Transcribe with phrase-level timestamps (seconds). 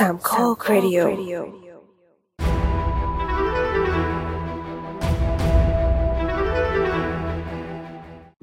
[0.00, 0.98] สามข้อครดิโอ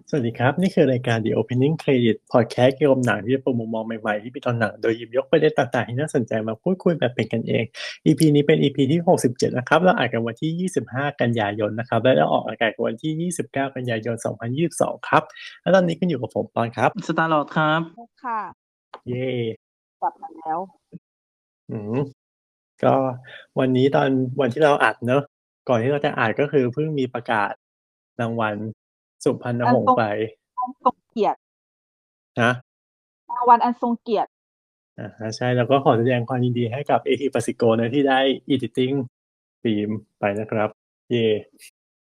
[0.10, 7.64] สวัสดีครับ นี่คือรายการ The Opening Credit Podcast เกี่ยวกับหนังที่จะเปิดมุมมองใหม่ๆที่มีตอนหนัง โดยหยิบยกประเด็นต่างๆ ที่น่าสนใจมาพูดคุยแบบเป็นกันเอง
[8.06, 14.16] EP นี้เป็น EP ที่ 67 นะครับ เราอ่านกันวันที่ 25 กันยายนนะครับ และเราออกอากาศกันวันที่ 29 กันยายน
[14.62, 15.24] 2022 ครับ
[15.62, 17.82] และตอนนี้ก็อยู่กับผมปอนครับ สตาร์ลอดครับ
[18.24, 18.42] ค่ะ
[19.10, 19.30] เย่
[20.02, 20.60] กลับมาแล้ว
[21.72, 21.98] อืม
[22.84, 22.94] ก็
[23.60, 24.10] วันนี้ตอน
[24.42, 25.22] วันที่เราอัดเนอะ
[25.70, 27.52] ก่อนที่เราจะอ่านก็คือเพิ่งมีประกาศ
[28.22, 28.56] รางวัล
[29.24, 30.04] สุพรรณหงส์ไป
[30.60, 31.40] อันทรงเกียรติ
[32.42, 32.52] นะ
[33.32, 34.30] รางวัลอันทรงเกียรติ
[35.00, 38.20] อ่าใช่แล้วก็ขอแสดงความยินดีให้กับเอทีปาซิโกนะที่ได้
[38.54, 38.96] editing
[39.62, 40.70] ฟิล์มไปนะครับ
[41.10, 41.28] เย่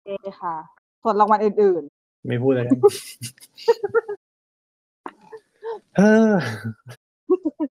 [0.04, 0.08] เอ
[0.40, 0.56] ค่ะ
[1.02, 1.82] ส่วนรางวัลอื่น
[2.26, 2.78] ไม่พูดแล้วกัน
[5.96, 7.73] เออๆ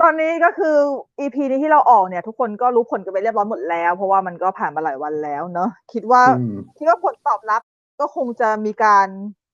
[0.00, 0.76] ตอนนี้ก็คือ
[1.20, 7.62] EP นี้ที่เราออกเนี่ย ทุกคนก็รู้ผลกันไปเรียบร้อยหมดแล้ว เพราะว่ามันก็ผ่านมาหลายวันแล้วเนอะคิดว่าอืมคิดว่าผลตอบรับ
[8.00, 9.06] ก็คงจะมีการ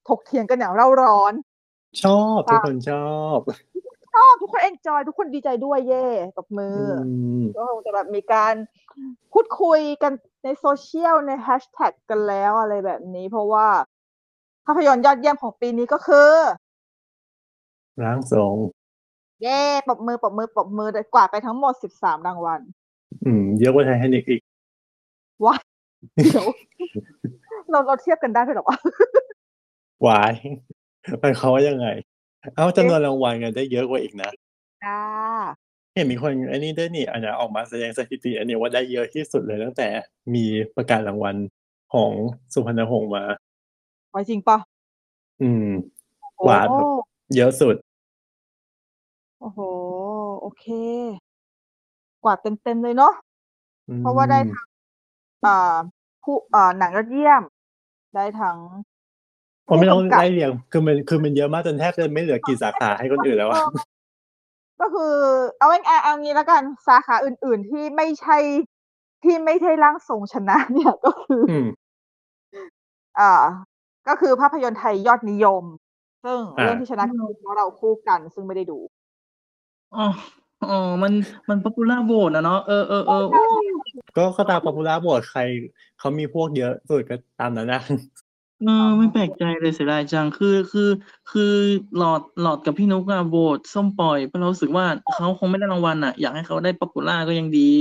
[0.09, 1.33] ถกเถียงกันอย่างเร่าร้อน
[2.03, 3.39] ชอบทุกคนชอบ
[4.15, 6.07] ชอบทุกคนเอนจอยทุกคนดีใจด้วยเย่
[6.37, 8.55] ตบมืออือมก็คงจะแบบมีการ
[9.33, 10.13] พูดคุยกัน
[10.45, 13.69] ในโซเชียลในแฮชแท็กกันแล้วอะไรแบบนี้ เพราะว่า
[14.67, 16.33] ภาพยนตร์ยอดเยี่ยมของปีนี้ก็คือ
[18.03, 18.55] ร่างทรง
[19.43, 22.61] เย้ปรบมือปรบมือปรบมือได้กวาดไปทั้งหมดสิบสามรางวัล
[23.25, 24.43] อืม เยอะกว่าไททานิกอีก
[25.45, 25.61] ว้าย
[26.15, 26.47] เดี๋ยว
[27.71, 28.79] เราเราเทียบกันได้ไหมหรอวะ
[30.07, 30.33] วาย
[31.23, 31.87] มันเขามว่ายังไง
[32.55, 34.31] เอาจำนวนรางวัลกันได้เยอะกว่าอีกนะ
[34.85, 35.01] จ้า
[35.95, 39.89] เห็นมีคนอันนี้ด้วยนี่อันนี้ออกมาแสดงสถิติ อันนี้ว่าได้เยอะที่สุดเลยตั้งแต่
[40.35, 40.45] มี
[40.77, 41.37] ประกาศรางวัล
[41.95, 42.11] ของ
[42.53, 43.25] สุพรรณหงส์มา
[44.11, 44.59] ไว้จริงปะ
[45.43, 45.69] อืม
[46.37, 46.87] โอ้กวาดแบบ
[47.37, 47.77] เยอะสุด
[49.45, 49.61] โอ้โห
[50.41, 50.65] โอเค
[52.25, 53.13] กวาดเต็ม ๆ เลยเนาะ
[53.89, 54.69] อืมเพราะว่าได้ทั้ง
[55.45, 55.77] อ่า
[56.23, 57.43] ผู้ อ่า หนังยอดเยี่ยม
[58.15, 58.59] ได้ทั้ง
[59.69, 63.59] ผมไม่ต้องผู้กำกับไล่เรียง คือมัน คือมันเยอะมากจนแทบจะไม่เหลือกี่สาขาให้คนอื่นแล้วอะ
[64.81, 65.15] ก็คือ
[65.59, 68.37] เอาง่าย ๆ เอางี้แล้วกัน สาขาอื่น ๆ ที่ไม่ใช่
[69.25, 71.67] ที่ไม่ใช่ร่างทรงชนะ เนี่ย ก็คือออืม
[73.19, 73.33] อ่า
[74.09, 75.65] ก็คือภาพยนตร์ไทยยอดนิยม
[76.25, 78.79] ซึ่งอ่าเรื่องที่ชนะคือ เพราะเราคู่กัน ซึ่งไม่ได้ดู
[79.97, 80.07] อ๋อ
[80.71, 81.13] อ๋อมัน
[81.49, 83.19] มัน popular vote นะเนาะเออเออเออ
[84.17, 85.41] ก็ก็ตาม popular vote ใคร
[85.99, 87.81] เขามีพวกเยอะสุดก็ตามนั้นนะ
[88.65, 90.91] เออไม่แปลกใจเลยเสียดายจังคือคือ
[91.31, 91.53] คือ
[91.97, 97.73] หลอดหลอดกับพี่นุกอะโหวตส้มป่อยเพราะเรารู้สึกว่าเขาคงไม่ได้รางวัลอะอยากให้เขาได้ popular ก็ยังดี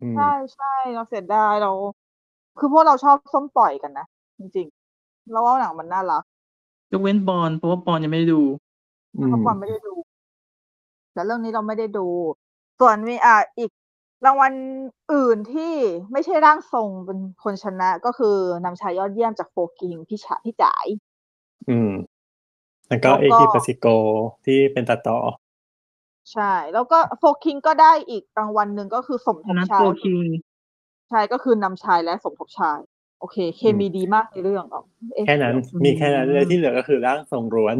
[0.00, 1.70] อืมใช่ใช่เราเสียดายเรา
[2.58, 4.06] คือพวกเราชอบส้มป่อยกันนะ
[4.38, 6.22] จริงๆเราว่าหนังมันน่ารัก
[6.92, 8.42] ยกเว้นปอนเพราะว่าปอนยังไม่ได้ดู
[9.18, 9.94] อืมเพราะความไม่ได้ดู
[11.12, 12.06] แต่เรื่องนี้เราไม่ได้ดู
[12.80, 13.70] ส่วนมีอ่าอีก
[14.26, 14.52] รางวัล
[15.12, 15.72] อื่นที่
[16.12, 20.86] ไม่ใช่ร่างทรงเป็นคนชนะก็คือนำชายยอดเยี่ยมจากโฟกิงพี่ฉาพี่จ๋าย
[21.68, 21.90] อืม
[22.88, 23.86] แล้วก็แล้วเอก็ทีปาซิโก
[24.44, 25.18] ที่เป็นตัดต่อ
[26.32, 30.28] ใช่ แล้วก็โฟกิงก็ได้อีกรางวัลหนึ่งก็คือสมทบนัทชาโฟยคิง
[31.08, 32.78] ใช่ก็คือนำชายและสมทบชาย
[33.20, 34.82] โอเค เคมีดีมากในเรื่องอ๋อ
[35.14, 35.54] เอ๊ะแค่นั้น
[35.84, 37.76] มีแค่นั้นเลยที่เหลือก็คือร่างทรงล้วน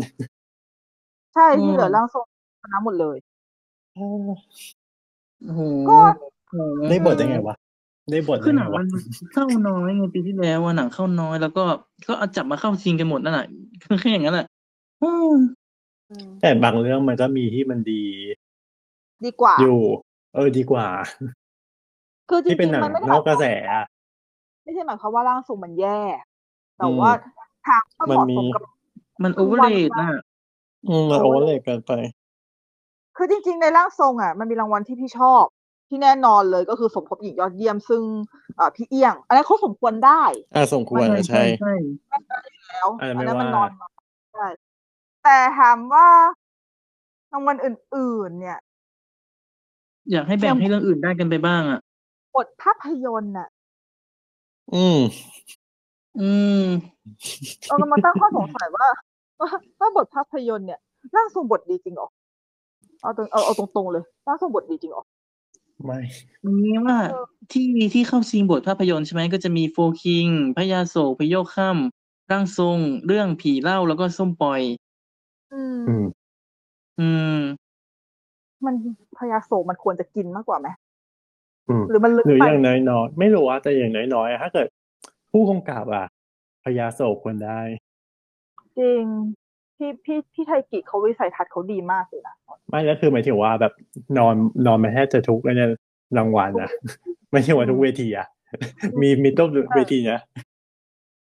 [1.34, 2.24] ใช่ที่เหลือร่างทรง
[2.60, 3.16] ชนะหมดเลย
[3.94, 5.98] โอ้โหก็
[6.48, 7.54] โอ้โหได้บทได้ไงวะ
[8.10, 8.86] ได้บทคือได้หนัไงงวะมัน
[9.32, 11.64] เข้าน้อยไงปีที่แล้วอะหนังเข้าน้อยแล้วก็
[12.08, 13.46] ก็เอาจับมาเข้าชิงกันหมดนั่นแหละ
[13.82, 14.46] คือแค่อย่างนั้นแหละ
[15.02, 15.36] อืม
[16.40, 18.02] แต่บางเรื่องมันก็มีที่มันดี
[19.24, 19.80] ดีกว่า อยู่
[20.34, 20.86] เออดีกว่า
[22.28, 23.84] คือจริที่เป็นงหนังๆมันไม่ได้นอกกระแสอะ
[24.62, 26.00] ไม่ใช่หมายความว่าร่างทรงมันแย่
[26.76, 27.12] แต่อืมว่า
[27.66, 28.62] ทางก็เหมันมาะมีสมกับ
[29.22, 30.08] มันโอเวอร์เรทน่ะ
[30.88, 31.92] อืมมันโอเวอร์เลยเกินไป
[33.22, 35.44] คือจริง ๆ ในร่างทรงอะมันมีรางวัลที่พี่ชอบ
[35.88, 38.02] ที่แน่นอนเลยก็คือสมทบหญิงยอดเยี่ยมซึ่ง
[38.56, 40.22] เอ่อพี่เอี้ยงอันนั้นเขาสมควรได้
[40.54, 41.72] อ่าสมควรอะใช่ใช่
[42.68, 43.88] แล้วอันนั้นอัไม่นนั้นมันนว่าอนมา
[44.34, 44.46] ใช่
[45.24, 46.08] แต่ถามว่า
[47.32, 48.58] รางวัลอื่น ๆ เนี่ย
[50.10, 51.80] อยากให้แบ่งให้เรื่องอื่นได้กันไปบ้างอะ
[52.36, 53.48] บทภาพยนตร์น่ะ
[54.74, 54.98] อืม
[56.20, 56.30] อื
[56.62, 56.64] ม
[57.66, 58.88] เรากำลังตั้งข้อสงสัยว่า
[59.40, 59.48] ว่า
[59.80, 60.80] ว่าบทภาพยนตร์เนี่ย
[61.16, 62.08] ร่างทรงบทดีจริงเหรอ
[63.02, 65.04] เอาตรงเอาเอาตรงๆเลยร่างทรงบทดีจริงเหรอ
[65.84, 65.98] ไม่
[66.64, 70.26] นี้ว่าเออที่ที่เข้าชิงบทภาพยนตร์ใช่ไหมก็จะมีโฟคิง
[70.56, 74.60] พญาโศกพโยคค่ำร่างทรง เรื่องผีเล่าแล้วก็ส้มปล่อย
[75.54, 76.06] อืม อืม
[77.00, 77.38] อืม
[78.66, 78.74] มัน
[79.18, 80.68] พยาโศกมันควรจะกินมากกว่าไหม
[81.68, 84.66] อืมหรือมันลึกหรือไปอย่างน้อยๆไม่รู้ว่าแต่อย่างน้อยๆอะถ้าเกิด
[85.32, 86.06] ผู้กำกับอะ
[86.64, 87.60] พยาโศกควรได้
[88.78, 89.04] จริง
[89.80, 92.34] พี่พี่พี่ไทกิเขาวิสัยทัศน์เขาดีมากเลยนะ
[92.68, 93.72] ไม่แล้วคือหมายถึงว่าแบบ
[94.18, 94.34] นอน
[94.66, 95.70] นอนมาแทบจะทุกอันเนี่ย
[96.18, 96.70] รางวัลนะ
[97.32, 98.26] ไม่ใช่ว่าทุกเวทีอะ
[99.00, 100.20] มีมีต้นเวทีนะ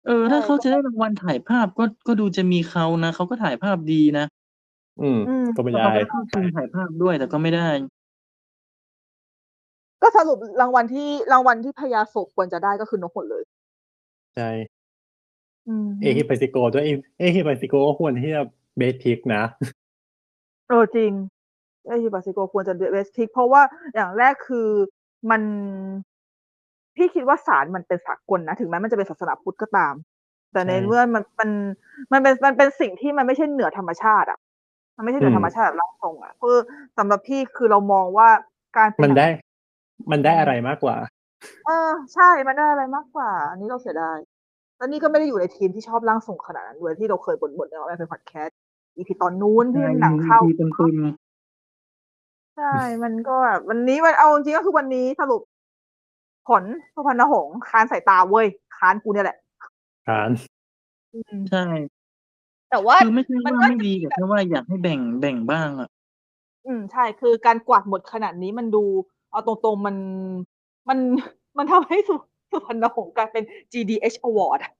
[0.06, 4.26] เออ ถ้าเขาจะได้รางวัลถ่ายภาพก็ก็ดูจะมีเขานะเขาก็ถ่ายภาพดีนะ
[5.03, 7.69] อืมอืมก็ไม่แล้วได้เขาก็เข้าชิงถ่ายภาพด้วยแต่ก็ไม่ได้
[10.03, 13.43] ก็สรุปรางวัลที่รางวัลที่พญาโศกควรจะได้ก็คือนกหมดเลย
[14.37, 14.80] ใช่อืม
[16.02, 16.84] เอฮิปาซิโกด้วย
[17.19, 18.43] เอหิปัสสิโกก็ควรที่จะ
[18.76, 19.43] best pic นะ
[20.69, 21.12] เออจริง
[21.87, 23.62] เอหิปัสสิโกควรจะ best pic เพราะว่า
[23.94, 24.69] อย่างแรกคือ
[25.31, 25.43] มัน
[26.96, 29.94] พี่คิดว่าสารมันเป็นสากลนะ ถึงแม้มันจะเป็นศาสนาพุทธก็ตาม
[30.52, 31.50] แต่ในใช่เมื่อมันมัน
[32.12, 34.38] มันเป็นมันเป็นสิ่งที่มันไม่ใช่เหนือธรรมชาติอะ
[34.96, 36.56] มันไม่ใช่เหนือมธรรมชาติแบบร่างทรงอะคือ
[36.99, 38.28] สำหรับพี่คือเรามองว่า
[38.76, 39.28] การเป็มันหงได้
[40.11, 40.96] มันได้อะไรมากกว่า
[41.67, 44.19] เออ ใช่มันได้อะไรมากกว่า อันนี้เราเสียดาย
[44.81, 48.56] แล้วนี่ก็ไม่ได้อยู่ในทีมที่ชอบร่างทรงขนาดนั้นด้วยที่เราเคยบ่นๆในเราเป็นพอดแคสต์
[48.97, 50.97] อีพีตอนนู้นที่หนังเข้ามีเป็นปึม
[52.56, 55.41] ใช่ มันก็แบบวันนี้มันเอาจริงๆก็คือวันนี้สรุป
[56.49, 56.62] ผล
[56.94, 58.47] สุพรรณหงส์ค้านสายตาเว้ย
[58.77, 59.38] ค้านกูเนี่ยแหละ
[60.09, 60.31] ฐาน
[61.15, 61.65] อืมใช่
[62.71, 65.88] แต่ว่าคือไม่ใช่มันว่าก็ไม่ดีแต่แค่ว่าอยากให้แบ่งแบ่งบ้างอะ
[66.67, 68.85] อืมใช่คือการกวาดหมดขนาดนี้มันดู
[69.31, 69.97] เอาตรงๆมัน
[70.88, 70.99] มัน
[71.59, 72.15] มันทำให้สุ
[72.52, 74.73] สุพรรณหงส์กลายเป็น GDH Award อะ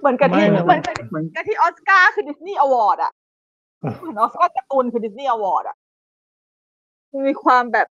[0.00, 3.12] เหมือนกับที่ไม่เหมือนกับเหมือนกับที่ออสการ์คือดิสนีย์ Award อะ
[3.80, 5.76] เออเหมือนออสการ์การ์ตูนคือดิสนีย์ Award อะ
[7.12, 7.86] มันมีความแบบ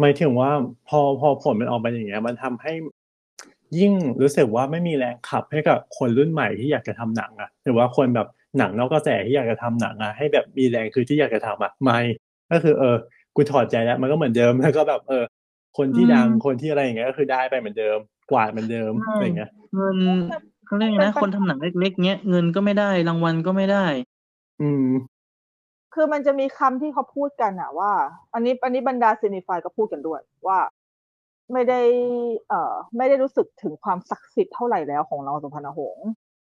[0.00, 0.50] หมายถึงว่า
[0.88, 2.72] พอพอผลมันออกมาอย่างเงี้ย มันทำให้
[3.78, 8.28] ยิ่งรู้สึกว่าไม่มีแรงขับให้กับคนรุ่นใหม่ที่อยากจะทำหนังอะหรือว่าคนแบบ
[8.58, 11.98] หนังนอกกระแสที่อยากจะทำหนังอะให้แบบมีแรงคือที่อยากจะทำอะไม่
[12.52, 12.96] ก็คือเออ
[13.36, 15.24] กูถอดใจแล้วมันก็เหมือนเดิมแล้วก็แบบเออ
[15.78, 17.98] คนที่ดังอืมคนที่อะไรอย่างเงี้ยก็คือได้ไปเหมือนเดิม
[18.30, 19.96] กวาดเหมือนเดิมใช่อะไรอย่างเงี้ยเงิน
[20.66, 23.86] เขาเรียกไงนะมันเป็นคนทำหนังเล็กๆเงี้ยเงินก็ไม่ได้รางวัลก็ไม่ได้
[24.62, 24.86] อืม
[25.94, 27.92] คือมันจะมีคำที่เขาพูดกันอะว่า
[28.34, 30.58] อันนี้อันนี้บรรดาซีนิฟายก็พูดกันด้วยว่า
[31.52, 31.80] ไม่ได้
[32.48, 36.08] เอ่อ ไม่ได้รู้สึกถึงความศักดิ์สิทธิ์เท่าไหร่แล้วของเราสุพรรณหงส์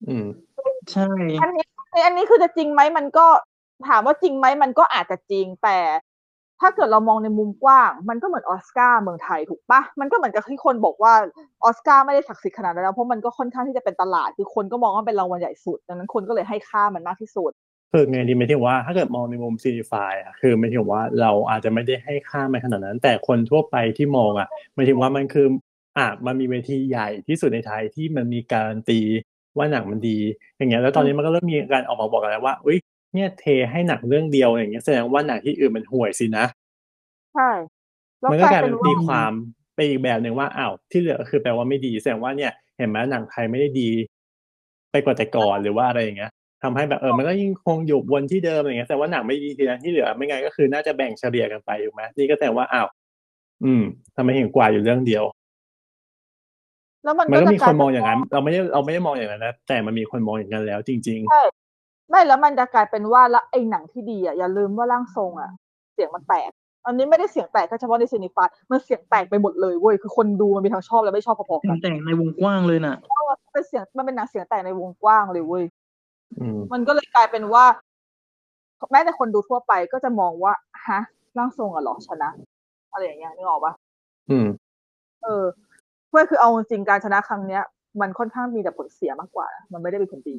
[0.07, 0.27] อืม
[0.91, 1.07] ใช่
[1.41, 1.65] อันนี้
[2.05, 3.25] อันนี้คือจะจริงไหมมันก็
[3.87, 5.77] ถามว่าจริงไหมมันก็อาจจะจริงแต่
[6.63, 11.13] ถ้าเกิดเรามองในมุมกว้าง มันก็เหมือนออสการ์เมืองไทยถูกปะมันก็เหมือนกับที่คนบอกว่า
[11.63, 17.51] ออสการ์ไม่ได้ศักดิ์สิทธิ์ขนาดนั้นแล้วเพราะมันก็ค่อนข้างที่จะเป็นตลาด คือคนก็มองว่าเป็นรางวัลใหญ่สุดดังนั้นคนก็เลยให้ค่ามันมากที่สุด
[17.91, 25.47] คือไงดีหมายถึงว่าถ้าเกิดมองในมุมซีรีฟายอะคือหมายถึงว่าเราอาจจะไม่ได้ให้ค่ามันขนาดนั้น แต่คนทั่วไปที่มองอะหมายถึงว่ามันคือ
[25.97, 28.99] อะมันมีเวทีใหญ่ที่สุดในไทยที่มันมีการันตี
[29.57, 30.17] ว่าหนังมันดี
[30.57, 32.77] อย่างเงี้ยแล้วตอนนี้มันก็เริ่มมีการออกมาบอกกันแล้วว่าอุ้ย
[33.13, 36.45] เนี่ยเทให้หนังเรื่องเดียวอย่างเงี้ยแสดงว่าหนังที่อื่นมันห่วยสินะ
[37.33, 37.51] ใช่
[38.19, 39.31] แล้วมันกก็ลายกลายเป็เป็นนว่าตีความ
[39.75, 43.89] ไปอีกแบบหนึ่งว่าอ้าวที่เหลือคือแปลว่าไม่ดีแสดงว่าเนี่ย เห็นไหมหนังไทยไม่ได้ดี
[44.91, 46.31] ไปกว่าแต่ก่อนหรือว่าอะไรอย่างเงี้ย
[46.63, 52.87] ทำให้แบบเออมันก็ยิ่งคงอยู่วนที่เดิมอย่างเงี้ยแต่ว่าหนังไม่ดีทีนั้นที่เหลือไม่ไงก็คือน่าจะแบ่งเฉลี่ยกันไปถูกไหมนี่ก็แต่ว่าอ้าว
[53.63, 53.83] อืม
[54.15, 55.23] ทำไมเห็นกว่าอยู่เรื่องเดียว
[57.03, 61.43] แล้วมันมันก็ก็จะมีกคลายนเป็มองอย่างนั้น เราไม่ได้เราไม่ได้มองอย่างนั้นนะแต่มันมีคนมองอย่างนั้นแล้วจริงใช่
[62.09, 65.51] ไม่แล้วมันจะกลายเป็นว่าแล้วไอ้หนังที่ดีอะอย่าลืมว่าร่างทรงอะ
[65.93, 66.49] เสียงมันแตก
[66.85, 77.65] อันนี้ไม่ได้เสียงแตกแค่เฉพาะในซีนิฟายมันเสียงแตกไปหมดเลยเว้ยคือคนดูมันมีทั้งชอบและไม่ชอบพอๆแต่กังนแต่งในวงกว้างเลยน่ะเพราะว่าเป็นเสียงมันเป็นหนังเสียงแตกในวงกว้างเลยเว้ยๆอืมมันก็เลยกลายเป็นว่า
[78.91, 80.53] แม้แต่คนดูทั่วไปก็จะมองว่า
[80.87, 80.99] ฮะ
[81.37, 82.29] ร่างทรงอะเหรอชนะ
[82.91, 83.73] อะไรอย่างเงี้ยนึกออกปะ
[84.29, 84.47] อืม
[85.23, 85.43] เออ
[86.09, 87.63] เพื่อคือเอาจริงๆการชนะครั้งเนี้ย
[88.01, 90.35] มันค่อนข้างมีแต่ผลเสียมากกว่า มันไม่ได้เป็นผลดี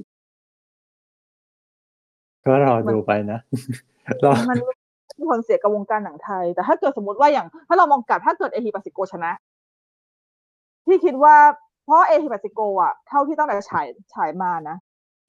[2.46, 3.38] ก็รอดูไปนะ
[4.24, 4.58] รอมัน
[5.18, 9.30] มีผลเสียกับวงการหนังไทย แต่ถ้าเกิดสมมติว่าอย่าง ถ้าเรามองกลับถ้าเกิดเอฮิปาซิโกชนะ
[10.86, 11.36] พี่คิดว่า
[11.84, 14.76] เพราะเอฮิปาซิโกอะเท่าที่ตั้งแต่ฉายฉายมานะ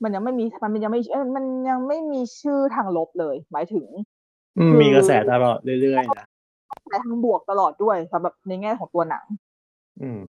[0.03, 3.85] มันยังไม่มีมันยังไม่เอ้ยมันยังไม่มีชื่อทางลบเลย หมายถึง
[4.57, 6.25] อืมคือมีกระแสตลอดเรื่อยๆนะ
[6.89, 9.25] ในทางบวกตลอดด้วยสำหรับในแง่ของตัวหนัง
[10.01, 10.19] อืม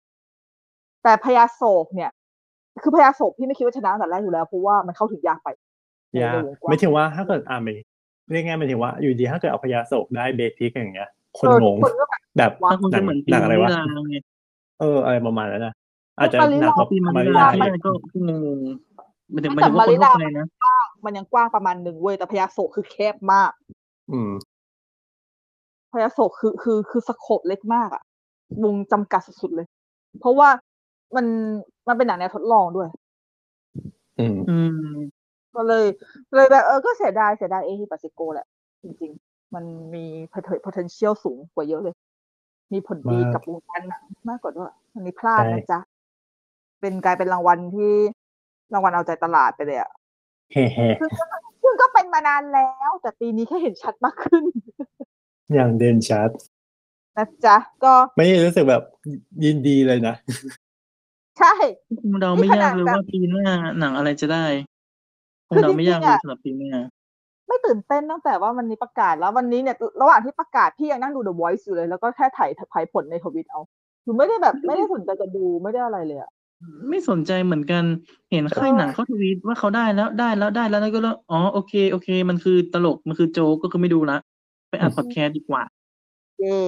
[1.03, 2.11] แต่พยาโศกเนี่ย
[2.83, 5.49] คือพยาโศกพี่ไม่คิดว่าชนะตั้งแต่แรกอยู่แล้วเพราะว่ามันเข้าถึงยากไป
[6.23, 7.73] ยากในวงกว้างไม่ถึงว่าถ้าเกิดอ่าไม่
[8.31, 14.17] เรียกง่ายๆหมายถึงว่า อยู่ดีถ้าเกิดเอาพยาโศกได้เบสิกอย่างเงี้ย คนเอองงคนก็แบบแบบว้าถ้าคุณหนัจะงเหมือนหนังอะไรวะปีมาริลาไง
[14.81, 15.75] เอออะไรประมาณนั้นนะ
[16.19, 20.47] อาจจะมาริลาหนักกพอว่าปีมามาริริลาลาไม่อีกได้ก็ก็งงๆหมายถึงหแต่มายถึงว่าคนมาริทั่ลาวไปนะ
[21.05, 23.51] มันยังกว้างประมาณหนึ่งเว้ยแต่พยาโศกคือแคบมาก
[24.13, 24.31] อืม
[25.93, 28.03] พยาโศกคือคือคือสโคปเล็กมากอะ
[28.65, 29.67] วงจำกัดสุดๆเลย
[30.21, 30.49] เพราะว่า
[31.17, 31.27] มัน
[31.89, 32.89] มันเป็นหนังแนวทดลองด้วย
[34.19, 34.59] อืมอื
[34.93, 34.97] ม
[35.57, 35.85] ก็เลย
[36.35, 38.47] เลยแบบเออก็เสียดายเสียดายเอฮิปาซิโกแหละ
[38.83, 40.05] จริง ๆ มันมี
[40.65, 41.95] potential สูงกว่าเยอะเลย
[42.73, 45.81] มีผลดีมากกับวงการหนังมากกว่าด้วยอันนี้พลาดใช่นะจ๊ะ
[46.81, 47.93] เป็นกลายเป็นรางวัลที่
[48.75, 49.91] รางวัลเอาใจตลาดไปเลยอะ
[50.53, 51.25] แฮ่แฮ่ซึ่งก็
[51.63, 54.45] ซึ่งก็เป็นมานานแล้ว แต่ปีนี้แค่เห็นชัดมากขึ้น
[55.55, 56.31] อย่างเด่นชัด
[57.17, 58.83] นะจ๊ะก็ไม่ได้รู้สึกแบบ
[59.45, 60.15] ยินดีเลยนะ
[61.39, 61.55] ใช่
[62.01, 63.47] คงเดาไม่ยากเลยว่าปีหน้า
[63.79, 64.45] หนังอะไรจะได้
[65.49, 66.73] คงเดาไม่ยากเลยสำหรับปีหน้า
[67.47, 73.61] ไม่ตื่นเต้นตั้งแต่ว่าวันนี้ประกาศแล้ววันนี้เนี่ยระหว่างที่ประกาศพี่ยังนั่งดู The Voice อยู่เลยแล้วก็แค่ถ่ายถ่ายผลในทวิตเอา
[74.05, 76.31] คือไม่ได้แบบไม่ได้สนใจจะดูไม่ได้อะไรเลยอะ
[76.89, 77.85] ไม่สนใจเหมือนกัน
[78.31, 84.19] เห็นค่ายหนังเขาทวีตว่าเขาได้แล้วได้แล้วได้แล้วแล้วก็แล้วอ๋อโอเคโอเค มันคือตลกมันคือโจ๊กก็คือไม่ดูละ
[84.69, 85.63] ไปอ่านพอดแคสต์ดีกว่า
[86.41, 86.61] เย่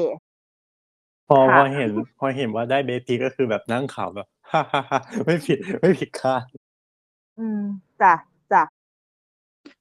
[1.29, 6.43] พอค่ะพอเห็น พอเห็นว่าได้เบพีก็คือแบบนั่งขำแบบฮ่าฮ่าฮ่าไม่ผิดไม่ผิดคาด
[7.39, 7.61] อืม
[8.03, 8.28] จ้ะจ้ะ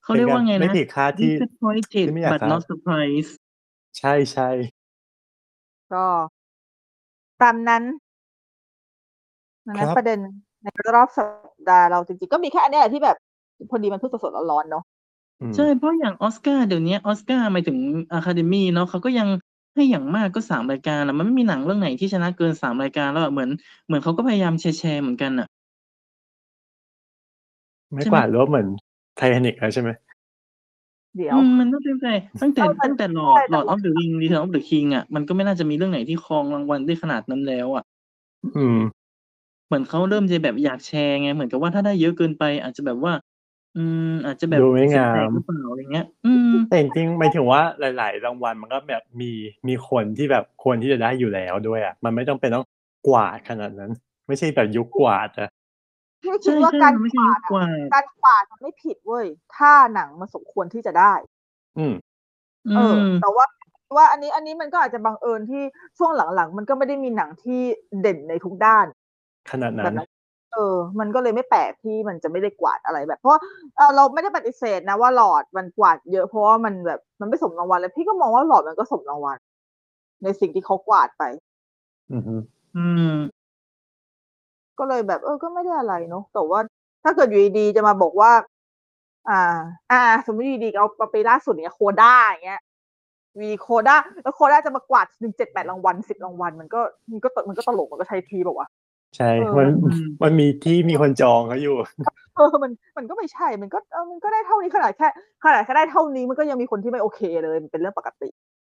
[0.08, 3.34] เขาเรียกว่าไงไม่นะผิดคาดที่ disappointed ที่ไม่อยาก but คาด not surprised
[4.00, 4.50] ใช่ใช่
[5.94, 6.06] ก็
[7.42, 7.84] ตามนั้น
[9.68, 10.20] ดังนั้นประเด็น
[10.64, 11.24] ในรอบสั
[11.56, 13.18] ปดาห์เราจริงๆ ก็มีแค่อันเนี้ยแหละที่แบบ
[13.70, 14.84] พอดีมันเพิ่งสดๆร้อนๆเนาะ
[15.42, 17.78] อืม ใช่ เพราะอย่างออสการ์เดี๋ยวนี้ออสการ์หมายถึง
[18.12, 19.28] อะคาเดมี่เนาะเขาก็ยัง
[19.76, 23.50] ให้อย่างมากก็สามรายการอะมันไม่มีหนังเรื่องไหนที่ชนะเกินสามรายการแล้วอะเหมือน
[23.88, 25.48] เหมือนเขาก็พยายามแชร์แชร์เหมือนกันอะ
[27.94, 28.68] ไม่ใช่ไหมกวาดรวบเหมือน
[29.18, 29.90] ไททานิกแล้วใช่ไหม
[31.16, 32.06] เดี๋ยว อืมมันต้องเป็นใจ
[32.42, 37.84] ตั้งแต่เอาแต่ตั้งแต่ใช่ Lord Lord of the Rings Return of the King อะมันก็ไม่น่าจะมีเรื่องไหนที่ครองรางวัลได้ขนาดนั้นแล้วอะ
[38.56, 38.78] อืม
[39.66, 43.14] เหมือนเขาเริ่มจะแบบอยากแชร์ไง เหมือนกับว่าถ้าได้เยอะเกินไป อาจจะแบบว่า
[43.76, 49.32] อืม อาจจะแบบดูไม่งามเสียแตกหรือเปล่าอะไรเงี้ย อืม แต่จริงๆหมายถึงว่าหลาย ๆ รางวัลมันก็แบบมี
[49.68, 52.66] มีคนที่แบบควรที่จะได้อยู่แล้วด้วยอะ มันไม่ต้องเป็นต้อง
[53.08, 53.92] กวาดขนาดนั้น
[54.28, 55.50] ไม่ใช่แบบยุคกวาดอะ
[56.22, 61.14] พี่คิใช่ดว่าใช่การมันไม่กใช่วายุดคกว่าอะการกวาดมันไม่ผิดเว้ย ถ้าหนังมันสมควรที่จะได้
[61.78, 61.96] อืม
[62.68, 63.46] อืเออมแต่ว่า
[63.96, 65.64] ว่าอันนี้อันนี้มันก็อาจจะบังเอิญที่
[65.98, 67.62] ช่วงหลังๆ มันก็ไม่ได้มีหนังที่
[68.02, 68.86] เด่นในทุกด้าน
[69.52, 70.10] ขนาดแบนั้บนนั้น
[70.54, 73.42] เออ มันก็เลยไม่แปลกที่มันจะไม่ได้กวาดอะไรแบบ เพราะว่า
[73.76, 79.38] เออเราไม่ได้ปฏิเสธนะว่าหลอดมันกวาดเยอะเพราะว่ามันแบบมันไม่สมรางวัลเลยพี่ก็มองว่าหลอดมันก็สมรางวัล
[80.24, 81.24] ในสิ่งที่เขากวาดไป
[82.14, 82.36] อือฮึ
[82.76, 83.16] อืม
[84.80, 86.60] ก็เลยแบบ เออ ก็ไม่ได้อะไรเนาะแต่ว่า
[87.04, 88.32] ถ้าเกิดอยู่ดีๆจะมาบอกว่า
[89.30, 89.42] อ่า
[89.92, 92.62] อ่า สมมติอยู่ดีๆเอาเอาไปล่าสุดเนี่ยโคด้าอย่างเงี้ย
[93.40, 96.82] วีโคด้าแล้วโคด้าจะมากวาดหนึ่งเจ็ดแปดรางวัลสิบรางวัลมันก็
[97.12, 101.76] มันก็มันก็ตลกมันก็ใช้ทีบอกว่าวะใช่เออมันอืมมันมีที่มีคนจองเขาอยู่
[102.36, 105.08] เออ มันมันก็ไม่ใช่ มันก็เออมันก็ได้เท่านี้ขนาดแค่
[105.44, 108.30] ขนาดแค่ได้เท่านี้มันก็ยังมีคนที่ไม่โอเคเลยมันเป็นเรื่องปกติ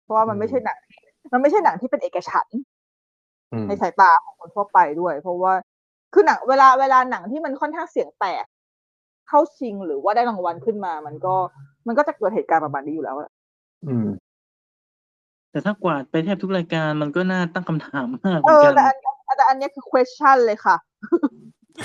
[0.05, 1.01] เพราะว่ามันไม่ใช่หนังที่
[1.33, 2.61] มันไม่ใช่หนังที่เป็นเอกฉันท์
[3.53, 5.53] อืมในสายตาของคนทั่วไปด้วย เพราะว่า
[6.13, 8.45] คือหนังเวลาเวลาหนังที่มันค่อนข้างเสียงแตก
[9.29, 11.35] เข้าชิงหรือว่าได้รางวัลขึ้นมา มันก็
[11.87, 13.31] มันก็จะเกิดเหตุการณ์ประมาณนี้อยู่แล้วอะ
[13.87, 14.09] อืม
[15.51, 18.97] แต่ถ้ากวาดไปแทบทุกรายการมันก็น่าตั้งคำถามมากเหเอมือนอกันแต่อัน
[19.37, 20.77] แต่อันเนี้ยคือ question เลยค่ะ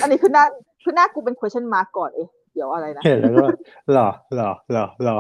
[0.01, 0.45] อันนี้คือหน้า
[0.83, 3.45] คือหน้ากูเป็น question mark ก่อนเอ๊ะเดี๋ยวอะไรนะ เห็นแล้วก็
[3.91, 5.17] หล่อหล่อหล่อหล่อ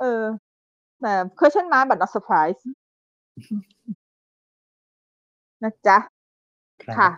[0.00, 0.22] เออ
[1.00, 2.60] แต่ question mark but not surprise
[5.62, 5.98] นะจ๊ะ
[6.84, 7.10] ครับ ค่ะ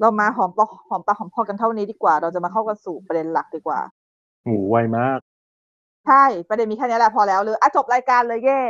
[0.00, 3.80] เรามาหอมปากหอมปากหอมคอกันเท่านี้ดีกว่า เราจะมาเข้ากันสู่ประเด็นหลักดีกว่า
[4.44, 5.18] หมูไวมาก
[6.06, 8.60] ใช่ประเด็นมีแค่นี้แหละพอแล้วเลยอะจบรายการเลยเย่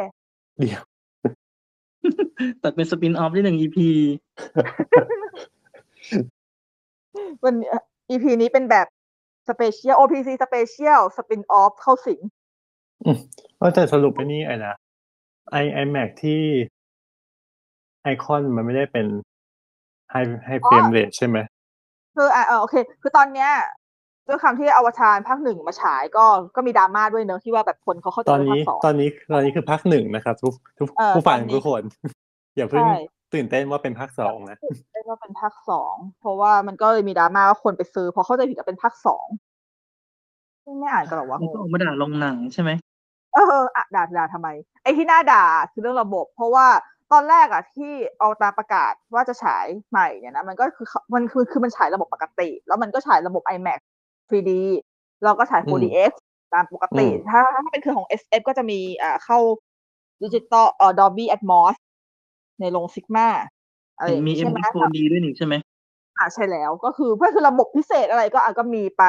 [0.58, 0.82] เดี๋ยว
[2.62, 3.78] ตัดเป็น spin-off ได้หนึ่ง EP
[7.44, 7.68] วันนี้
[8.10, 8.86] EP นี้เป็นแบบ
[9.48, 12.20] สเปเชียล OPC สเปเชียลสปินออฟเข้าสิง
[13.60, 14.74] ก็แต่สรุปไปนี่ไอ้นะ
[15.50, 16.40] ไอ IMAX ที่
[18.02, 19.06] ไอคอนมันไม่ได้เป็น
[20.10, 21.38] high high frame rate ใช่ไหม
[22.16, 23.50] คืออะเออโอเค คือตอนเนี้ย
[24.26, 26.24] ด้วยความที่อวตารภาคหนึ่งมาฉายก็
[26.56, 31.82] ก็มีดราม่าด้วยเนอะที่ว่าแบบคนเขาเข้าใจตอนว่าภานี้คสองอนนี้ตอนนี้คือภาคหนึ่งนะครับ ทุกทุกเออผู้ฟังตอนนี้ทุกคน
[32.56, 32.98] อย่าเพิ่งใช่
[33.34, 34.58] ตื่นเต้นว่าเป็นภาคสองนะ
[34.92, 39.26] เรียกว่าเป็นภาคสองเพราะว่ามันก็เลยมีดราม่าว่าคนไปซื้อเพราะเข้าใจผิดว่าเป็นภาคสอง
[40.78, 42.70] ไม่อ่านกันหรอวะแล้วก็ออกมาด่าลงหนังใช่ไหม
[43.34, 44.48] เอออะด่าด่าทำไม
[44.82, 46.66] ไอ้ที่น่าด่าคือเรื่องระบบ เพราะว่า
[47.12, 53.80] ตอนแรกอะที่เอาตามประกาศว่าจะฉายใหม่เนี่ยนะมันก็คือมันคือคือมันฉายระบบปกติ แล้วมันก็ฉายระบบ iMac
[54.30, 54.50] 3D
[55.24, 56.12] แล้วก็ฉายอืม 4DX
[56.54, 59.38] ตามปกติอืมถ้าถ้าเป็นคือของ SF ก็จะมีอ่าเข้า
[60.22, 61.76] ดิจิตอลเอ่อ Dolby Atmos
[62.60, 63.28] ในโรง Sigma
[63.96, 65.54] อะไรอย่างมีงี้เอ็ใช่มไหมโฟดีด้วยนี่ใช่ไหม
[66.18, 69.04] อ่าใช่แล้วก็คือเพื่อคือระบบพิเศษอะไรก็อะก็มีไป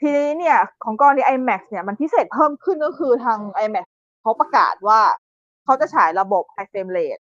[0.00, 3.86] ทีนี้เนี่ย ของกรณี iMac เนี่ยมันพิเศษเพิ่มขึ้นก็คือทาง iMac
[4.22, 5.00] เขาประกาศว่า
[5.64, 7.22] เขาจะฉายระบบ High Frame Rate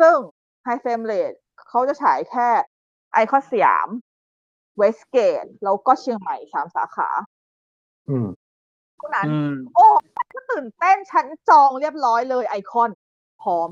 [0.00, 0.16] ซึ่ง
[0.66, 1.36] High Frame Rate
[1.68, 2.48] เขาจะฉายแค่
[3.12, 3.88] ไอคอนสยาม
[4.78, 7.08] เวสเกต แล้วก็เชียงใหม่สามสาขา
[8.08, 8.28] อืม
[8.96, 9.86] เท่านั้นอืมโอ้
[10.34, 12.90] ก็ตื่นเต้นฉันจองเรียบร้อยเลยไอคอน
[13.42, 13.70] พร้อม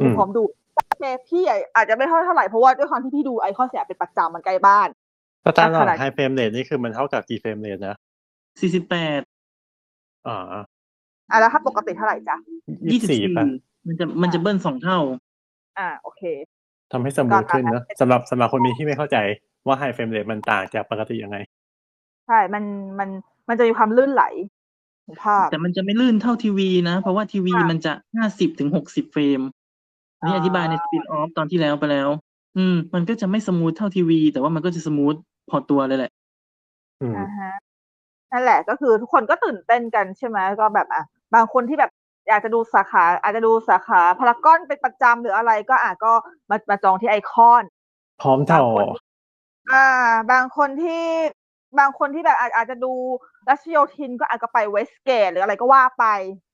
[0.00, 0.42] อืมพร้อมดู
[0.74, 1.42] โอเคพี่
[1.74, 4.88] อาจจะไม่เท่าเท่าไหร่ เพราะว่าด้วยความที่พี่ดูไอคอนสยามเป็นประจำมันใกล้บ้าน
[5.46, 7.96] standard ขนาด high frame rate นี่คือมันเท่ากับกี่ frame rate นะ
[8.60, 9.20] สี่สิบแปด
[10.26, 10.54] อ่า
[11.34, 12.36] อะแล้วถ้าปกติเท่าไหร่จ๊ะ
[12.90, 13.44] ยี่สิบสี่ยี่สิบบสี่สี่ป่ะ
[13.86, 14.98] มันจะมันจะเบิ้ลสองเท่า
[15.78, 16.22] อ่า โอเค
[16.92, 19.16] ทำให้ smooth ขึ้นนะสำหรับสำหรับคนมีที่ไม่เข้าใจ
[19.66, 21.36] ว่า high frame rate มันต่างจากปกติยังไง
[22.26, 22.64] ใช่ มัน
[22.98, 23.08] มัน
[23.48, 24.24] มันจะมีความลื่นไหล
[25.04, 29.40] ของภาพ แต่มันจะไม่ลื่นเท่าทีวีนะ เพราะว่าทีวีค่ะมันจะห้าสิบถึงหกสิบ frame
[30.18, 32.08] อันนี้อ่าอธิบายใน spin-off ตอนที่แล้วไปแล้ว
[32.56, 35.14] อืม มันก็จะไม่ smooth เท่าทีวี แต่ว่ามันก็จะ smooth
[35.50, 36.12] พอตัวเลยแหละ
[37.00, 37.52] อืมอ่าฮะ
[38.32, 41.02] นั่นแหละก็คือทุกคนก็ตื่นเต้นกันใช่ไหมก็แบบอะ
[41.34, 41.90] บางคนที่แบบ
[42.28, 46.12] อยากจะดูสาขาอาจจะดูสาขาพารากอนเป็นประจำหรืออะไรก็อะก็
[46.50, 47.64] มามาจองที่ไอคอน
[48.20, 48.86] พร้อมต่อบางคน
[49.72, 49.86] อ่า
[50.32, 51.04] บางคนที่
[51.78, 52.92] บางคนที่แบบอาจอาจจะดู
[53.48, 56.04] รัชโยธินก็อาจจะไปเวสเกตหรืออะไรก็ว่าไป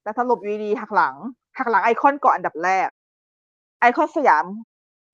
[0.03, 1.17] แต่สรุปอยูดีๆหักหลัง
[1.59, 2.89] หักหลังไอคอนก่อนอันดับแรก
[3.81, 4.47] ไอคอนสยาม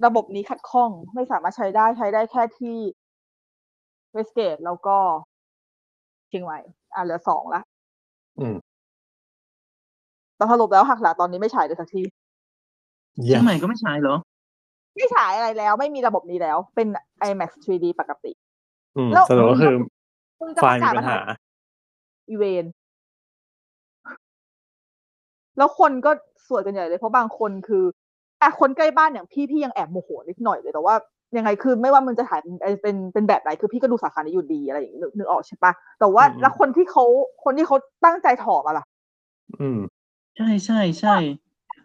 [0.07, 2.79] ระบบนี้ขัดข้องไม่สามารถใช้ได้ใช้ได้แค่ที่
[4.13, 4.97] เวสเกตแล้วก็
[6.29, 6.59] เชียงใหม่
[6.95, 7.61] อ่าเหลือสองละ
[8.39, 8.57] อืม
[10.43, 12.03] แต่สรุปแล้วหักหลังตอนนี้ไม่ฉายเลยสักที
[13.23, 14.17] เยี่เชียยงมใหม่ก็ไม่ใช้เหรอ
[14.97, 16.89] ไม่ฉายอะไรแล้ว ไม่มีระบบนี้แล้ว เป็น
[17.29, 18.33] IMAX 3D ปกติ
[18.97, 19.77] อืมแล้วสรุปก็คือ
[20.41, 21.21] มึงจะไฟประล์มีกาศปัญหา
[22.29, 22.65] อีเวน
[25.57, 26.11] แล้วคนก็
[26.49, 27.85] สวยกันใหญ่เลย เพราะบางคนคือ
[28.43, 30.95] อะคนใกล้บ้านอย่างพี่พี่ยังแอบโมโหนิดหน่อยเลยแต่ว่า
[31.37, 37.05] ยังไงคือไม่ว่ามึงจะถ่ายเป็นเป็นเป็นแบบไหนคือพี่ก็ดูสาขานี้อยู่ดีอะไรอย่างนี้นึกนึกออกใช่ปะแต่ว่าอืมแล้วคนที่เขา
[37.45, 38.85] คนที่เขาตั้งใจถ่อมาล่ะ
[39.61, 39.79] อืม
[40.37, 41.11] ใช่ใช่ใช่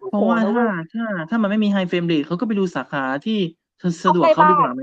[0.08, 3.40] เพราะว่าโอ้โหถ้าถ้าถ้ามันไม่มี high frame rate เขาก็ไปดูสาขาที่
[4.04, 4.82] สะดวกเอาเขาไปดีบ้างกว่าไหม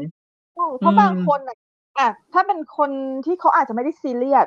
[0.54, 1.56] ใช่เพราะอืมบางคนอะ
[1.98, 2.90] อะถ้าเป็นคน
[3.26, 4.46] ที่เขาอาจจะไม่ได้ซีเรียส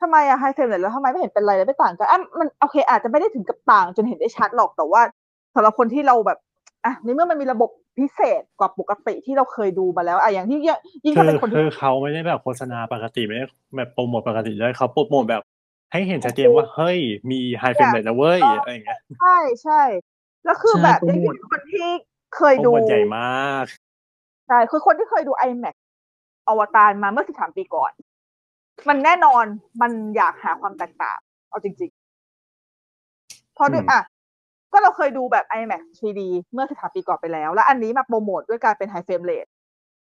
[0.00, 5.02] ทำไมอะ high frame rate แล้วทำไมไม่เห็นเป็นไรเลยไม่ต่างกันอะมันโอเค อาจจะไม่ได้ถึงกับต่างจนเห็นได้ชัดหรอกแต่ว่า
[5.54, 6.38] สำหรับคนที่เราแบบ
[6.84, 13.44] อะในเมื่อมันมีระบบพิเศษกว่าปกติที่เราเคยดูมาแล้วอะอย่างที่ยิ่งยิ่งคืถ้าเป็นคนคืที่คือเขาไม่ได้แบบโฆษณาปกติไม่ได้
[13.76, 15.42] แบบโปรโมทปกติด้วยเขาโปรโมทแบบ
[15.94, 16.98] ให้เห็นชัดเจนว่าเฮ้ย
[17.30, 19.82] มี high frame rate นะเว้ยอะไรอย่างเงี้ยใช่ใช่
[20.44, 21.88] แล้วคือใช่แบบโปรโมท ยิ่งโมทคนที่
[22.36, 23.64] เคยดู โปรโมทใหญ่มาก
[24.48, 25.74] ใช่คือคนที่เคยดู IMAX
[26.48, 27.92] อวตารมาเมื่อ13ปีก่อน
[28.88, 29.44] มันแน่นอน
[29.82, 31.18] มันอยากหาความแตกต่าง
[31.50, 34.00] เอาจริงๆเพราะด้วยอืมอะ
[34.72, 36.20] ก็เราเคยดูแบบ IMAX 3D
[36.52, 39.50] เมื่อ13ปีก่อนไปแล้ว แล้วอันนี้มาโปรโมทด้วยการเป็น High Frame Rate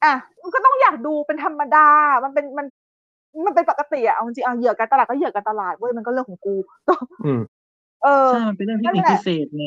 [0.04, 1.88] อะมันก็ต้องอยากดูเป็นธรรมดา
[2.24, 2.66] มันเป็นมัน
[3.46, 6.56] มันเป็นปกติอะเอาจริงๆเอาเหยื่อการตลาดก็เหยื่อการตลาดเว้ยมันก็เรื่องของกู
[7.26, 7.42] อืม
[8.04, 9.66] เออใช่มันเป็นเรื่องเทคนิคพิเศษไง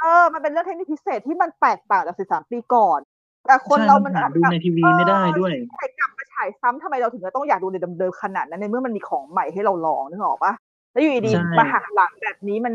[0.00, 3.00] เออมันเป็นเรื่องเทคนิคพิเศษที่มันแตกต่างจาก13ปีก่อน
[3.46, 10.52] แต่คนใช่เรามัมันนหาดูในทีวีไม่ได้ด้วยใช่กลับมาฉายซ้ำทำไมเราถึงจะต้องอยากดูในเดิมๆขนาดนั้นในเมื่อมันมีของใหม่ให้เราลองนึกออกปะ
[10.92, 12.74] แล้วอยู่ดีใช่ๆมาหักหลังแบบนี้มัน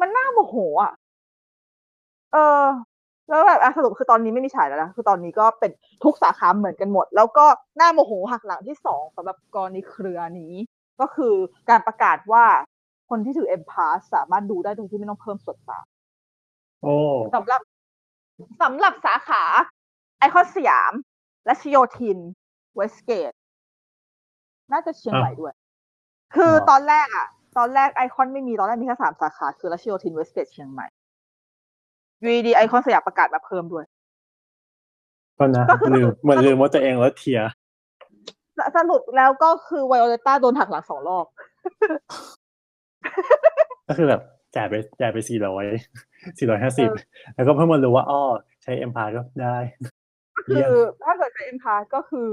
[0.00, 0.92] มันน่าโมโหอะ
[2.32, 2.64] เออ
[3.28, 5.70] แล้วแบบอะสรุปคือตอนนี้ไม่มีฉายแล้วนะคือตอนนี้ก็เป็น
[6.04, 7.44] ทุกสาขาเหมือนกันหมด แล้วก็
[7.80, 10.54] น่าโมโหหักหลังที่สองสำหรับกรณีเครือนี้
[11.00, 11.34] ก็คือ
[11.70, 12.44] การประกาศว่า
[13.10, 15.84] คนที่ถือ M Pass สามารถดูได้โดยที่ไม่ต้องเพิ่มส่วนต่าง
[16.82, 16.96] โอ้
[17.34, 17.60] สำหรับ
[18.62, 19.42] สำหรับสาขา
[20.18, 20.92] ไอคอนสยาม
[21.46, 22.18] และชิโยทิน
[22.76, 23.32] เวสเกต
[24.72, 25.52] น่าจะเชียงใหม่ด้วย
[26.34, 27.26] คือตอนแรกอะ
[27.58, 31.03] ตอนแรกไอคอนไม่มีตอนแรกมีแค่สามสาขา คือรัชโยธินเวสเกตเชียงใหม่อ
[32.22, 33.84] ยูดีไอคอนสยามประกาศมาเพิ่มด้วย
[35.38, 37.50] ก็นะก็คือลืมเหมือนลืมว่าตัวเองแล้วเทียร์
[38.58, 41.26] สสรุปแล้วก็คือไวโอเลต้าโดนหักหลังสองรอบ
[43.88, 44.20] ก็คือแบบ
[44.56, 45.64] จ่ายไปจ่ายไปสี่ร้อย
[46.38, 46.88] สี่ร้อยห้าสิบ
[47.34, 48.22] แล้วก็เพิ่งมารู้ว่าอ้อ
[48.62, 49.56] ใช้ M Pass ก็ได้
[50.46, 50.70] คือ เยี่ยม
[51.04, 52.28] ถ้าเกิดใช้ M Pass ก็คือ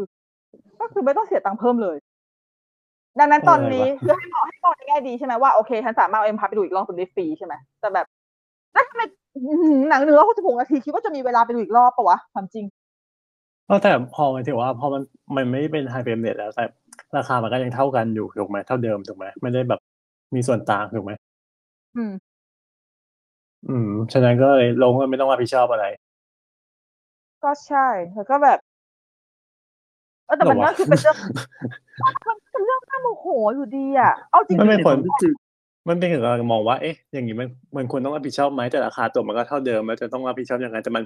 [0.80, 1.98] ก็คือไม่ต้องเสียตังค์เพิ่มเลย
[3.20, 8.06] ดังนั้นตอนนี้อะไรวะคือให้มองให้มองในแง่ดีใช่ไหมว่าโอเคฉันสามารถเอา M Pass ไปดูอีกรอบเป็นได้ฟรีใช่ไหมแต่แบบ
[8.74, 12.66] แล้วทำไมอื้อ หือหนังหนึ่งร้อยหกสิบหกนาทีคิดว่าจะมีเวลาไปดูอีกรอบปะวะความจริง
[13.68, 15.02] ก็แต่พอมันถือว่าพอมัน
[15.36, 16.66] มันไม่ได้เป็น high frame rate แล้วแต่
[17.18, 19.80] ราคามันก็ยังเท่ากันอยู่ถูกไหมเท่าเดิมถูกไหมไม่ได้แบบ
[20.36, 21.12] มีส่วนต่างถูกไหม
[21.96, 22.12] อืม
[23.68, 25.86] อืมฉะนั้นก็เลยลงก็ไม่ต้องรับผิดชอบอะไร
[27.44, 28.60] ก็ใช่แล้วก็แบบ
[30.26, 31.18] เออแต่มันหรอวะก็คือเป็นเรื่อง
[32.28, 35.20] มันเป็นเรื่องน่าโมโหอยู่ดีอะเอาจริงมันไม่แต่ควรควา
[35.86, 41.04] มรู้สึกมันเป็นถึงเรามองว่า เอ๊ะ อย่างนี้มันมันควรต้องรับผิดชอบไหมแต่ราคาตัวมันก็เท่าเดิมแล้วจะต้องรับผิดชอบยังไงแต่มัน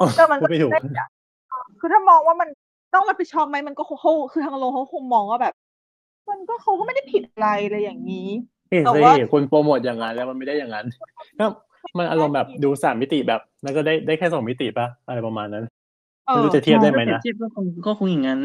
[0.00, 1.08] อ๋อแต่มันพูดไม่ถูกได้อะ
[1.80, 2.48] คือถ้ามองว่ามัน
[2.94, 5.54] ต้องรับผิดชอบไหมมันก็คงเขาคือทางโรงเขาคงมองว่าแบบ
[6.30, 8.28] มันก็เขาก็ไม่ได้ผิดอะไรเลยอย่างนี้
[8.70, 10.86] เอ๊ะแต่สิว่าคุณโปรโมทอย่างนั้นแล้วมันไม่ได้อย่างนั้น
[11.38, 11.46] ก็
[11.98, 15.64] มันอารมณ์แบบดูสามมิติแบบ แล้วก็ได้ได้แค่สองมิติปะอะไรประมาณนั้น
[16.26, 18.40] เอไม่อรู้จะเทียบได้ไหมถ้าเปรียนะบเทียบก็คงก็คงอย่างนั้น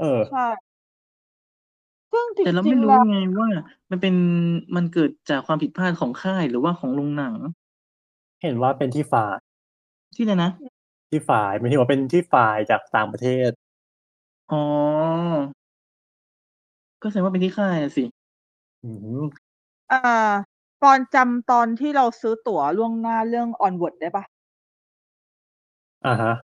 [0.00, 0.46] เออใช่
[2.12, 3.48] ซึ่งจริงแต่เราจริไม่งรู้แล้ว ไงว่า
[3.90, 4.14] มันเป็น
[4.76, 7.34] มันเกิดจากความผิดพลาดของค่ายหรือว่าของโรงหนัง
[8.42, 9.36] เห็นว่าเป็นที่ฝ่าย
[10.16, 10.50] ที่เลยนะ
[11.10, 13.50] ที่ฝ่ายไม่ใช่ว่าเป็นที่ฝ่ายจากต่างประเทศ
[14.52, 14.62] อ๋อ
[17.02, 18.04] ก็แสดงว่าเป็นที่ค่ายอะสิ
[18.84, 19.24] อืม
[19.92, 20.00] อ่า
[20.84, 24.24] ตอนจำตอนที่เราซื้อตั๋วล่วงหน้าเรื่อง Onward ได้ปะ
[26.06, 26.34] อ่าฮะ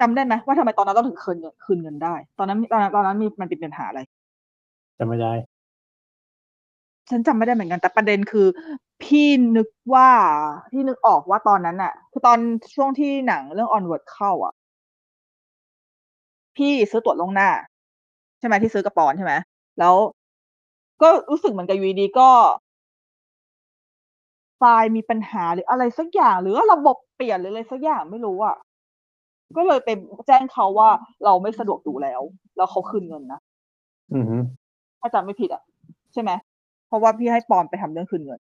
[0.00, 4.00] จำได้ไหมว่าทำไมตอนนั้นต้องถึงคืนเงินคืนเงินได้ ตอนนั้นตอนนั้นตอนนั้นมีมันเป็นปัญหาอะไร
[4.98, 5.32] จำไม่ได้
[7.10, 8.46] ฉันจำไม่ได้เหมือนกันแต่ประเด็นคือ
[9.02, 10.10] พี่นึกว่า
[10.72, 12.38] พี่นึกออกว่าตอนนั้นอะคือตอน
[12.74, 14.52] ช่วงที่หนังเรื่อง Onward เข้าอะ
[16.56, 17.50] พี่ซื้อตั๋วล่วงหน้า
[18.38, 19.34] ใช่ไหมที่ซื้อกระปอนใช่ไหม
[19.78, 19.94] แล้ว
[21.02, 22.30] ก็รู้สึกเหมือนกับอยูดีๆก็
[24.58, 28.56] ไฟล์มีปัญหาหรืออะไรสักอย่าง หรือว่าระบบเปลี่ยนหรืออะไรสักอย่างไม่รู้อะ
[29.56, 29.88] ก็เลยไป
[30.26, 30.88] แจ้งเขาว่า
[31.24, 32.20] เราไม่สะดวกดูแล้ว
[32.56, 33.40] แล้วเขาคืนเงินนะ
[34.14, 34.36] อือฮึ
[35.00, 35.62] ถ้าจำไม่ผิดอะ
[36.12, 36.30] ใช่ไหม
[36.86, 38.40] เพราะว่าพี่ให้ปอนไปทำเรื่องคืนเงิน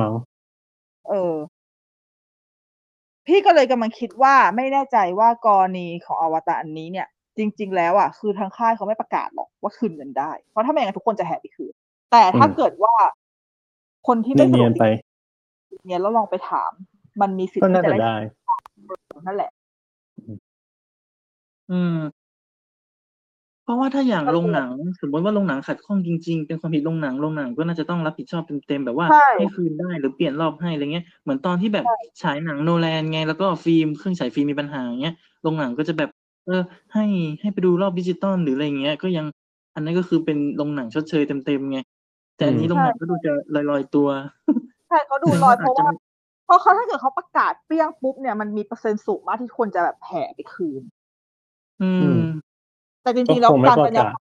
[0.00, 0.14] มั้ง
[1.08, 1.34] เออ
[3.26, 11.72] พี่ก็เลยกำลังคิดว่าไม่แน่ใจว่ากรณีของอวตารอันนี้เนี่ย จริง ๆ แล้วอะคือทางค่ายเขาไม่ประกาศหรอกว่าคืนเงินได้ เพราะถ้าไม่อย่างนั้นทุกคนจะแห่ไปคืน
[12.12, 12.94] แต่ถ้าเกิดว่า
[14.06, 14.84] คนที่ไม่สะดเนีวยกนๆไป
[15.86, 16.70] เนี่ยแล้วลองไปถาม
[17.20, 18.16] มันมีสิทก็ธิ์น่าที่จะจะได้ ได้
[19.26, 19.50] นั่นแหละ
[21.70, 21.96] อืม
[23.68, 36.10] เพราะว่าถ้าอย่างโรงหนัง สมมติว่าโรงหนังขัดข้องจริง ๆ เป็นความผิดโรงหนังโรงหนังก็น่าจะต้องรับผิดชอบเต็มๆแบบว่าใช่ ให้คืนได้หรือเปลี่ยนรอบให้อะไรเงี้ยเหมือนตอนที่แบบใช่ฉายหนังโนแลนไงแล้วก็ฟิล์มเครื่องฉายฟิล์มมีปัญหาอย่างเงี้ยโรงหนังก็จะแบบ
[36.46, 36.62] เออ
[36.94, 37.04] ให้
[37.40, 39.26] ให้ไปดูรอบดิจิตอลหรืออะไรเงี้ยก็ยัง
[39.74, 41.78] อันนั้นก็คือเป็นโรงหนังชดเชยเต็มๆไง
[42.36, 43.30] แต่อันนี้อืมโรงหนังก็ดูจะ
[43.70, 44.08] ลอยๆตัว
[44.88, 45.98] ใช่เขาดูลอยเพราะว่าอาจจะ
[46.44, 50.82] เพราะเขาถ้าเกิดเขาประกาศเปรี้ยงปุ๊บเนี่ยมันมีเปอร์เซ็นต์สูงมากที่คนจะแบบแห่ไปคืน
[51.80, 52.47] อืม อืม
[53.02, 54.22] แต่จริงๆแล้วก็คงไม่ประกาศบัน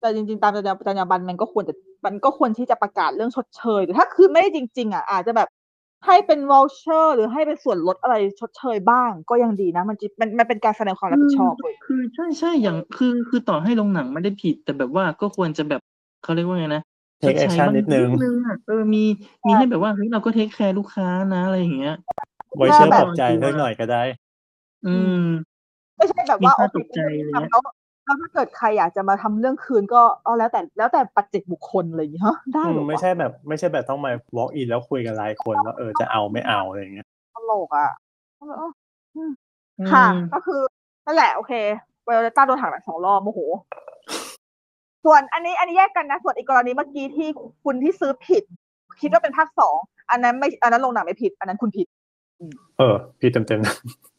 [0.00, 1.74] แต่จริงๆ ตามจรรยาบรรณ ตามจรรยาจรรยาบรรณมันก็ควรจะ
[2.06, 5.48] มันก็ควรที่จะประกาศเรื่องชดเชยหรือถ้าคือไม่ได้จริง ๆ อะ อาจจะแบบ
[6.06, 15.80] ให้เป็น voucher หรือให้เป็นส่วนลดอะไรชดเชยบ้าง ก็ยังดีนะ มันจิมันมันเป็นการแสดงความรับผิดชอบเว้ยคือใช่ใช่อย่างคือคือต่อให้โรงหนังไม่ได้ผิด แต่แบบว่าก็ควรจะแบบ
[16.22, 16.82] เขาเรียกว่าไงนะ
[17.22, 17.86] Take ชดใช้ action บ้างนิด
[18.22, 19.02] นึงอะเออมี
[19.46, 21.94] มีให้แบบว่าเฮ้ยเราก็ take care ลูกค้านะอะไรอย่างเงี้ย
[22.56, 24.02] ไว้เชื่อแบบปลอบใจสักหน่อยก็ได้
[24.86, 25.26] อืม
[25.96, 27.62] ไม่ใช่แบบว่ามีค่าโอเคตกใจอะไรเงี้ยแล้ว
[28.06, 37.88] แล้วถ้าเกิดใครอยากจะมาทำเรื่องคืนก็เอาแล้วแต่แล้วแต่ปัจเจกบุคคลอะไรอย่างเงี้ยฮะได้อืเหรมอไม่วะใช่แบบไม่ใช่แบบต้องมา walk in แล้วคุยกันรายคนว่าเออจะเอาไม่เอาอะไรอย่างเงี้ยตลกอะ
[38.38, 38.72] เออ
[39.16, 39.32] อืม
[39.92, 40.60] ค่ะอืมก็คือ
[41.06, 41.52] นั่นแหละโอเค
[42.04, 43.40] เวลต้าโดนหักหลังสองรอบโมโห
[45.04, 47.28] ส่วนอันนี้อันนี้แยกกันนะ ส่วนอีกกรณีเมื่อกี้ที่
[47.64, 48.44] คุณที่ซื้อผิด
[49.00, 49.76] คิดว่าเป็นภาคสอง
[50.10, 51.86] อันนั้นไม่อันนั้นโรงหนังไม่ผิด อันนั้นคุณผิด
[52.78, 53.60] เออพี่เต็มเต็ม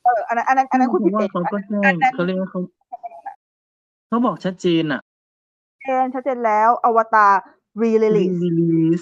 [0.04, 2.62] เอออันนั้นอันนั้นอันนั้นคุณผิดเพราะว่าเขาก็แจ้ง อันนั้นเขาเรียกว่าเขา
[4.08, 5.02] เขาบอกชัดเจนอะ
[5.82, 7.34] เจนชัดเจนแล้วอวตาร
[7.82, 9.02] รีเล re release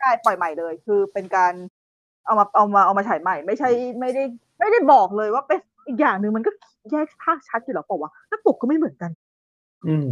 [0.00, 1.52] ได้ปล่อยใหม่เลย คือเป็นการ
[2.26, 3.68] เอามาเอามาเอามาฉายใหม่ ไม่ใช่
[4.00, 4.22] ไม่ได้
[4.58, 6.50] ไม่ได้บอกเลยว่าเป็นอีกอย่างหนึ่งมันก็
[6.92, 10.06] แยกภาคชัดอยู่แล้วเปล่าวะหน้าปกก็ไม่เหมือนกันๆอืม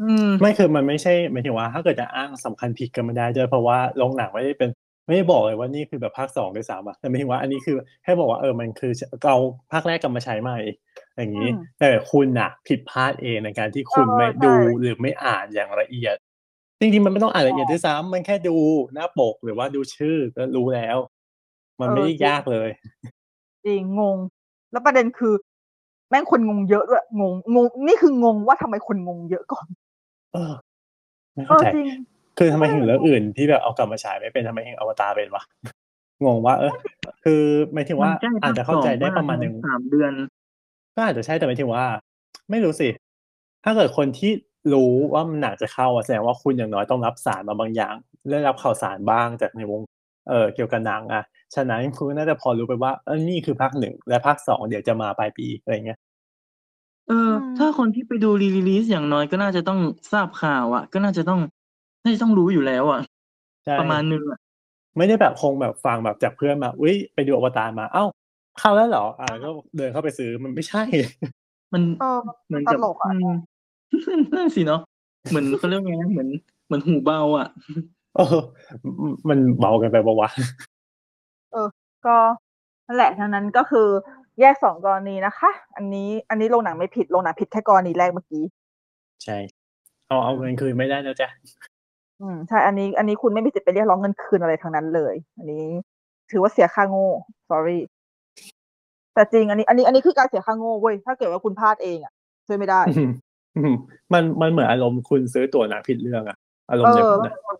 [0.00, 4.70] อืมไม่คือมันไม่ใช่หมายถึงว่า ถ้าเกิดจะอ้างสำคัญผิดกันไม่ได้ด้วยเพราะว่าโรงหนังไม่ได้เป็น
[5.06, 8.92] ไม่ได้บอกเลยว่านี่คือแบบภาคสองด้วยซ้ำอะแต่หมายถึงว่าอันนี้คือให้บอกว่าเออมันคือ
[9.28, 9.38] เอา
[9.72, 10.58] ภาคแรกกลับมาใช้ใหม่
[11.18, 16.16] อย่างนี้อืมแต่คุณอะผิดพลาดเองในการที่คุณเออไม่ใช่ดูหรือไม่อ่านอย่างละเอียด
[16.80, 18.56] จริงๆมันไม่ต้องอ่านละเอียดด้วยซ้ำมันแค่ดู
[18.94, 20.96] หน้าปกหรือว่าดูชื่อก็รู้แล้ว
[21.80, 22.68] มันไม่ได้ยากเลย
[23.66, 24.16] จริงงง
[24.72, 25.34] แล้วประเด็นคือ
[26.10, 29.66] แม่งคนงงเยอะด้วยงงงง นี่คืองงว่าทำไมคนงงเยอะก่อน
[30.32, 30.52] เออ
[31.34, 31.88] ไม่เอเข้าอใจจริง
[32.38, 35.42] คือทำไมถึงเรื่องอื่นที่แบบเอากลับมาฉายไม่เป็นทำไมถึงอวตารเป็นวะ
[36.24, 36.72] งงว่า เออ
[37.24, 40.12] คือหมายถึงว่ามันใกล้อาจจะเข้าใจได้ประมาณหนึ่งสามเดือน
[40.98, 41.84] ก็อาจจะใช่แต่หมายถึงว่า
[42.50, 42.88] ไม่รู้สิ
[43.64, 44.32] ถ้าเกิดคนที่
[44.72, 47.94] รู้ว่ามันหนังจะเข้าอะแสดงว่าคุณอย่างน้อยต้องรับสารมาบางอย่าง
[48.30, 49.80] ได้รับข่าวสารบ้างจากในวง
[50.28, 55.98] เออเกี่ยวกับหนังอะฉะนั้นคุณน่าจะพอรู้ไปว่าเออนี่คือภาคหนึ่งและภาคสองเดี๋ยวจะมาปลายปีอะไรเงี้ย
[57.08, 59.80] เอออืมถ้าคนที่ไปดูรีลีสอย่างน้อยก็น่าจะต้อง
[60.12, 61.40] ทราบข่าวอะ ก็น่าจะต้อง
[62.04, 63.00] น่าจะต้องรู้อยู่แล้วอะ
[63.64, 64.38] ใช่ประมาณนึงอะ
[64.96, 68.04] ไม่ได้แบบคงแบบฟังแบบจากเพื่อนมาอุ้ยไปดูอวตารมา เอ้า
[68.60, 70.82] เข้าแล้วเหรอ อ่าก็เดินเข้าไปซื้อมันไม่ใช่
[71.72, 73.34] มันเออเหมือนตกับลกอะอืม
[74.34, 74.80] นั่นสิเนาะ
[75.30, 76.28] เหมือนเขาเรียกว่าไงนะเหมือน
[76.66, 77.48] เหมือนหูเบาอะ
[78.16, 78.38] เออ
[79.28, 80.28] มันเบากันไปปะวะ
[82.06, 82.16] ก็
[82.86, 83.88] นั่นแหละทั้งนั้นก็คือ
[84.40, 88.44] แยกสองกรณีนะคะ อันนี้อันนี้โรงหนังไม่ผิดโรงหนังผิดแค่กรณีแรกเมื่อกี้
[89.24, 89.38] ใช่
[90.06, 91.28] เอาเอาเงินคืนไม่ได้แล้วจ้ะ
[92.20, 95.66] อืมใช่ อันนี้อันนี้คุณไม่มีสิทธิ์ไปเรียกร้องเงินคืนอะไรทั้งนั้นเลย อันนี้
[96.30, 97.08] ถือว่าเสียค่าโง่
[97.48, 97.78] sorry
[99.18, 102.12] แต่จริงอันนี้อันนี้อันนี้คือการเสียค่าโง่เว้ยถ้าเกิดว่าคุณพลาดเองอะ
[102.46, 103.10] ช่วยไม่ได้อืม
[103.56, 103.74] อืม
[104.12, 106.36] มันมันเหมือนอารมณ์คุณซื้อตั๋วหนังผิดเรื่องอะ
[106.70, 107.56] อารมเอณ์อย่างอนั้นมันอะเป็นความ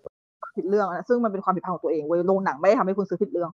[0.56, 3.50] ผิดเรื่องนะซึ่งมันเป็นความผิดพลาดของตัวเองเว้ยโรงหนังไม่ได้ทำให้คุณซื้อผิดเรื่อง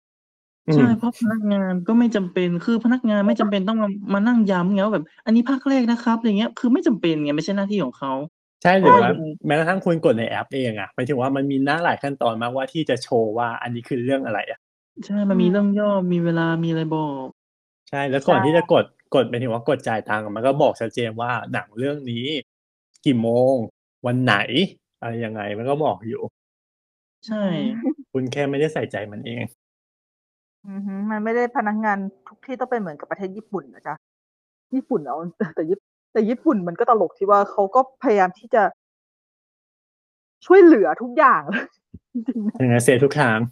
[0.75, 8.13] ใช่เพราะพนักงานก็ไม่จำเป็นคือพนักงานไม่จำเป็นต้องมามานั่งย้ำไงว่าแบบ อันนี้ภาคแรกนะครับอย่างเงี้ยคือไม่จำเป็นไงไม่ใช่หน้าที่ของเขา
[8.63, 9.11] ใช่หรือว่า
[9.47, 14.59] แม้กระทั่งคุณกดในแอปเองอะหมายถึงว่ามันมีหน้าหลายขั้นตอนมากว่าที่จะโชว์ว่าอันนี้คือเรื่องอะไรอะ
[15.05, 17.27] ใช่มันมีเรื่องย่อมีเวลามีอะไรบอก
[17.91, 22.27] ใช่แล้วก่อนที่จะกดกดหมายถึงว่ากดจ่ายตังค์อะมันก็บอกชัดเจนว่าหนังเรื่องนี้
[23.05, 23.55] กี่โมง
[24.07, 24.37] วันไหน
[25.01, 26.23] อะไรยังไงมันก็บอกอยู่
[27.27, 27.45] ใช่
[28.13, 29.45] คุณแค่ไม่ได้ใส่ใจมันเอง
[30.69, 33.95] อือฮึมันไม่ได้พนักงานทุกที่ต้องเป็นเหมือนกับประเทศญี่ปุ่นนะจ๊ะ
[34.75, 35.17] ญี่ปุ่นเอา
[35.57, 35.77] แต่ญี่
[36.13, 38.63] แต่ญี่ปุ่นมันก็ตลกที่ว่าเขาก็พยายามที่จะ
[40.47, 41.43] ช่วยเหลือทุกอย่าง
[42.13, 43.45] จริงๆนะยังไงเสียทุกทางอัน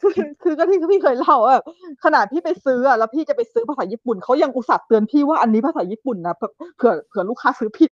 [0.00, 1.60] คือคือก็ที่พี่เคยเล่าอะ
[2.04, 7.90] ขนาดพี่ไปซื้ออะแล้วพี่จะไปซื้อภาษาญี่ปุ่นเขายังอุตส่าห์เตือนพี่ว่าอันนี้ภาษาญี่ปุ่นนะเผื่อเผื่อเผื่อลูกค้าซื้อผิด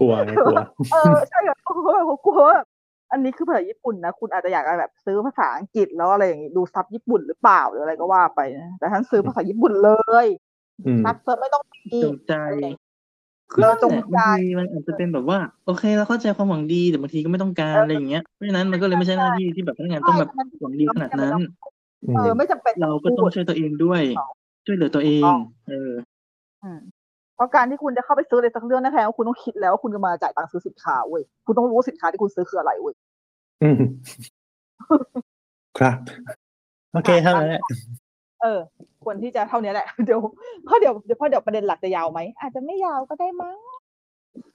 [0.00, 0.58] กลัวไงกลัว
[0.92, 2.58] เออใช่ค่ะเขาแบบเขากลัวว่า
[3.12, 9.90] อันนี้คือภาษาญี่ปุ่นนะคุณอาจจะอยากแบบซื้อภาษาอังกฤษแล้วอะไรอย่างงี้ดูซับญี่ปุ่นหรือเปล่าหรืออะไรก็ว่าไปนะแต่ท่านซื้อภาษาญี่ปุ่นเล
[10.24, 10.26] ย
[10.86, 12.00] อืมซับเซิร์ฟไม่ต้องมี
[13.54, 21.34] จงใจคือนั่นจงแหละใจบางทีมันอาจจะเป็นแบบว่า โอเคเราเข้าใจความหวังดีแต่บางทีก็ไม่ต้องการอะไรอย่างเงี้ยเพราะฉะนั้นมันก็เลยไม่ใช่หน้าที่ที่แบบพนักงานต้องแบบหวังดีขนาดนั้น
[22.08, 24.02] อืเอมอไม่จำเป็นเราก็ต้องช่วยตัวเองด้วย
[24.66, 25.22] ช่วยเหลือตัวเอง
[25.68, 25.92] เออ
[26.64, 26.80] อืม
[27.34, 32.94] เพราะการที่คุณจะเข้าไปซื้ออะไรสักเรื่องนั่นแปลว่าคุณต้องคิดแล้วว่าคุณจะมาจ่ายตังค์ซื้อสินค้าเว้ยคุณต้องรู้ว่าสินค้าที่คุณซื้อคืออะไรเว้ย
[33.62, 33.78] อืม
[35.78, 35.96] ครับ
[36.92, 37.62] โอเคเท่านั้นแหละ
[38.42, 38.60] เออ
[39.04, 40.20] ควรที่จะเท่านี้แหละ เดี๋ยว
[40.64, 43.56] เพราะเดี๋ยวเพราะเดี๋ยวประเด็นหลักจะยาวไหม อาจจะไม่ยาวก็ได้มั้ง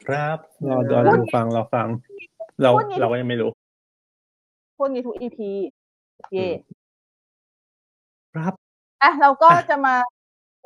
[0.07, 1.87] ครับเราเราดูฟังเราฟัง
[2.61, 3.49] เราพูดงี้เราก็ยังไม่รู้
[4.77, 5.49] พวกนี้ทุก EP
[6.33, 6.49] เย่
[8.33, 8.53] ครับ
[9.03, 9.95] อะเราก็อะจะมา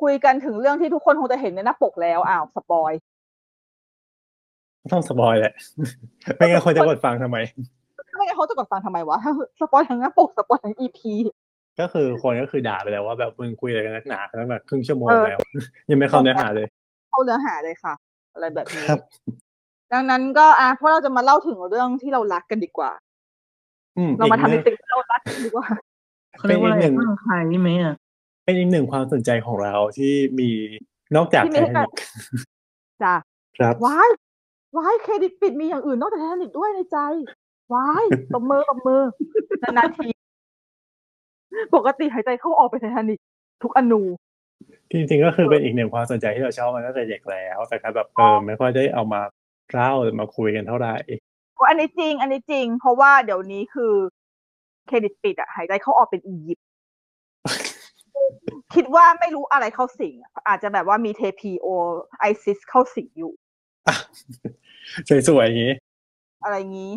[0.02, 2.92] คุยกันถึงเรื่องที่ทุกคนคงจะเห็นในหน้าปกแล้วอ้าว spoil
[4.92, 5.52] ต้อง spoil แหละ
[6.36, 7.36] ไม่งั้นคนจะกดฟังทำไม
[8.16, 9.18] ไม่งั้นเขาจะกดฟังทำไมวะ
[9.60, 11.12] spoil ทั้งหน้าปก spoil ทั้ง EP
[11.80, 15.40] ก็คือคนก็คือด่าไปแล้วว่าแบบมึงคุยอะไรกันนักหนาตั้งแบบครึ่งชั่วโมงเออแล้ว
[15.90, 16.66] ยังไม่เข้าเนื้อหาเลย
[17.10, 17.94] เข้าเนื้อหาเลยค่ะ
[18.34, 19.00] อะไรแบบนี้ครับ
[19.92, 22.90] ดังนั้นก็อะเพราะเราจะมาเล่าถึงเรื่องที่เรารักกันดีกว่า
[23.98, 25.66] อืมเรามาทำในอีกสิ่งที่เรารักกันดีกว่า
[26.38, 27.94] เขาเรียกว่าอะไรเป็นอีกหนึ่งข้างใครไหมอะ
[28.44, 30.48] เป็นอีกหนึ่งความสนใจของเราที่มี
[31.16, 31.90] นอกจากที่ไทมีให้ทากันินก
[33.02, 33.14] จ้ะ
[33.58, 34.08] ครับว้าย
[34.76, 36.98] ว้ายเครดิตปิดมีอย่างอื่นนอกจากไททานิกด้วยในใจ
[37.74, 38.04] ว้าย
[38.34, 39.02] ตบมือตบมือ
[39.62, 40.08] นานๆที
[41.74, 43.20] ปกติหายใจเข้าออกไปไททานิก
[43.62, 44.02] ทุกอนู
[44.90, 49.20] จริงๆก็คือเป็นอีกหนึ่งความสนใจที่เราชอบมาตั้งแต่เด็กแล้ว แต่ครับแบบเออไม่ค่อยได้เอามา
[49.70, 50.94] เล่าหรือมาคุยกันเท่าไหร่
[51.68, 53.92] อันนี้จริง อันนี้จริง เพราะว่าเดี๋ยวนี้คือ
[54.86, 56.66] เครดิตปิดอะหายใจเข้าออกเป็นอียิปต์
[58.74, 61.66] คิดว่าไม่รู้อะไรเข้าสิงอะอาจจะแบบว่ามีเทพีโอ
[62.18, 63.32] ไอซิสเข้าสิงอยู่
[63.88, 63.94] อะ
[65.28, 65.74] สวยๆอย่างนี้
[66.42, 66.92] อะไรงี้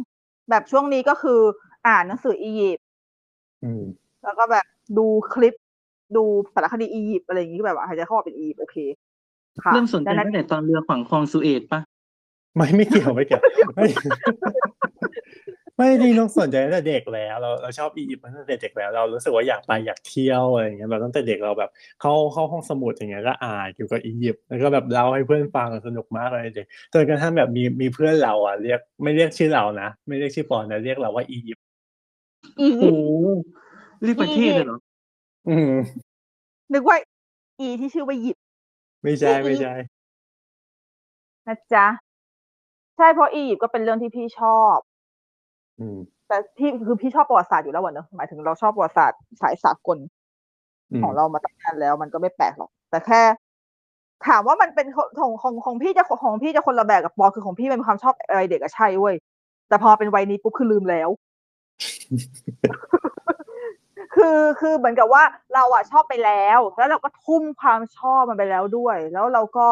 [0.49, 1.39] แบบช่วงนี้ก็คือ
[1.87, 2.85] อ่านหนังสืออียิปต์
[3.63, 3.83] อืม
[4.23, 4.65] แล้วก็แบบ
[4.97, 5.53] ดูคลิป
[6.15, 8.77] ดูสารคดีอียิปต์อะไรอย่างงี้แบบว่าหายใจเข้าออกเป็นอียิปต์โอเค
[9.63, 11.81] ค่ะเริ่มสนใจดังนั้นตั้งแต่ตอนเรือขวางคลองสุเอตปะ
[12.55, 13.41] ไม่ไม่เกี่ยวไม่เกี่ยว
[13.75, 13.85] ไม่
[15.75, 21.69] ไม่จริงต้องสนใจตั้งแต่เด็กแล้วเราเราชอบอียิปต์มาตั้งแต่เด็กแล้ว เรารู้สึกว่าอยากไปอยากเที่ยวอะไรอย่างเงี้ยแบบตั้งแต่เด็กเราแบบ
[22.01, 31.63] เข้าเข้าห้องสมุดอย่างเงี้ยก็อ่านเกี่ยวกับอียิปต์แล้วก็แบบเล่าให้เพื่อนฟังสนุกมากเลยเด็กจนกระทั่งแบบมีมีเพื่อนเราอะเรียกไม่เรียกชื่อเรานะไม่เรียกชื่อปอนนะเรียกเราว่าอียิปต์
[32.59, 33.07] อีโอ้ยิปโห
[33.37, 33.62] ต์
[34.03, 34.79] เรียกประเทศเลยเหรอ
[35.49, 35.73] อืม
[36.73, 36.97] นึกว่า
[37.59, 38.43] อีที่ชื่อว่ายิปต์
[39.03, 39.73] ไม่ใช่ไม่ใช่
[41.47, 41.87] นะจ๊ะ
[42.97, 44.77] ใช่เพราะอียิปต์ก็เป็นเรื่องที่พี่ชอบ
[45.79, 49.97] อืม แต่พี่คือพี่ชอบประวัติศาสตร์อยู่แล้วอะเนอะหมายถึงเราชอบประวัติศาสตร์สายสากล
[50.91, 53.21] อืมของเรามาตั้งนานแล้ว มันก็ไม่แปลกหรอก แต่แค่
[54.27, 59.15] ถามว่ามันเป็นของของของของพี่จะของพี่จะคนละแบบกับปอคือของพี่เป็นความชอบวัยเด็กอะใช่เว้ย
[59.67, 61.09] แต่พอเป็นวัยนี้ปุ๊บคือลืมแล้ว
[64.23, 69.67] คือคือเหมือนกับว่าเราอะชอบไปแล้ว แล้วเราก็ทุ่มความชอบมันไปแล้วด้วย แล้วเราก็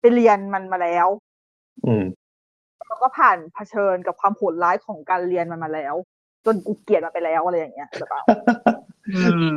[0.00, 1.08] ไปเรียนมันมาแล้ว
[1.86, 2.04] อืม
[2.88, 5.94] เราก็ผ่านเผชิญกับความโหดร้ายของการเรียนมันมาแล้ว
[6.44, 8.22] จนกูเกลียดมันไปแล้วอะไรอย่างเงี้ยแบบว่า
[9.16, 9.20] อื
[9.52, 9.54] ม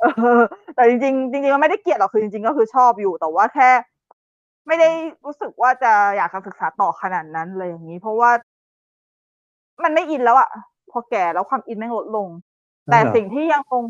[0.00, 0.04] เอ
[0.40, 0.42] อ
[0.74, 3.70] แต่จริงๆจริงๆมันไม่ได้เกลียดหรอกคือจริง ๆ ก็คือชอบอยู่แต่ว่าแค่
[4.66, 4.88] ไม่ได้
[5.24, 8.30] รู้สึกว่าจะอยากจะศึกษาต่อขนาดนั้นเลยอย่างนี้ เพราะว่า
[9.82, 10.48] มันไม่อินแล้วอะ
[10.90, 12.28] พอแก่แล้วความอินแม่งลดลง
[12.90, 13.82] แต่อ่าสิ่งที่ยังคง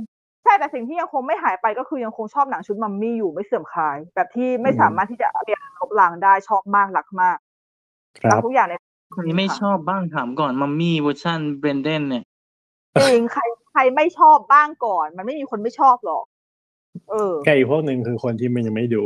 [0.42, 7.38] ใช่แต่สิ่งที่ยังคงไม่หายไปก็คือยังคงชอบหนังชุดมัมมี่อยู่ไม่เสื่อมคลาย แบบที่ไม่สามารถที่จะเรียนลบล้างได้ชอบมากรักมาก
[8.22, 8.74] ครัรักบทุกอย่างใน
[9.14, 12.24] คนนี้ไม่ชอบบ้างถามก่อนมัมมี่เวอร์ชันเบรนเดนเนี่ย
[13.00, 16.24] จริงใครใครไม่ชอบบ้างก่อน มันไม่มีคนไม่ชอบหรอก
[17.10, 19.02] เออแกอีกพวกหนึ่งคือคนที่มันยังไม่ดู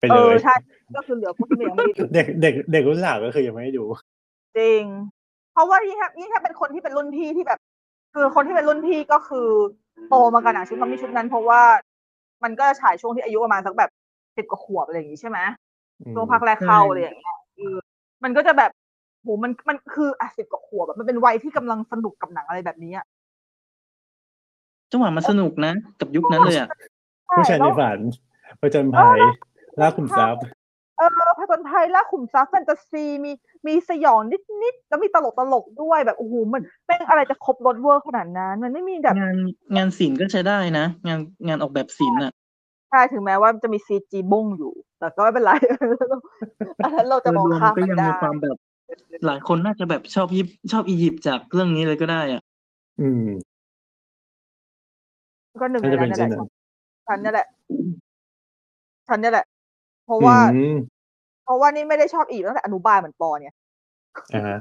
[0.00, 0.54] ไปเอเลยใช่
[0.96, 3.84] ก็คือเหลือพวกที่ยังไม่ได้ดูเด็กเด็กเด็กรุ่นหลังก็คือยังไม่ได้ดู
[4.58, 4.82] จริง
[5.52, 7.60] เพราะว่ายิ่งถ้ายิ่งถ้าเป็นคนที่เป็นรุ่นพี่ที่แบบ
[8.14, 9.48] คือคนที่เป็นรุ่นพี่ก็คือ
[10.08, 11.62] โตมากับหนังชุดมัมมี่ชุดนั้น เพราะว่า
[12.44, 13.90] มันก็จะฉายช่วงที่อายุประมาณสักแบบ
[14.36, 15.38] สิบกว่าขวบอะไรอย่างงี้ใช่ไหม
[16.00, 17.76] อืมช่วงภาคแรกเข้าอะไรอย่างเงี้ยเออ
[18.24, 18.70] มันก็จะแบบ
[19.22, 23.06] โหมันมันคืออะสิบกว่าขวบแบบมันเป็นวัยที่กำลังสนุกกับหนังอะไรแบบนี้อะ
[24.92, 26.68] จังหวะมันสนุกนะ กับยุคนั้นเลยอะ
[27.36, 27.98] ผู้ชายในแล้วฝัน
[28.60, 29.18] ประจนภัย
[29.80, 30.44] ล่าขุมทรัพย์
[30.96, 33.32] เออผจญภัยล่าขุมทรัพย์แฟนตาซีมี
[33.66, 34.20] มีสยอง
[34.62, 39.36] นิดๆแล้วมีตลกตลกๆด้วยแบบโอ้โหมันเป็นอะไรจะครบรถเวอร์ขนาดนั้น มันไม่มีแบบงาน
[39.76, 42.32] งานศิลป์ก็ใช้ได้นะ งานงานออกแบบศิลป์อะ
[42.90, 45.52] ใช่ถึงแม้ว่าจะมีซีจีบงอยู่ แต่ก็ไม่เป็นไร
[46.84, 48.56] อันนั้นเราจะมองโดยรวมข้ามก็มันยังได้มีความแบบ
[49.26, 52.42] หลายคนน่าจะแบบชอบยิปชอบอียิปต์จากเรื่องนี้เลยก็ได้อะ
[53.00, 53.28] อืม
[55.60, 56.48] ก็หนึ่งน่าในจะเป็นั้นนนี่แหเช่นละนั้น
[57.06, 57.46] ฉันเนี่ยแหละ
[59.08, 59.44] ฉันเนี่ยแหละ
[60.04, 60.76] เพราะว่าอืม
[61.44, 63.54] เพราะว่านี่ไม่ได้ชอบอียิปต์ตั้งแต่อนุบาลเหมือนปอเนี่ย
[64.34, 64.58] อ่าฮะ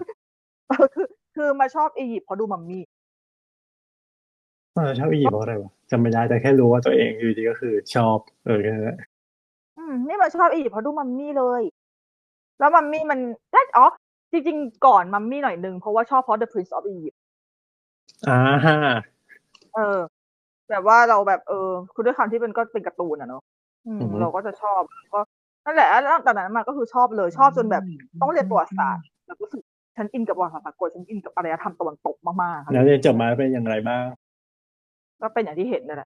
[0.67, 2.83] เออคือคือมาชอบอียิปต์เพราะดูมัมมี่
[4.75, 8.97] ตอนนั้นชอบอียิปต์เพราะอะไรวะจำไม่ได้แต่แค่รู้ว่าตัวเองอยู่ดีก็คือชอบ เออแค่นั้นแหละ
[9.77, 11.61] อืมนี่มาชอบอียิปต์เพราะดูมัมมี่เลย
[12.59, 13.19] แล้วมัมมี่มัน
[13.53, 13.87] ได้อ๋อ
[14.31, 17.17] จริงๆก่อนมัมมี่หน่อยนึงเพราะว่าชอบเพราะ The Prince of Egypt
[18.27, 18.77] อ่าฮะ
[19.75, 19.99] เออ
[20.69, 23.41] แบบว่าเราแบบเออคือด้วยความที่มันก็เป็นการ์ตูนอะเนาะ
[23.87, 24.81] อืมเราก็จะชอบ
[25.13, 25.19] ก็
[25.65, 27.83] นั่นแหละแล้วตั้งแต่นั้นมาก็คือชอบเลยชอบจนแบบ
[28.21, 29.61] ต้องเรียนประวัติศาสตร์แล้วรู้สึก
[29.97, 34.05] ฉันอินกับประวัติศาสตร์สากลฉันอินกับอารยธรรมตะวันตกมากๆอะไรแล้วเรียนจบมาเป็นอย่างไรบ้าง
[35.21, 36.09] ก็เป็นอย่างที่เห็นนั่นแหละ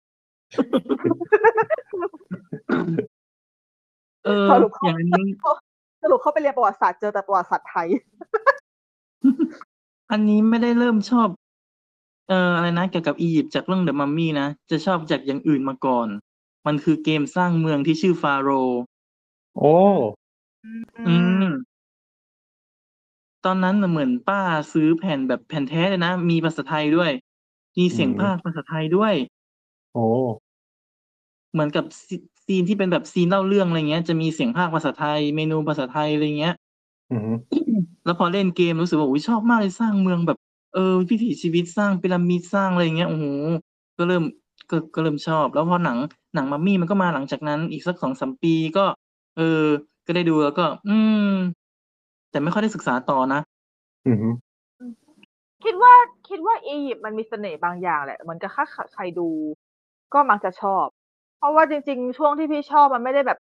[4.25, 5.25] เออสรุปอย่างนี้
[6.03, 7.89] สรุปเข้าไปเรียนประวัติศาสตร์เจอแต่ประวัติศาสตร์ไทย
[10.11, 11.29] อันนี้ไม่ได้เริ่มชอบ
[12.29, 16.09] เอ่ออะไรนะเกี่ยวกับอียิปต์จากเรื่องเดอะมัมมี่นะ จะชอบจากอย่างอื่นมาก่อน
[16.67, 18.81] มันคือเกมสร้างเมืองที่ชื่อฟาโรห์
[19.61, 19.75] โอ้
[21.07, 21.45] อืม
[23.45, 24.41] ตอนนั้นน่ะเหมือนป้า
[24.73, 27.11] ซื้อแผ่นแบบแผ่นแท้เลยนะ มีภาษาไทยด้วย
[27.79, 29.15] มีเสียงอืมภาคภาษาไทยด้วย
[29.93, 30.01] โอ้
[31.53, 36.55] เหมือนกับซี ซีนที่เป็นแบบซีนเล่าเรื่อง อะไรเงี้ย จะมีเสียงภาคภาษาไทย เมนูภาษาไทย อะไรเงี้ย
[37.11, 37.31] อืม
[38.05, 40.39] แล้วพอเล่นเกมรู้สึกว่า อุ้ยชอบมากเลย สร้างเมืองแบบ
[40.75, 43.27] เออ วิถีชีวิต สร้างพีระมิด สร้างอะไรเงี้ย โอ้โห
[43.99, 44.23] ก็เริ่ม
[44.71, 45.99] ก็ ก็เริ่มชอบ แล้วพอหนัง
[46.35, 48.85] หนังมัมมี่มันก็มาหลังจากนั้นอีกสักสองสามปี ก็
[49.41, 49.67] เออ
[50.07, 50.97] ก็ได้ดูแล้วก็ อื
[51.33, 51.35] ม
[52.31, 53.41] แต่ไม่ค่อยได้ศึกษาต่อนะ
[54.07, 54.93] อืม
[55.65, 55.95] คิดว่า
[56.29, 59.29] คิดว่าอียิปต์มันมีเสน่ห์บางอย่างแหละ มันก็ค่าใครดู
[60.15, 60.87] ก็มักจะชอบ
[61.39, 63.39] เพราะว่าจริง ๆ ช่วงที่พี่ชอบมันไม่ได้แบบ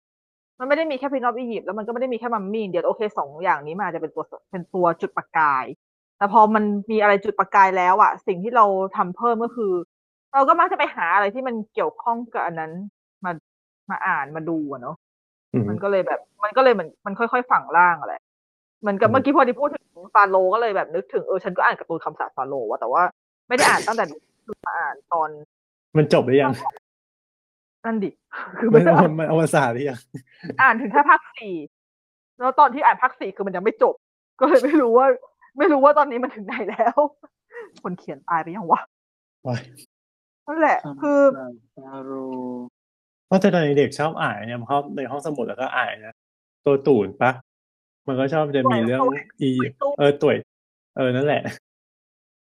[0.59, 5.65] มันไม่ได้มีแค่พินออฟอียิปต์แล้วมันก็ไม่ได้มีแค่มัมมี่เดียวโอเคสองอย่างนี้มันอาจจะเป็นตัวเป็นตัวจุดประกาย
[6.19, 8.65] แต่พอมันมีอะไรจุดประกายแล้วอะสิ่งที่เรา
[8.97, 9.73] ทำเพิ่มก็คือ
[10.35, 12.73] เราก็มักจะไปหาอะไรที่มันเกี่ยวข้องกับอันนั้น
[13.25, 13.33] มา
[13.91, 15.10] มาอ่านมาดูอะเนาะอื
[15.61, 18.15] มมันก็เลยแบบ มันก็เลยเหมือนมันค่อยๆฝังร่างอะไร
[18.81, 19.85] เหมือนกับอืมเมื่อกี้พอที่พูดถึง
[20.15, 23.03] ฟาโรห์ก็เลยแบบนึกถึงเออฉันก็อ่านการ์ตูนคำสาปฟาโรห์ว่ะแต่ว่า
[23.49, 24.05] ไม่ได้อ่านตั้งแต่
[24.47, 25.29] คือมาอ่านตอน
[25.97, 26.53] มันจบหรือยัง
[27.85, 28.11] นั่นดิ
[28.59, 30.01] คือมัไม่นได้อ่านมันอวสานหรือยัง
[30.63, 31.55] อ่านถึงแค่ภาคสี่
[32.39, 33.95] แล้วตอนที่อ่านภาคสี่คือมันยังไม่จบ
[34.41, 35.07] ก็เลยไม่รู้ว่า
[35.59, 36.97] ไม่รู้ว่าตอนนี้มันถึงไหนแล้ว
[37.83, 38.81] คนเขียนตายไปยังวะ
[39.47, 39.63] ว้าย
[40.47, 41.21] นั่นแหละ คือ
[41.77, 42.67] ฟาโรห์
[43.31, 46.15] เพราะแต่ตอนเด็กชอบอ่านเนี่ยชอบในห้องสมุดแล้วก็อ่านนะ
[46.67, 47.31] ตัวตูนปะ
[48.09, 49.01] มันก็ชอบจะมีเรื่อง
[49.43, 50.37] อียิปต์เออตุ๋ย
[50.97, 51.43] เออนั่นแหละ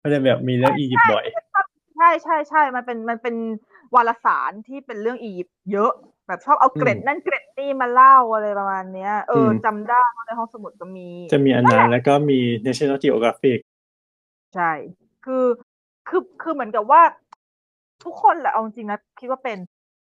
[0.03, 1.25] มันจะแบบมีเรื่องอียิปต์บ่อย
[1.96, 3.37] ใช่ใช่ใช่มันเป็นมันเป็น
[3.94, 5.92] วารสารที่เป็นเรื่องอียิปต์เยอะ
[6.27, 13.59] แบบชอบเอาเกร็ดอืมนั่นเกร็ดนี่มาเล่าอะไรประมาณเนี้ย เอออมจำได้ว่าในห้องสมุดก็มี จะมีอันนั้นแล้วก็มี National Geographic
[14.55, 14.70] ใช่
[15.25, 15.44] คือ
[16.09, 17.03] คือคือเหมือนกับว่า
[18.05, 19.59] ทุกคนแหละเอาจริงๆนะคิดว่าเป็น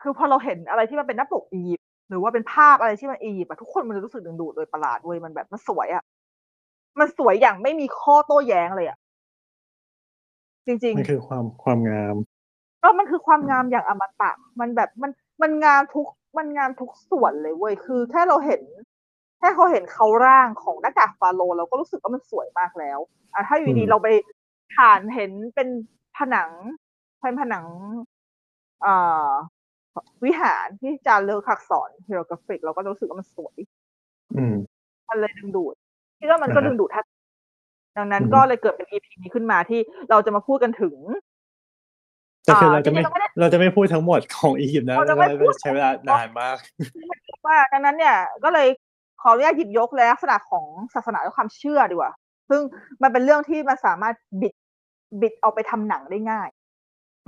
[0.02, 6.02] คือพอเราเห็นอะไรที่มันเป็นหน้าปกอียิปต์หรือว่าเป็นภาพอะไรที่มันอียิปต์อะทุกคนมันจะรู้สึกดึงดูดโดยประหลาดเว้ยมันแบบมันสวยอะ
[6.98, 8.98] มันสวยอย่างไม่มีข้อโต้แย้งเลยอะ
[10.66, 14.30] จริงมันคือความความงามๆก็มันคือความงามอย่างอมตะ
[14.60, 15.10] มันแบบมัน
[15.42, 16.06] มันงามทุก
[16.38, 18.62] มันงามทุกส่วนเลยเว้ยคือแค่เราเห็น
[19.38, 22.98] แค่เขาเห็นเขาร่างของหน้ากากฟาโรห์เราก็รู้สึกว่ามันสวยมากแล้ว
[23.34, 24.08] อะถ้าอยู่ดีอืมเราไป
[24.74, 25.68] ผ่านเห็นเป็น
[26.16, 26.50] ผนัง
[27.22, 27.64] เป็นผนัง
[28.82, 28.94] เอ่
[29.26, 29.28] อ
[30.24, 33.56] วิหารที่จารึกอักษรเฮโรกราฟิก เราก็รู้สึกว่ามันสวย
[34.36, 34.56] อืม
[35.08, 35.74] มันเลยดึงดูด
[36.20, 37.06] คิดว่ามันก็อ่าฮะดึงดูดท่าน
[37.96, 39.80] ดังนั้นอืมก็เลยเกิดเป็น EP นี้ขึ้นมาที่
[40.10, 40.96] เราจะมาพูดกันถึง
[42.44, 46.56] แต่คืออ่าเราจะไม่จริงๆเราไม่ได้เราจะไม่พูดทั้งหมดของอียิปต์นะเราจะเราไม่พูดใช้เวลานานมาก
[47.46, 48.68] ว่าดังนั้นเนี่ย ก็เลย
[49.22, 52.12] ขออนุญาตหยิบยกลักษณะของศาสนาและความเชื่อดีกว่า
[52.50, 52.60] ซึ่ง
[53.02, 54.54] มันเป็นเรื่องที่มันสามารถบิด
[55.20, 56.48] บิดเอาไปทำหนังได้ง่าย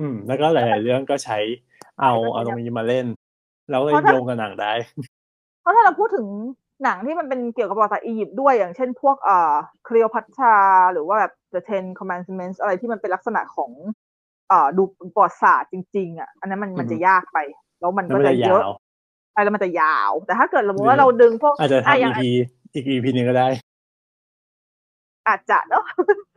[0.00, 1.38] อืม แล้วก็หลาย ๆ เรื่องก็ใช้
[2.00, 3.06] เอาใช่เอาตรงนี้มาเล่น
[3.70, 4.72] แล้วเลยเพราะถ้าโยงกับหนังได้
[5.62, 6.26] เพราะถ้าเราพูดถึง
[6.84, 9.52] หนังที่มันเป็นเกี่ยวกับประวัติศาสตร์อียิปต์ด้วยอย่างเช่นพวกเอ่อ
[9.86, 10.56] คลีโอพัตรา
[10.92, 13.70] หรือว่าแบบ The Ten Commandments อะไรที่มันเป็นลักษณะของ
[14.48, 14.82] เอ่อดู
[15.14, 17.38] ประวัติศาสตร์จริง ๆ อะ อันนั้นมันมันจะยากไป
[17.80, 18.72] แล้วมันแล้วก็มันจะจะเยยาอะว
[19.34, 22.22] ไปแล้วมันจะยาว แต่ถ้าเกิดสมมติหรือว่าเราดึงพวกอาจจะอะทำอย่าง EP
[22.74, 23.48] อีก EP หนึ่งก็ได้
[25.28, 25.84] อาจจะเนาะ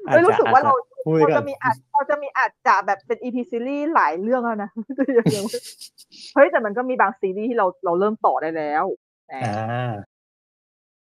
[0.07, 0.75] อาจไม่จะรู้สึกอาจว่าจะเรา
[1.05, 4.69] พูดเรากัจะนมีอาจเราจะมีอาจจะแบบเป็น EP ซีรีส์หลายเรื่องแล้วนะ
[5.17, 5.59] ยังไม่
[6.35, 8.85] เฮ้ยแต่มันก็มีบางซีรีส์ที่เราเราเริ่มต่อได้แล้ว
[9.27, 9.91] แหมอ่า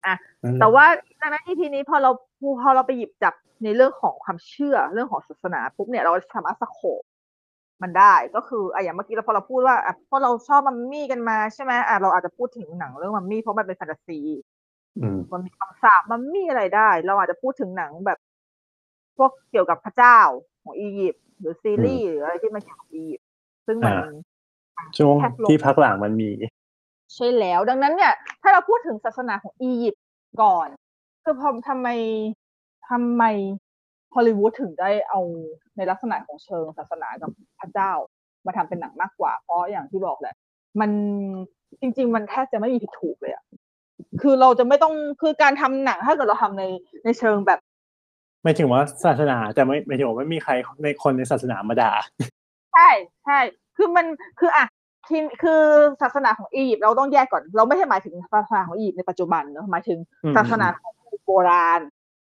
[0.06, 0.86] อะนั่นหละแต่ว่า
[1.20, 2.10] ดังนั้น EP นี้พอเรา
[2.62, 3.34] พอเราไปหยิบจับ
[3.64, 7.02] ในเรื่องของความเชื่อเรื่องของศาสนาปุ๊บเนี่ยเราสามารถสโคป
[7.82, 14.20] มันได้ก็คืออะอย่างเมื่อกี้เราพอเราพูดว่าอะพอเราชอบมัมมี่กันมาใช่ไหมอะเราอาจจะพูดถึงหนังเรื่องมัมมี่เพราะมันเป็นแฟนตาซี
[14.96, 18.18] อืมมันมีคำสาปมันมีอะไรได้ เราอาจจะพูดถึงหนังแบบ
[19.16, 20.18] พวกเกี่ยวกับพระเจ้า
[20.62, 23.26] ของอียิปต์หรือซีรีส์หรืออะไรที่มันเกี่ยวกับอียิปต์
[23.66, 23.94] ซึ่งมัน
[24.76, 26.30] อ่าช่วงแคบลงที่พักหลังมันมี
[27.14, 28.12] ใช่แล้ว ดังนั้นเนี่ย
[28.42, 30.04] ถ้าเราพูดถึงศาสนาของอียิปต์
[30.42, 30.68] ก่อน
[31.24, 31.88] คือพอทำไม
[32.90, 33.24] ทำไม
[34.14, 35.20] ฮอลลีวูดถึงได้เอา
[35.76, 37.92] ในลักษณะของเชิงศาสนากับพระเจ้า
[38.46, 40.34] มาทำเป็นหนังมากกว่า เพราะอย่างที่บอกแหละ
[40.80, 40.90] มัน
[41.80, 43.44] จริง ๆ มันแทบจะไม่มีผิดถูกเลยอะ
[44.20, 46.64] คือเราจะไม่ต้องคือการทำหนังถ้าเกิดเราทำใน
[47.04, 47.60] ในเชิงแบบ
[48.46, 50.52] ไม่ถึงว่าศาสนาแต่ไม่ไม่ถึงว่าไม่มีใคร
[50.84, 51.92] ในคนในศาสนามาด่า
[52.74, 52.88] ใช่
[53.24, 53.38] ใช่
[53.76, 54.06] คือมัน
[54.40, 54.66] คืออะ
[55.08, 55.62] ที่คือ
[56.02, 61.80] ศาสนาของอียิปต์เราต้องแยกก่อน เราไม่ใช่หมายถึงศาสนาของอียิปต์ในปัจจุบันเนอะหมายถึงอืมศาสนาของอียิปต์โบราณ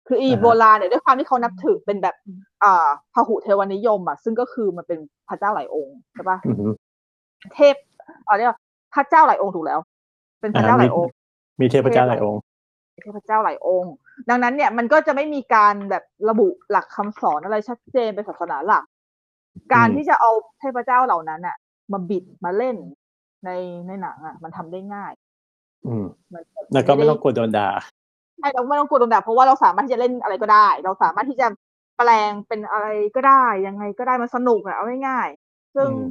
[0.07, 2.15] คืออียิปต์อ่าฮะโบราณเนี่ยด้วยความที่เขานับถือเป็นแบบ
[2.63, 4.99] อ่าพหุเทวนิยมอะซึ่งก็คือมันเป็น
[5.29, 6.67] พระเจ้าหลายองค์ใช่ปะอือฮึ
[7.53, 7.75] เทพ
[8.25, 8.59] เอาเรียกว่า
[8.93, 9.79] พระเจ้าหลายองค์ถูกแล้ว
[10.41, 11.11] เป็นพระเจ้าหลายองค์
[11.61, 12.39] มีเทพเจ้าหลายองค์
[13.03, 13.93] เทพเจ้าหลายองค์
[14.29, 18.83] ดังนั้นเนี่ยมันก็จะไม่มีการแบบระบุหลักคำสอนอะไรชัดเจนเป็นศาสนาหลัก
[19.73, 21.57] การอืมที่จะเอาเทพเจ้าเหล่านั้นอะ
[21.91, 22.75] มาบิดมาเล่น
[23.45, 23.49] ใน
[23.87, 25.13] ในหนังอะมันทำได้ง่าย
[25.85, 26.43] อืมมัน
[26.73, 27.67] แล้วก็ไม่ต้องกลัวโดนด่า
[28.37, 31.47] ใช่เราไม่ต้องกลัวโดนด่าเพราะว่าเราสามารถที่จะเล่นอะไรก็ได้ เราสามารถที่จะ
[31.97, 36.03] แปลงเป็นอะไรก็ได้ ยังไงก็ได้มันสนุกอะเอาง่ายๆซึ่งอืม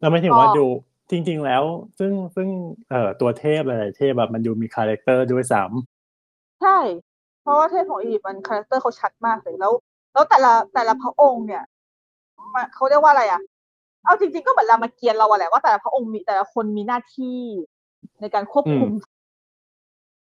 [0.00, 0.66] แล้วไม่ถึงว่าก็ดู
[1.10, 1.64] จริง ๆ แล้ว
[1.98, 2.48] ซึ่งซึ่ง
[2.90, 5.62] เอ่อตัวเทพหลายๆเทพแบบมันดูมี character ด้วยซ้ำ
[6.60, 6.78] ใช่
[7.42, 9.72] เพราะว่าเทพของอียิปต์มัน character เขาชัดมากเลยแล้ว
[10.12, 11.62] แล้วแต่ละแต่ละพระองค์เนี่ย
[12.54, 13.40] มันเขาเรียกว่าอะไรอะ
[14.04, 17.40] เอาจริง ๆก็เหมือนรามเกียรติ์เราอะแหละว่าแต่ละพระองค์มีแต่ละคนมีหน้าที่
[18.20, 18.90] ในการควบคุม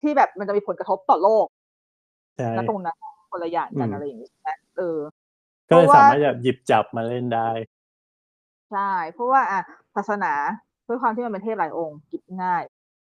[0.03, 2.97] ที่แบบมันจะมีผลกระทบต่อโลกใช่ณตรงนั้น
[3.31, 4.99] คนละอย่างกันอืมอะไรอย่างนี้ใช่ไหมเออ
[5.69, 7.49] ก็เลยเพราะว่าสามารถแบบหยิบจับมาเล่นได้
[8.71, 9.61] ใช่เพราะว่าอะ
[9.97, 10.33] ศาสนา
[10.87, 12.63] ด้วยความที่มันเป็นเทพหลายองค์หยิบง่าย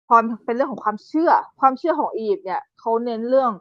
[0.07, 1.31] พอเป็นเรื่องของความเชื่อ
[1.61, 3.51] ความเชื่อของอียิปต์เนี่ยเขาเน้นเรื่อง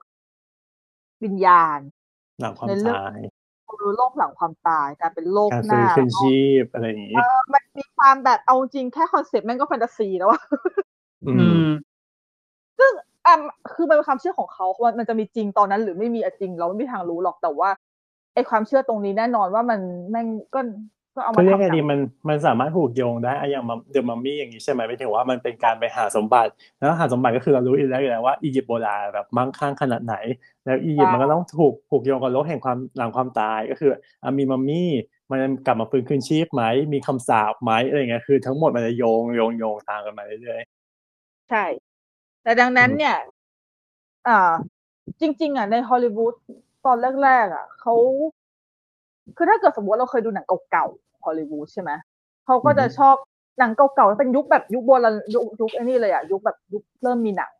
[1.25, 1.79] วิญญาณ
[2.41, 3.21] หลังความในเรื่องตาย
[3.71, 10.41] คือโลกหลังความตายการเป็นโลกการหฟื้น้านคืนชีพอะไรอย่างนี้เออมันมีความแบบเอาจริงแค่ concept แม่งก็แฟนตาซีแล้วอะ
[11.27, 11.67] อือืมม
[12.79, 12.93] ซึ่ง
[13.27, 13.35] อะ
[13.75, 17.71] คือมันเป็นความเชื่อของเขาว่ามันจะมีจริงตอนนั้น หรือไม่มีอะจริงเราไม่มีทางรู้หรอกแต่ว่า
[18.35, 19.81] ไอความเชื่อตรงนี้แน่นอนว่ามัน
[20.11, 20.61] แม่งก็
[21.17, 21.99] ก็เอามาเขาเรียกทำหไงนังดีมัน
[22.29, 30.17] มันสามารถผูกโยงได้อะอย่างเดอะมัมมี่อย่างนี้ใช่ไหมไม่ถึงว่ามันเป็นการไปหาสมบัติ แล้วหาสมบัติก็คือเรารู้อยู่แล้วอยู่แล้วว่าอียิปต์โบราณแบบมั่งคั่งขนาดไหน
[30.65, 33.91] แล้วอียิปต์มันก็ต้องถูกผูกโยงกับโลกแห่งความหลังความตายก็คือ
[34.23, 34.91] อะมีมัมมี่
[35.31, 36.63] มันกลับมาฟื้นคืนชีพไหม
[36.93, 40.61] มีคำสาปไหมอะไรอย่างเงี้ยคือ ทั้งหมดมันจะโยงโยงโยงตามกันมาเรื่อย
[41.51, 41.65] ใช่
[42.43, 43.17] แต่ดังนั้นอืมเนี่ย
[44.29, 44.53] อ่า
[45.21, 46.35] จริง ๆอะในฮอลลีวูด
[46.87, 47.95] ตอนแรกๆอะเขา
[49.37, 51.91] คือถ้าเกิดสมมติว่าเราเคยดูหนังเก่าๆ ฮอลลีวูดใช่ไหม
[52.47, 53.17] เขาก็จะชอบ
[53.59, 57.53] หนังเก่าๆเป็นยุคแบบยุคโบราณยุคยุคไอ้นี่เลยอะยุคแบบยุคเริ่มมีหนัง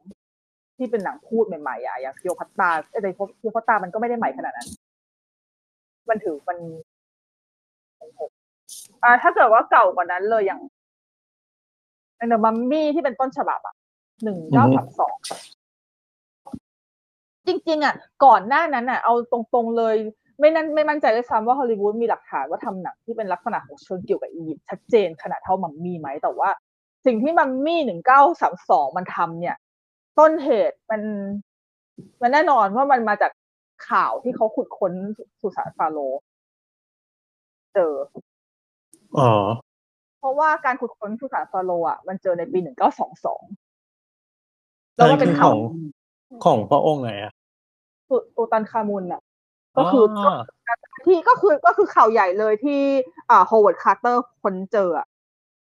[0.77, 4.69] ที่เป็นหนังพูดใหม่ๆอะอย่างเคียวพัตตาไอ้แต่เคียวพัตตามันก็ไม่ได้ใหม่ขนาดนั้น
[6.09, 6.59] มันถือมัน
[9.03, 10.61] อ่าถ้าเกิดว่าเก่ากว่านั้นเลยอย่าง
[12.17, 13.75] เดอะมัมมี่ที่เป็นต้นฉบับอะ
[14.25, 15.15] หนึ่งเก้าสามสอง
[17.47, 17.95] จริง ๆ อะ
[18.25, 19.97] ก่อนหน้านั้นอะ เอาตรงๆเลย
[20.39, 26.51] ไม่นั่นไม่มั่นใจด้วยซ้ำว่าฮอลลีวูดมีหลักฐานว่าทำหนังที่เป็นลักษณะของเชิงเกี่ยวกับอียิปต์ชัดเจนขนาดเท่ามัมมี่ไหมแต่ว่า
[27.07, 29.57] สิ่งที่มัมมี่หนึ่งเก้าสามสองมันทำเนี่ย
[30.19, 31.03] ต้นเหตุมัน
[32.23, 33.33] มันแน่นอนว่ามันมาจาก
[33.91, 34.93] ข่าวที่เขาขุดค้น
[35.41, 36.21] สุสานฟาโรห์
[37.75, 39.33] เจอๆอ๋อ
[40.19, 43.43] เพราะว่าการขุดค้นสุสานฟาโรห์อะมันเจอในปีหนึ่งเก้าสองสอง
[44.97, 45.59] แล้วก็เป็นขข่าอวง
[46.45, 47.33] ของพระองค์ไหนอะ
[48.09, 49.21] ตุตูตันคามุนอะ
[49.79, 50.21] ก็คืออ
[51.05, 52.81] ที่ก็คือก็คือข่าวใหญ่เลยที่
[53.31, 55.07] อ่าโฮเวิร์ดคาร์เตอร์ค้นเจออะ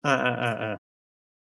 [0.07, 0.75] อ่าอ่าอ่าอ่า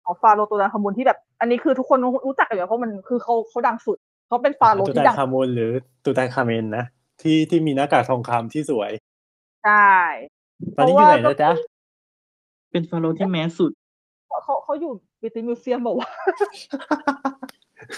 [0.05, 3.97] ของฟาโรห์ตูตันคามุนที่แบบ อันนี้คือทุกคนรู้จักกันอยู่แล้วเพราะมันคือเขาเขาดังสุด
[4.27, 5.71] เขาเป็นฟาโรห์ตูที่ตัดันงคามุนหรือ
[6.03, 6.85] ตูตันคาเมนนะ
[7.21, 8.91] ที่ที่มีหน้ากากทองคำที่สวย
[9.63, 9.91] ใช่
[10.75, 11.51] ตอนนี้อยู่ไหนแล้วจ๊ะ
[12.71, 13.71] เป็นฟาโรห์ที่ mass สุด
[14.27, 16.09] เขาเขาเขาอยู่ British Museum บอกว่า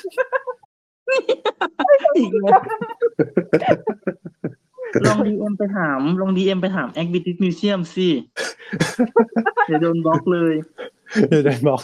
[0.04, 0.16] อีก
[0.64, 2.62] แล้ว
[5.08, 8.10] ลอง DM ไปถาม ลอง DM ไปถาม acc British Museum สิ
[9.68, 10.54] เดี๋ยวโดนบล็อกเลย
[11.30, 11.82] เดี๋ยวได้บอก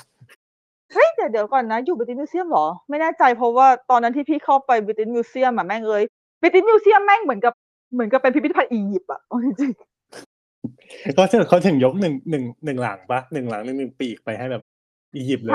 [0.94, 6.04] เฮ้ยแต่เดี๋ยวก่อนนะ อยู่ British Museum เหรอ ไม่แน่ใจเพราะว่าตอนนั้นที่พี่เข้าไป British Museum อะแม่งเอ้ย
[6.42, 7.54] British Museum แม่งเหมือนกับ
[7.94, 9.72] เหมือนกับเป็นพิพิธภัณฑ์อียิปต์อะเอาจริง
[11.16, 14.64] เขาถึงเขาถึงยกหนึ่งหนึ่งหนึ่งหลังปะหนึ่งหลังหนึ่งหนึ่งปีกไปให้แบบ
[15.16, 15.54] อียิปต์เลย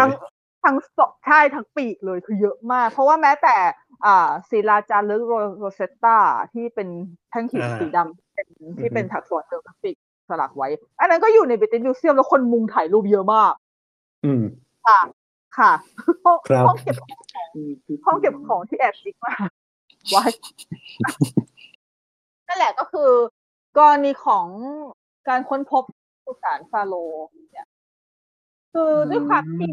[0.63, 3.57] ทั้งทั้งสองใช่ทั้งปีกเลยคือเยอะมาก เพราะว่าแม้แต่
[4.05, 5.23] อ่าศิลาจารึก
[5.59, 6.19] โรเซตตา
[6.53, 6.89] ที่เป็น
[7.31, 8.47] แท่งหินอ่าสีดำเป็น
[8.79, 9.97] ที่อือฮึเป็นอักษรเฮียโรกราฟิก
[10.29, 10.69] สลักไว้
[11.01, 13.53] อันนั้นก็อยู่ในบิติมิวเซียมแล้วคนมุงถ่ายรูปเยอะมาก
[14.25, 14.43] อืม
[14.87, 15.01] ค่ะ
[15.59, 15.73] ค่ะ
[16.25, 16.97] ห้องครับห้องเก็บ
[18.07, 19.49] ห้องเก็บของที่แอบจิกมาก
[20.11, 20.25] ไว้
[22.49, 23.11] นั่นแหละก็คือ
[23.79, 24.47] กรณีของ
[25.29, 25.85] การค้นพบ
[26.25, 27.69] สุสานฟาโรห์เนี่ย
[28.73, 29.71] คือด้วยความที่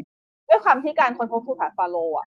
[0.53, 2.27] ด้วยความที่การค้นพบสุสานฟาโรห์อะ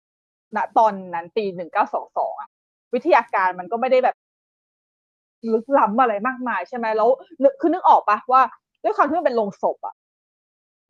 [0.57, 2.49] ณตอนนั้นปีหนึ่งเก้าสองสองอะ
[2.95, 4.17] วิทยาการมันก็ไม่ได้แบบ
[5.53, 7.09] ลึกล้ำอะไรมากมายใช่ไหมแล้ว
[7.43, 8.43] นึกคือนึกออกปะว่า
[8.83, 9.95] ด้วยความที่มันเป็นโรงศพอะ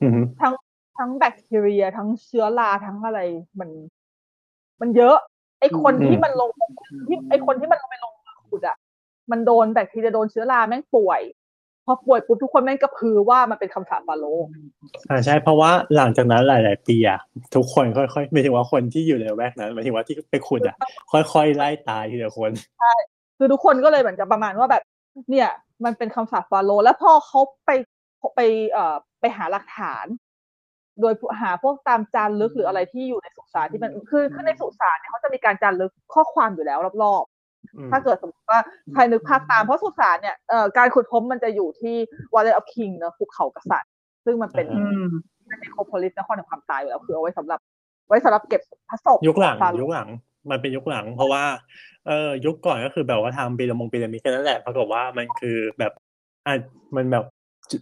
[0.02, 0.54] อืมทั้ง
[0.98, 3.20] ทั้งแบคทีเรีย ทั้งเชื้อราทั้งอะไร
[3.60, 3.70] มัน
[4.80, 5.16] มันเยอะ
[5.60, 6.50] ไอคนอืมที่มันลง
[7.08, 8.76] ที่ไอคนที่มันลงไปลงมือขุดอะ
[9.30, 11.20] มันโดนแบคทีเรียโดนเชื้อราแม่งป่วย
[11.88, 14.46] พอป่วยปุ๊บทุกคนแม่งกระพือว่ามันเป็นคำสาปฟาโรห์
[15.10, 17.18] อ่าใช่เพราะว่าหลังจากนั้นหลาย ๆ ปีอะ
[17.54, 20.76] ทุกคนค่อยๆหมายถึงว่าคนที่อยู่ในละแวกนั้นหมายถึงว่าที่ไปขุดอะ
[21.12, 22.50] ค่อยๆไล่ตายทีละคน
[23.38, 24.82] คือทุกคนก็เลยเหมือนกับประมาณว่าแบบ
[25.30, 25.48] เนี่ย
[25.84, 27.70] มันเป็นคำสาปฟาโรห์แล้วพอเขาไป
[28.36, 28.40] ไป
[28.72, 30.06] เอ่อไปหาหลักฐาน
[31.00, 37.37] โดยหาพวกตามจารึกหรืออะไรที่อยู่ในสุสานที่มันคือคือในสุสานเนี่ยเขาจะมีการจารึกข้อความอยู่แล้วรอบอืมๆ
[37.92, 38.60] ถ้าเกิดสมมติว่า
[38.94, 41.96] ใครนึกภาพตามเพราะสุสานเนี่ยเอ่อการขุดพบมันจะอยู่ที่
[42.34, 43.90] Valley of King เนอะภูเขากษัตริย์
[44.24, 45.10] ซึ่งมันเป็นอืม
[45.46, 47.60] เนโคโพลิสนครแห่งความตายอยู่แล้วคือเอาไว้สำหรับ
[48.08, 50.08] ไว้สำหรับเก็บพระศพยุคหลังฟาโรห์ยุคหลัง
[50.50, 51.44] มันเป็นยุคหลัง เพราะว่า
[52.06, 55.92] เออยุคก่อนก็คือแบบว่าทำปีละมงปีละมิดแค่นั้นแหละปรากฏว่ามันคือแบบ
[56.46, 56.54] อะ
[56.96, 57.24] มันแบบ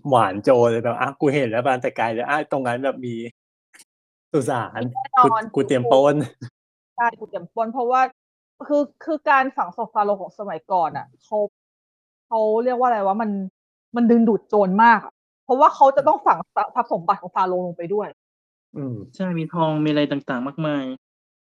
[0.09, 3.15] หวานโจเลยแบบอะกูเห็นแล้วบานแต่ไกลเลยอะตรงนั้นแบบมี
[4.33, 6.15] สุสานแน่นกูอนกูเตรียมปล้น
[6.97, 8.01] ใช่กูเตรียมปล้นเพราะว่า
[8.69, 11.39] คือคือการฝังศพฟาโรห์ของสมัยก่อนอะเขา
[12.27, 13.31] เขาเรียกว่าอะไรว่ามัน
[13.97, 15.13] มันดึงดูดโจรมากอะ
[15.45, 16.39] เพราะว่าเขาจะต้องฝัง
[16.75, 18.09] ทรัพย์สมบัติของฟาโรห์ลงไปด้วย
[18.77, 20.85] อืมใช่มีทองมีอะไรต่างๆ มากมาย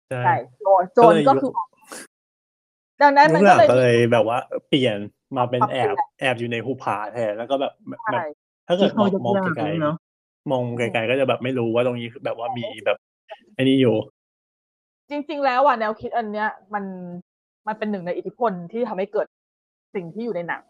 [0.08, 1.52] ใช่ใช่โจรโจก็รเลยก็ยุคคือ
[3.02, 4.38] ดังนั้นยุมันคหก็ลังเลยก็เลยแบบว่า
[4.68, 4.96] เปลี่ยน
[5.36, 8.24] มาเป็นปรับแอเปลี่บยนแอบอยู่ในภูผาแทนแล้วก็แบบแบบใช่
[8.66, 12.98] ถ้าเกิดมองที่เขามองยากๆไกลเลยเนอะๆมองไกลๆก็จะแบบไม่รู้ว่าตรงนี้คือแบบว่ามีแบบ
[13.54, 13.96] ไอ้นี่อยู่
[15.10, 16.84] จริง ๆ แล้วอะแนวคิดอันเนี้ย มัน
[17.66, 19.26] มันเป็นหนึ่งในอิทธิพลที่ทำให้เกิด
[19.94, 20.62] สิ่งที่อยู่ในหนัง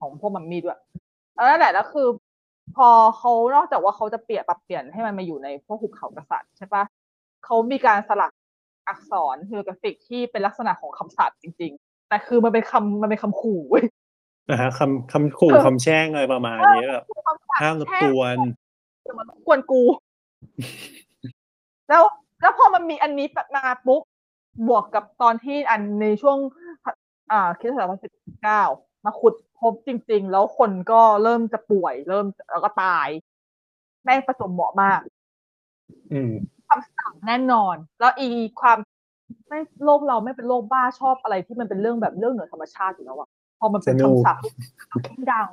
[0.00, 0.80] ของพวกมัมมี่ด้วย
[1.34, 2.08] แล้วนั่นแหละแล้วคือ
[2.76, 2.88] พอ
[3.18, 6.82] เขานอกจากว่าเขาจะเปลี่ยนปรับเปลี่ยนให้มันมาอยู่ในพวกหุบเขากษัตริย์ใช่ปะ
[7.44, 8.32] เขามีการสลัก
[8.88, 13.84] อักษรฮิโรกราฟิกที่เป็นลักษณะของคำสาปจริง ๆ แต่คือมันเป็นคำมันเป็นคำขู่เว้ย
[14.50, 18.38] นะฮะคำคำขู่เออคำแช่งอะไรประมาณนี้แบบคือคำสาปห้ามรบแช่กงวน
[19.06, 19.82] จะมารบกวนกู
[21.88, 22.02] แล้ว
[22.40, 23.26] แล้วพอมันมีอันนี้
[23.56, 24.02] มาปุ๊บ
[24.68, 26.38] บวกกับตอนที่อันในช่วง
[27.32, 28.62] อ่าคริดศตวรรษที่เก้า
[29.04, 33.08] มาขุดพบจริง ๆ แล้วคนก็เริ่มจะป่วย เริ่มแล้วก็ตาย
[34.04, 35.00] แม่งผสมเหมาะมาก
[36.12, 36.32] อืม
[36.66, 38.26] ความสั่งแน่นอน แล้วอี
[38.60, 38.78] ความ
[39.48, 43.28] ไม่โลกเราไม่เป็นโลกบ้าชอบอะไรที่มันเป็นเรื่องแบบเรื่องเหนือธรรมชาติอยู่แล้วอะ
[43.58, 44.42] พอมันเป็นสนุกคำศัพท์
[45.06, 45.48] ยิ่งดัง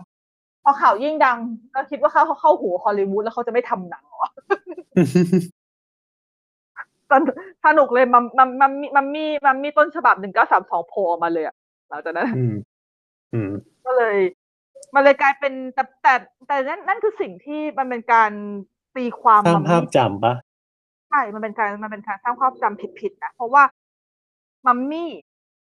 [0.63, 1.37] พอข่าวยิ่งดัง
[1.75, 4.27] ก็คิดว่าเขาเขาเข้าหูฮอลลีวูดแล้วเขาจะไม่ทำหนังเหรอ
[7.11, 7.35] สนุก
[7.65, 11.55] สนุกเลยมัมมัมมัมมี่มัมมี่มัมมี่ต้นฉบับหนึ่งเก้าสามสองโผล่ออกมาเลยอะ
[11.89, 12.55] หลังจากนั้นอืม
[13.33, 13.51] อืม
[13.85, 14.17] ก็เลย
[14.93, 16.13] มันเลยกลายเป็นแต่แต่
[16.47, 18.31] แต่นั่นนั่นคือสิ่งที่มันเป็นการ
[18.95, 20.33] ตีความสร้างมัมภาพมี่จำปะ
[21.09, 23.63] ใช่มันเป็นการมันเป็นการสร้างความจำผิดๆนะเพราะว่า
[24.67, 25.11] มัมมี่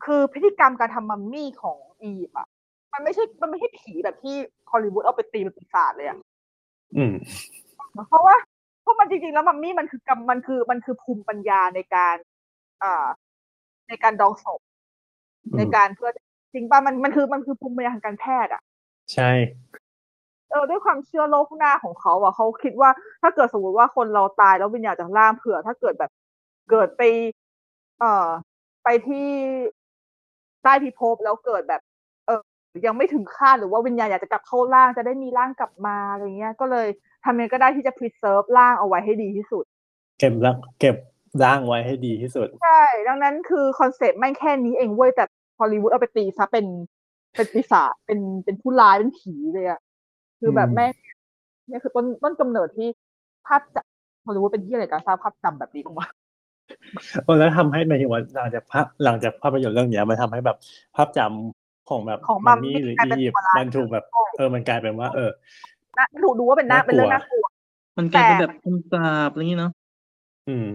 [0.05, 2.47] คือพฤติกรรมการทำมัมมี่ของอียิปต์อะ
[2.93, 4.35] มันไม่ใช่ มันไม่ใช่ผีแบบที่
[4.71, 6.17] ฮอลลีวูดเอาไปตีเป็นปีศาจเลยอะ
[6.97, 7.13] อืม
[8.09, 8.58] เพราะว่าเพ
[8.89, 12.15] ราะมันจริงๆแล้วมัมมี่มันคือกรรมมันคือมันคือภูมิปัญญาในการ
[12.83, 13.07] อ่า
[13.87, 14.59] ในการดองศพ
[15.43, 16.11] อืมในการเพื่อ
[16.53, 18.61] จริงป่ะมันมันคือมันคือภูมิปัญญาทางการแพทย์อะ
[19.13, 19.31] ใช่
[20.49, 22.89] เออด้วยความเชื่อโลกหน้าของเขาอะเขาคิดว่า
[23.21, 26.11] ถ้าเกิดสมมติว่าคนเราตายแล้ววิญญาณจากร่างเผื่อ ถ้าเกิดแบบ
[26.71, 27.01] เกิดไป
[27.99, 28.29] เอ่อ
[28.83, 29.27] ไปที่
[30.63, 31.88] ใต้พิภพแล้วเกิดแบบเออ
[32.85, 36.87] ยังไม่ถึงคาดหรือว่าวิญญาณอยากจะกลับเข้าร่างจะได้มีร่างกลับมาอะไรเงี้ย ก็เลย
[37.25, 39.65] ทำยังไงก็ได้ที่จะ preserve ร่างเอาไว้ให้ดีที่สุด
[40.19, 40.95] เก็บรักเก็บ
[41.43, 45.23] ร่างไว้ให้ดีที่สุด ใช่ ดังนั้นคือ concept แม่งแค่นี้เองเว้ยแต่
[45.59, 46.65] ฮอลลีวูดเอาไปตีซะเป็น
[47.35, 49.79] เป็นปีศาจเป็นเป็นผู้ร้ายเป็นผีเลยอะ
[50.39, 50.91] คือแบบอืมแม่ง
[51.67, 52.87] เนี่ยคือต้นต้นกำเนิดที่
[53.47, 56.07] ภาพจำฮอลลีวูดเป็นที่อะไรการสร้างภาพจำแบบนี้ออกมา
[57.39, 60.57] แล้วทำให้หมายถึงว่าหลังจากภาพหลังจากภาพยนตร์เรื่องเนี้ยมันทำให้แบบ
[60.95, 61.58] ภาพจำ
[61.89, 64.05] ของแบบของมัมัมมมี่มี่หรือกลายเป็นอียิปตัวต์ร้ายมันถูกแบบ
[64.37, 65.31] เออมันกลายเป็นว่า เออ
[65.97, 67.45] นะถูกดูว่าเป็นน่าน่ากลัวเป็นเรื่องน่ากลัว
[67.97, 69.71] มันกลายเป็นแต่แบบคำสาปอะไรอย่างงี้เนาะ
[70.47, 70.67] อืม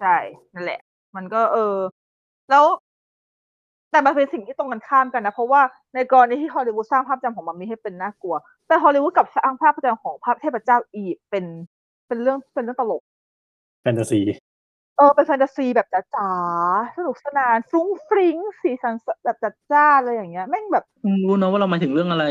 [0.00, 0.16] ใช่
[0.54, 0.80] นั่นแหละ
[1.16, 1.76] มันก็เออ
[2.50, 2.64] แล้ว
[3.90, 5.60] แต่มันเป็นสิ่งที่ตรงกันข้ามกันนะ เพราะว่า
[5.94, 8.34] ในกรณีที่ฮอลลีวูดสร้างภาพจำของมัมมี่ให้เป็นน่ากลัว
[8.66, 11.44] แต่ฮอลลีวูดกลับสร้างภาพจำของพระเทพเจ้าอียิปต์เป็น
[12.08, 13.02] เป็นเรื่องเป็นเรื่องตลก
[13.82, 14.20] แฟนตาซี
[14.96, 22.24] เออเป็นแฟนตาซีแบบจ๋าๆสนุกสนานฟรุ้งฟริ้งสีสันแบบจัดจ้านเลยอย่างเงี้ยแม่งแบบคงรู้เนาะว่าเราหมายถึงเรื่องอะไร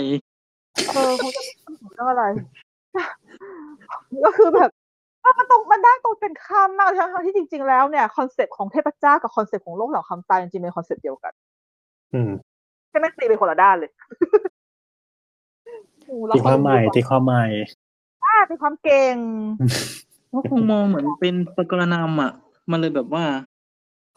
[0.93, 2.23] เออคงจะไม่รู้เรื่องอะไร
[4.25, 4.69] ก็คือแบบ
[5.21, 11.33] เออมันตรงมันได้ตรงกันข้ามมากทั้งๆที่จริง ๆ แล้วเนี่ย concept ของเทพเจ้ากับ concept ของโลกหลังความตายจริงๆเป็น concept เดียวกัน
[12.13, 12.31] อืม
[12.89, 13.91] แค่แม่งตีเป็นคนละด้านเลย
[16.05, 17.51] โอ้โหตีความหมายตีความหมาย
[18.23, 19.15] อ่าตีความเก่ง
[20.31, 22.31] ก็คงมองเหมือนเป็นปรกรณามอะ
[22.71, 23.23] มันเลยแบบว่า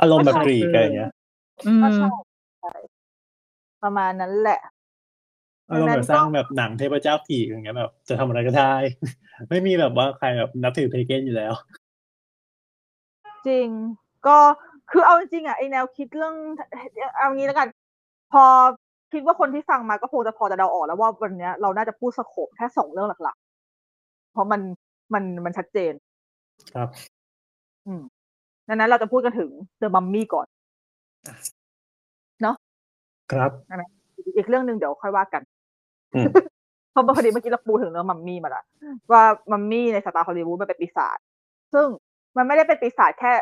[0.01, 1.13] อารมณ์แบบก็ใช่กรีกอะไรอย่างเงี้ย
[1.67, 2.09] อืก็มใช่
[2.61, 2.73] ใช่
[3.83, 4.61] ประมาณนั้นแหละ
[5.71, 8.75] อารมณ์แบบดังนั้นก็สร้างแบบหนังเทพเจ้ากรีกอย่างเงี้ยแบบ จะทำอะไรก็ได้
[9.49, 11.53] ไม่มีแบบว่าใครแบบนับถือเพเกนอยู่แล้ว
[13.47, 13.69] จริง
[14.27, 14.37] ก็
[14.91, 16.35] คือเอาจริงๆอะไอแนวคิดเรื่อง
[17.17, 17.69] เอางี้แล้วกัน
[18.33, 18.45] พอ
[19.13, 24.61] คิดว่าคนที่ฟังมาก็คงจะพอจะเดาออกแล้วว่าวันเนี้ยเราน่าจะพูด scope แค่สองเรื่องหลักๆ เพราะมัน
[25.15, 25.93] มันมันชัดเจน
[26.75, 26.89] ครับ
[27.87, 28.03] อืม
[28.69, 30.47] ดังนั้นเราจะพูดกันถึง The Mummy ก่อน
[33.33, 33.51] ครับ
[34.37, 35.43] อีกเรื่องหนึ่งเดี๋ยวค่อยว่ากัน
[36.15, 36.27] อืม
[36.91, 38.65] เพราะพอดีเมื่อกี้เราปูถึงเรื่องมัมมี่มาละ
[39.13, 41.19] ว่ามัมมี่ในสไตล์ฮอลลีวูดมันเป็นปีศาจ
[41.73, 41.87] ซึ่ง
[42.37, 43.33] มันไม่ได้เป็นปีศาจแค่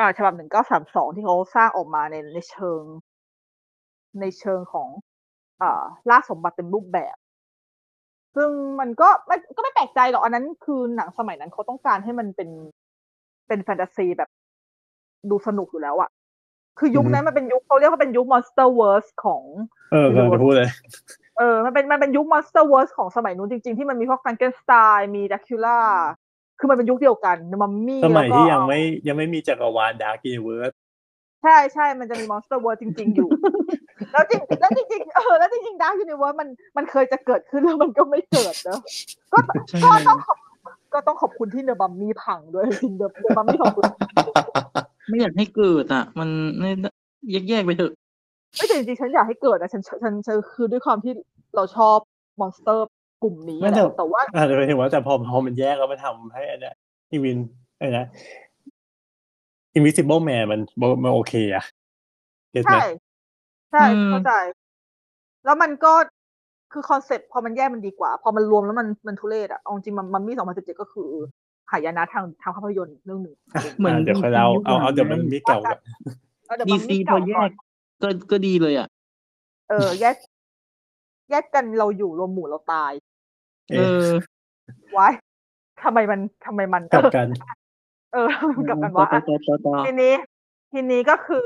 [0.00, 2.82] อ่าฉบับหนึ่งเก้าสามสองที่เขาสร้างออกมาในในเชิง
[4.20, 4.88] ในเชิงของ
[5.62, 7.16] อ่าล่าสมบัติเต็มรูปแบบ
[8.36, 8.50] ซึ่ง
[8.80, 12.50] มันก็มันก็ไม่แปลกใจหรอกอันนั้นคือหนังสมัยนั้นเขาต้องการให้มันเป็น
[13.48, 14.28] เป็นแฟนตาซีแบบ
[15.30, 16.10] ดูสนุกอยู่แล้วอะ
[16.78, 19.42] คือยุคนั้นมันเป็นยุคเขาเรียกว่าเป็นยุค Monster Verse ของ
[19.92, 20.70] เออกำลังจะพูดเลย
[21.38, 25.78] เออมันเป็นมันเป็นยุค Monster Verse ของสมัยนู้นจริงๆ ที่มันมีพวก Frankenstein มี Dracula
[26.58, 30.72] คือมันเป็นยุคเดียวกันมัมมี่สมัยแล้วก็ที่ยังไม่ยังไม่มีจักรวาลดาร์ก u เวิร์ส
[31.42, 33.28] ใช่ใช่ มันจะมี Monster Verse จริง ๆ อยู่
[34.12, 38.80] แล้วจริงแล้วจริงๆเออ แล้วจริงๆ Dark Universe มันมันเคยจะเกิดขึ้นแล้วมันก็ไม่เกิดเนอะ
[39.32, 39.38] ก็
[39.68, 40.38] ใช่ก็ต้องขอบ
[40.94, 43.84] ก็ต้องขอบคุณที่ The Mummy พังด้วยจริง The Mummy ขอบคุณ
[45.08, 46.28] ไม่อยากให้เกิดอะ มัน
[46.58, 46.70] ไม่
[47.30, 47.92] แยกแยกๆไปเถอะ
[48.56, 51.12] ไม่แต่จริงๆฉันอยากให้เกิดนะฉันฉันฉันฉันคือด้วยความที่
[51.56, 51.98] เราชอบ
[52.40, 52.88] monster
[53.22, 56.74] กลุ่มนี้ไม่แหแต่ละแต่ว่าอาจจะหมายถึงว่าแต่พอพอมันแยกแล้วมันทำให้อันเนี้ย
[57.10, 57.38] อีวิน
[57.76, 58.06] อะไรนะ
[59.76, 60.60] Invisible Man มัน
[61.04, 61.64] มันโอเคอะ
[62.50, 62.82] get ไหมใช่
[63.72, 64.32] ใช่อืมเข้าใจ
[65.44, 65.92] แล้วมันก็
[66.72, 71.10] คือ concept พอมันแยกมันดีกว่า พอมันรวมแล้วมันมันทุเรศอะเอาจริงมันมันมีสองพันสิบเจ็ดก็คือ
[71.70, 73.36] หายนะทางทางภาพยนตร์เรื่องหนึ่ง
[73.78, 75.78] เหมือนอะเดี๋ยวค่อยเล่าเอาเอาเดี๋ยวมันมีเก่ากับ
[76.46, 78.88] เอาเดี๋ยวดีมันซีมีพอเก่าแยก่อนกก็ก็ดีเลยอะ
[79.68, 80.16] เออ แยก
[81.30, 82.92] แยกกันเราอยู่รวมหมู่เราตาย
[83.70, 84.10] เอเอออ
[84.92, 85.08] ไว้
[85.82, 87.28] ทำไมมันทำไมมันกลับกัน
[88.12, 90.14] เออมันกลับกันต่อวะต่อต่อต่อต่อทีนี้
[90.72, 91.44] ทีนี้ก็คือ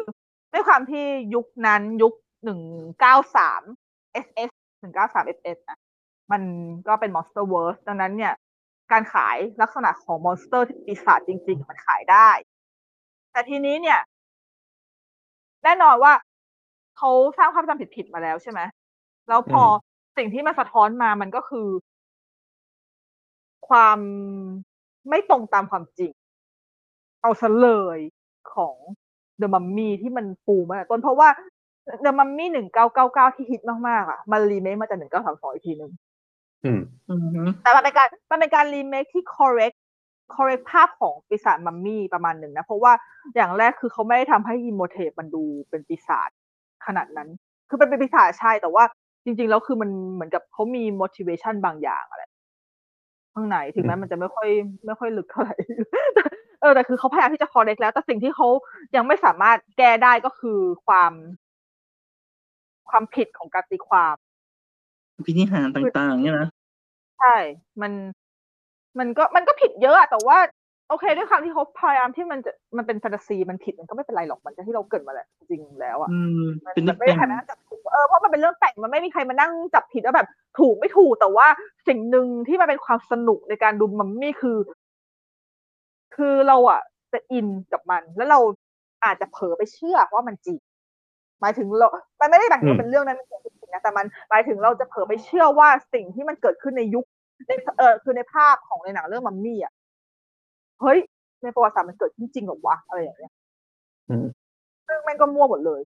[0.52, 1.04] ด้วยความที่
[1.34, 2.12] ยุคนั้นยุค
[2.44, 2.60] หนึ่ง
[3.00, 3.62] เก้าสาม
[4.24, 4.50] X
[4.80, 5.78] หนึ่งเก้าสาม X นะ
[6.32, 6.42] มัน
[6.88, 8.32] ก็เป็น Monster Verse ดังนั้นเนี่ย
[8.92, 12.30] การขายลักษณะของ monster ที่ปีศาจจริง ๆ มันขายได้
[13.32, 14.00] แต่ทีนี้เนี่ย
[15.64, 16.12] แน่นอนว่า
[16.96, 18.60] เขาสร้างภาพจำผิดๆมาแล้วใช่ไหม
[19.28, 19.62] แล้วพอ
[20.16, 21.68] สิ่งที่มันสะท้อนมามันก็คือ
[23.68, 23.98] ความ
[25.08, 26.12] ไม่ตรงตามความจริง
[27.22, 27.98] เอาซะเลย
[28.54, 28.76] ของ
[29.38, 31.28] เดอะมัมมี่ที่มันปูมาตั้งแต่ต้นเพราะว่า
[32.02, 36.01] เดอะมัมมี่หนึ่งเก้าเก้าเก้าที่ฮิตมากๆอะ มันรีเมคมาจากหนึ่งเก้าสามสองอีกทีหนึ่งอืมอือฮึ
[37.62, 39.76] แต่มันเป็นการมันเป็นการรีเมคที่ correct
[40.34, 42.92] correct ภาพของปีศาจมัมมี่ประมาณหนึ่งนะ เพราะว่า
[43.34, 46.30] อย่างแรกคือเขาไม่ได้ทำให้อิโมเทปมันดูเป็นปีศาจ
[46.86, 47.28] ขนาดนั้น
[47.68, 48.84] คือเป็นเป็นปีศาจใช่แต่ว่า
[49.24, 52.22] จริง ๆ แล้วคือมันเหมือนกับเขามี motivation บางอย่างอะไร
[53.34, 54.48] ข้างในถึงแม้มันจะไม่ค่อย
[54.86, 55.56] ไม่ค่อยลึกเท่าไหร่
[56.60, 58.48] เออแต่คือเขาพยายามที่จะ correct แล้ว แต่สิ่งที่เขา
[58.96, 61.12] ยังไม่สามารถแก้ได้ก็คือความ
[62.90, 64.16] ความผิดของการตีความ
[65.26, 66.48] พินิหารต่างๆเนี่ยนะ
[67.20, 67.36] ใช่
[67.82, 67.92] มัน
[68.98, 70.38] มันก็มันก็ผิดเยอะอะแต่ว่า
[70.88, 81.46] โอเค ด้วยความที่เขาพยายามที่มันจะมันเป็นแฟนตาซีมันผิดมันก็ไม่เป็นไรหรอกมันจะที่เราเกิดมาแหละจริงๆแล้วอะอืมมันเป็นมันึนกไม่แต่มีงใครมานั่งจับผิดเออเพราะมันเป็นเรื่องแต่งมันไม่มีใครมานั่งจับผิดว่าแบบ ถูกไม่ถูกแต่ว่า
[81.88, 84.58] สิ่งหนึ่งที่มันเป็นความสนุกในการดูมัมมี่คือ
[86.16, 86.80] คือเราอะ
[87.12, 88.38] จะอินกับมัน แล้วเรา
[89.04, 90.58] อาจจะเผลอไปเชื่อว่ามันจริง
[91.40, 91.88] หมายถึงเรา
[92.20, 97.04] มันไม่ได้หมายถึงว่าเป็นเรื่องนั้นเป็ นจริงนะแต่มันหมายถึงเราจะเผลอไปเชื่อว่าสิ่งที่มันเกิดขึ้นในยุค
[97.48, 99.72] ในเออคือในภาพของในหนังเรื่องมัมมี่อะ
[100.80, 100.98] เฮ้ย
[101.42, 103.32] ในประวัติศาสตร์มันเกิดขึ้นจริงเหรอวะอะไรอย่างเงี้ย
[104.10, 104.26] อืม
[104.86, 105.80] ซึ่งแม่งก็มั่วหมดเลย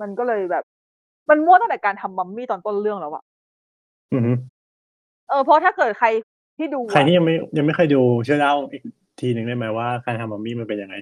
[0.00, 0.64] มันก็เลยแบบ
[1.30, 3.22] มันมั่วตั้งแต่การทำมัมมี่ตอนต้นเรื่องแล้วอะ
[4.12, 4.32] อือฮึ
[5.28, 6.08] เออเพราะถ้าเกิดใคร
[6.56, 8.82] ที่ดู ใครอะที่ยังไม่ยังไม่เคยดูช่วยเล่าอีก
[9.20, 10.94] ทีหนึ่งได้ไหมว่าการทำมัมมี่มันเป็นยังไง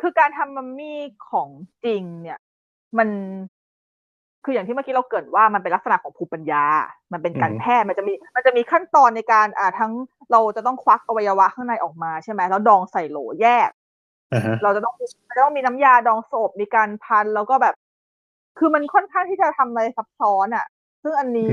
[0.00, 0.98] คือการทำมัมมี่
[1.30, 1.48] ของ
[1.84, 2.38] จริง เนี่ย
[2.98, 3.08] มัน
[4.44, 6.64] คืออย่างที่เมื่อกี้เราเกริดว่ามันเป็นลักษณะของภูมิปัญญา
[7.12, 9.92] มันเป็นการอืมแพทย์ มันจะมี มันจะมีขั้นตอนในการ อ่า ทั้ง
[10.32, 13.70] เราจะต้องควักอวัยวะข้างในออกมาใช่ไหม แล้วดองใส่โหลแยก
[14.32, 14.94] อ่าฮะเราจะต้อง
[15.26, 17.74] เราจะต้องมีน้ำยาดองศพ มีการพัน แล้วก็แบบ
[18.58, 20.66] คือมันค่อนข้างที่จะทำอะไรซับซ้อนอะ
[21.02, 21.52] ซึ่งอันนี้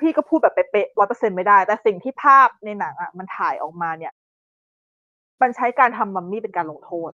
[0.00, 4.12] พี่ก็พูดแบบเป๊ะร้อยเปอร์เซ็นไม่ได้ แต่สิ่งที่ภาพในหนังอะ มันถ่ายออกมาเนี่ย
[5.42, 7.10] มันใช้การทำมัมมี่เป็นการลงโทษ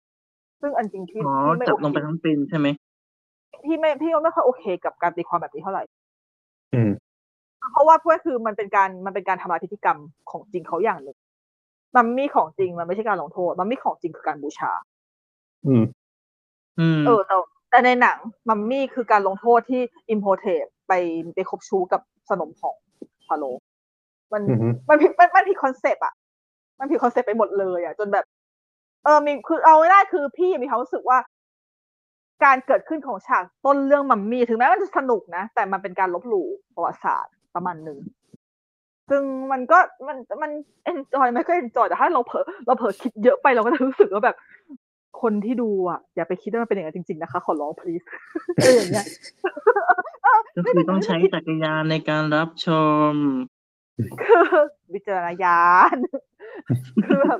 [0.60, 2.66] ซึ่งอันจริงพี่อ๋อพี่ไม่จับโอลงเคไปทั้งเป็นใช่ไหม
[3.64, 5.82] พี่ไม่พี่ก็ไม่ค่อยโอเคกับการตีความแบบนี้เท่าไหร่
[6.74, 6.90] อืม
[7.72, 9.98] เพราะว่าเพื่อคือมันเป็นการมันเป็นการทำลายพิธีกรรม
[10.30, 11.16] ของจริงเขาอย่างหนึ่ง
[11.96, 14.72] มัมมี่ของจริงมันไม่ใช่การลงโทษ มัมมี่ของจริงคือการบูชา
[15.66, 15.84] อืม
[16.78, 17.36] อืมเออแต่
[17.70, 20.92] แต่ในหนังมัมมี่คือการลงโทษที่อิมโพเทตไป
[21.34, 22.76] ไปคบชู้กับสนมของ
[23.28, 23.62] ฟาโรห์
[24.32, 26.14] มันอือฮึมันผิดมันมันผิดคอนเซปต์อะ
[26.78, 28.24] มันผิดคอนเซปต์ไปหมดเลยอะ จนแบบ
[29.04, 31.18] เออมีคือเอาง่ายๆคือพี่มีความรู้สึกว่า
[32.44, 37.98] การเกิดขึ้นของฉากต้นเรื่องมัมมี่ถึงแม้มันจะสนุกนะ แต่มันเป็นการลบหลู่ประวัติศาสตร์ประมาณหนึ่ง
[39.10, 39.22] ซึ่ง
[39.52, 39.78] มันก็
[40.08, 40.50] มันมัน
[40.84, 44.36] enjoy ไม่ก็ enjoy แต่ถ้าเราเผลอเราเผลอคิดเยอะไปเราก็จะรู้สึกว่าแบบ
[45.22, 48.06] คนที่ดูอะ อย่าไปคิดว่ามันเป็นอย่างนั้นจริง ๆ นะคะ ขอร้อง please
[48.56, 49.06] อะไรอย่างเงี้ย
[50.56, 52.68] ก็คือต้องใช้จักรยานในการรับช
[53.10, 53.12] ม
[54.22, 54.44] คือ
[54.94, 55.62] วิจารณญา
[55.94, 55.96] ณ
[57.06, 57.38] คือแบบ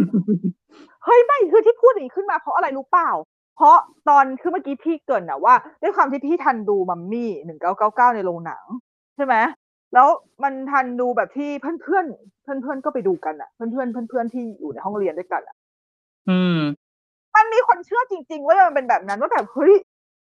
[1.04, 3.10] เฮ้ยไม่คือที่พูดอย่างนี้ขึ้นมาเพราะอะไรรู้เปล่า
[3.60, 8.64] เพราะตอนคือเมื่อกี้พี่เกรินนะว่า ด้วยความที่พี่ทันดูมัมมี่หนึ่งเก้าเก้าเก้าในโรงหนัง
[9.16, 9.34] ใช่ไหม
[9.94, 10.08] แล้ว
[10.42, 12.06] มันทันดูแบบที่เพื่อนเพื่อน
[12.42, 15.56] เพื่อนเพื่อนๆก็ไปดูกันอะเพื่อนเพื่อนเพื่อนเพื่อนๆที่อยู่ในห้องเรียนด้วยกันอะ
[16.28, 16.58] อืม
[17.36, 19.72] มันมีคนเชื่อจริง ๆ ว่ามันเป็นแบบนั้นว่าแบบเฮ้ย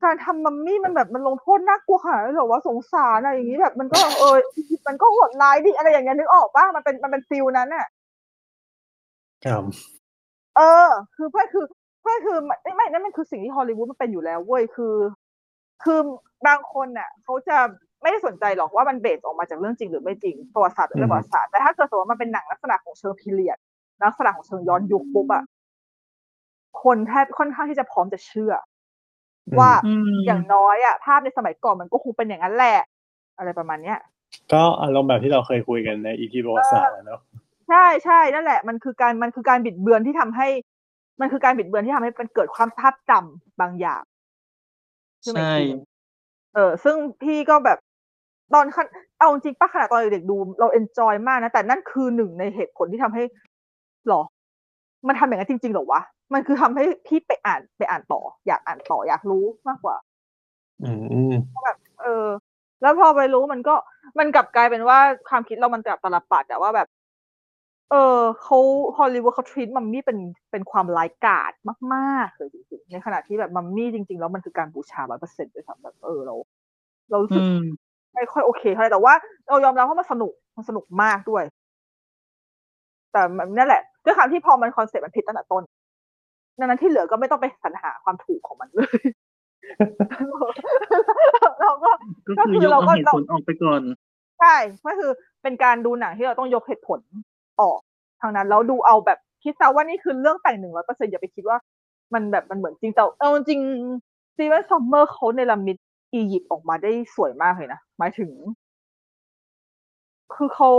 [0.03, 4.38] การทำมัมมี่มันแบบมันลงโทษน่ากลัวขนาดนั้นเหรอว่าสงสารอะไรอย่างนี้แบบ มันก็เออ
[4.88, 7.86] มันก็โหดร้ายดิอะไรอย่างเงี้ยนึกออกป่ะมันเป็นมันเป็น feel นั้นอะ
[9.45, 9.63] ครับ
[10.57, 11.65] เออ คือเพื่อคือ
[12.04, 14.95] เพื่อคือไม่ไม่นั่นมันคือสิ่งที่ฮอลลีวูดมันเป็นอยู่แล้วเว้ยคือ
[15.84, 15.99] คือ
[16.47, 17.58] บางคนน่ะเขาจะ
[18.01, 23.57] ไม่ได้สนใจหรอกว่ามัน base ออกมาจากเรื่องจริงหรือไม่จริงประวัติศาสตร์หรือไม่ประวัติศาสตร์แต่ถ้าเกิดสมมติว่ามันเป็นหนังลักษณะของเชิง period
[24.04, 25.43] ลักษณะของเชิงย้อนยุคปุ๊บอะ
[26.84, 28.54] คนแทบค่อนข้างที่จะพร้อมจะเชื่อ
[29.51, 32.78] อมว่าอืมอย่างน้อยอะภาพในสมัยก่อนมันก็คงเป็นอย่างนั้นแหละ
[33.38, 33.99] อะไรประมาณเนี้ย
[34.54, 37.20] ก็อารมณ์แบบที่เราเคยคุยกันในอีพีประวัติศาสตร์อะเนาะ
[37.70, 40.47] ใช่ใช่นั่นแหละมันคือการมันคือการบิดเบือนที่ทำให้
[41.20, 44.01] มันคือการบิดเบือนที่ทำให้มันเกิดความภาพจำบางอย่าง
[45.24, 45.82] ขึ้นมาใช่อีกทีหนึ่ง
[46.53, 47.78] เออ ซึ่งพี่ก็แบบ
[48.53, 48.88] ตอนขั้น
[49.20, 53.24] เอาจริงป้าขนาดตอนเด็กๆดู เราเอนจอยมากนะ แต่นั่นคือหนึ่งในเหตุผลที่ทำให้
[54.07, 54.22] หรอ
[55.07, 56.01] มันทำอย่างนั้นจริงๆเหรอวะ
[56.34, 59.95] มันคือทำให้พี่ไปอ่านไปอ่านต่อ อยากอ่านต่ออยากรู้มากกว่า
[60.84, 60.91] อื
[61.32, 61.34] ม
[62.01, 62.28] เออ
[62.82, 63.76] แล้วพอไปรู้มันก็
[64.20, 64.99] มันกลับกลายเป็นว่า
[65.30, 66.88] ความคิดเรามันกลับตลปัดแต่ว่าแบบ
[67.91, 68.57] เออเขา
[68.97, 70.17] ฮอลลีวูดเขาทรีตมัมมี่เป็น
[70.51, 71.51] เป็นความไร้ายกาด
[71.93, 76.36] มากๆเลยจริงๆในขณะที่แบบมัมมี่จริง ๆ แล้วมันคือการบูชาร้อยเปอร์เซ็นต์ด้วยซ้ำแบบเออเรา
[77.09, 77.59] เรารู้สึอืกม
[78.15, 79.13] ไม่ค่อยโอเคเท่าไหร่แต่ว่า
[79.49, 81.43] เรายอมรับว่ามันสนุกมันสนุกมากด้วย
[83.11, 85.63] แต่มันนั่นแหละด้วยความที่พอมันคอนเซ็ปต์มันผิดตั้งแต่ต้น
[86.59, 89.01] ดังนั้นที่เหลือก็ไม่ต้องไปสรรหาความถูกของมันเลย
[91.61, 91.91] เราก็
[92.39, 93.81] ก็คือยกเอาเหตุผลออกไปก่อน
[94.39, 94.55] ใช่
[94.86, 95.11] ก็คือ
[95.43, 96.99] เป็นการดูหนังที่เราต้องยกเหตุผล
[97.62, 97.80] ออก
[98.22, 101.58] ทางนั้นแล้วดูเอาแบบคิดซะว่านี่คือเรื่องแต่งหนึ่งร้อยเปอร์เซ็นต์อย่าไปคิดว่า
[102.14, 103.62] มันแบบมันเหมือนจริงแต่เอาจริง
[104.36, 105.78] สตีเวนซอมเมอร์สเขาเนรมิต
[106.14, 108.32] อียิปต์ออกมาได้สวยมากเลยนะหมายถึง
[110.34, 110.72] คือเขา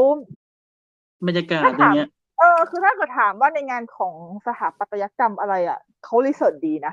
[1.26, 2.08] บรรยากาศอย่างเงี้ย
[2.38, 4.14] เออคือถ้าเกิดถามว่าในงานของ
[4.46, 6.92] สถาปัตยกรรมอะไร อะเขารีเสิร์ชดีนะ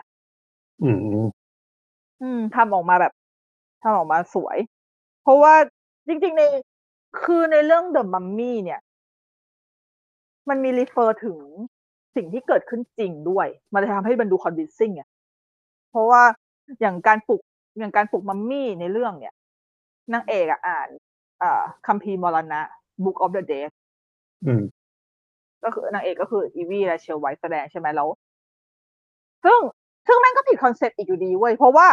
[0.84, 0.98] อืม
[2.22, 3.14] อืมทำออกมาแบบ
[3.84, 4.58] ทำออกมาสวย
[5.24, 5.54] เพราะว่า
[6.08, 6.44] จริง ๆ ใน
[7.24, 8.80] คือในเรื่อง The Mummy เนี่ย
[10.50, 11.38] มันมีรีเฟอร์ถึง
[12.16, 15.08] สิ่งที่เกิดขึ้นจริงด้วย มันจะทำให้มันดู convincing อะ
[15.92, 16.22] เพราะว่า
[16.82, 17.42] อย่างการปลุก
[17.80, 19.34] อย่างการปลุกมัมมี่ในเรื่องเนี่ย
[20.14, 20.89] นางเอกอะอ่าน
[21.42, 22.62] อ่าคัมภีร์มรณะ
[23.04, 23.70] Book of the Dead
[24.46, 24.64] อืม
[25.64, 28.10] ก็คือนางเอกก็คืออีวีเรเชลไวซ์แสดงใช่ไหมแล้ว
[29.44, 29.60] ซึ่ง
[30.08, 31.88] ซึ่งแม่งก็ผิดคอนเซปต์อีกอยู่ดีเว้ย เพราะว่า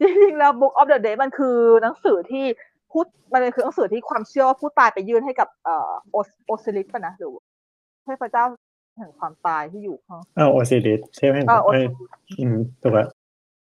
[0.00, 2.44] จริงๆแล้ว Book of the Dead มันคือหนังสือที่
[2.92, 7.32] พูดมันเป็นคือหนังสือที่ความเชื่อว่าผู้ตายไปยื่นให้กับเอ่อโอโอซิริสป่ะนะหรือ
[8.04, 8.44] เทพเจ้า
[8.96, 11.92] แห่งความตายที่อยู่ข้างอ้าวโอซิริสใช่ไหมเออโอเอ้ซิยลิส
[12.38, 13.08] อืมถูกแล้ว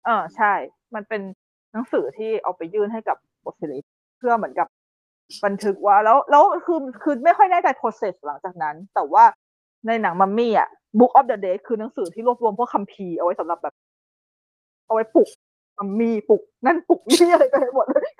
[0.04, 0.52] เออใช่
[0.94, 1.20] มันเป็น
[1.72, 3.84] หนังสือที่เอาไปยื่นให้กับโอซิริส
[4.18, 4.68] เพื่อเหมือนกับ
[5.44, 9.24] บันทึกว่าแล้วแล้วคือคือไม่ค่อยแน่ใจ process หลังจากนั้น แต่ว่า
[9.86, 10.68] ในหนังมัมมี่อะ
[10.98, 13.74] Book of the Dead คือหนังสือที่รวบรวมพวกคัมภีร์เอาไว้สำหรับแบบ
[14.86, 15.28] เอาไว้ปลุก
[15.78, 18.12] มันมีปลุกนั่นปลุกนี่อะไรไปหมดเลย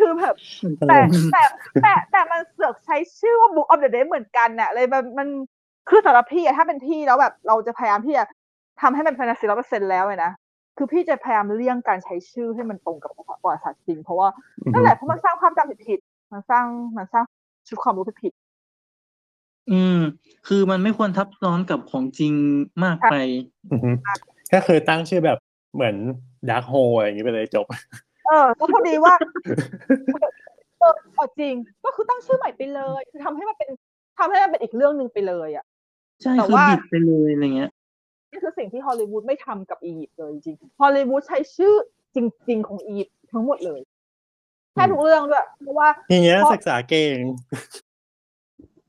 [0.00, 0.34] คือคือแบบ
[0.64, 1.42] มันตลแต่กแต่
[1.82, 5.28] แต่แต่มันเสือกใช้ชื่อว่า Book of the Dead เหมือนกันน่ะเลยมันมัน
[5.88, 8.24] คือสำหรับพี่อะถ้าเป็นพี่แล้วแบบเราจะพยายามที่จะ
[8.80, 10.32] ทำให้มันแฟนตาซีร้อยเปอร์เซ็นแล้วเลยนะ
[10.76, 14.28] คือพี่จะพยายามเลี่ยงการใช้ชื่อให้มันตรงกับประวัติศาสตร์จริง เพราะว่า
[14.64, 17.24] อือฮึนั่นแหละเพราะมันสร้างความจำผิดๆมันสร้างมันสร้าง
[17.68, 18.32] ชุดความรู้ผิด
[19.70, 19.98] อืม
[20.48, 22.32] คือมันไม่ควรทับซ้อนกับของจริง
[22.84, 23.14] มากไป
[23.72, 23.90] อือฮึ
[24.52, 25.38] ก็คือตั้งชื่อแบบ
[25.74, 25.96] เหมือน
[26.50, 29.14] Darkhold อะไรอย่างนี้ไปเลยจบๆ เออก็พอดีว่า
[30.78, 31.54] เออเอาจริง
[31.84, 33.70] ก็คือตั้งชื่อใหม่ไปเลย คือทำให้มันเป็น
[34.18, 35.64] ทำให้มันเป็นอีกเรื่องหนึ่งไปเลยอะ
[36.22, 37.70] ใช่แต่คือว่าบิดไปเลยอะไรเงี้ย
[38.30, 41.74] นี่คือสิ่งที่ฮอลลีวูดไม่ทำกับอียิปต์เลยจริงๆฮอลลีวูดใช้ชื่อ
[42.14, 42.18] จ
[42.48, 43.80] ริง ๆ ของอียิปต์ทั้งหมดเลย
[44.74, 47.16] แค่ทุกเรื่องด้วยเพราะว่าทีเนี้ยเพราะศึกษาเก่ง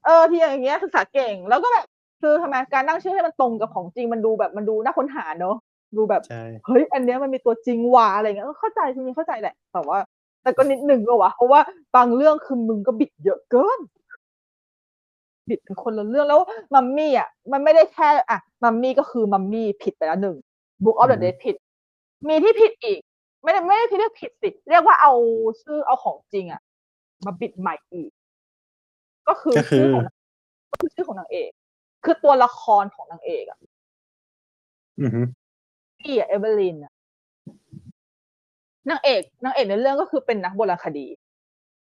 [0.05, 1.85] เออที่อย่างเงี้ยศึกษาเก่ง แล้วก็แบบ
[2.21, 5.55] คือทำไมการตั้งชื่อให้มันตรงกับของจริงมันดูแบบมันดูน่าค้นหาเนอะ
[5.95, 9.97] ดูแบบใช่เฮ้ยอันเนี้ยมันมีตัวจริงว่ะอะไรเงี้ยก็เข้าใจจริงๆเข้าใจแหละแต่ว่า
[10.43, 11.61] แต่ก็นิดหนึ่งก็วะเพราะว่า
[11.95, 13.79] บางเรื่องคือมึงก็บิดเยอะเกิน
[15.49, 16.41] บิดเป็นคนละเรื่องแล้ว
[16.73, 20.37] มัมมี่อะมันไม่ได้แค่อะมัมมี่ก็คือมัมมี่ผิดไปแล้วหนึ่ง
[20.83, 21.55] บุ๊กออฟเดอะเดผิด
[22.27, 22.99] มีที่ผิดอีก
[23.43, 25.13] ไม่ได้ไม่ได้ที่เรียกผิดสิ เรียกว่าเอา
[25.61, 26.61] ชื่อเอาของจริงอะ
[27.25, 28.09] มาบิดใหม่อีก
[29.27, 30.03] ก็คือก็คืชื่ออของ
[30.71, 31.49] ก็คือชื่อของนางเอก
[32.03, 33.59] คือตัวละครของนางเอกอะ
[36.05, 36.93] อือฮึพี่อะเอเวอร์ลินอะ
[38.89, 41.07] นางเอกนางเอกในเรื่องก็คือเป็นนักโบราณคดี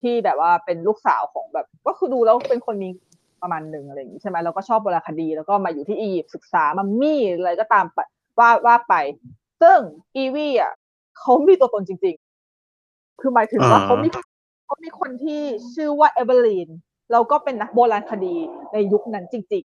[0.02, 2.90] ที่แบบว่าเป็นลูกสาวของแบบ ก็คือดูแล้วเป็นคนมี
[3.42, 7.98] ประมาณหนึ่งอะไรอย่างนี้ใช่ไหมแล้วก็ชอบโบราณคดี แล้วก็มาอยู่ที่อียิปต์ศึกษามัมมี่อะไรก็ตามไป
[8.38, 8.94] ว่าว่าไป
[9.62, 9.78] ซึ่ง
[10.16, 10.72] อีวีอะ
[11.18, 12.16] เขามีตัวตนจริง
[12.68, 14.09] ๆ คือหมายถึงว่าอ่าเขามี
[14.64, 15.40] เขามีคนที่
[15.74, 16.68] ชื่อว่าเอเวอร์ลิน
[17.12, 18.36] แล้วก็เป็นนักโบราณคดี
[18.72, 19.64] ในยุคนั้นจริง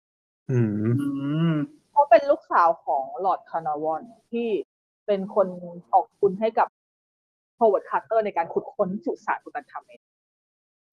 [0.00, 1.04] ๆ อืมอื
[1.52, 1.54] ม
[2.00, 4.48] เขาเป็นลูกสาวของลอร์ดคาร์นาวอนที่
[5.06, 5.48] เป็นคน
[5.92, 6.68] ออกทุนให้กับ
[7.56, 10.00] โฮเวิร์ดคาร์เตอร์ในการขุดค้นสุสานตุตันคาเมน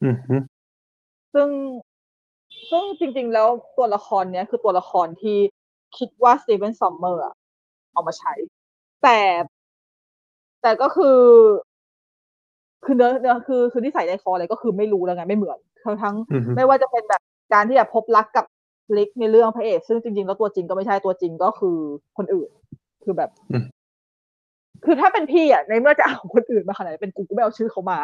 [0.04, 0.36] อือฮึ
[1.34, 1.50] ซึ่ง
[2.70, 3.48] ซึ่งจริง ๆ แล้ว
[3.78, 5.38] ตัวละครเนี้ยคือตัวละครที่
[5.98, 7.36] คิดว่าสตีเวนซอมเมอร์อะ
[7.94, 8.34] เอามาใช้
[9.04, 9.20] แต่
[10.62, 11.20] แต่ก็คือ
[12.86, 17.22] คือเนื้อเนื้อคือคือที่ใส่ในคออะไรก็คือไม่รู้แล้วไงไม่เหมือนทั้งทั้งอือฮึไม่ว่าจะเป็นแบบ
[17.54, 18.46] การที่แบบพบรักกับ
[18.98, 21.78] ลิกในเรื่องพระเอกซึ่งจริงๆ แล้วตัวจริงก็ไม่ใช่ตัวจริงก็คือ
[22.18, 22.50] คนอื่น
[23.04, 23.66] คือแบบอืม
[24.86, 28.00] คือถ้าเป็นพี่อะในเมื่อจะเอาคนอื่นมาขนาดนี้เป็นกูกูไม่เอาชื่อเขามา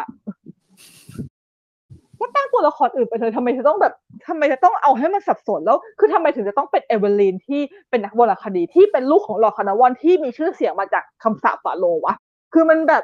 [2.19, 3.93] ก็ตั้งตัวละครอื่นไปเลยทำไมจะต้องแบบ
[4.27, 12.15] ทำไมจะต้องเอาให้มันสับสนแล้ว คือทำไมถึงจะต้องเป็นเอเวอร์ลีนที่เป็นนักโบราณคดีที่เป็นลูกของลอร์ดคาร์นาวอนที่มีชื่อเสียงมาจากคำสาปฟาโรห์วะ
[12.53, 13.03] คือมันแบบ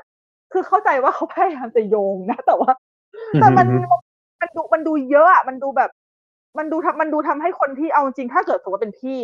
[0.53, 2.71] คือเข้าใจว่าเขาพยายามจะโยงนะ แต่ว่า
[3.41, 3.95] แต่มันอือฮึ
[4.41, 5.89] มันดูมันดูเยอะอะมันดูแบบ
[6.57, 9.19] มันดูทำมันดูทำให้คนที่เอาจริงถ้าเกิดสมมติว่าเป็นพี่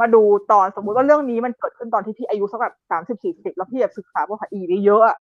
[0.00, 0.22] มาดู
[0.52, 5.16] ตอนสมมุติว่าเรื่องนี้มันเกิดขึ้นตอนที่พี่อายุสักแบบสามสิบสี่สิบแล้วพี่แบบศึกษาภาษาอียิปต์เยอะอะ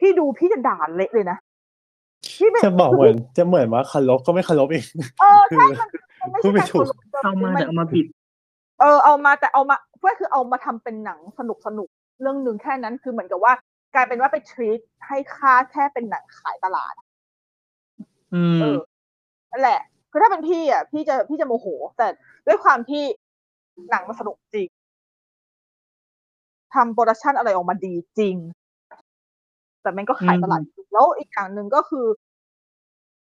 [0.00, 1.36] พี่ดูพี่จะด่าเละเลยนะ
[2.36, 4.84] พี่ไม่จะบอกเหมือนจะเหมือนว่าคารพก็ไม่คารพอีก
[5.20, 5.88] เออใช่มัน
[6.20, 8.06] มันไม่พูใช่ดไม่การถูกเคารพเอามามันแต่เอามาบิด
[8.80, 11.88] เออเอามาแต่เอามาเพื่อคือเอามาทำเป็นหนังสนุกสนุก
[12.20, 13.52] เรื่องหนึ่งแค่นั้นคือเหมือนกับว่า
[13.94, 16.94] กลายเป็นว่าไปทรีตให้ค่าแค่เป็นหนังขายตลาด
[18.34, 18.78] อืเอมอ
[19.50, 19.80] นั่นแหละ
[20.12, 22.06] คือถ้าเป็นพี่อะพี่จะพี่จะโมโห แต่
[22.46, 23.02] ด้วยความที่
[23.90, 24.68] หนังมันสนุกจริง
[26.74, 28.36] ทำโปรดักชันอะไรออกมาดีจริง
[29.82, 32.06] แต่มันก็ขายตลาดจริงแล้วอีกอย่างหนึ่งก็คือ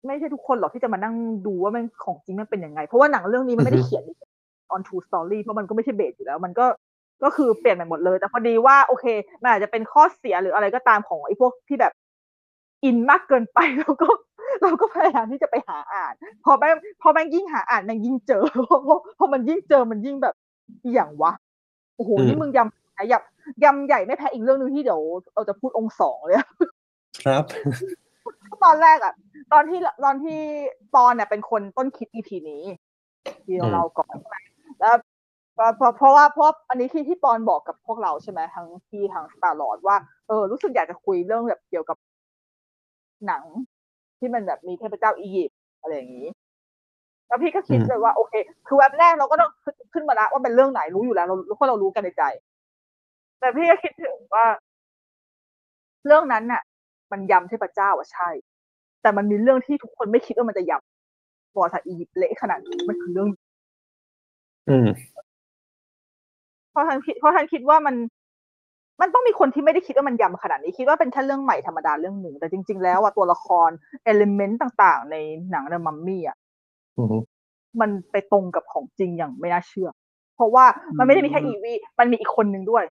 [0.06, 1.14] ไม่ใช่ทุกคนหรอกที่จะมานั่ง
[1.46, 4.04] ดูว่ามันของจริงมันเป็นยังไง เพราะว่าหนังเรื่องนี้มันไม่ได้อือฮึเขียน
[4.74, 6.66] on true story เพราะมันก็ไม่ใช่เบสอยู่แล้ว มันก็
[7.24, 9.04] ก็คือเปลี่ยนไปหมดเลย แต่พอดีว่าโอเค
[9.42, 11.92] มันอาจจะเป็นข้อเสียหรืออะไรก็ตามของไอ้พวกที่แบบ
[12.84, 14.08] อินมากเกินไปแล้วก็
[14.62, 20.34] เราก็พยายามที่จะไปหาอ่าน พอแม่งพอแม่งยิ่งหาอ่านแม่งยิ่งเจอเพราะพอมันยิ่งเจอมันยิ่งแบบ
[20.82, 21.32] อหย่างวะ
[21.96, 25.00] โอ้โหอืมนี่มึงยำยำยำใหญ่ไม่แพ้อีกเรื่องหนึงที่เดี๋ยว
[25.34, 26.48] เราจะพูดองค์สองเลยอะ
[27.24, 27.44] ครับ
[28.64, 29.14] ตอนแรกอะ
[29.52, 30.38] ตอนที่ตอนที่
[30.94, 32.62] ปอนเนี่ยเป็นคนต้นคิดอีพีนี้
[33.44, 34.36] ที่เราอืมเราก่อนใช่ไหม
[34.80, 34.94] แล้ว
[35.54, 39.96] เพราะเพราะเพราะว่าเพราะอันนี้ที่ที่ปอนบอกกับพวกเราใช่ไหมทั้งที่ทางสตาร์ลอดว่า
[40.28, 41.96] เออรู้สึกอยากจะคุยเรื่องแบบเกี่ยวกับ
[43.26, 43.42] หนัง
[44.18, 46.28] ที่มันแบบมีเทพเจ้าอียิปต์อะไรอย่างนี้
[47.28, 48.32] แล้วพี่ก็คิดอืมเลยว่าโอเค
[48.66, 52.22] คือแวบแรกเราก็ต้องขึ้นขึ้นมาละว่าเป็นเรื่องไหนรู้อยู่แล้วเราเพราะเรารู้กันในใจ
[53.40, 54.46] แต่พี่ก็คิดถึงว่า
[56.06, 56.62] เรื่องนั้นน่ะ
[57.12, 58.28] มันยำเทพเจ้าอะใช่
[59.02, 63.28] แต่มันมีเรื่องที่ทุกคนไม่คิดว่ามันจะยำบอสาอียิปต์เละขนาดนี้มันคือเรื่อง
[64.68, 64.88] อืม
[66.70, 67.94] เพราะท่านคิดเพราะท่านคิดว่ามัน
[69.00, 73.70] มันต้องมีคนที่ไม่ได้คิดว่ามันยำขนาดนี้คิดว่าเป็นแค่เรื่องใหม่ธรรมดาเรื่องหนึ่ง แต่จริง ๆ แล้วอะตัวละคร
[74.04, 75.16] element ต่างๆ ใน
[75.50, 76.36] หนัง The Mummy อะ
[76.98, 77.16] อืม
[77.80, 79.90] มันไปตรงกับของจริงอย่างไม่น่าเชื่อ
[80.36, 80.64] เพราะว่า
[80.98, 82.84] มันไม่ได้มีแค่อีวีมันมีอีกคนหนึ่งด้วย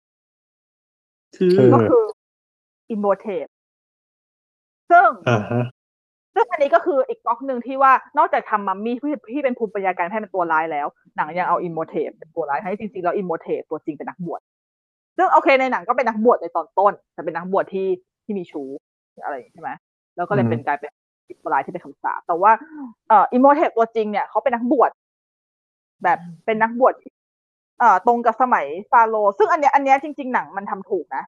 [1.37, 2.03] คือคือก็คือ
[2.93, 3.49] i m m o r t a t e
[4.91, 5.63] ซึ่งอ่าฮะ
[6.35, 14.41] ซึ่งอันนี้ก็คืออีกก๊อกหนึ่งที่ว่านอกจากทำมัมมี่ที่ที่เป็นภูมิปัญญาการให้เป็นตัวร้ายแล้ว หนังยังเอาอิมโฮเทปเป็นตัวร้ายให้จริงๆแล้วอิมโฮเทปตัวจริงเป็นนักบวช
[15.17, 17.87] ซึ่งโอเคในหนังก็เป็นนักบวชในตอนต้น แต่เป็นนักบวชที่
[18.25, 18.69] ที่มีชู้
[19.23, 19.71] อะไรอย่างนี้ใช่ไหม
[20.15, 20.91] แล้วก็เลยเป็นกลายเป็น
[21.41, 22.51] ตัวร้ายที่เป็นคำสาปแต่ว่า
[23.07, 24.91] เอ่ออิมโฮเทปตัวจริงเนี่ยเขาเป็นนักบวช
[26.03, 27.11] แบบเป็นนักบวชที่
[27.79, 31.23] เอ่อตรงกับสมัยฟาโรห์ซึ่งอันเนี้ยอันเนี้ยจริง ๆ หนังมันทำถูกนะ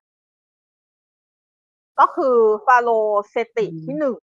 [1.99, 2.35] ก็คือ
[2.65, 4.15] ฟาโรห์เซติที่หนึ่ง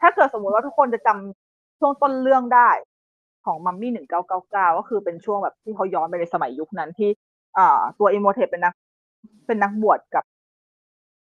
[0.00, 2.70] ถ้าเกิดสมมติว่าทุกคนจะจำช่วงต้นเรื่องได้
[3.44, 7.27] ของมัมมี่หนึ่งเก้าเก้าเก้าก็คือเป็นช่วงแบบที่เขาย้อนไปในสมัยยุคนั้นที่อ่า
[7.98, 8.74] ตัวอิมโฮเทปเป็นนัก
[9.46, 10.24] เป็นนักบวชกับ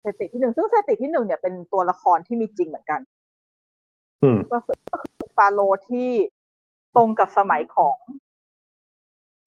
[0.00, 3.00] เซติที่หนึ่งซึ่งเซติที่หนึ่งเนี่ยเป็นตัวละครที่มีจริงเหมือนกัน
[4.22, 6.10] อืมก็คือก็คือฟาโรห์ที่
[6.96, 7.96] ตรงกับสมัยของ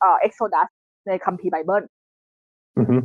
[0.01, 0.69] เอ่อ Exodus
[1.07, 1.85] ในคัมภีร์ไบเบิล
[2.77, 3.03] อืม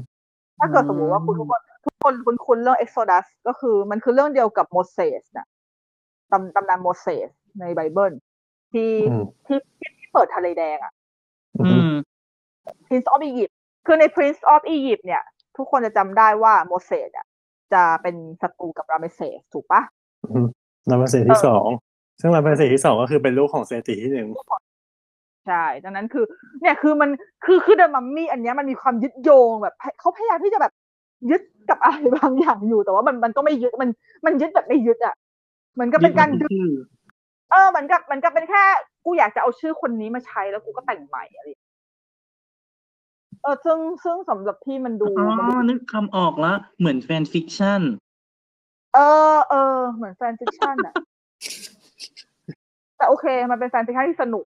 [0.59, 5.47] ถ้าเกิดสมมติว่าคุณทุกคนทุกคนคุ้นคุ้นๆเรื่อง Exodus ก็คือมันคือเรื่องเดียวกับโมเสสนะ
[6.31, 8.13] ตำตำนานโมเสสในไบเบิล
[8.71, 9.57] ที่อืมที่
[9.99, 10.93] ที่เปิดทะเลแดงอะ
[11.59, 11.93] อือืมม
[12.85, 13.54] Prince of Egypt
[13.85, 15.23] คือใน Prince of Egypt เนี่ย
[15.57, 17.27] ทุกคนจะจำได้ว่าโมเสสอะ
[17.73, 19.81] จะเป็นศัตรูกับราเมเซสถูกปะ
[20.31, 20.47] อืม
[20.89, 21.67] ลามาเซที่สอง
[22.19, 24.27] ซึ่งลามาเซที่สองก็คือเป็นลูกของเซติที่หนึ่ง
[25.47, 26.25] ใช่ดังนั้นคือ
[26.61, 27.09] เนี่ยคือมัน
[27.45, 30.73] คือคือเดอะมัมมี่อันเนี้ยมันมีความยึดโยงแบบเขาพยายามที่จะแบบ
[31.29, 33.89] ยึดกับอะไรบางอย่างอยู่แต่ว่ามันมันก็ไม่ยึดมัน
[34.25, 35.15] มันยึดแบบไม่ยึดอะ
[35.73, 36.71] เหมือนกับเป็นการดึงชื่อ
[37.51, 38.63] เออเหมือนกับเหมือนกับเป็นแค่
[39.05, 41.64] กูอยากจะเอาชื่อคนนี้มาใช้แล้วกูก็แต่งใหม่อะไรอย่าง
[43.45, 47.81] เงี้ยเออซึ่งซึ่งสำหรับพี่มันดูอ๋อมันดูนึกคำออกละเหมือน fan fiction
[48.95, 48.99] เอ
[49.35, 50.93] อเออเหมือน fan fiction อะ
[52.97, 54.45] แต่โอเคมันเป็น fan fiction ที่สนุก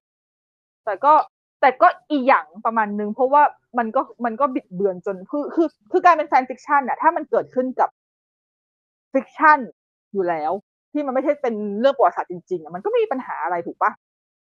[0.86, 1.14] แต่ก็
[1.62, 3.43] แต่ก็อีหยังประมาณนึง เพราะว่า
[3.78, 7.89] มันก็มันก็บิดเบือนจนคือคือคือการเป็น fan fiction อะถ้ามันเกิดขึ้นกับ
[9.14, 9.60] fiction
[10.14, 10.52] อยู่แล้ว
[10.91, 13.91] ที่มันไม่ใช่เป็นเรื่องประวัติศาสตร์จริงๆอะมันก็ไม่มีปัญหาอะไรถูกปะ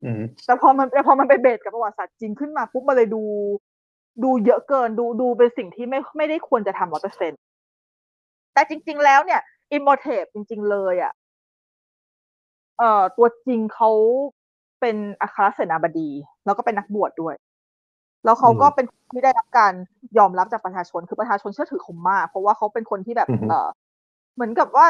[0.04, 3.22] อืมแต่พอมันแต่พอมันไป base กับประวัติศาสตร์จริงขึ้นมาปุ๊บมันเลยดู
[4.22, 7.32] ดูเยอะเกินดูดูเป็นสิ่งที่ไม่ไม่ได้ควรจะทำร้อยเปอร์เซ็นต์
[8.54, 9.40] แต่จริง ๆ แล้วเนี่ย
[9.72, 11.12] อิมโฮเทปจริง ๆ เลยอะ
[12.78, 13.90] เอ่อตัวจริงเขา
[14.80, 16.10] เป็นอัครเสนาบดี
[16.44, 17.34] แล้วก็เป็นนักบวชด้วย
[18.24, 19.72] แล้วเขาก็เป็นคนที่ได้รับการ
[20.18, 23.68] ยอมรับจากประชาชนคือประชาชนเชื่อถือเขามากเพราะว่าเขาเป็นคนที่แบบอือฮึเออ
[24.34, 24.86] เหมือนกับว่า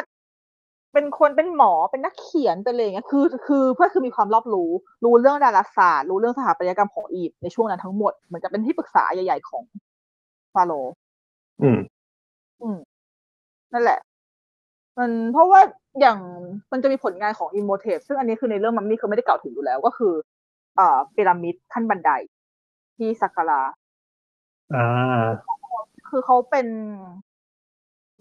[0.93, 4.70] เป็นคนเป็นหมอเป็นนักเขียนเป็นอะไรอย่างเงี้ยคือ คือเพื่อคือมีความรอบรู้
[5.05, 9.62] รู้เรื่องดาราศาสตร์ รู้เรื่องสถาปัตยกรรมของอียิปต์ในช่วงนั้นทั้งหมดเหมือนกับเป็นที่ปรึกษาใหญ่ ๆ ของ
[10.55, 10.93] ฟาโรห์
[11.62, 11.78] อืม
[12.62, 12.78] อืม
[13.72, 14.01] นั่นแหละ
[14.99, 15.61] มันเพราะว่า
[16.01, 16.18] อย่าง
[16.72, 20.12] มันจะมีผลงานของอิมโมเทปซึ่งอันนี้คือในเรื่องมัมมี่คือไม่ได้กล่าวถึงอยู่แล้วก็คือ
[20.76, 22.11] เอ่อพีระมิดขั้นบันได
[22.97, 23.62] ที่สักการะ
[24.74, 25.22] อ่า
[26.09, 26.66] คือเขาเป็น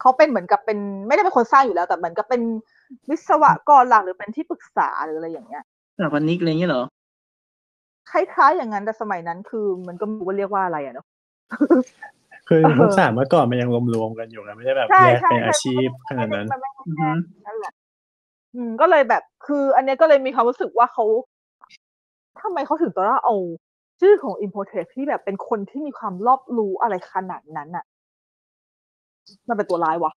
[0.02, 2.42] เขาเป็นเหมือนกับเป็นไม่ได้เป็นคนสร้างอยู่แล้ว แต่เหมือนกับเป็น
[3.10, 5.64] วิศวกรหลักหรือเป็นที่ปรึกษาหรืออะไรอย่างเงี้ย
[5.96, 6.84] สถาปนิกอะไรเงี้ยเหรอ
[8.12, 11.06] คล้ายๆอย่างนั้นแต่สมัยนั้นคือ มันก็ไม่รู้ว่าเรียกว่าอะไรอะเนาะ
[12.48, 17.12] คือเออทักษะเมื่อก่อนมันยังรวมๆกันอยู่นะไม่ได้แบบใช่แยกใช่เป็นใช่อาชีพขนาดนั้นมันไม่อือใช่ฮึ
[17.46, 17.74] นั่นแหละ
[18.56, 21.06] อืมก็เลยแบบคืออันเนี้ยก็เลยมีความรู้สึกว่าเขา
[22.42, 23.36] ทำไมเขาถึงต้องเอา
[24.00, 27.86] ชื่อของ i m p o r t e ที่แบบเป็นคนที่มีความรอบรู้อะไรขนาดนั้นอะ
[29.50, 30.12] มันเป็นตัวร้ายวะ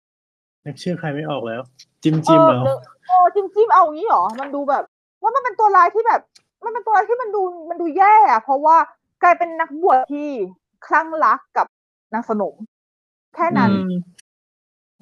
[0.64, 1.60] นึกชื่อใครไม่ออกแล้ว
[2.02, 4.84] จิ้มจิ้มเอเอาอเออจิ้มจิ้มเอาอย่างนี้เหรอมันดูแบบ
[5.22, 6.20] ว่ามันเป็นตัวร้ายที่แบบ
[6.64, 8.76] มันเป็นตัวร้ายที่มันดูมันดูแย่อะเพราะว่า
[9.22, 10.28] กลายเป็นนักบวชที่
[10.86, 11.66] คลั่งรักกับ
[12.14, 12.54] นางสนม
[13.34, 14.02] แค่นั้นอืม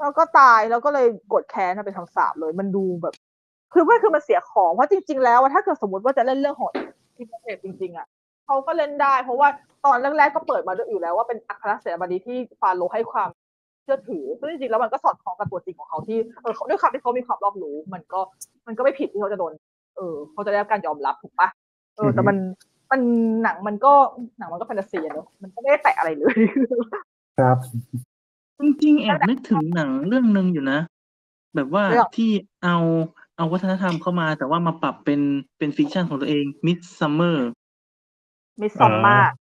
[0.01, 3.15] แล้วก็ตายแล้วก็เลยกดแค้นมาเป็นคำสาปเลย มันดูแบบ
[3.73, 8.07] คือไม่คือมันเสียของเพราะจริง ๆ แล้วอะถ้าเกิดสมมติว่าจะเล่นเรื่องของอินเทอร์จริง ๆอะ
[8.47, 9.49] เขาก็เล่นได้ เพราะว่า
[9.85, 18.21] ตอนแรกๆก็เปิดมาด้วยอยู่แล้วว่าเป็นอัครเสนาบดีที่ฟาโรห์ให้ความเชื่อถือซึ่งจริงๆแล้วมันก็สอดคล้องกับตัวจริงของเขาที่เออเขาด้วยความที่เขามีความรอบรู้ มันก็
[18.67, 19.53] มันก็ไม่ผิดที่เขาจะโดน
[19.97, 21.49] เออเขาจะได้รับการยอมรับถูกปะ
[21.97, 22.37] เออแต่มัน
[22.91, 23.01] มัน
[23.43, 23.93] หนังมันก็
[24.39, 26.35] หนังมันก็แฟนตาซีอะเนอะมันก็ไม่ได้แตะอะไรเลย
[27.39, 27.59] ครับ
[28.61, 30.79] จริงๆแอบนึกถึงหนังเรื่องหนึ่งอยู่นะ
[31.55, 32.31] แบบว่าเรื่องที่
[32.65, 32.77] เอา
[33.37, 35.21] เอาวัฒนธรรมเข้ามา แต่ว่ามาปรับเป็น
[35.59, 37.49] เป็น fiction ของตัวเอง Midsommar
[38.61, 39.40] มิสซอมมาอ่า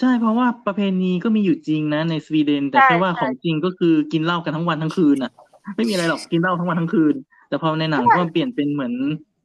[0.00, 5.32] ใช่ เพราะว่าประเพณีก็มีอยู่จริงนะในสวีเดน แต่ใช่แค่ว่าใช่ของจริงก็คือกินเหล้ากันทั้งวันทั้งคืนอะ
[5.76, 7.14] ไม่มีอะไรหรอกกินเหล้าทั้งวันทั้งคืน
[7.48, 8.92] แต่พอในหนังก็เปลี่ยนเป็นเหมือน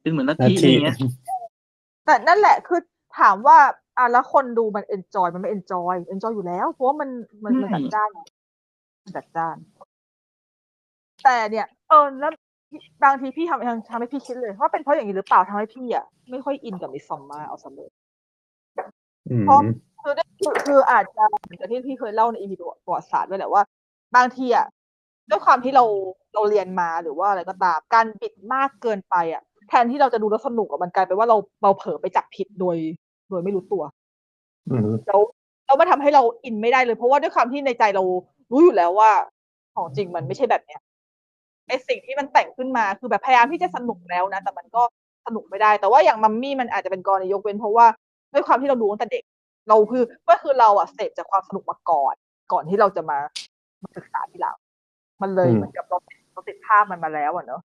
[0.02, 0.96] เป็นเหมือนลัทนาธิอะไรทีอย่างเงี้ย
[2.06, 2.80] แต่นั่นแหละคือ
[3.18, 3.58] ถามว่า
[3.98, 7.08] อะแล้วคนดูมัน enjoy มันไม่ enjoy enjoy อยู่แล้ว เพราะว่ามัน
[7.44, 8.10] มันมันใช่จัดจ้าน
[9.04, 9.56] มันจัดจ้าน
[11.24, 12.32] แต่เนี่ย เออแล้ว
[13.04, 17.90] บางทีพี่ทำทำให้พี่คิดเลยว่าเป็นเพราะอย่างนี้หรือเปล่าทำให้พี่อะไม่ค่อยอินกับ Midsommar เอาซะเลย
[19.30, 19.60] อืมเพราะ
[20.02, 23.62] คือได้คือคืออาจจะเหมือนกับที่พี่เคยเล่าใน EP ประวัติศาสตร์ไว้แหละว่า
[24.16, 24.66] บางทีอะ
[25.30, 25.84] ด้วยความที่เรา
[26.34, 32.76] เราเรียนมาหรือว่าอะไรก็ตาม การบิดมากเกินไปอะ แทนที่เราจะดูแล้วสนุกอะมันกลายเป็นว่าเราเราเผลอไปจับผิดโดย
[33.30, 33.82] โดยไม่รู้ตัว
[34.70, 35.20] อืมแล้ว
[35.66, 38.02] แล้วมันทำให้เราอินไม่ได้เลย เพราะว่าด้วยความที่ในใจเรา
[38.52, 39.10] รู้อยู่แล้วว่า
[39.74, 40.80] ของจริงมันไม่ใช่แบบเนี้ย
[41.68, 44.82] ไอสิ่งที่มันแต่งขึ้นมาคือแบบพยายามที่จะสนุกแล้วนะแต่มันก็
[45.26, 47.86] สนุกไม่ได้ แต่ว่าอย่างมัมมี่มันอาจจะเป็นกรณียกเว้นเพราะว่า
[48.32, 49.22] ด้วยความที่เราดูตั้งแต่เด็ก
[49.68, 52.14] เราคือก็คือเราอะเสพจากความสนุกมาก่อน
[52.52, 53.18] ก่อนที่เราจะมา
[53.82, 54.56] มาศึกษาที่หลัง
[55.22, 55.98] มันเลยอืมเหมือนกับเรา
[56.32, 57.62] เราติดภาพมันมาแล้วอะเนอะ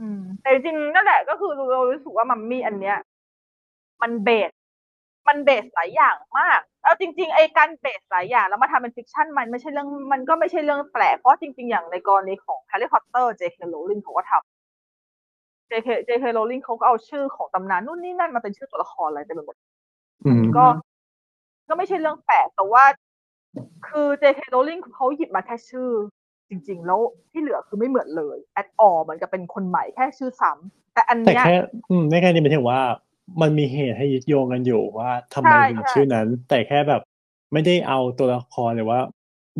[0.00, 2.98] อืมแต่จริงๆนั่นแหละก็คือเรารู้สึกว่ามัมมี่อันเนี้ย
[4.02, 4.50] มันเบส
[5.28, 13.58] มันเบสหลายอย่างมากเอาจริง ๆ ไอ้การเบสหลายอย่าง แล้วมาทำเป็นฟิกชันมันไม่ใช่เรื่อง มันก็ไม่ใช่เรื่องแปลกเพราะจริง ๆ อย่างในกรณีของ Harry Potter J.K.
[13.72, 15.88] Rowling เขาก็ทำ J.K.
[16.08, 16.24] J.K.
[16.36, 19.56] Rowling เขาก็เอาชื่อของตำนานนู่นนี่นั่นมาเป็นชื่อตัวละครอะไรเต็มไปหมด
[20.24, 20.64] อืมก็
[21.70, 22.84] ก็ไม่ใช่เรื่องแปลกแต่ว่า
[23.88, 24.40] คือ J.K.
[24.54, 25.88] Rowling เขาหยิบมาแค่ชื่อ
[26.48, 27.00] จริง ๆ แล้ว
[27.30, 31.56] ที่เหลือคือไม่เหมือนเลย at all เหมือนกับเป็นคนใหม่แค่ชื่อซ้ำแต่อันแต่เนี้ยแค่
[31.90, 32.80] อืมในแค่นี้หมายถึงว่า
[33.40, 37.02] มันมีเหตุให้ยึดโยงกันอยู่ว่าทำไมใช่ถึงใช่ชื่อนั้น แต่แค่แบบ
[37.52, 39.00] ไม่ได้เอาตัวละครหรือว่า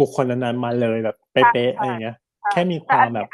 [0.01, 2.17] บุคคลนั้นๆมาเลยแบบเป๊ะๆอะไรอย่างเงี้ย
[2.53, 3.27] แค่มีความแบบ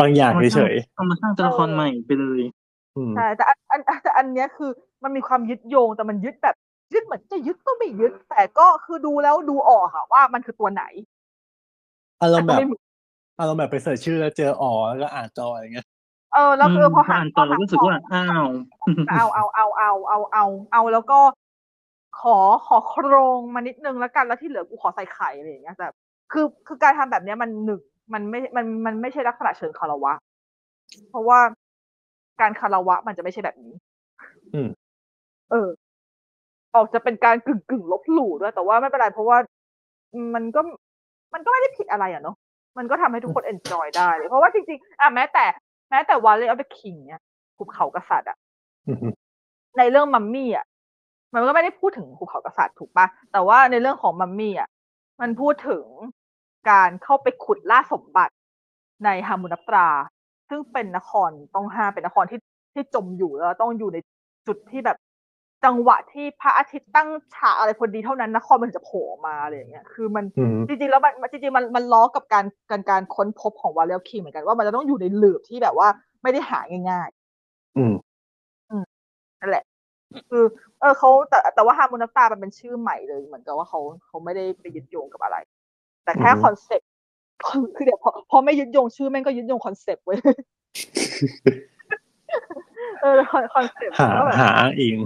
[0.00, 4.70] บางอย่างเฉยเอามาสร้างตัวละครใหม่ไปเลยๆอืมใช่แต่อันอันแต่อันเนี้ยคือ
[5.04, 6.56] มันมีความยึดโยงแต่มันยึดแบบ
[6.92, 10.84] ยึดเหมือนจะยึดก็ไม่ยึด แต่ก็คือดูแล้วดูออกค่ะว่ามันคือตัวไหน
[12.22, 12.82] อารมณ์แบบแต่ก็ไม่เหมือน
[13.38, 15.86] อารมณ์แบบไปเสิร์ชชื่อแล้วเจออ๋อแล้วก็อ่านจออะไรเงี้ย
[16.34, 18.48] เออแล้วคือพอหาอ่านต่อแล้วรู้สึกว่าอ้าว
[19.08, 21.18] เอาเอาเอาเอาเอาเอาเอาแล้วก็
[22.20, 22.36] ขอ
[22.66, 25.86] ขอโครงมานิดนึงแล้วกันแล้วที่เหลือกูขอใส่ไข่อะไรอย่างเงี้ยแต่
[26.32, 27.80] คือคือการทำแบบเนี้ยมันหนึ่ง
[28.12, 30.12] มันไม่มันมันไม่ใช่ลักษณะเชิงคารวะ
[31.10, 31.38] เพราะว่า
[32.40, 33.74] การคารวะมันจะไม่ใช่แบบนี้
[34.54, 34.68] อืม
[35.50, 35.68] เออ
[36.74, 39.36] ออกจะเป็นการกึ่งกึ่งๆลบหลู่ด้วย แต่ว่าไม่เป็นไรเพราะว่า
[40.34, 40.60] มันก็
[41.34, 42.36] มันก็ไม่ได้ผิดอะไรอะเนาะ
[42.78, 45.44] มันก็ทำให้ทุกคน enjoy ได้เลยเพราะว่าจริงๆอะแม้แต่
[45.90, 47.22] แม้แต่ว a ลเลย์ออฟเดอะคิงเนี่ย
[47.56, 48.36] หุบเขากษัตริย์อะ
[48.88, 49.12] อืม
[49.78, 50.66] ในเรื่องมัมมี่อะ
[51.34, 54.68] มันก็ไม่ได้พูดถึงภูเขากษัตริย์ถูกปะแต่ว่าในเรื่องของมัมมี่อะ
[55.20, 55.84] มันพูดถึง
[56.70, 58.34] การเข้าไปขุดล่าสมบัติ
[59.04, 59.88] ในฮามุนปรา
[60.48, 62.40] ซึ่งเป็นนครต้องห้ามเป็นนครที่
[62.74, 63.98] ที่จมอยู่แล้วต้องอยู่ใน
[64.46, 64.96] จุดที่แบบ
[65.64, 75.88] จังหวะที่พระอาทิตย์ตั้งฉากอะไรพอดีเท่านั้นนครมันถึงจะโผล่ออกมาอะไรอย่างเงี้ยคือมันอืมจริงๆแล้วมันมันจริงๆมันมันล้อกับการการการค้นพบของวาเลลคีเหมือนกันว่ามันจะต้องอยู่ในหลืบที่แบบว่า
[76.22, 76.60] ไม่ได้หา
[76.90, 77.08] ง่าย
[77.78, 79.64] อืมๆนั่นแหละ
[80.30, 80.44] คือ
[80.80, 85.36] เออเขาแต่แต่ว่าฮามุนตามันเป็นชื่อใหม่เลย เหมือนกับว่าเขาเขาไม่ได้ไปยึดโยงกับอะไร
[86.04, 86.88] แต่แค่อือฮึ concept
[87.76, 90.18] คือเดี๋ยวพอพอไม่ยึดโยงชื่อแม่งก็ยึดโยง concept เว้ย
[93.02, 93.18] เออ
[93.54, 94.96] concept หาว่าแบบหาอ้างอิง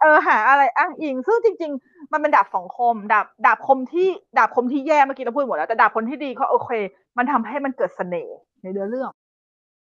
[0.00, 6.70] เออหาอะไรอ้างอิง ซึ่งจริง ๆ มันเป็นดาบสองคม ดาบดาบคมที่ดาบคมที่แย่เมื่อกี้เราพูดหมดแล้วแต่ดาบคมที่ดีเขาโอเค
[7.16, 9.10] มันทำให้มันเกิดเสน่ห์ในเนื้อเรื่อง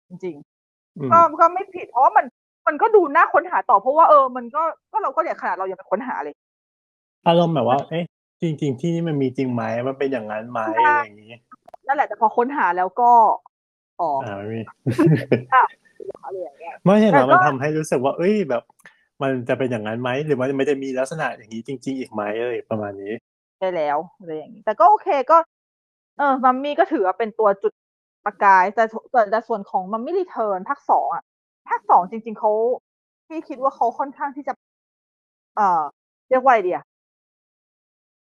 [0.10, 0.36] จริง
[0.98, 2.26] อืมๆก็ก็ไม่ผิดเพราะว่ามัน
[2.68, 6.36] มันก็ดูน่าค้นหาต่อเพราะว่าเออ มันก็ก็เราก็เนี่ยขนาดเรายังไปค้นหาเลย
[7.28, 8.04] อารมณ์แบบว่า เอ๊ะ
[8.42, 11.34] จริง ๆ ที่นี่มันมีจริงไหมมันเป็นอย่างนั้นไหมอะไรอย่างนี้
[11.88, 13.12] นั่นแหละแต่พอค้นหาแล้วก็
[14.02, 14.62] อ๋ออ่าไม่มี
[16.26, 18.64] อะไรอย่างเงี้ยไม่ใช่เหรแต่อก็มันทำให้รู้สึกว่า เอ้ยแบบ
[19.22, 23.14] มันจะเป็นอย่างนั้นไหมหรือมันมันจะมีลักษณะอย่างนี้จริง ๆ อีกไหมอะไรประมาณนี้
[23.60, 25.38] ได้แล้วอะไรอย่างนี้ แต่ก็โอเคก็
[26.18, 27.74] เออมัมมี่ก็ถือว่าเป็นตัวจุด
[28.26, 31.24] ประกายแต่แต่แต่ส่วนของมัมมี่รีเทิร์นภาคสองอะ
[31.70, 32.52] ภาคสองจริง ๆเขา
[33.28, 34.54] พี่คิดว่าเขาค่อนข้างที่จะ
[35.56, 35.84] เอ่อ
[36.30, 36.80] เรียกว่าไอเดีย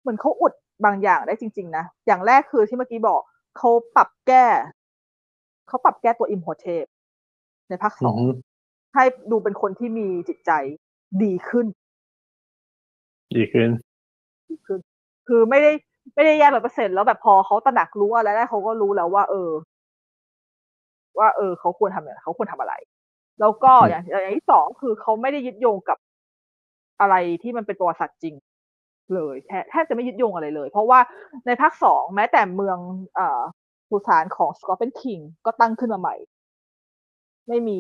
[0.01, 0.52] เหมือนเขาอุด
[0.85, 3.20] บางอย่างได้จริง ๆ นะ อย่างแรกคือที่เมื่อกี้บอก
[3.59, 4.44] เขาปรับแก้
[5.69, 6.85] เขาปรับแก้ตัวอิมโ t เทป
[7.69, 8.27] ในภาคสอืองอฮึ
[8.94, 10.51] ให้ดูเป็นคนที่มีจิตใจ
[11.22, 11.66] ดีขึ้น
[13.36, 13.70] ดีขึ้น
[14.48, 14.78] ดีขึ้น
[15.28, 15.72] คือไม่ได้
[16.14, 19.51] ไม่ได้แย่ร้อยเปอร์เซ็นแล้วแบบพอเขาตระหนักรู้อะไรได้เขาก็รู้แล้วว่า เออ
[21.18, 22.74] ว่า เออเขาควรทำอะไรเขาควรทำอะไร
[23.40, 25.98] แล้วก็อืมอย่างอย่างที่สองคือเขาไม่ได้ยึดโยงกับ
[27.01, 28.34] อะไรที่มันเป็นประวัติศาสตร์จริง
[29.14, 31.01] เลยแทบแทบจะไม่ยึดโยงอะไรเลย เพราะว่า
[31.47, 32.78] ในภาคสองแม้แต่เมือง
[33.14, 33.40] เอ่อ
[33.90, 36.16] สุสานของสกอตเป็นคิงก็ตั้งขึ้นมาใหม่
[37.48, 37.78] ไม่มี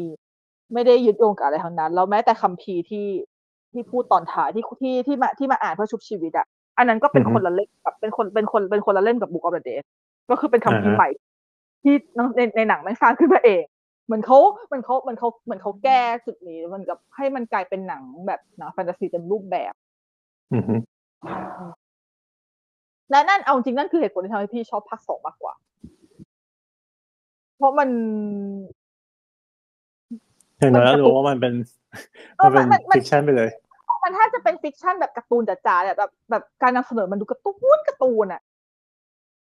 [0.72, 3.06] ไม่ได้ยึดโยงกับอะไรทั้งนั้น แล้วแม้แต่คัมภีร์ที่
[3.72, 6.46] ที่พูดตอนท้ายที่ที่ที่มาที่มาอ่านเพื่อชุบชีวิตอะ
[6.78, 9.82] อันนั้นก็เป็นอือฮึคนละเล่มกับเป็นคนเป็นคนเป็นคนละเล่มกับ Book of the Dead
[10.30, 11.08] ก็คือเป็นคัมภีร์อ่าฮะใหม่
[11.82, 11.94] ที่
[12.36, 13.62] ในในหนังแม่งสร้างขึ้นมาเอง
[14.06, 19.72] เหมือนเขาเหมือนเขาเหมือนเขาเหมือนเขาแก้จุดนี้เหมือนกับให้มันกลายเป็นหนังแบบหนังแฟนตาซีเต็มรูปแบบ
[20.54, 20.74] อือฮึ
[23.10, 25.54] และนั่นเอาจริงนั่นคือเหตุผลที่ทำให้พี่ชอบภาคสองมากกว่า
[27.56, 27.88] เพราะมัน
[30.62, 31.54] อย่างน้อยมันเรากระตุรู้กว่ามันเป็น
[32.38, 33.50] เออมันเป็นมันมัน fiction ไปเลย
[34.02, 38.40] มันถ้าจะเป็น fiction แบบการ์ตูนจ๋าๆเนี่ยแบบแบบการนำเสนอมันดูการ์ตูนการ์ตูนอะ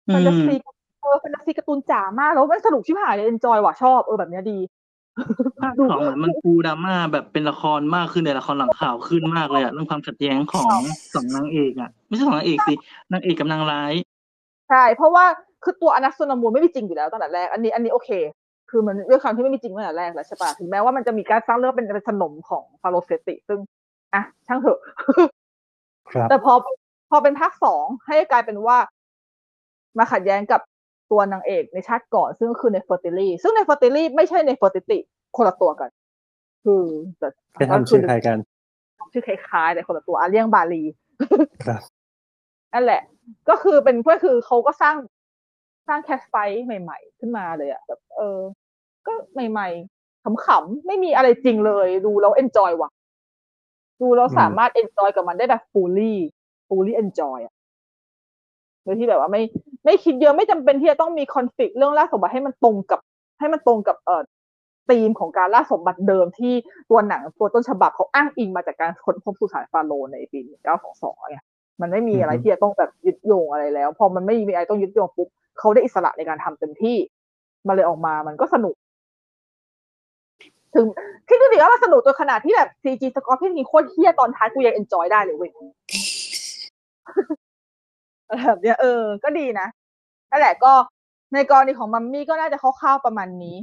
[0.10, 0.56] อืแฟนมตาซี
[1.02, 4.60] เออแฟนตาซีการ์ตูนจ๋ามากแล้วมันสนุกชิบหายเลยเอนจอยว่ะชอบเออแบบเนี้ยดี
[5.62, 10.80] ภาคสองเหมือนมันปูดราม่าแบบเป็นละครมากขึ้นในละครหลังข่าวขึ้นมากเลยอะเรื่องความขัดแย้งของ
[11.14, 12.74] สองนางเอกอะไม่ใช่สองนางเอกสิ
[13.12, 13.94] นางเอกกับนางร้าย
[14.70, 15.26] ใช่เพราะว่า
[15.64, 18.10] คือตัวอนัสโซนามูไม่มีจริงอยู่แล้วตั้งแต่แรกอันนี้อันนี้โอเค
[18.70, 23.60] คือมันด้วยความที่ไม่มีจริงตั้งแต่แรกแล้วใช่ปะถึงแม้ว่ามันจะมีการสร้างเรื่องเป็นเป็นขนมของฟาโรเซติ ซึ่ง
[24.14, 24.80] อะช่างเถอะ
[26.12, 26.54] ครับแต่พอ
[27.10, 28.78] พอเป็นภาคสองให้กลายเป็นว่า
[29.98, 30.62] มาขัดแย้งกับ
[31.12, 34.98] ตัวนางเอกในชาติก่อน ซึ่งก็คือในเฟอร์ติลี่ซึ่งในเฟอร์ติลี่ไม่ใช่ในเฟอร์ติติ
[35.38, 35.90] คนละตัวกัน
[36.64, 36.84] คือ
[37.20, 37.28] แต่
[37.60, 38.38] ไปทำชื่อใครกัน
[39.14, 40.84] ชื่อคล้ายๆแต่คนละตัวอาเลียงบาลี
[41.66, 41.82] ครับ
[42.74, 43.02] นั่นแหละ
[43.50, 44.96] ก็คือเป็นก็คือเขาก็สร้าง
[45.90, 48.40] สร้างแคสไฟท์ใหม่ ๆ ขึ้นมาเลยอะแบบเออ
[49.08, 49.70] ก็ใหม่
[50.02, 52.90] ๆขำๆไม่มีอะไรจริงเลย ดูแล้วเอนจอยว่ะ
[54.02, 57.54] ดูแล้วอืมสามารถ enjoy กับมันได้แบบ fully fully enjoy อะ
[58.84, 59.42] โดยที่แบบว่าไม่
[59.86, 63.00] ไม่คิดเยอะไม่จำเป็นที่จะต้องมี conflict เรื่องล่าสมบัติให้มันตรงกับ
[63.40, 64.22] ให้มันตรงกับเอ่อ
[64.90, 66.54] ธีมของการล่าสมบัติเดิมที่
[66.90, 70.40] ตัวหนังตัวต้นฉบับเขาอ้างอิงมาจากการค้นพบสุสานฟาโรห์ในปี
[70.84, 71.38] 1922ไง
[71.82, 75.28] มันไม่มีอะไรอือฮึที่จะต้องแบบยึดโยงอะไรแล้ว พอมันไม่มีอะไรต้องยึดโยงปุ๊บ
[75.60, 76.98] เขาได้อิสระในการทำเต็มที่
[77.68, 78.76] มันเลยออกมามันก็สนุก
[80.76, 80.86] ถึง
[81.28, 85.52] คิดดูดิว่ามันสนุกจนขนาดที่แบบซีจีสกอร์เพียนทีโคตรเฮี้ยตอนท้ายกูยังเอนจอยได้เลยเว้ย
[88.28, 89.68] อะไรแบบเนี้ยเออ ก็ดีนะ
[90.32, 90.72] นั่นแหละก็
[91.34, 93.56] ในกรณีของมัมมี่ก็น่าจะคร่าวๆประมาณนี้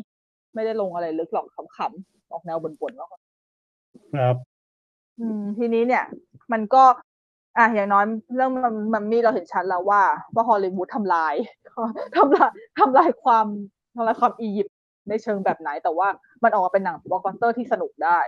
[0.55, 1.47] ไม่ได้ลงอะไรลึกหรอก
[1.77, 3.13] ขำๆออกแนวบ่นๆแล้วค
[4.21, 4.37] รับ
[5.21, 6.05] อืมทีนี้เนี่ย
[6.53, 6.83] มันก็
[7.59, 8.05] อะอย่างน้อย
[8.35, 10.03] เรื่องมันมันมีเราเห็นชัดแล้วว่า
[10.35, 11.35] ว่าฮอลลีวูดทำลาย
[12.17, 13.47] ทำลายทำลายความ
[13.95, 14.77] ทำลายความอียิปต์
[15.09, 16.09] ในเชิงแบบไหน แต่ว่า
[16.43, 18.19] มันออกมาเป็นหนังบล็อกบัสเตอร์ที่สนุกได้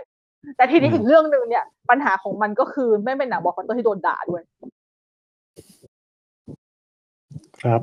[0.57, 4.43] แต่ทีนี้อืมอีกเรื่องหนึ่งเนี่ย ปัญหาของมันก็คือไม่เป็นหนังบล็อกบัสเตอร์ที่โดนด่าด้วย
[7.63, 7.81] ครับ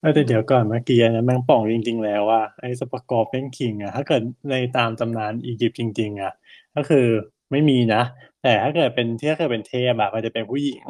[0.00, 6.32] เออแต่เดี๋ยวก่อนเมื่อกี้อันนะแมงป่องจริง ๆ แล้วว่าไอ้ Scorpion King อะถ้าเกิดในตามตำนานอียิปต์จริง ๆอะ
[6.76, 7.06] ก็คือ
[7.50, 8.02] ไม่มีนะ
[8.42, 10.82] แต่ถ้าเกิดเป็นที่ถ้าเกิดเป็นเทพอะมันจะเป็นผู้หญิง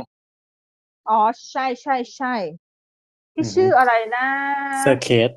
[1.08, 1.20] อ๋อ
[1.50, 2.34] ใช่ใช่ใช่
[3.34, 4.26] ที่อือฮึชื่ออะไรนะ
[4.80, 5.30] เซอร์เคต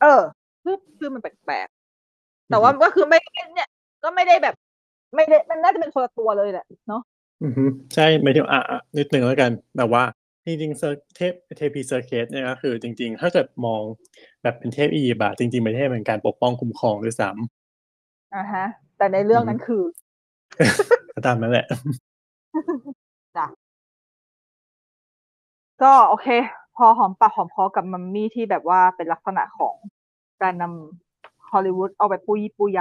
[0.00, 0.20] เออ
[0.62, 3.18] ชื่อชื่อมันแปลกๆ แต่ว่าก็คือไม่
[3.54, 3.68] เนี่ย
[4.02, 4.54] ก็ไม่ได้แบบ
[5.14, 7.02] ไม่ได้มันน่าจะเป็นคนละตัวเลยแหละเนาะ
[7.42, 10.04] อือฮึใช่ไม่ถึงอะอะนิดนึงแล้วกันแบบว่า
[10.46, 13.82] จริงๆเซอร์เทพเทพีเซอร์เคตเนี่ยก็คือ จริง ๆ ถ้าเกิดมอง
[14.42, 17.30] แบบเป็นเทพอียิปต์อะจริงๆเป็นเทพเป็นการปกป้องคุ้มครองด้วยซ้
[18.34, 18.64] อ่าฮะ
[18.96, 20.05] แต่ในเรื่องนั้นคือำ
[21.14, 21.66] ก็ตามนั้นแหละ
[23.36, 23.46] จ้ะ
[25.82, 26.28] ก็โอเค
[26.76, 29.74] พอหอมปากหอมคอกับมัมมี่ที่แบบว่าเป็นลักษณะของ
[30.42, 32.78] การนำฮอลลีวูดเอาไปปูยี่ปูย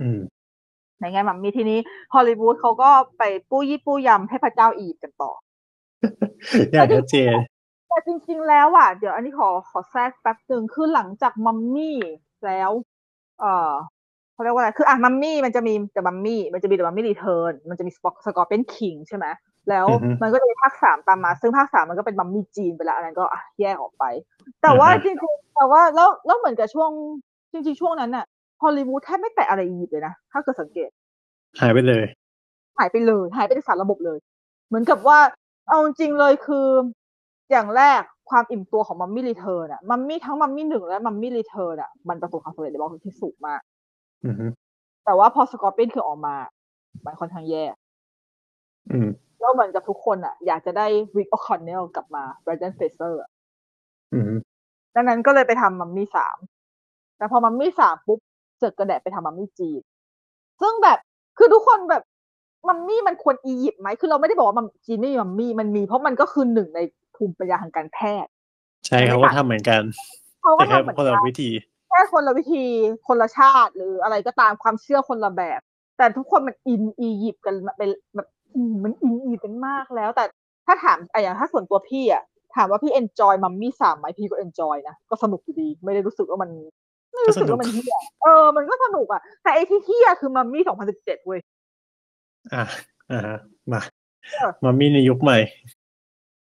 [0.00, 1.78] อืมำในไงมัมมี่ทีนี้
[2.14, 5.32] ฮอลลีวูดเขาก็ไปปูยี่ปูยำให้พระเจ้าอียิปต์กันต่อ
[6.72, 7.34] อยากชัดเจน
[7.88, 11.98] แต่จริง ๆ แล้วอะ เดี๋ยวอันนี้ขอขอแทรกแป๊บหนึ่งคือหลังจากมัมมี่
[12.46, 12.70] แล้ว
[13.40, 13.72] เอ่อ
[14.34, 19.26] เขาเรียกว่าอะไร คืออะมัมมี่มันจะมีแต่มัมมี่ มันจะมีแต่มัมมี่ Returns มันจะมี Scorpion King ใช่ไหม
[19.68, 24.04] แล้วอือฮึมันก็จะมีภาคสามตามมา ซึ่งภาคสามมันก็เป็นมัมมี่จีนไปแล้วอันนั้นก็อะแยกออกไป
[24.62, 26.90] แต่ว่าอ่าฮะจริงๆแต่ว่าแล้วแล้วเหมือนกับช่วง
[27.52, 28.24] จริงๆช่วงนั้นน่ะ
[28.62, 30.90] ฮอลลีวูดแทบไม่แตะอะไรอียิปต์เลยนะ ถ้าเกิดสังเกต
[31.60, 32.04] หายไปเลย
[32.78, 34.18] หายไปเลย หายไปในสารระบบเลย
[34.68, 35.18] เหมือนกับว่า
[35.68, 36.66] เอาจริงๆเลยคือ
[37.50, 38.00] อย่างแรก
[38.30, 43.60] ความอิ่มตัวของมัมมี่ Return อะมัมมี่ทั้งมัมมี่หนึ่งและมัมมี่ Return อะมันประสบความสำเร็จในบล็อกที่สูงมาก
[44.26, 44.46] อือฮึ
[45.04, 46.36] แต่ว่าพอ Scorpion King ออกมา
[47.04, 47.64] มันค่อนข้างแย่
[48.92, 49.08] อืม
[49.40, 50.86] แล้วเหมือนกับทุกคนอะอยากจะได้
[51.16, 53.20] Rick O'Connell กลับมา Brendan Fraser
[54.14, 54.32] อืม
[54.94, 56.36] ดังนั้นก็เลยไปทำมัมมี่สาม
[57.16, 58.18] แต่พอมัมมี่สามปุ๊บ
[58.58, 59.80] เจอกระแดะไปทำมัมมี่จีน
[60.60, 60.98] ซึ่งแบบ
[61.38, 62.02] คือทุกคนแบบ
[62.68, 66.80] มัมมี่มันควรอียิปต์ไหม คือเราไม่ได้บอกว่ามัมจีนไม่มีมัมมี่ มันมี เพราะมันก็คือหนึ่งใน
[67.16, 68.30] ภูมิปัญญาทางการแพทย์
[68.86, 69.82] ใช่เขาก็ทำเหมือนกัน
[70.42, 72.64] เขาก็แต่แค่ทำเหมือนคนละกันวิธีแค่คนละวิธี
[73.06, 75.60] คนละชาติ หรืออะไรก็ตามความเชื่อคนละแบบ
[75.98, 80.24] แต่ทุกคนมันอินอียิปต์กันเป็นแบบอืมมันอินอียิปต์กันมากแล้ว แต่
[80.66, 82.22] ถ้าถามไอ้อย่างถ้าส่วนตัวพี่อะ
[82.56, 86.50] ถามว่าพี่ enjoy มัมมี่สามไหมพี่ก็ enjoy นะก็สนุกอยู่ดี ไม่ได้รู้สึกว่ามัน
[87.12, 91.40] ไม่รู้สึกว่ามันเหี้ยเออมันก็สนุกอะแต่ไอ้ที่เฮียคือมัมมี่สองพันสิบเจ็ดเว้ย
[92.54, 92.64] อะ
[93.10, 93.38] อ่าฮะ
[93.72, 93.80] มา
[94.38, 95.38] เออมามีในยุคใหม่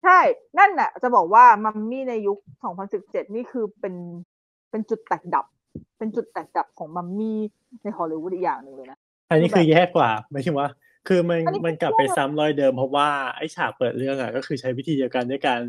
[0.05, 0.18] ใช่
[0.59, 2.39] นั่นน่ะ จะบอกว่ามัมมี่ในยุค
[2.86, 3.94] 2017นี่คือเป็น
[4.77, 5.47] เป็นจุดแตกดับ
[5.98, 7.39] เป็นจุดแตกดับของมัมมี่
[7.82, 8.98] ในฮอลลีวูดอีกอย่างหนึ่งเลยนะ
[9.31, 10.69] อันนี้คือแย่กว่าหมายถึงว่า
[11.09, 15.61] คือมันอันนี้มันกลับไปซ้ำรอยเดิมเพราะว่าไอ้ฉากเปิดเรื่องอะ ก็คือใช้วิธีเดียวกันด้วยการ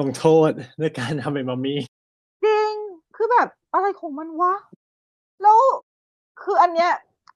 [0.00, 0.50] ลงโทษ
[0.80, 1.80] ด้วยการทำเป็นมัมมี่
[2.44, 2.72] จริง
[3.16, 4.54] คือแบบอะไรของมันวะ
[5.42, 5.58] แล้ว
[6.42, 6.90] คืออันเนี้ย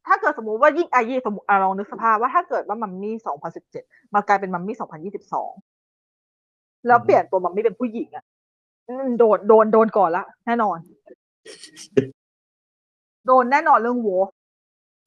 [0.07, 3.85] ถ้าเกิดสมมุติว่ายิ่งอายี่สมมติอะลองนึกสภาพว่าถ้าเกิดว่ามัมมี่สองพันสิบเจ็ด
[4.15, 5.53] มากลายเป็นมัมมี่สองพันยี่สิบสอง
[6.87, 8.36] แล้วเปลี่ยนตัวมัมมี่เป็นผู้หญิงอะอืม
[9.19, 10.79] โดนโดนโดนก่อนละแน่นอน
[13.27, 14.09] โดนแน่นอนเรื่องโว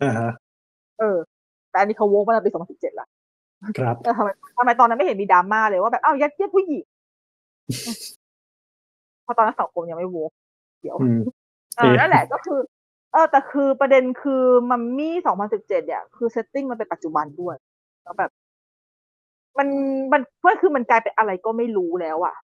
[0.01, 0.31] อ่าฮะ
[0.99, 1.17] เออ
[1.69, 3.07] แต่อันนี้เขาโวมาตั้งปีสองพันสิบเจ็ดละ
[3.77, 6.83] ครับแต่ทำไมทำไมตอนนั้นไม่เห็นมีดราม่าเลยว่าแบบอ้าวยัดเยียดผู้หญิง
[9.23, 10.17] เพราะตอนนั้นสังคมยังไม่โว
[10.81, 11.19] เดี๋ยวอืม
[11.77, 12.59] เออนั่นแหละก็คือ
[13.11, 17.55] เออ แต่คือประเด็นคือมัมมี่สองพันสิบเจ็ดเนี่ยคือ setting มันเป็นปัจจุบันด้วย
[18.03, 18.31] แล้วแบบ
[19.57, 19.67] มัน
[20.11, 22.35] มันเพื่อคือมันกลายเป็นอะไรก็ไม่รู้แล้วอะ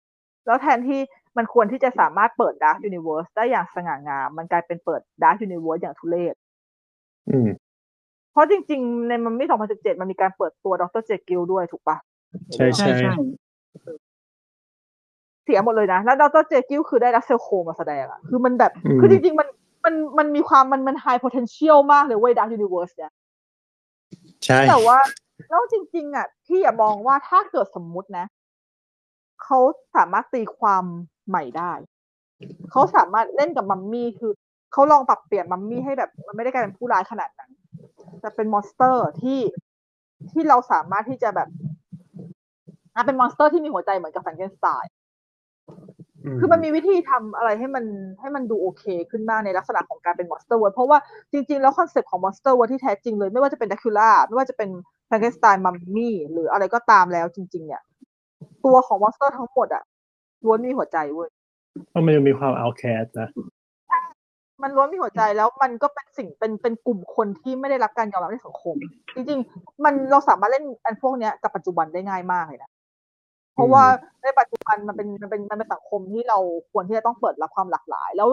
[0.46, 1.00] แล้วแทนที่
[1.38, 6.36] มันควรที่จะสามารถเปิดดาร์ k ยูนิเว r ร์สได้อย่างสง่างาม มันกลายเป็นเปิดดาร์ k ยูนิเว r ร์สอย่างทุเรศ
[7.30, 7.50] อืม
[8.32, 11.04] เพราะจริง ๆ ในมัมมี่สองพันสิบเจ็ดมันมีการเปิดตัว Dr.
[11.06, 11.98] Jekyll ด้วยถูกปะ
[12.54, 13.14] ใช่ใช่ใช่
[15.44, 16.44] เสียหมดเลยนะ แล้ว Dr.
[16.48, 19.48] Jekyll คือได้ Russell Crowe มาแสดงอะคือมันแบบอืมคือจริง ๆ มัน
[19.86, 23.12] มันมันมีความมันมันไฮ potential มากเลยเว้ยดาร์ k ยูนิเว r ร์สเนี่ย
[24.46, 24.98] ใช่แต่ว่า
[25.50, 28.26] แล้วจริง ๆ อะ พี่อย่ามองว่าถ้าเกิดสมมุตินะ
[29.44, 29.60] เขา
[29.96, 30.84] สามารถตีความ
[31.28, 31.72] ใหม่ได้
[32.72, 34.32] เขาสามารถเล่นกับมัมมี่คือ
[34.74, 37.52] เขาลองปรับเปลี่ยนมัมมี่ให้แบบ มันไม่ได้กลายเป็นผู้ร้ายขนาดนั้น
[38.22, 39.40] แต่เป็น monster ที่
[40.32, 41.50] ที่เราสามารถที่จะแบบ
[42.96, 44.94] อะเป็น monster ที่มีหัวใจเหมือนกับแฟรงเกนสไตน์
[46.40, 47.86] คือมันมีวิธีทำอะไรให้มัน
[48.20, 50.98] ให้มันดูโอเคขึ้นมากในลักษณะของการเป็น monsterverse เพราะว่า
[51.32, 54.70] จริง ๆ แล้วคอนเซ็ปต์ของ monsterverse ที่แท้จริงเลย ไม่ว่าจะเป็นแดร็กคูล่าไม่ว่าจะเป็น
[55.08, 57.82] แฟรงเกนสไตน์มัมมี่หรืออะไรก็ตามแล้วจริง ๆ เนี่ย
[58.66, 59.84] ตัวของ monster ทั้งหมดอะ
[60.46, 61.30] ล้วนมีหัวใจเว้ย
[61.90, 63.30] เพราะมันยังมีความ outcast นะ
[64.64, 68.76] มันล้วนมีหัวใจแล้วมันก็เป็นสิ่งเป็นเป็นกลุ่มคนที่ไม่ได้รับการยอมรับในสังคม
[69.16, 72.72] จริงๆ มันเราสามารถเล่นอันพวกเนี้ยกับปัจจุบันได้ง่ายมากเลยนะ
[73.54, 73.84] เพราะว่า
[74.24, 76.38] ในปัจจุบันมันเป็นมันเป็นมันเป็นสังคมที่เรา
[76.72, 78.30] ควรที่จะต้องเปิดรับความหลากหลาย แล้ว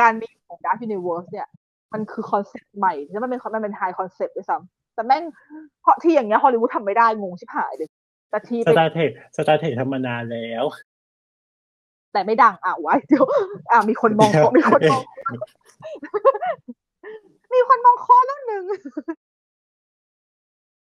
[0.00, 1.46] การมีของ Dark Universe เนี่ย
[1.92, 5.22] มันคือคอนเซ็ปต์ใหม่แล้วมันเป็นมันเป็น high concept ด้วยซ้ำแต่แม่ง
[5.82, 7.88] เพราะที่อย่างเงี้ยฮอลลีวูดทำไม่ได้งงชิบหายเลย
[8.32, 10.64] แต่ทีสเป็นตาร์เทคสตาร์เทคทำมานานแล้ว
[12.12, 13.24] แต่ไม่ดังอะไว้เดี๋ยว
[13.70, 15.02] อะมีคนมองเดี๋ยวมีคนมอง
[17.54, 18.64] มีคนมองคอแล้วหนึ่ง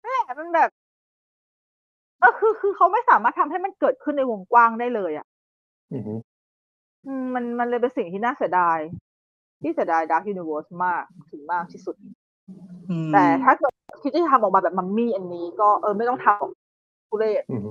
[0.04, 0.70] นั่นแหละมันแบบ
[2.20, 5.28] เออคือคือเขาไม่สามารถทำให้มันเกิดขึ้นในวงกว้างได้เลย อะ
[5.94, 6.14] อือฮึ
[7.08, 8.80] อืมมันมันเลยเป็นสิ่งที่น่าเสียดาย
[9.62, 11.96] ที่เสียดาย Dark Universe มากถึงมากที่สุด
[12.90, 16.52] อืมแต่ถ้าเกิดคิดจะทำออกมาแบบมัมมี่อันนี้ก็เออไม่ต้องทำหรอก
[17.10, 17.70] ทุเรศอือฮึ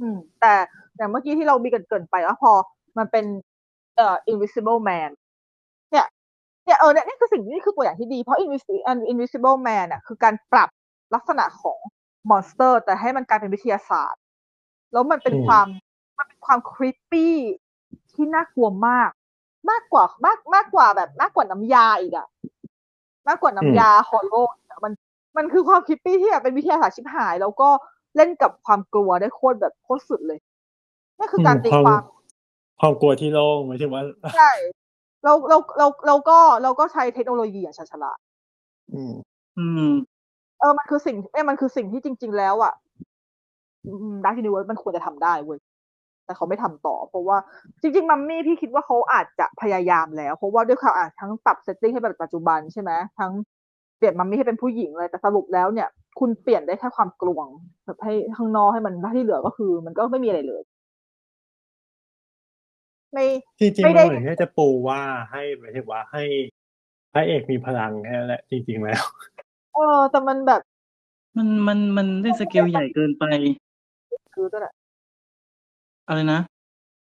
[0.00, 0.54] อืม แต่
[0.96, 2.52] อย่างเมื่อกี้ที่เราเกริ่นกันไปว่าพอ
[2.98, 3.24] มันเป็น
[3.96, 5.10] เอ่อ invisible man
[5.90, 6.06] เนี่ย
[6.64, 10.68] เนี่ยเออเนี่ยนี่คือสิ่งนี่คือตัวอย่างที่ดี เพราะ invisible invisible man อะ คือการปรับ
[11.14, 11.78] ลักษณะของ
[12.30, 14.20] monster แต่ให้มันกลายเป็นวิทยาศาสตร์
[14.92, 15.66] แล้วมันเป็นความ
[16.18, 17.34] มันเป็นความ creepy
[18.12, 19.10] ที่น่ากลัวมาก
[19.70, 22.28] มากกว่ามากมากกว่าแบบมากกว่าน้ำยาอีกอะ
[23.28, 24.34] มากกว่าน้ำยาฮอลโล
[24.84, 24.92] มัน
[25.36, 27.68] มันคือความครีปปี้ที่แบบเป็นวิทยาศาสตร์ชิบหาย แล้วก็
[28.16, 30.38] เล่นกับความกลัวได้โคตรแบบโคตรสุดเลย
[31.18, 32.02] นี่คือการตีความ
[32.80, 34.02] ความกลัวที่โล่งหมายถึงว่า
[34.36, 34.52] ใช่
[35.24, 38.18] เราเราเราเราก็เราก็ใช้เทคโนโลยีอย่างชาญฉลาด
[38.94, 39.14] อืม
[39.58, 39.92] อืม
[40.60, 42.74] เออมันคือสิ่งเอ้ยมันคือสิ่งที่จริง ๆ แล้วอะ
[44.24, 45.58] Dark Universe มันควรจะทำได้เว้ย
[46.24, 47.36] แต่เขาไม่ทำต่อ เพราะว่า
[47.80, 53.32] จริง ๆ มัมมี่พี่คิดว่าเขาอาจจะพยายามแล้ว เพราะว่าด้วยความอะทั้งปรับ setting ให้เป็นปัจจุบันใช่ไหมทั้ง
[53.96, 55.88] เปลี่ยนมัมมี่ให้เป็นผู้หญิงเลยแต่สรุปแล้วเนี่ย
[56.18, 57.46] คุณเปลี่ยนได้แค่ความกลวง
[57.84, 60.62] แบบให้ข้างนอกให้มันที่เหลือก็คือ มันก็ไม่มีอะไรเลย
[63.12, 63.26] ไม่
[63.58, 65.00] จริงๆไม่มันได้เหมือนแค่จะปูว่า
[65.30, 66.22] ให้หมายถึงว่าให้
[67.12, 69.02] พระเอกมีพลังแค่นั้นแหละจริงๆแล้ว
[69.74, 70.60] เออแต่มันแบบ
[71.36, 73.24] มันมันมันได้สเกลใหญ่เกินไป
[74.34, 74.72] ซื้อก็แหละ
[76.08, 76.40] อะไรนะ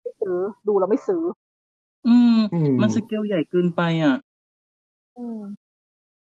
[0.03, 0.39] ไม่ซื้อ
[0.69, 1.23] ดูแล้วไม่ซื้อ
[2.09, 4.16] อืมอืมมันสเกลใหญ่เกินไปอะ
[5.19, 5.41] อืม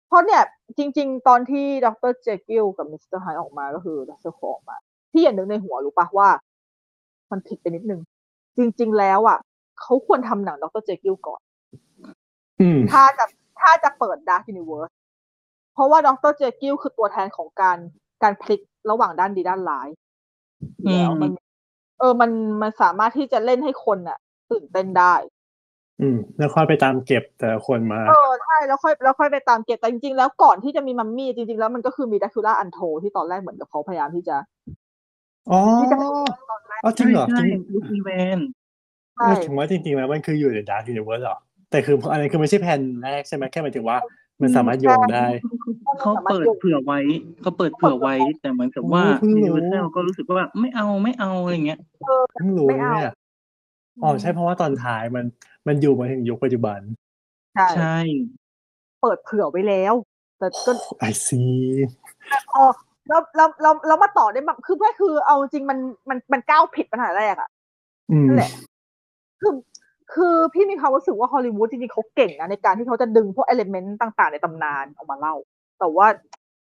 [0.10, 0.42] เพราะเนี่ย
[0.78, 2.12] จริง ๆ ตอนที่ Dr.
[2.22, 3.04] Jekyll กับ Mr.
[3.08, 4.78] Hyde ออกมาก็คือดรโคออกมา
[5.12, 6.30] ที่อย่านึกในหัวรู้ปะว่า
[7.32, 8.02] มันผิดไปนิดนึง
[8.58, 9.38] จริง ๆ แล้วอะ
[9.82, 10.84] เขาควรทำหนัง Dr.
[10.86, 11.42] Jekyll ก่อน
[12.62, 13.26] อืมถ้าจะ
[13.60, 14.90] ถ้าจะเปิดดาร์ k ยูนิเวิร์ส
[15.74, 16.34] เพราะว่า Dr.
[16.38, 17.78] Jekyll คือตัวแทนของการ
[18.24, 19.88] การพลิกระหว่างด้านดีด้านร้าย
[20.80, 21.32] อยู่แล้วอืมมัน
[22.00, 22.32] เออมัน
[22.62, 24.18] มันสามารถที่จะเล่นให้คนอะ
[24.52, 25.14] ตื่นเต้นได้
[26.02, 34.38] อืมแล้วค่อยไปตามเก็บแต่ละคนมาเออใช่แล้วค่อยแล้วค่อยไปตามเก็บแต่จริงๆแล้วก่อนที่จะมีมัมมี่จริงๆแล้วมันก็คือมี Dracula Untold ที่ตอนแรกเหมือนกับเขาพยายามที่จะ
[35.52, 35.98] อ๋อที่จะ
[36.50, 38.40] ตอนแรกอ๋อจริงเหรอจใช่ริงลูกอีเวน
[39.16, 41.38] ใช่เออถึงว่าจริงๆแล้วมันคืออยู่ในดาร์ k ยูนิเวิร์สหรอ
[41.72, 43.98] แต่คืออันนั้นคือไม่ใช่แผ่นแรกใช่ไหมแค่หมายถึงว่า
[44.42, 45.26] มันสามารถโยงได้
[46.02, 47.00] เขาเปิดเผื่อไว้
[47.42, 51.80] เขาเปิดเผื่อไว้ แต่เหมือนกับว่าโอ้เพิ่งรู้ยูนิเวอร์แซลก็รู้สึกว่าแบบไม่เอาไม่เอาอะไรเงี้ย
[52.36, 53.12] เพิ่งรู้เนี่ย
[54.04, 55.26] อ๋อใช่เพราะว่าตอนท้ายมัน
[55.70, 56.80] มันอยู่มาถึงยุคปัจจุบัน
[57.56, 57.98] ใช่ใช่
[59.02, 59.94] เปิดเผื่อไว้แล้ว
[60.38, 61.42] แต่ก็ไอซี
[62.52, 62.64] พอ
[63.08, 65.80] แล้วแล้วแล้วแล้วมาต่อได้แบบคือแค่คือเอาจริงมัน
[66.10, 67.50] มันมันก้าวผิดปัญหาแรกอะ
[68.12, 68.52] อืมนั่นแหละ
[69.42, 69.54] คือ
[70.14, 75.36] คือพี่มีความรู้สึกว่าฮอลลีวูดจริงๆเขาเก่งนะในการที่เขาจะดึงพวก element ต่างๆ ในตำนานออกมาเล่า
[75.80, 76.08] แต่ว่า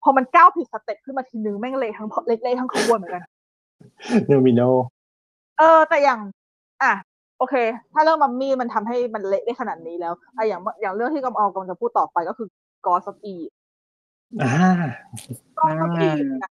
[0.03, 3.23] พอมันก้าวผิด step ขึ้นมาทีนึงแม่งเละทั้งเละทั้งขบวนเหมือนกัน
[4.27, 4.63] โดมิโน
[5.59, 6.21] เออ แต่อย่าง
[6.83, 6.93] อะ
[7.41, 7.57] โอเค
[7.95, 12.49] ถ้าเรื่องมัมมี่มันทำให้มันเละได้ขนาดนี้แล้วอะอย่างอย่างเรื่องที่กำเอากำลังจะพูดต่อไปก็คือ
[12.87, 13.35] Ghost of E
[14.43, 14.53] อ่า
[15.59, 16.09] Ghost of E
[16.43, 16.51] นะ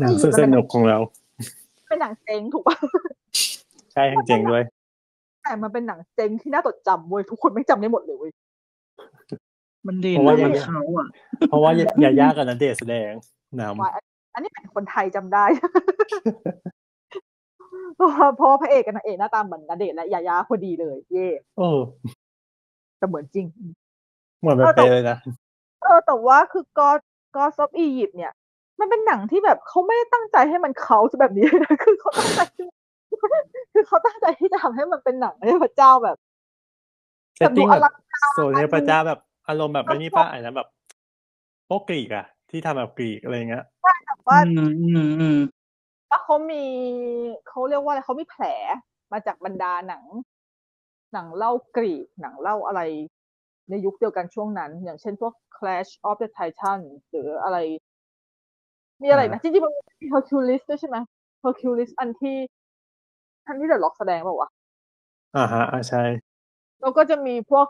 [0.00, 0.98] หนังสุดสนุกของเรา
[1.88, 2.76] เป็นหนังเจ๊งถูกปะ
[3.92, 4.62] ใช่ทั้งเจ๋งด้วย
[5.42, 8.32] แต่มันเป็นหนังเจ๊งที่น่าจดจำเว้ยทุกคนไม่จำได้หมดเลยเว้ย
[9.86, 11.06] มันเด่นเพราะว่านะมันอย่างเขาอะ
[11.48, 11.70] เพราะว่า
[12.02, 13.12] ยาย่ากับนันเดชน์แสดง
[13.58, 13.90] นว่า
[14.34, 15.44] อันนี้เป็นคนไทยจำได้
[18.00, 21.68] เพราะว่าเพราะว่าพระเอกกับนางเอกหน้าตาเหมือนณเดชน์และยายาพอดีเลย เย่ำโอ้
[22.98, 23.46] แต่เหมือนจริง
[24.40, 25.18] เหมือนมันเป๊ะเลยนะ
[25.82, 27.00] เออแต่ว่าคือ God
[27.36, 28.32] God of Egypt เนี่ย
[28.80, 32.40] มันเป็นหนังที่แบบเขาไม่ได้ตั้งใจให้มันเขาจะแบบนี้เลยนะคือเขาตั้งใจ
[33.72, 36.16] คือเขาตั้งใจที่จะทำให้มันเป็นหนังเทพเจ้าแบบ
[37.36, 40.68] เซตติ้งแต่ดูอแบลับงการโซนเทพเจ้าแบบอารมณ์แบบอันนี้ป้าอันนั้นแบบ
[41.66, 43.64] โป๊กกรีกอะที่ทำแบบกรีกอะไรเงี้ย
[44.06, 45.38] แบบว่าอืมอืมอืม
[46.10, 46.64] ว่าเขามี
[47.48, 48.44] เขาเรียกว่าอะไรเขามีแผล
[49.12, 50.04] มาจากบรรดาหนัง
[51.12, 52.80] หนังเล่ากรีกหนังเล่าอะไร
[53.70, 56.80] ในยุคเดียวกันช่วงนั้น อย่างเช่นพวก Clash of the Titan
[57.10, 57.58] หรืออะไร
[59.02, 60.96] มีอะไรนะจริงๆมันมี Hercules ด้วยใช่ไหม
[61.44, 62.36] Hercules อันที่
[63.46, 64.50] อันที่ The Rock แสดงเปล่าวะ
[65.36, 66.02] อ่าฮะอ่าใช่
[66.80, 67.66] แล้วก็จะมีพวก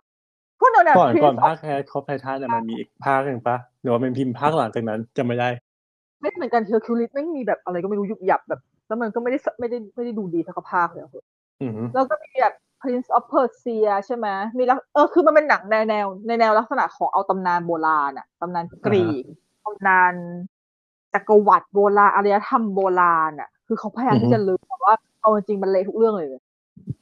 [0.58, 5.48] พวกแนวแนวก่อนก่อน Prince ภา of ค Clash of Titan อะมันมีอีกภาคหนึ่งปะหรือว่าเป็นพิมพ์ภาคหลังจากนั้นจำไม่ได้
[6.20, 11.12] ไม่เหมือนกัน Hercules ไม่งมีแบบอะไรก็ไม่รู้ยุบยับแบบ แล้วมันก็ไม่ได้สไม่ได้ไม่ได้ดูดีเท่ากับภาคเลยอะ
[11.60, 14.26] อืมแล้วก็มีแบบ Prince of Persia ใช่ไหม
[14.58, 19.24] มีลักเออคือมันเป็นหนังในแนวในแนวลักษณะของเอาตำนานโบราณอะตำนานกรีก
[19.64, 20.14] ตำนาน
[21.14, 26.28] จักรวรรดิโบราณอารยธรรมโบราณอะคือเขาพยายามที่จะลืมแต่ว่าเอาจริงๆมันเละทุกเรื่องเลย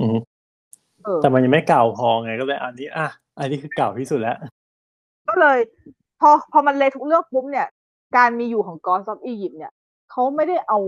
[0.00, 0.18] อืม
[1.04, 3.08] เออแต่มันยังไม่เก่าพอไงก็เลยอันนี้อะ
[3.38, 4.36] อันนี้คือเก่าที่สุดแล้ว
[5.28, 5.58] ก็เลย
[6.20, 7.66] พอพอมันเละทุกเรื่องปุ๊บเนี่ย
[8.16, 9.72] การมีอยู่ของ God of Egypt เนี่ย
[10.10, 10.78] เขาไม่ได้เอา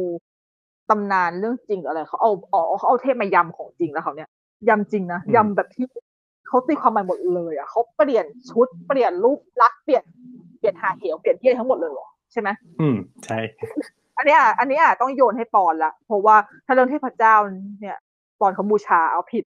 [0.91, 4.29] ตำนานเรื่องจริงอะไรเขาเอาเอาเขาเอาเทพมายำของจริงแล้วเขาเนี่ย
[4.69, 5.85] ยำจริงนะอืมยำแบบที่
[6.49, 10.05] เขาตีความหมายหมดเลยอะเขาเปลี่ยนชุดเปลี่ยนรูปลักษณ์เปลี่ยน
[10.59, 12.49] เปลี่ยนหาเหวเปลี่ยนที่อะไรทั้งหมดเลยเหรอใช่ไหม
[12.81, 13.39] อืมใช่
[14.17, 16.37] อันเนี้ยอันเนี้ยต้องโยนให้ปอนละเพราะว่า
[16.67, 17.35] ถ้าเรื่องเทพเจ้า
[17.81, 17.99] เนี่ย
[18.41, 19.45] ปอนเขาบูชาเอาผิด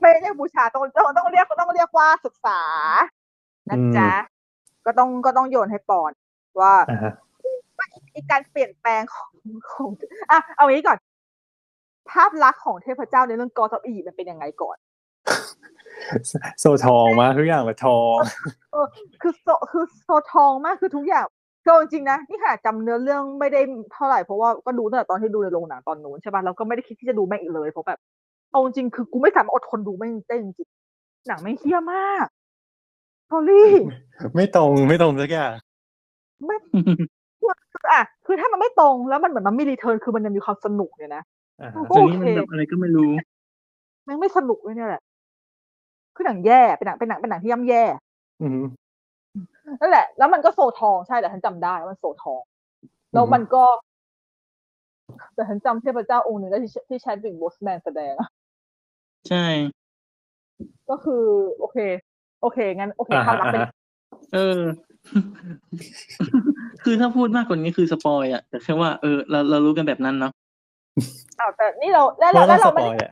[0.00, 2.60] ไม่เรียกบูชาต้องต้องต้องเรียกต้องเรียกว่าศึกษา
[3.70, 4.10] นะจ๊ะ
[4.86, 6.12] ก็ต้องก็ต้องโยนให้ปอน
[6.60, 7.12] ว่าอ่าฮะ
[8.14, 9.32] อีการเปลี่ยนแปลงของ
[9.70, 9.90] ของ
[10.30, 10.98] อะเอางี้ก่อน
[12.10, 14.76] ภาพลักษณ์ของเทพเจ้าในเรื่องกอ d อ f อีมันเป็นยังไงก่อน
[16.60, 18.16] โซทองมาทุกอย่างแบบทอง
[19.22, 21.24] คือโซคือโซทองมากคือทุกอย่าง
[21.62, 23.60] คือเอาจริงๆนะนี่ค่ะจำเนื้อเรื่องไม่ได้
[23.92, 27.98] เท่าไหร่เพราะว่าก็ดูตั้งแต่ตอนที่ดูในโรงหนังตอนนู้นใช่ป่ะแล้วก็ไม่ได้คิดที่จะดูแม่งอีกเลยเพราะแบบ
[28.50, 32.26] เอาจริงๆคือกูไม่สามารถอดทนดูแม่งได้จริงๆหนังไม่งเฮี้ยมาก
[33.30, 33.68] สอรี่
[34.36, 35.52] ไม่ตรงไม่ตรงสักอย่าง
[36.46, 36.56] ไม่
[37.72, 41.22] คืออะคือถ้ามันไม่ตรงแล้วมันเหมือนมันไม่รีเทิร์นคือมันยังมีความสนุกเนี่ยนะ
[41.62, 43.10] อ่าฮะโอตอนนี้เคมันแบบอะไรก็ไม่รู้
[44.04, 45.02] แม่งไม่สนุกเลยเนี่ยแหละ
[46.14, 47.82] คือหนังแย่เป็นหนังเป็นหนังเป็นหนังที่ย่ำแย่
[48.42, 48.60] อืม
[49.80, 52.42] นั่นแหละ แล้วมันก็โซทองใช่แต่ฉันจำได้ว่ามันโซทอง
[53.12, 53.64] แล้วมันก็
[55.34, 58.28] แต่ฉันจำเทพเจ้าองค์หนึ่งได้ที่ที่แชดวิกโบสแมนแสดงอะ
[59.28, 59.44] ใช่
[60.90, 61.24] ก็คือ
[61.58, 61.78] โอเค
[62.40, 63.68] โอเค งั้น โอเคอ่าภาฮะพลักษอ่าณ์เป็นฮะ
[64.34, 64.60] เออ
[66.84, 70.32] คือถ้าพูดมากกว่านี้คือสปอยอะแต่แค่ว่าเออเราเรารู้กันแบบนั้นเนาะ
[71.40, 73.10] อ้าวแต่นี่เราแล้วเพเราราะแล้ต้อวงสเราไม่ปอยได้อะ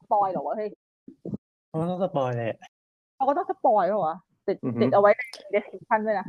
[0.00, 0.70] สปอยเหรอวะเฮ้ย
[1.68, 2.58] เพราะต้องสปอยแหละ
[3.16, 5.22] เราก็ต้องสปอยเหรอวะติดอือฮึติดเอาไว้ใน
[5.54, 6.26] description ด้วยนะ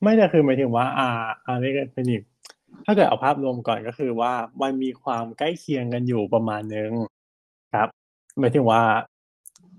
[0.00, 1.08] ไม่แต่คือหมายถึงว่า อ่า
[1.46, 2.22] อันนี้ก็เป็นอีก
[2.86, 6.90] ถ้าเกิดเอาภาพรวมก่อนก็คือว่ามันมีความใกล้เคียงกันอยู่ประมาณนึง
[7.74, 7.88] ครับ
[8.40, 8.82] หมายถึงว่า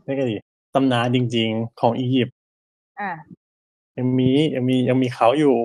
[0.05, 0.35] นี่ก็ดี
[0.75, 2.35] ตำนานจริง ๆ ของอียิปต์
[2.99, 3.41] อ่า
[3.97, 5.57] ยังมียังมียังมีเขาอยู่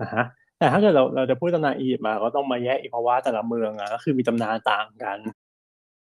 [0.00, 0.24] นะฮะ
[0.58, 5.18] แต่ถ้าเกิดเราเราจะพูดตำนานอียิปต์มาก็ต้องมาแยกอีกเพราะว่าแต่ละเมืองอะก็คือมีตำนานต่างกัน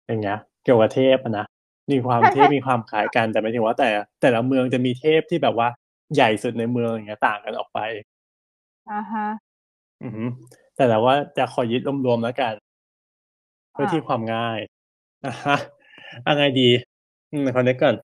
[0.07, 1.45] อย่างเงี้ย เกี่ยวกับเทพอะนะ
[1.91, 3.89] มีความใช่เทพใช่มีความคล้ายกันแต่หมายถึงว่าแต่
[4.21, 5.67] แต่ละเมืองจะมีเทพที่แบบว่า
[6.15, 7.79] ใหญ่สุดในเมืองอย่างเงี้ยต่างกันออกไป
[8.89, 9.25] อ่าฮะ
[10.03, 10.23] อือฮึ
[10.75, 12.53] แต่แต่ว่าจะขอยึดรวมๆแล้วกัน
[13.73, 14.59] เพื่ออ่าที่ความง่าย
[15.25, 15.57] อะฮะ
[16.27, 16.69] อะไรดี
[17.31, 17.95] อืมขอนึกก่อน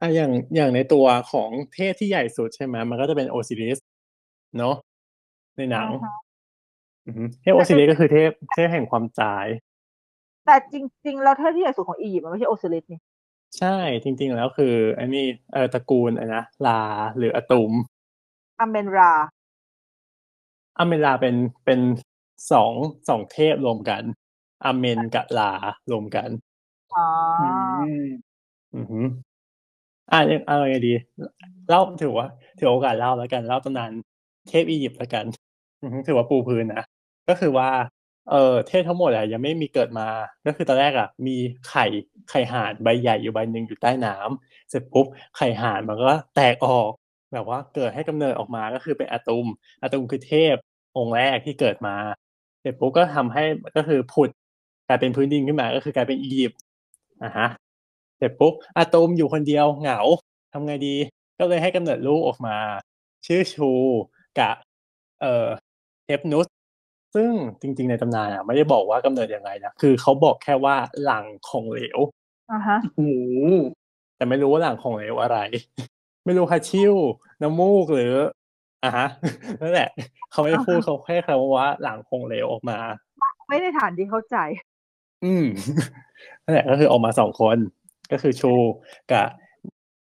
[0.00, 3.78] อะอย่างอย่างในตัวของเทพที่ใหญ่สุดใช่ไหมมันก็จะเป็นโอซิริส
[4.58, 4.74] เนาะ
[5.56, 6.14] ในหนังอ่าฮะ
[7.06, 9.46] อือฮึเทพโอซิริสก็คือเทพเทพแห่งความตาย
[10.44, 10.76] แต่จ
[11.06, 13.00] ริง ๆ แล้วเทพที่ใหญ่สุดของอียิปต์มันไม่ใช่โอซิริสนี่
[13.58, 16.80] ใช่จริง ๆ แล้วคืออันนี้เออตระกูลอะนะลา
[17.16, 17.72] หรืออะตุม
[18.60, 19.12] อเมนรา
[20.78, 21.80] อเมลาเป็นเป็น
[22.52, 22.72] สอง
[23.08, 24.02] สองเทพรวมกัน
[24.64, 25.52] อเมนกับลา
[25.90, 26.28] รวมกัน
[26.94, 27.04] อ๋อ
[27.38, 27.42] อื
[28.00, 28.04] ม
[28.74, 28.98] อือหื
[30.10, 30.92] ออ่าเอาไงดี
[31.68, 32.26] เล่าถือว่า
[32.58, 33.90] ถือโอกาสเล่าแล้วกันเล่าตำนาน
[34.48, 35.24] เทพอียิปต์แล้วกัน
[35.82, 36.84] อือหือถือว่าปูพื้นนะ
[37.28, 37.68] ก็คือว่า
[38.30, 40.08] เออเทพทั้งหมดอะยังไม่มีเกิดมา
[40.46, 41.36] ก็คือตอนแรกอะมี
[41.68, 41.84] ไข่
[42.30, 45.06] ไข่ห่านใบใหญ่อยู่ใบหนึ่งอยู่ใต้น้ำเสร็จปุ๊บ
[45.36, 46.90] ไข่ห่านมันก็แตกออก
[47.32, 49.46] แบบว่าเกิดให้กำเนิดออกมาก็คือเป็นอะตุม
[49.82, 50.56] อะตุมคือเทพ
[50.96, 51.96] องค์แรกที่เกิดมา
[52.60, 53.42] เสร็จปุ๊บก็ทำให้
[53.76, 54.30] ก็คือผุด
[54.88, 56.60] กลายเป็นพื้นดินขึ้นมาก็คือกลายเป็นอียิปต์
[57.22, 57.63] อะฮะเส
[58.24, 60.00] ร็จปุ๊บอะตุมอยู่คนเดียวเหงา
[60.52, 60.96] ทำไงดี
[61.38, 62.56] ก็เลยให้กำเนิดลูกออกมา
[63.26, 63.70] ชื่อชู
[64.38, 64.54] กับ
[65.20, 65.46] เอ่อ
[66.04, 66.46] เทปนุส
[67.14, 71.98] ซึ่งจริง ๆ ในตำนานอะไม่ได้บอกว่ากำเนิดยังไงนะคือเขาบอกแค่ว่าหลังของเหลว
[72.52, 73.02] อ่าฮะโอ้โห
[74.16, 75.38] แต่ไม่รู้ว่าหลังของเหลวอะไร
[76.24, 76.94] ไม่รู้ฮัชิว
[77.42, 78.14] น้ำมูกหรือ
[78.84, 79.06] อะฮะ
[79.60, 79.88] นั่นแหละ
[80.30, 82.78] เขาไม่ได้พูดเขาแค่คำว่าหลังของเหลวออกมา
[83.48, 84.36] ไม่ได้ฐานที่เข้าใจ
[85.24, 85.44] อืม
[86.42, 87.56] นั่นแหละก็คือออกมาสองคน
[88.12, 88.52] ก็คือชู
[89.12, 89.26] กับ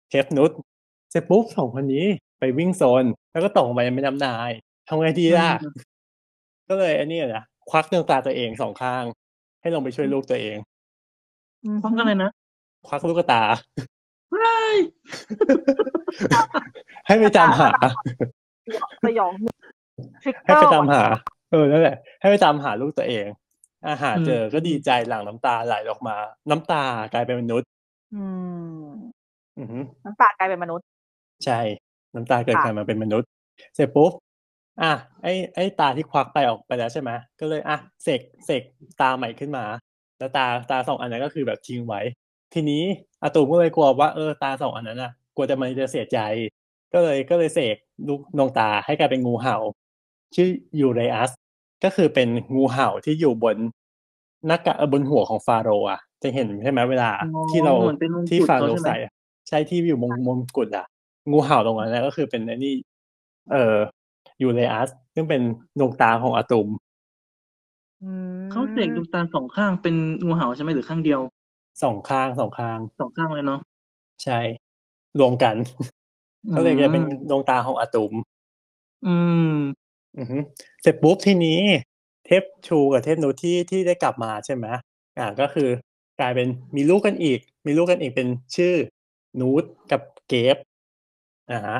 [0.10, 0.52] เทฟนุส
[1.12, 2.06] เสร็จปุ๊บสองคนนี้
[2.40, 4.52] ไปวิ่งโซน แล้วก็ตกลงไปในแม่น้ำนาย
[4.88, 5.50] ทำไงดีล่ะ
[6.70, 9.04] ก็เลยอันนี้นะควักดวงตาตัวเองสองข้าง
[9.62, 10.58] ให้ลงไปช่วยลูกตัวเอง
[11.84, 12.30] พร้อมกันเลยนะ
[12.88, 13.42] ควักลูกตา
[14.32, 14.76] เฮ้ย
[17.06, 17.70] ให้ไปตามหา
[19.06, 19.34] สยอง
[20.24, 21.04] ทริกเกให้อไปร์ตามหา
[21.52, 23.26] เออนั่นแหละ ให้ไปตามหาลูกตัวเอง
[23.88, 26.16] อาหารอืมเจอก็ดีใจหลั่งน้ำตาไหลออกมา
[26.50, 26.84] น้ำตา
[27.14, 27.70] กลายเป็นมนุษย์
[28.14, 28.16] อื
[28.84, 29.12] ม
[29.58, 30.86] อือหือน้ำตากลายเป็นมนุษย์
[31.46, 31.60] ใช่
[32.16, 33.30] น้ำตาเกิดค่ะ การมาเป็นมนุษย์
[33.76, 34.12] เสร็จปุ๊บ
[34.82, 34.92] อะ
[35.24, 38.64] ไอ้ ไอ้ตาที่ควักไปออกไปแล้วใช่ไหม ก็เลยอะเสก เสก
[39.02, 39.66] ตาใหม่ขึ้นมา
[40.20, 42.02] แล้วตา ตาสองอันนั้นก็คือแบบทิ้งไว้
[42.54, 42.84] ทีนี้
[43.24, 46.20] อาตูมก็เลยกลัวว่า เออ ตาสองอันนั้นน่ะ กลัวจะ มันจะเสียใจ
[46.94, 47.78] ก็เลย ก็เลยเสก
[48.08, 49.58] ลูกดวงตาให้กลายเป็นงูเห่า
[50.36, 50.50] ชื่อ
[50.80, 51.32] ยูเรอัส
[51.84, 53.58] ก็คือเป็นงูเห่าที่อยู่บน
[54.48, 59.14] หน้ากาก เอ่อ บนหัวของฟาโรห์อะ จะเห็นใช่ไหมเวลาอ๋อที่เราเหมือนเป็นมงกุฎที่ฟาโรเขาห์ใช่ไหมใส่อะ
[59.48, 60.86] ใช่ที่อยู่มงมงกุฎอะ
[61.32, 62.74] งูเห่าตรงนั้นนะก็คือเป็นไอ้นี่
[63.52, 63.76] เอ่อ
[64.42, 65.42] ยูเรอัสซึ่งเป็น
[65.80, 66.68] ดวงตาของอาตุม
[68.04, 71.22] อืมเขาเสกดวงตาสองข้างเป็นงูเห่าใช่ไหมหรือข้างเดียว
[71.84, 73.60] สองข้างสองข้างสองข้างเลยเนาะ
[74.24, 74.40] ใช่
[75.20, 75.56] รวมกัน
[76.56, 78.14] ก็เลยจะเป็นอืมดวงตาของอาตุม
[79.06, 79.16] อื
[79.52, 79.56] ม
[80.18, 80.38] อือฮึ
[80.82, 81.60] เสร็จปุ๊บทีนี้
[82.26, 84.66] เทพชูกับเทพนุชที่ที่ได้กลับมาใช่ไหม
[85.18, 85.70] อ่าก็คือ
[86.20, 88.74] กลายเป็นมีลูกกันอีก มีลูกกันอีกเป็นชื่อ
[89.42, 90.56] นูตกับเกฟ
[91.52, 91.78] อ่าฮะ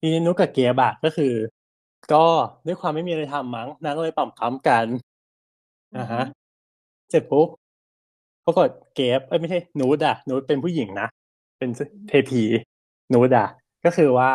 [0.00, 1.32] ทีนี้นูตกับเกฟอะก็คือ
[2.12, 2.24] ก็
[2.66, 4.86] ด้วยความไม่มีอะไรทำมั้งนางก็เลยปั๊มปั๊มกัน
[5.96, 6.22] อ่าฮะ
[7.10, 7.48] เสร็จปุ๊บ
[8.44, 11.08] ปรากฏเกฟเอ้ยไม่ใช่นูดอะนูดเป็นผู้หญิงนะ
[11.58, 11.70] เป็น
[12.08, 12.42] เทพี
[13.12, 13.46] นูดอะ
[13.84, 14.30] ก็คือว่า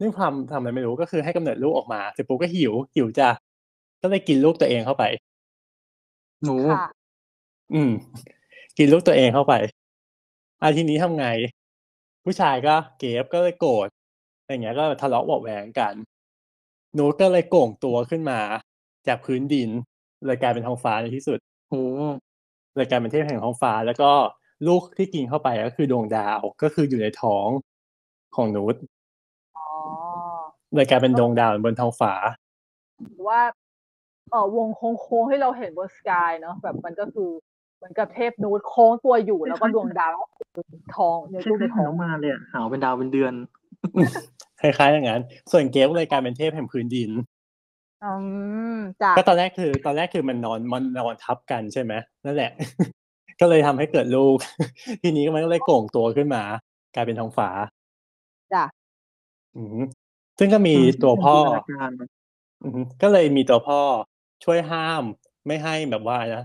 [0.00, 3.28] ด้วยความทำอะไรไม่รู้ก็คือให้กำเนิดลูกออกมาเสร็จปุ๊บก็หิวหิวจะ
[4.02, 5.04] ก็เลยกินลูกตัวเองเข้าไป
[6.44, 6.82] หนูค่ะ
[7.74, 7.90] อืม
[8.78, 9.54] กินลูกตัวเองเข้าไป
[10.62, 11.26] อาทีนี้ทำไง
[12.24, 13.88] ผู้ชายก็เกฟก็เลยโกรธ
[14.40, 15.94] อะไรเงี้ยก็ทะเลาะเบาะแหวงกัน
[16.98, 18.40] นูดก็เลยโก่งตัวขึ้นมา
[19.06, 19.68] จากพื้นดิน
[20.26, 21.38] เลยกลายเป็นท้องฟ้าในที่สุด
[21.68, 21.82] โอ้
[22.76, 24.10] เลยกลายเป็นเทพแห่งท้องฟ้า แล้วก็
[24.66, 27.48] ลูกที่กินเข้าไปก็คือดวงดาวก็คืออยู่ในท้อง
[28.36, 28.76] ของนูต
[29.56, 29.66] อ๋อ
[30.74, 32.12] เลยกลายเป็นดวงดาวบนท้องฟ้า
[33.10, 33.40] หรือว่า
[34.30, 37.30] เออวงโค้งๆที่เราเห็นบนสกายเนาะแบบมันก็คือ
[37.80, 40.14] เหมือนกับเทพนูดโค้งตัวอยู่แล้วก็ดวงดาว
[40.94, 43.32] ทองในใช่รูปในใช่ท้อหางมาเลยอะหาวเป็นดาวเป็นเดือน
[44.60, 47.10] คล้ายๆอย่างนั้น ส่วนเกฟเลยกลายเป็นเทพแห่งพื้นดิน
[48.04, 48.12] อื
[48.74, 51.92] มจ้ะก็ตอนแรกคือ ตอนแรกคือมันนอนมันนอนทับกันใช่ไหม
[52.24, 52.50] นั่นแหละ
[53.40, 54.36] ก็เลยทำให้เกิดลูก
[55.02, 56.42] ทีนี้มันก็เลยโก่งตัวขึ้นมา
[56.94, 57.48] กลายเป็นท้องฟ้า
[58.54, 58.64] จ้ะ
[59.56, 59.80] อืม
[60.38, 62.08] ซึ่งก็มีตัวพ่อจินตนาการนะ
[62.64, 63.80] อือฮึก็เลยมีตัวพ่อ
[64.44, 65.02] ช่วยห้าม
[65.46, 66.44] ไม่ให้แบบว่านะ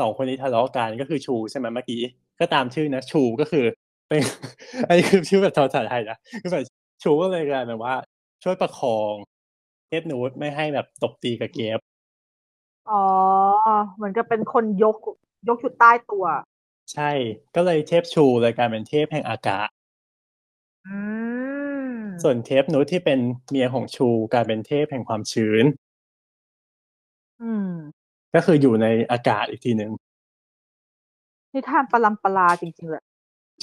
[0.00, 2.02] สองคนนี้ทะเลาะกันก็คือชูใช่ไหมเมื่อกี้
[2.40, 3.64] ก็ตามชื่อนะชูก็คือ
[4.08, 4.22] เป็น
[4.88, 6.64] อันนี้คือชื่อแบบภาษาไทยนะคือแบบ
[7.02, 7.94] ชูก็เลยกลายเป็นว่า
[8.42, 9.14] ช่วยประคอง
[9.88, 11.78] เทพนูตไม่ให้แบบตบตีกับเกฟ
[12.90, 13.04] อ๋อ
[13.94, 14.96] เหมือนกับเป็นคนยก
[15.48, 16.24] ยกอยู่ใต้ตัว
[16.92, 17.10] ใช่
[17.54, 19.68] ก็เลยเทพชูเลยกลายเป็นเทพแห่งอากาศ
[20.86, 20.96] อื
[21.90, 23.20] มส่วนเทพนูตที่เป็น
[23.50, 25.64] เมียของชูกลายเป็นเทพแห่งความชื้น
[27.42, 27.70] อืม
[28.34, 29.92] ก็คืออยู่ในอากาศอีกทีหนึ่ง
[31.54, 33.04] นิทานปรัมปราจริงๆแหละ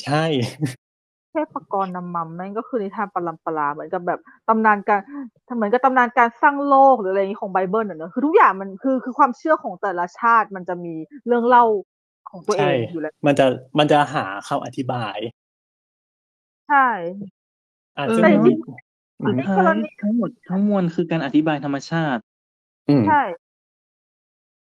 [0.04, 0.26] ใช่
[1.32, 5.02] เทพกรนำมัมนั่นก็คือนิทานปรัมปราเหมือนกับแบบตำนานการ
[5.56, 10.94] เหมือนกับตำนานการสร้างโลกหรืออะไรอย่างนี้ของไบเบิลน่ะเนอะคือทุกอย่างมันคือคือความเชื่อของแต่ละชาติมันจะมี
[11.28, 11.66] เรื่องเล่า
[12.30, 13.46] ของตัวเอใช่งอยู่แล้วมันจะ
[13.80, 15.18] มันจะหาคำอธิบาย
[16.68, 16.88] ใช่
[17.98, 18.58] อะเออซึ่งแต่จริง
[19.22, 22.22] อืมสุดท้ายทั้งหมดทั้งมวลคือการอธิบายธรรมชาติ
[22.90, 23.22] อืมใช่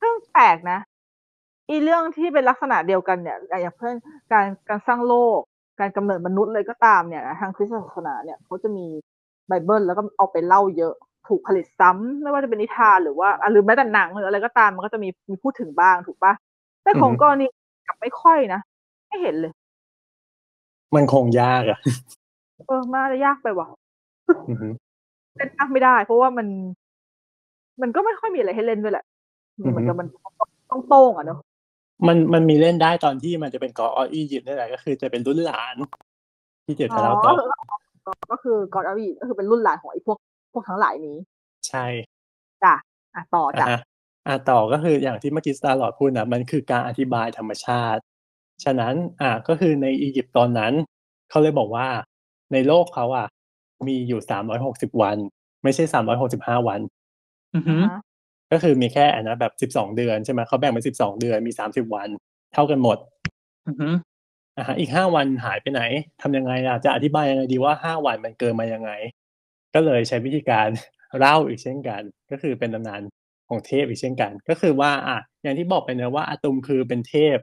[0.02, 0.80] ซึ่งแปลกนะ
[1.70, 3.96] อีเรื่องที่เป็นลักษณะเดียวกันเนี่ยอย่างเพื่อน
[4.32, 5.40] การการสร้างโลก
[5.80, 8.86] การกำเนิดมนุษย์เลยก็ตามเนี่ยนะทางคริสตศาสนาเนี่ยเขาจะมี
[9.48, 10.94] ไบเบิลแล้วก็เอาไปเล่าเยอะ
[11.28, 16.34] ถูกผลิตซ้ำไม่ว่าจะเป็นนิทานหรือว่าอะหรือแม้แต่หนังหรืออะไรก็ตามมันก็จะมีมีพูดถึงบ้างถูกปะ
[16.84, 17.46] แต่ของอือฮึกรณี
[17.88, 18.60] กลับไม่ค่อยนะ
[19.08, 19.52] ไม่เห็นเลย
[20.96, 21.80] มันคงยากอะ
[22.68, 23.68] เออมาจะยากไปว่ะ
[24.50, 24.68] อือฮึ
[25.36, 26.48] เล่นยากไม่ได้ เพราะว่ามัน
[27.82, 29.17] มันก็ไม่ค่อยมีอะไรให้เล่นด้วยแหละอือฮึ
[29.58, 30.08] เหมือนกับมัน
[30.72, 31.40] ต้องโต้งๆอะเนอะ
[32.08, 35.76] มันมันมีเล่นได้ตอนที่มันจะเป็นกอออียิปต์นี่แหละก็คือจะเป็นรุ่นหลาน
[36.66, 37.34] ที่เดี๋ยวจะเล่าต่อ
[38.06, 40.18] ก็ก็คือกอดอาวีก็คือเป็นรุ่นหลานของไอ้พวก
[40.52, 41.18] พวกทั้งหลายนี้
[41.68, 41.86] ใช่
[42.64, 42.76] จ้ะ
[43.16, 43.80] อะต่อจ้ะอะฮะ
[44.28, 48.02] อะต่อก็คืออย่างที่เมื่อกี้สตาร์ลอดพูดนะมันคือการอธิบายธรรมชาติ
[48.64, 50.74] ฉะนั้นอะก็คือในอียิปต์ตอนนั้น
[51.30, 51.88] เขาเลยบอกว่า
[52.54, 53.28] ในโลกเขาอะ
[53.88, 55.18] มีอยู่สามร้อยหกสิบวัน
[55.64, 56.80] ไม่ใช่สามร้อยหกสิบห้าวัน
[57.56, 58.00] อือหือฮะ
[58.52, 62.10] ก็คือมีแค่อันนะแบบสิบสองเดือนใช่ไหมเขาแบ่งเป็นสิบสองเดือนมีสามสิบวัน
[62.54, 62.98] เท่ากันหมด
[63.68, 63.94] อือหือ
[64.58, 65.82] อะฮะอีกห้าวันหายไปไหน
[66.22, 68.92] ทำยังไงล่ะจะอธิบายยังไงดีว่าห้าวันมันเกินมายังไง
[69.74, 70.68] ก็เลยใช้วิธีการ
[71.20, 72.02] เล่าอีกเช่นกัน
[72.32, 73.02] ก็คือเป็นตำนาน
[73.50, 77.38] ของเทพอีกเช่นกัน ก็คือว่าอะอย่างที่บอกไปเนอะว่าอาตุมคือเป็นเทพ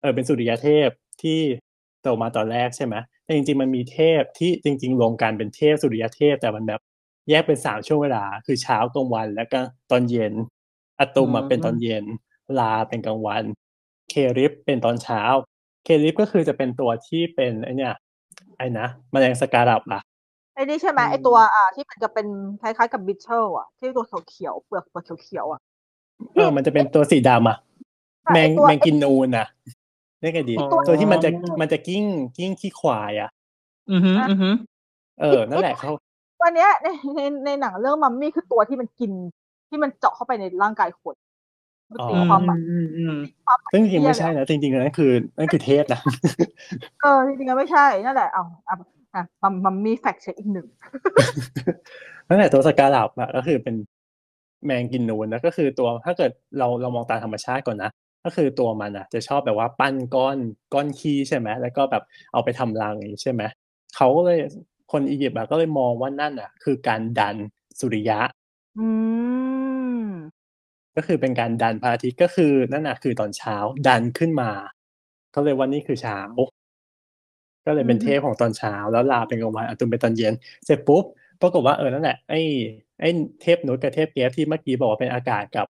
[0.00, 0.88] เออเป็นสุริยเทพ
[1.22, 1.40] ที่
[2.02, 6.80] โตมาตอนแรกใช่ไหมแต่จริง ๆ มันมีเทพที่จริง ๆ รวมกันเป็นเทพสุริยเทพแต่มันแบบ
[7.30, 10.32] แยกเป็นสามช่วงเวลา คือเช้ากลางวัน แล้วก็ตอนเย็น
[11.00, 12.04] อาตุมมาเป็นตอนเย็น
[12.58, 13.44] ลาเป็นกลางวัน
[14.10, 15.22] เคริปเป็นตอนเช้า
[15.84, 17.94] เคลิฟก็คือจะเป็นตัวที่เป็นไอเนี่ย
[18.56, 20.02] ไอ้นะแมลงสการับอะ
[20.54, 22.26] ไอ้นี่ใช่ไหมไอ้ตัวอ่าที่มันจะเป็น
[22.60, 25.60] คล้ายๆกับบิทเทิลอะ ที่ตัวเขียวๆเปลือกเปลือกเขียวๆอะ
[26.34, 27.56] เออมันจะเป็นตัวสีดำอะ
[28.32, 29.46] แมงไอ้ตัวแมงกินนูนอะ
[30.20, 31.30] เรียกไงดีอ๋อตัวที่มันจะ
[31.60, 32.04] มันจะกิ้ง
[32.36, 33.30] กิ้งขี้ควายอะ
[33.92, 34.54] อือหืออือหือ
[35.20, 35.90] เออ นั่นแหละเขา
[36.42, 36.86] วันเนี้ยใน
[37.16, 39.12] ในในหนังเรื่องมัมมี่คือตัวที่มันกิน
[39.68, 41.14] ที่มันเจาะเข้าไปในร่างกายคน
[41.90, 43.16] มันอ๋อตีความหมายอืมอืม
[43.46, 46.00] ความหมายซึ่งจริงๆไม่เหี้ยใช่เลยนะจริงๆนั่นคือนั่นคือเทพนะ
[47.02, 48.76] เออจริงๆก็ไม่ใช่นั่นแหละเอาอะ
[49.14, 50.66] อะมัมมัมมี่แฟกเช็คอีกหนึ่ง
[52.28, 53.74] นั่นแหละตัวสการับอะก็คือเป็น
[54.64, 57.90] แมงกินนูนนะก็คือตัวถ้าเกิดเราเรามองตามธรรมชาติก่อนนะ
[58.24, 60.36] ก็คือตัวมันอะจะชอบแบบว่าปั้นก้อน
[60.74, 62.02] ก้อนขี้ใช่ไหมแล้วก็แบบ
[62.32, 63.42] เอาไปทำรังอย่างนี้ใช่ไหม
[63.96, 64.38] เขาก็เลย
[64.92, 67.36] คนอียิปต์อะก็เลยมองว่านั่นอะคือการดัน
[67.80, 68.20] สุริยะ
[68.78, 68.86] อื
[70.04, 70.06] ม
[70.96, 73.56] ก็คือเป็นการดันพระอาทิตย์ก็คือนั่นน่ะคือตอนเช้า
[73.86, 74.50] ดันขึ้นมา
[75.34, 76.18] ก็เลยว่านี่คือเช้า
[77.66, 81.04] ก็เลยเป็นอืมเทพของตอนเช้า แล้วลาเป็นกลางวันอาตุมเป็นตอนเย็น เสร็จปุ๊บ
[81.40, 82.40] ปรากฏว่าเออนั่นแหละไอ้
[83.00, 83.08] ไอ้
[83.42, 85.66] เทพนุชกับเทพเกฟที่เมื่อกี้บอกว่าเป็นอากาศกับ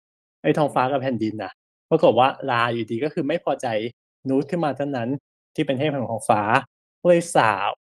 [0.43, 1.51] ไอ้ท้องฟ้ากับแผ่นดินน่ะ
[1.89, 3.67] ปรากฏว่าลาอยู่ดีก็คือไม่พอใจ
[4.29, 5.09] นุชขึ้นมาเท่านั้น
[5.55, 6.41] ที่เป็นเทพแห่งท้องฟ้า
[7.01, 7.71] ก็เลยสาบ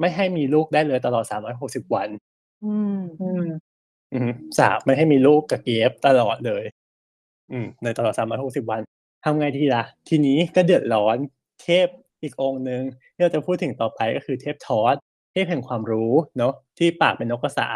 [0.00, 1.24] ไม่ให้มีลูกได้เลยตลอด
[1.60, 2.08] 360 วัน
[2.64, 3.46] อืมอืม
[4.12, 6.64] อืมสาบไม่ให้มีลูกกับเกฟตลอดเลย
[7.52, 8.80] อืม ในตลอดสามร้อยหกสิบวัน
[9.24, 11.16] ทำไงทีละทีนี้ก็เดือดร้อน
[11.62, 11.88] เทพ
[12.22, 12.82] อีกองค์หนึ่ง
[13.14, 14.96] ที่เราจะพูดถึงต่อไปก็คือเทพทอส
[15.32, 17.68] เทพแห่งความรู้เนาะที่ปากเป็นนกกระสา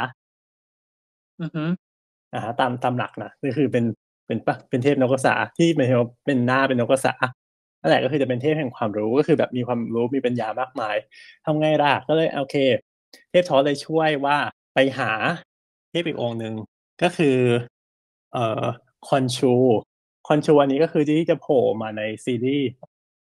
[1.41, 1.69] อือหือ
[2.35, 3.85] อ่าตามตามหลักนะก็คือเป็น
[4.27, 5.89] เป็นปะเป็นเทพนกกระสาที่เป็น
[6.27, 7.15] เป็นหน้าเป็นนกกระสา
[7.81, 10.97] นั่นแหละก็คือจะเป็นเทพแห่งความรู้ก็คือแบบมีความรู้มีปัญญามากมาย
[11.45, 12.57] ทำไงล่ะก็เลยโอเค
[13.31, 14.37] เทพทอสเลยช่วยว่า
[14.75, 15.13] ไปหา
[15.91, 16.55] เทพอีกองค์หนึ่ง
[17.03, 17.39] ก็คือ
[18.33, 18.65] เอ่อ
[19.09, 19.53] คอนชู
[20.29, 22.69] คอนชูอันนี้ก็คือที่จะโผล่มาในซีรีส์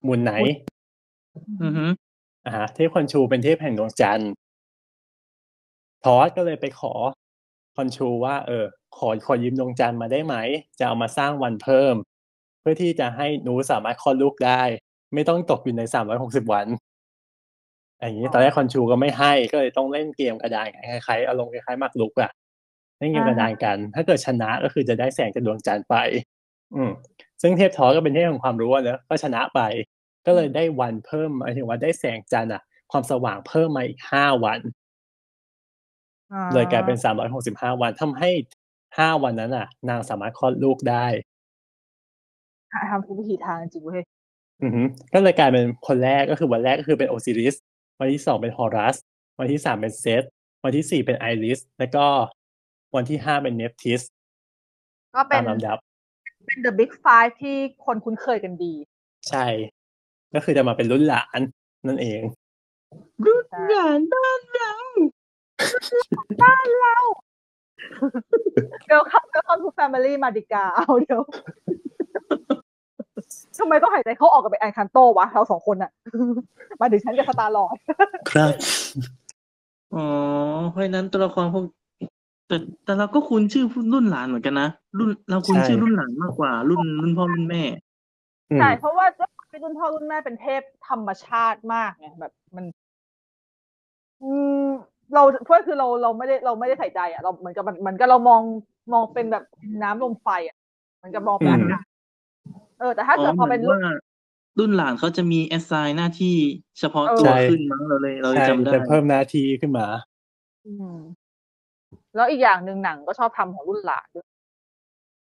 [0.07, 0.57] Moon Knight
[1.63, 1.91] อือหือ
[2.47, 4.31] อ่าฮะเทพคอนชูเป็นเทพแห่งดวงจันทร์
[6.05, 6.93] ทอสก็เลยไปขอ
[7.77, 8.65] คอนชูว่า เออ
[8.97, 10.37] ขอขอยืมดวงจันทร์มาได้ไหม
[10.79, 14.63] จะเอามาสร้างวันเพิ่มเพื่อที่จะให้หนูสามารถคลอดลูกได้
[15.15, 16.67] ไม่ต้องตกอยู่ในสามร้อยหกสิบวัน
[18.01, 22.31] อย่างนี้ตอนแรกคอนชูก็ไม่ให้ก็เลยต้องเล่นเกมกระดานคล้ายๆอารมณ์คล้ายๆหมากรุกอะ
[22.99, 25.97] เล่นเกมกระดานกัน ถ้าเกิดชนะก็คือจะได้แสงจากดวงจันทร์ไป
[26.75, 26.91] อืม
[27.43, 29.61] ซึ่งเทพทอสก็เป็นเทพแห่งความรู้อะเนอะก็ชนะไป
[30.27, 32.63] ก็เลยได้วันเพิ่มหมายถึงว่าได้แสงจันทร์อะ
[32.93, 34.61] ความสว่างเพิ่มมาอีกห้าวัน
[36.33, 38.31] อ่เลยกลายเป็นสามร้อยหกสิบห้าวันทำให้
[38.99, 41.07] ห้าวันนั้นอะนางสามารถคลอดลูกได้
[42.91, 44.03] ทำทุกวิธีทางจริงเว้ย
[44.63, 44.83] อือฮึ
[45.15, 47.55] ก็เลยกลายเป็นคนแรกก็คือวันแรกก็คือเป็นโอซิริส
[48.01, 48.97] วันที่สองเป็นฮอรัส
[49.39, 50.23] วันที่สามเป็นเซต
[50.65, 52.07] วันที่สี่เป็นไอริสแล้วก็
[52.95, 54.01] วันที่ห้าเป็นเนปทิส
[55.15, 55.79] ก็เป็ตานมลำดับ
[56.47, 58.73] เป็น the big five ที่คนคุ้นเคยกันดี
[59.31, 59.47] ใช่
[60.35, 61.41] ก็คือจะมาเป็นรุ่นหลาน
[61.87, 62.21] นั่นเอง
[63.27, 64.73] รุ่นหลานบ้านเรา
[68.87, 71.21] เดี๋ยวเข้าเดี๋ยวเข้าทุก family มาดิกาเอาเดี๋ยว
[73.59, 75.91] ก็ำไมต้องหายใจเข้าออกกับไปแอนคันโตวะเราสองคนอะ
[76.81, 77.77] มาถึงฉันกับสตาร์ลอร์ด
[78.31, 78.53] ครับ
[79.95, 80.05] อ๋อ
[80.71, 81.65] เพราะฉะนั้นตัวละครพวก
[82.49, 84.69] แต่แต่เราก็คุ้นชื่อรุ่นหลานเหมือนกันนะ
[84.99, 87.63] รุ่นเราคุ้นใช่ชื่อรุ่นหลานมากกว่า รุ่นรุ่นพ่อรุ่นแม่
[88.51, 92.65] อืมใช่เพราะว่าด้วยความที่รุ่นพ่อรุ่นแม่เป็นเทพธรรมชาติมากไงแบบ มัน
[94.23, 94.33] อื
[94.65, 94.67] ม
[95.15, 98.43] เราเพื่อคือเราเราไม่ได้เราไม่ได้ใส่ใจอะเราเหมือนกับมันเหมือนกับเรามอง
[98.93, 99.45] มองเป็นแบบ
[99.83, 100.57] น้ำลมไฟอะ
[100.97, 101.85] เหมือนกับมองเป็นอากาศ
[102.79, 103.81] เออแต่ถ้าอ๋เกิอดเหพอมืเป็อนนรุ่นว่า
[104.59, 106.37] รุ่นหลานเขาจะมีแอสไซน์หน้าที่
[106.79, 109.87] เฉพาะเออตัวใช่ขึ้นมั้งเราเลย เราเลยใช่จำได้จะเพิ่มหน้าที่ขึ้นมา
[110.65, 110.97] อืม
[112.17, 114.27] แล้วอีกอย่างหนึ่งหนังก็ชอบทำของรุ่นหลานด้วย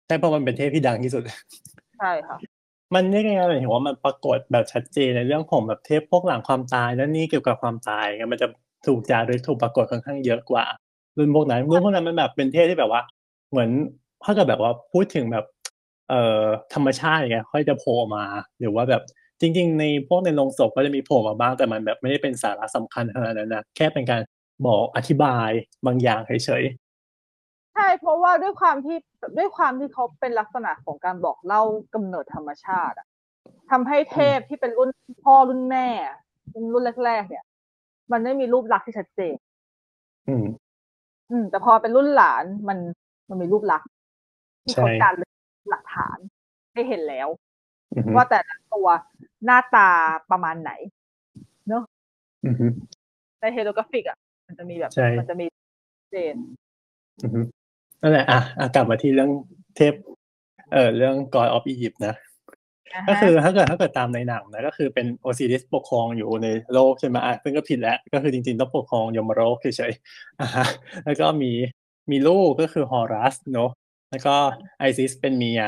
[0.07, 1.23] ใช่เพราะมันเป็นเทพที่ดังที่สุด
[1.99, 2.37] ใช่ค่ะ
[2.95, 8.47] มันเรียกยังไงหมายถึงว่ามันปรากฏแบบชัดเจนในเรื่องของแบบเทพพวกหลังความตายนั่นนี่เกี่ยวกับความตายไงมันจะ
[8.87, 10.65] ถูกจารึกถูกปรากฏค่อนข้างเยอะกว่า
[11.17, 13.01] รุ่นพวกนั้นรุ่นพวกนั้นมันแบบเป็นเทพที่แบบว่า
[13.51, 13.69] เหมือน
[14.23, 15.45] ถ้าเกิดแบบว่าพูดถึงแบบ
[16.09, 16.43] เอ่อ
[16.73, 18.25] ธรรมชาติอย่างเงี้ยค่อยจะโผล่มา
[18.59, 19.03] หรือว่าแบบ
[19.41, 24.21] จริง ๆ ในพวกในโรงศพก็จะมีโผล่มาบ้างแต่มันแบบไม่ได้เป็นสาระสำคัญขนาดนั้นนะแค่เป็นการ
[24.67, 25.49] บอกอธิบาย
[25.85, 26.63] บางอย่างเฉย
[27.75, 28.97] ใช่เพราะว่าด้วยความที่
[29.37, 31.63] ด้วยความที่เขาเป็นลักษณะของการบอกเล่า
[31.93, 33.07] กำเนิดธรรมชาติอะ
[33.71, 34.89] ทำให้เทพที่เป็นรุ่น
[35.23, 35.87] พ่อรุ่นแม่
[36.53, 37.43] รุ่นรุ่นแรกๆเนี่ย
[38.11, 40.45] มันไม่มีรูปลักษณ์ที่ชัดเจนๆอืม
[41.31, 42.77] อืม แต่พอเป็นรุ่นหลานมัน
[43.29, 43.89] มันมีรูปลักษณ์
[44.63, 45.13] ที่ใช่เขาการ
[45.69, 46.17] หลักฐาน
[46.73, 47.27] ให้เห็นแล้ว
[47.95, 48.87] อือฮึว่าแต่ละตัว
[49.45, 49.89] หน้าตา
[50.31, 50.71] ประมาณไหน
[52.45, 52.65] อือฮึ
[53.39, 54.17] ในเฮโรกราฟิกอะ
[54.47, 55.45] มันจะมีแบบใช่มันจะมี
[56.11, 56.35] เจน
[57.23, 57.39] อือฮึ
[58.01, 59.31] นั่นแหละอะอะกลับมาที่เรื่อง
[59.75, 59.93] เทพ
[60.73, 62.15] เอ่อเรื่อง God of Egypt นะ
[62.93, 70.65] นะฮะก็คือถ้าเกิดถ้าเกิดตามในหนังนะก็คือเป็นโอซิริสปกครองอยู่ในโลกใช่ไหมอะซึ่งก็ผิดแล้ว ก็คือจริงๆต้องปกครองยมโลกเฉยๆอะฮะ
[71.05, 71.51] แล้วก็มี
[72.11, 73.69] มีลูกก็คือฮอรัสเนอะ
[74.13, 74.35] แล้วก็
[74.79, 75.63] ไอซิสเป็นเมีย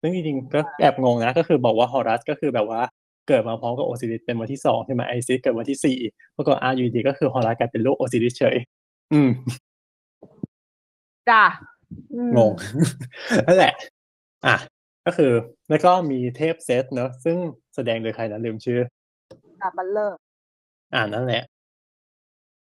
[0.00, 2.82] ซึ่งจริงๆก็แอบงงนะ ก็คือบอกว่าฮอรัสก็คือแบบว่า
[3.28, 5.98] เกิดมาพร้อมกับโอซิริสเป็นวันที่สองใช่ไหมไอซิสเกิดวันที่สี่
[6.36, 8.56] ปรากฏอยู่ดีก็คือฮอรัสกลายเป็นลูกโอซิริสเฉย
[9.12, 9.30] อืม
[11.30, 11.42] จ้ะ
[12.14, 12.52] อืมงง
[13.46, 13.74] นั่นแหละ
[14.46, 14.56] อะ
[15.06, 15.32] ก็คือ
[15.70, 17.36] แล้วก็มีเทพเซตเนอะซึ่ง
[17.74, 18.80] แสดงโดยใครนะลืมชื่อ
[19.62, 20.16] อะบัตเลอร์
[20.94, 21.42] อ่านั่นแหละ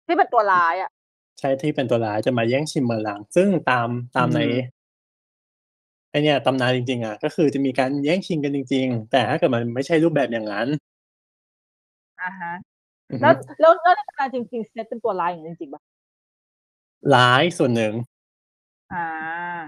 [0.06, 0.90] ที่เป็นตัวร้ายอะ
[1.38, 4.79] ใช่ที่เป็นตัวร้ายจะมาแย่งชิงบัลลังก์ ซึ่งตามตามในอืม
[6.10, 10.68] ไอเนี่ยตำนานจริงๆอะก็คือจะมีการแย่งชิงกันจริง ๆ แต่ถ้าเกิดมันไม่ใช่รูปแบบอย่างนั้น
[12.22, 12.52] อ่าฮะ
[13.10, 15.82] อือฮึแล้วแล้วแล้วในตำนานจริง ๆ เซตเป็นตัวร้ายอย่างนั้นจริงๆป่ะ
[17.14, 17.92] ร้ายส่วนหนึ่ง
[18.92, 19.60] อ่า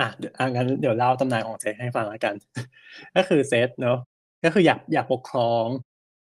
[0.00, 2.34] อะ เดี๋ยว อะงั้นเดี๋ยวเล่าตำนานของเซตให้ฟังแล้วกัน
[3.16, 3.98] ก็คือเซตเนอะ
[4.44, 5.66] ก็คืออยาก อยากปกครอง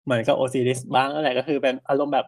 [0.05, 2.27] เหมือนกับโอซิริสบ้างนั่นแหละ ก็คือเป็นอารมณ์แบบ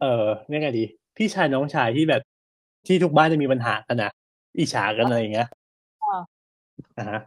[0.00, 0.84] เออเรียกไงดี
[1.16, 2.22] พี่ชายน้องชายที่แบบ
[2.86, 4.10] ที่ทุกบ้านจะมีปัญหากันนะ
[4.58, 5.59] อิจฉากัน อะไรอย่างเงี้ยอ่า
[6.98, 7.20] อ่าฮะ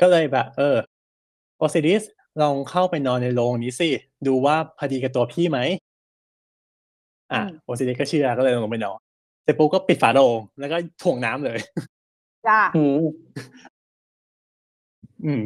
[0.00, 0.76] ก็เลยแบบ เออ
[1.58, 2.02] โอซิริส
[2.40, 3.88] ลองเข้าไปนอนในโรงนี้สิ
[4.26, 5.58] ดูว่าพอดีกับตัวพี่ไหม
[7.32, 8.98] อะโอซิริสก็เชื่อ ก็เลยลงไปนอน
[9.42, 11.58] เสร็จปุ๊บก็ปิดฝาโรง แล้วก็ถ่วงน้ำเลย
[12.46, 12.88] จ้าโอ้
[15.24, 15.42] อืม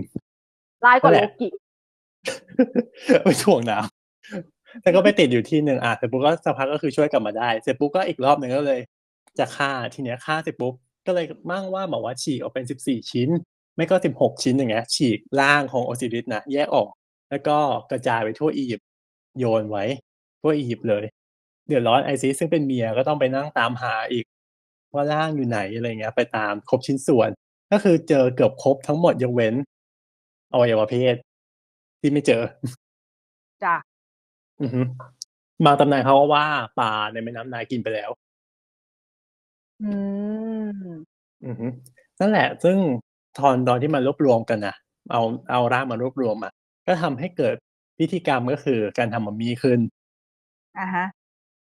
[0.84, 1.48] ร้ายกว่านั่โลนแหละ กิ
[3.24, 8.80] ไปถ่วงน้ำ แต่ก็ไปติดอยู่ที่หนึ่งอะเสร็จปุ๊บก็สักพัก ก็คือช่วยกลับมาได้ เสร็จปุ๊บก็อีกรอบหนึ่ง ก็เลย
[9.38, 10.74] จะฆ่า ทีเนี้ยฆ่าเสร็จปุ๊บ
[11.08, 13.28] ก็เลยมั่งว่าบอกว่าฉีกออกเป็นสิบสี่ชิ้น
[13.76, 16.88] ไม่ก็สิบหกชิ้นอย่างเงี้ยฉีกร่างของโอซิริสนะแยกออก
[17.30, 17.58] แล้วก็
[17.90, 18.88] กระจายไปทั่วอียิปต์
[19.38, 19.84] โยนไว้
[20.40, 21.04] ทั่วอียิปต์เลย
[21.66, 24.24] เดือดร้อนไอซิสซึ่งเป็นเมียก็ต้องไปนั่งตามหาอีก
[24.94, 27.30] ว่าร่างอยู่ไหนอะไรเงี้ย ไปตามครบชิ้นส่วน
[27.72, 29.54] ก็คือเจอเกือบครบทั้งหมดยกเว้น
[30.52, 31.16] อวัยวะเพศ
[32.00, 32.42] ที่ไม่เจอ
[33.64, 33.74] จ้า
[34.62, 34.80] อือฮึ
[35.64, 36.46] บางตำนานเขาก็ว่า
[36.78, 38.10] ปลาในแม่น้ำนายกินไปแล้ว
[39.80, 39.84] อื
[40.70, 41.08] ม
[41.44, 41.66] อือฮึ
[42.20, 42.76] นั่นแหละ ซึ่ง
[43.38, 44.74] ตอน ตอนที่มันรวบรวมกันนะ
[45.10, 46.52] เอา เอาร่างมารวบรวมอะ
[46.86, 47.54] ก็ทำให้เกิด
[47.98, 49.80] พิธีกรรม ก็คือการทำมัมมี่ขึ้น
[50.78, 51.04] อ่าฮะ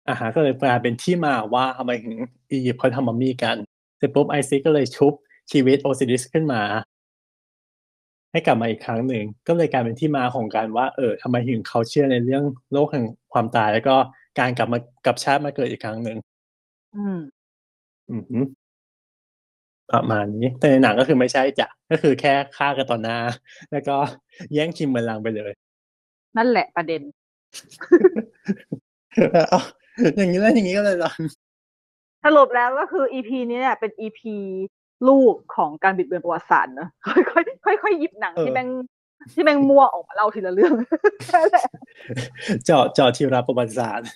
[0.07, 2.17] อ่าฮะ ก็เลยกลายเป็นที่มาว่า ทำไมถึง
[2.51, 3.57] อียิปต์เขาทำมัมมี่กัน
[3.97, 5.13] เสร็จปุ๊บไอซิสก็เลยชุบ
[5.51, 6.61] ชีวิตโอซิริสขึ้นมา
[8.31, 13.95] ให้กลับมาอีกครั้งหนึ่ง ก็เลยกลายเป็นที่มาของการว่า เออทำไมถึงเขาเชื่อในเรื่องโลกแห่งความตาย แล้วก็
[14.39, 16.17] การกลับมา กลับชาติมาเกิดอีกครั้งหนึ่ง
[16.95, 17.17] อืม
[18.11, 18.43] อือหือ
[19.91, 23.17] ประมาณนี้ แต่ในหนังก็คือไม่ใช่จ้ะ ก็คือแค่ฆ่ากันต่อหน้า
[23.71, 23.95] แล้วก็
[24.53, 25.51] แย่งชิมบัลลังก์ไปเลย
[26.37, 27.01] นั่นแหละประเด็น
[29.49, 29.61] เอา
[30.17, 31.11] อย่างนี้ แล้วอย่างนี้ก็เลยเหรอ
[32.25, 34.21] สรุปแล้วก็คือ EP นี้เนี่ยเป็น EP
[35.07, 36.89] ลูกของการบิดเบือนประวัติศาสตร์เนอะ
[37.65, 38.69] ค่อย ๆ ค่อย ๆ หยิบหนังเออที่แม่ง
[39.33, 40.73] ที่แม่งมั่วออกมาเล่าทีละเรื่อง
[41.25, 41.67] แค่นั้นแหละ
[42.65, 44.07] เจาะ เจาะทีละประวัติศาสตร์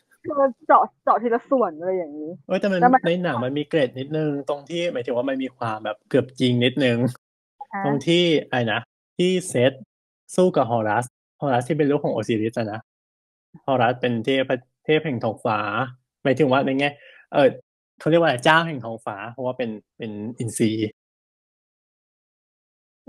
[0.67, 6.97] เจาะเจาะทีละส่วนเลยอย่างนี้เอ้ยแต่มันแล้วมันในหนังมันมีเกรดนิดนึง ตรงที่หมายถึงว่ามันมีความแบบเกือบจริงนิดนึง
[7.73, 8.79] อ่าตรงที่ไอ้นะ
[9.17, 9.71] ที่เซต
[10.35, 11.05] สู้กับฮอรัส
[11.41, 12.81] ฮอรัสที่เป็นลูกของโอซิริสอะนะ
[13.65, 14.51] ฮอรัสเป็นเทพ
[14.85, 15.59] เทพแห่งท้องฟ้า
[16.23, 16.89] หมายถึงว่าในแง่
[17.33, 17.47] เออ
[17.99, 20.89] เขาเรียกว่าอะไรเจ้าแห่งท้องฟ้า เพราะว่าเป็นเป็นอินทรีย์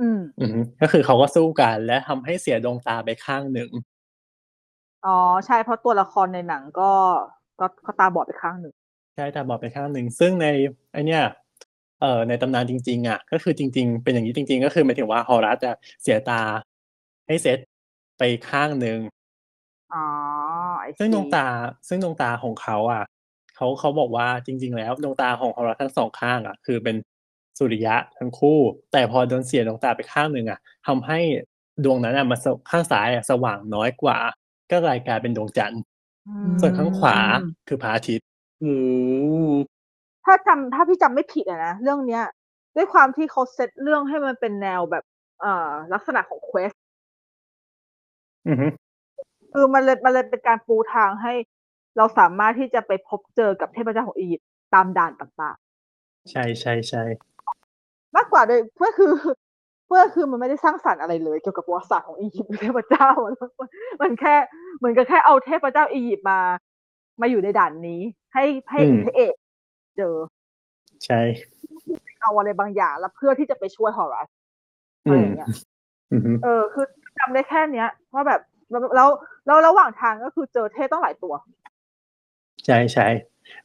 [0.00, 3.70] อืมอืมก็คือเขาก็สู้กันและทำให้เสียดวงตาไปข้างหนึ่ง
[5.06, 5.16] อ๋อ
[5.46, 6.92] ใช่เพราะตัวละครในหนังก็
[7.60, 8.74] ก็ก็ตาบอดไปข้างหนึ่ง
[9.16, 10.46] ใช่ตาบอดไปข้างหนึ่งซึ่งใน
[10.92, 11.22] ไอเนี้ย
[12.00, 15.72] เอ่อในตำนานจริง ๆอะก็คือจริง ๆ เป็นอย่างนี้จริง ๆ ก็คือหมายถึงว่าฮอรัสจะ
[16.02, 16.42] เสียตา
[17.26, 17.58] ให้เซต
[18.18, 18.98] ไปข้างหนึ่ง
[19.92, 20.04] อ๋อ
[20.80, 21.46] ไอซึ่งดวงตา
[21.88, 23.04] ซึ่งดวงตาของเขาอะ
[23.56, 26.96] เขาเขาบอกว่าจริง ๆ แล้วดวงตาของฮอรัสทั้งสองข้างอะ คือเป็น
[27.58, 28.58] สุริยะทั้งคู่
[28.92, 31.18] แต่พอโดนเสียดวงตาไปข้างหนึ่งอะทำให้
[31.84, 34.18] ดวงนั้นอะมันสข้างซ้ายอะสว่างน้อยกว่า
[34.70, 35.82] ก็กลายกลายเป็นดวงจันทร์
[36.28, 37.16] อืมส่วนข้างขวา
[37.68, 38.26] คือพระอาทิตย์
[38.60, 39.50] โอ้โห
[40.24, 42.24] ถ้าจำถ้าพี่จำไม่ผิดอะนะ เรื่องเนี้ย
[42.76, 45.04] ด้วยความที่เขาเซตเรื่องให้มันเป็นแนวแบบ
[45.40, 46.70] เอ่อ ลักษณะของเควส
[48.48, 48.66] อือฮึ
[49.52, 51.32] คือมันเลยมันเลยเป็นการปูทางให้
[51.96, 55.56] เราสามารถที่จะไปพบเจอกับเทพเจ้าของอียิปต์ตามด่านต่าง
[56.30, 59.12] ใช่ใช่ใช่ๆมากกว่าโดยเพื่อคือ
[59.90, 63.34] เพื่อคือมันไม่ได้สร้างสรรค์อะไรเลย เกี่ยวกับประวัติศาสตร์ของอียิปต์หรือเทพเจ้ามัน
[64.02, 64.34] มันแค่
[64.78, 66.40] เหมือนกับแค่เอาเทพเจ้าอียิปต์มา
[67.20, 68.00] มาอยู่ในด่านนี้
[68.34, 69.34] ให้ให้พระเอก
[69.96, 70.14] เจอ
[71.04, 71.20] ใช่
[72.22, 74.28] เอาอะไรบางอย่างแล้วเพื่อที่จะไปช่วยฮอรัส
[75.06, 75.48] อือะไรมอย่างเงี้ย
[76.12, 76.86] อือฮึเออ คือ
[77.18, 78.40] จำได้แค่เนี้ยว่าแบบ
[78.70, 79.08] แล้วแล้ว
[79.46, 81.34] แล้วระหว่างทางก็คือเจอเทพต้องหลายตัว
[82.66, 83.08] ใช่ใช่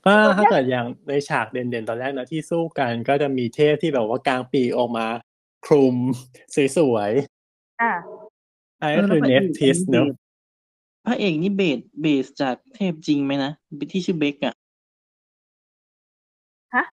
[0.06, 5.08] ก็เออถ้าเกิดอย่างในฉากเด่นๆตอนแรกนะที่สู้กันก็จะมีเทพที่แบบว่ากลางปีกออกมา
[5.66, 5.96] คลุม
[6.78, 7.12] สวย
[7.82, 10.08] อ่าๆอันนี้ก็คือเนฟทิสเนอะ
[11.06, 13.52] พระเอกนี่เบสเบสจากเทพจริงไหมนะ
[13.92, 14.56] ที่ชื่อเบกอะ
[16.76, 16.86] ฮะ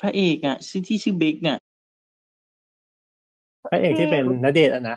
[0.00, 1.58] พระเอกอะชื่อที่ชื่อเบกอะ
[3.70, 4.96] พระเอกที่เป็นนเดชน์อะนะ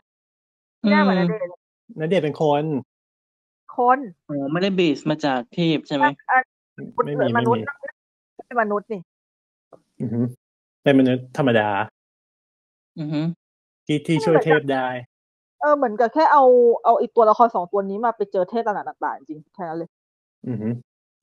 [0.91, 1.51] หน้าเหมือนอืนมเดชน์
[1.99, 2.63] นเดชน์เป็นคน
[3.75, 3.99] คน
[4.29, 6.39] อ๋อไม่ได้เบสมาจากเทพใช่ไหมอะ
[7.05, 7.63] ไม่เกิมีดมไม่นุษมีย์
[8.47, 8.99] เป็นมนุษย์นี่
[9.99, 10.21] อือฮึ
[10.83, 11.69] เป็นมนุษย์ธรรมดา
[12.99, 13.21] อือฮึ
[13.85, 14.87] ที่ที่ช่วยเทพได้
[15.61, 16.43] เออเหมือนกับแค่เอา
[16.85, 19.89] เอาอีกตัวละครสองตัวนี้มาไปเจอเทพต่างๆจริงแค่นั้นเลย
[20.47, 20.69] อือฮึ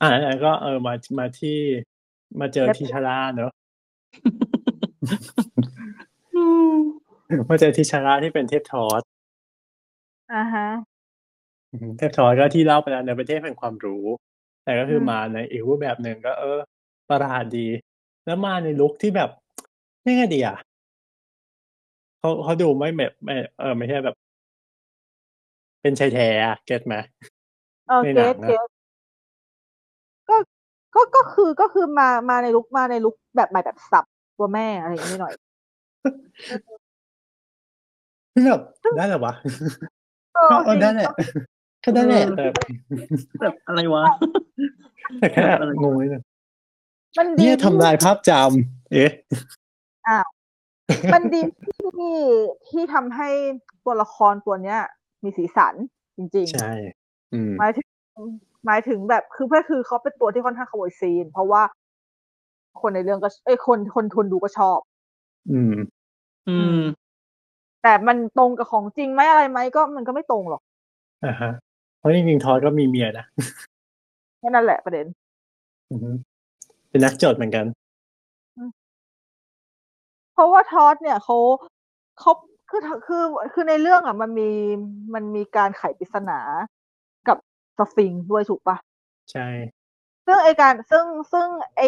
[0.02, 1.58] อ่าแล้วก็เออมามาที่
[2.40, 3.52] มาเจอแล้วทิชาราเนอะ
[7.48, 9.02] มาเจอทิชาราที่เป็นเทพทอส
[10.32, 10.66] อ่าฮะ
[11.70, 14.04] อือฮึเทพทอยก็ที่เล่าไปแล้วในประเทศแห่งความรู้
[14.64, 16.58] แต่ก็คืออม มาในอีกรูปแบบหนึ่งก็ เออ
[17.10, 17.66] ประหลาดดี
[18.26, 19.30] แล้วมาในลุคที่แบบ
[20.06, 20.56] ยังไงดีอะ
[22.18, 24.16] เขาเขาดูไม่แบบไม่เออไม่ใช่แบบ
[25.82, 26.96] เป็นชายแท้อะเก็ตไหม
[27.88, 28.68] เออในเกหนัตงอะเกต
[30.28, 30.36] ก็
[30.94, 34.04] ก็ก็คือก็คือมามาในลุกมาในลุกแบบใหม่แบบสับ
[34.38, 35.32] ตัวแม่อะไรอย่างนี้หน่อย
[38.46, 38.60] แบบ
[38.96, 39.34] ได้เหรอวะ
[40.34, 41.06] เออก็เออจริงได้แหละ
[41.84, 42.44] ก็ได้แหละแต่
[43.40, 44.02] แบบอะไรวะ
[45.18, 45.42] แต่แค่
[45.82, 46.22] งงนิดนึง
[47.18, 49.10] มันดีเนี่ยที่ทำลายภาพจำเอ๊ะ
[51.12, 52.16] มันดีที่
[52.68, 53.28] ที่ทำให้
[53.84, 54.78] ตัวละครตัวเนี้ย
[55.24, 55.74] มีสีสัน
[56.16, 56.72] จริงใช่
[57.32, 57.88] อืมๆหมายถึง
[58.66, 61.62] หมายถึงแบบคือเพื่อคือเขาเป็นตัวที่ค่อนข้างขโมยซีน เพราะว่า
[62.80, 64.78] คนในเรื่องก็เอ้ยคนคนทุนดูก็ชอบ
[65.50, 65.74] อืม
[66.48, 66.82] อืม
[67.82, 70.62] แต่มันตรงกับของจริงไหมอะไรไหมก็มันก็ไม่ตรงหรอก
[71.24, 71.50] อ่าฮะ
[71.98, 73.24] เพราะจริงๆทอยก็มีเมียนะ
[74.38, 75.06] แค่นั้นแหละประเด็น
[75.90, 76.10] อือฮึ
[76.90, 77.66] เป็นนักโจทย์เหมือนกัน
[80.38, 81.38] เพราะว่าทอสเนี่ยเขา
[82.20, 82.32] เขา
[82.70, 84.50] คือคือคือในเรื่องอะ มันมี
[85.14, 86.38] มันมีการไขปริศนา
[87.28, 87.38] กับ
[87.78, 88.76] สฟิงค์ด้วยถูกปะ
[89.32, 89.48] ใช่
[90.26, 91.82] ซึ่งไอการซึ่งซึ่งไอ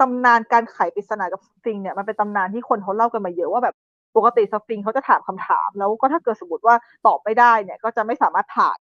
[0.00, 3.74] ตำนานการไขปริศนากับสฟิงค์เนี่ยมันเป็นตำนานที่คนเขาเล่ากันมาเยอะว่าแบบ
[4.16, 6.74] ปกติสฟิงค์เขาจะถามคำถาม แล้วก็ถ้าเกิดสมมติว่า
[7.06, 8.78] ตอบไม่ได้เนี่ย ก็จะไม่สามารถผ่าน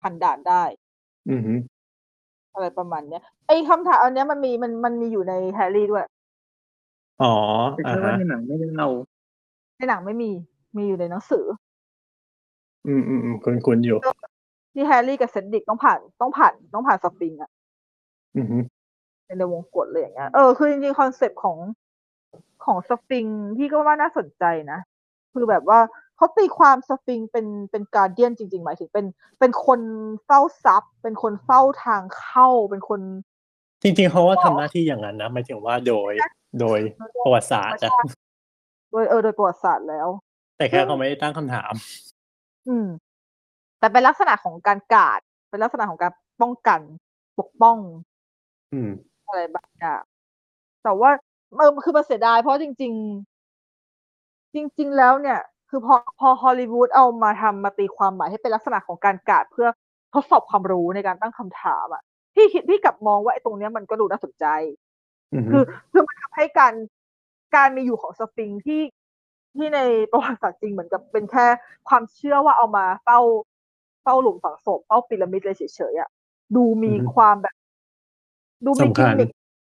[0.00, 0.62] ผ่านด่านได้
[1.30, 1.54] อือฮึ
[2.54, 6.04] อะไรประมาณเนี้ยไอคำถามอันเนี้ยมันมีมันมันมีอยู่ในแฮร์รี่ด้วย
[7.22, 7.34] อ๋อ
[7.74, 8.88] แต่อ่าแค่ว่าฮะในหนังไม่ได้เล่า
[9.76, 10.30] ในหนังไม่มี
[10.76, 11.44] มีอยู่ในหนังสือ
[12.86, 13.98] อืมอืมอืมคุ้นคุ้นๆอยู่
[14.74, 17.50] ที่แฮร์รี่กับเซดริกต้องผ่านต้องผ่านต้องผ่านสฟิงค์อะ
[18.36, 18.58] อือฮึ
[19.38, 21.58] ในวงกตเลยอย่างเงี้ยเออคือจริงๆ concept ของ
[22.64, 24.78] ของสฟิงค์พี่ก็ว่าน่าสนใจนะ
[25.32, 25.78] คือแบบว่า
[26.16, 29.06] เขาตีความสฟิงค์เป็นเป็นการเดียนจริง ๆ หมายถึงเป็น
[29.38, 29.80] เป็นคน
[30.24, 33.00] เฝ้าทรัพย์ เป็นคนเฝ้าทางเข้า เป็นคน
[33.82, 36.12] จริงๆเขาว่าทำหน้าที่อย่างนั้นนะหมายถึงว่าโดย
[36.60, 36.80] โดย
[37.24, 37.92] ประวัติศาสตร์อะ
[38.92, 40.08] โดยเออโดยประวัติศาสตร์แล้ว
[40.56, 41.72] แต่แค่เขาไม่ได้ตั้งคำถาม
[42.68, 42.86] อืม
[43.78, 45.20] แต่เป็นลักษณะของการกาด
[45.50, 46.12] เป็นลักษณะของการ
[46.42, 46.80] ป้องกัน
[47.38, 47.78] ปกป้อง
[48.72, 48.90] อืม
[49.26, 50.02] อะไรบางอย่าง
[50.82, 51.10] แต่ว่า
[51.56, 52.92] เออคือมันเสียดายเพราะจริง
[53.74, 55.40] ๆ จริง ๆ แล้วเนี่ย
[55.70, 59.68] คือพอพอฮอลลีวูดเอามาทำมาตีความหมายให้เป็นลักษณะของการกาดเพื่อ
[60.14, 62.02] ทดสอบความรู้ในการตั้งคำถามอะ
[62.40, 64.46] พี่คิดพี่กลับมองว่าไอ้ตรงเนี้ยมันก็ดูน่าสนใจ
[65.34, 65.62] อือฮึคือ
[65.92, 66.74] คือมันทำให้การ
[67.56, 68.82] การมีอยู่ของสฟิงค์ที่
[69.56, 69.80] ที่ใน
[70.12, 71.46] ประวัติศาสตร์จริงเหมือนกับเป็นแค่
[71.88, 73.20] ความเชื่อว่าเอามาเฝ้า
[74.02, 75.62] เฝ้าหลุมฝังศพเฝ้าพีระมิดเลยเฉ
[75.92, 76.10] ยๆอะ
[76.56, 77.54] ดูมีความแบบ
[78.64, 79.28] ดูมีสำกิคัมญมิค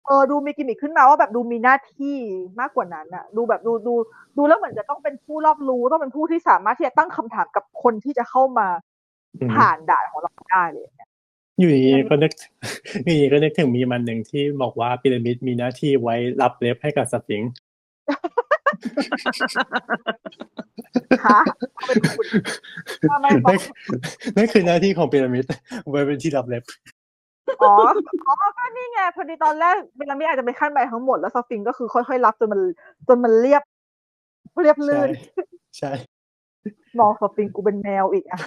[0.05, 2.17] เออดูมีกิมมิคขึ้นมาว่าแบบดูมีหน้าที่
[2.59, 3.93] มากกว่านั้นอะ ดูแบบดูดู
[4.37, 8.67] ดูแล้วเหมือนจะต้องเป็นผู้รอบรู้ต้องเป็นผู้ที่สามารถที่จะตั้งคำถามกับคนที่จะเข้ามา
[9.41, 11.10] อือฮึผ่านด่านของเราได้เลยเนี่ย
[11.59, 12.31] อยู่ดีๆก็นึก
[13.05, 17.51] อยู่ดีๆก็นึกถึงมีมันหนึ่งที่บอกว่าพีระมิดมีหน้าที่ไว้รับเล็บให้กับสฟิงค์
[21.25, 21.39] ฮะ
[21.73, 22.25] เอาเป็นคุณ
[23.11, 23.59] ทำไมบอนั่กน
[24.35, 25.45] นั่นคือหน้าที่ของพีระมิด
[25.89, 26.63] ไว้เป็นที่รับเล็บ
[27.61, 27.73] อ๋อ
[28.27, 32.61] อ๋อก็นี่ไงพอดีตอนแรกพีระมิดอาจจะเป็นขั้นใบทั้งหมดแล้วสฟิงค์ก็คือค่อยๆรับจนมัน
[33.07, 33.63] จนมันเรียบ
[34.61, 35.09] เรียบใช่ลื่น
[35.77, 35.91] ใช่
[36.99, 38.39] มองสฟิงค์กูเป็นแมวอีกอะ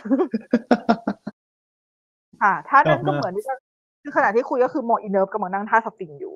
[2.44, 3.56] ค่ะถ้านั่นก็เหมือนที่ว่า
[4.02, 6.34] คือขณะที่คุยก็คือมองอีเนิร์ฟกำลังนั่งท่าสฟิงค์อยู่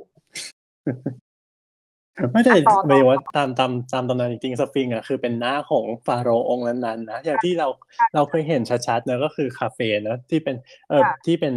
[2.33, 7.69] ไม่แต่อะต่อต่อหมายถึงว่าตามตามตามตำนานจริงๆสฟิงค์อะคือเป็นหน้าของฟาโรห์องค์นั้นๆนะอย่างที่เรา
[8.15, 10.57] เราเคยเห็นชัดๆเนอะก็คือคาเฟรเนอะที่เป็น
[10.89, 11.55] เออค่ะที่เป็น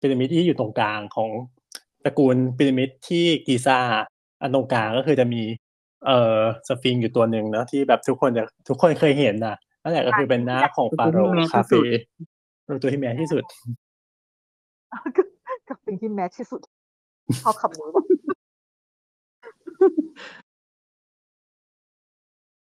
[0.00, 1.30] พีระมิดที่อยู่ตรงกลางของ
[2.04, 3.78] ตระกูลพีระมิดที่กีซ่า
[4.42, 5.42] อันตรงกลางก็คือจะมี
[6.06, 6.38] เอ่อ
[6.68, 11.80] สฟิงค์อยู่ตัวหนึ่งเนอะที่แบบทุกคนจะทุกคนเคยเห็นนะนั่นแหละก็คือเป็นหน้าของฟาโรห์คาเฟร
[12.64, 13.44] เป็นตัวที่ main ที่สุด
[15.68, 16.60] กับสิ่งที่แมทที่สุด
[17.42, 18.04] ชอบขับมือว่ะ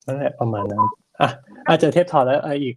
[0.07, 0.85] นั่นแหละประมาณนั้น
[1.21, 1.29] อะ
[1.69, 2.75] อาจจะเทพทอแล้วอะไรอีก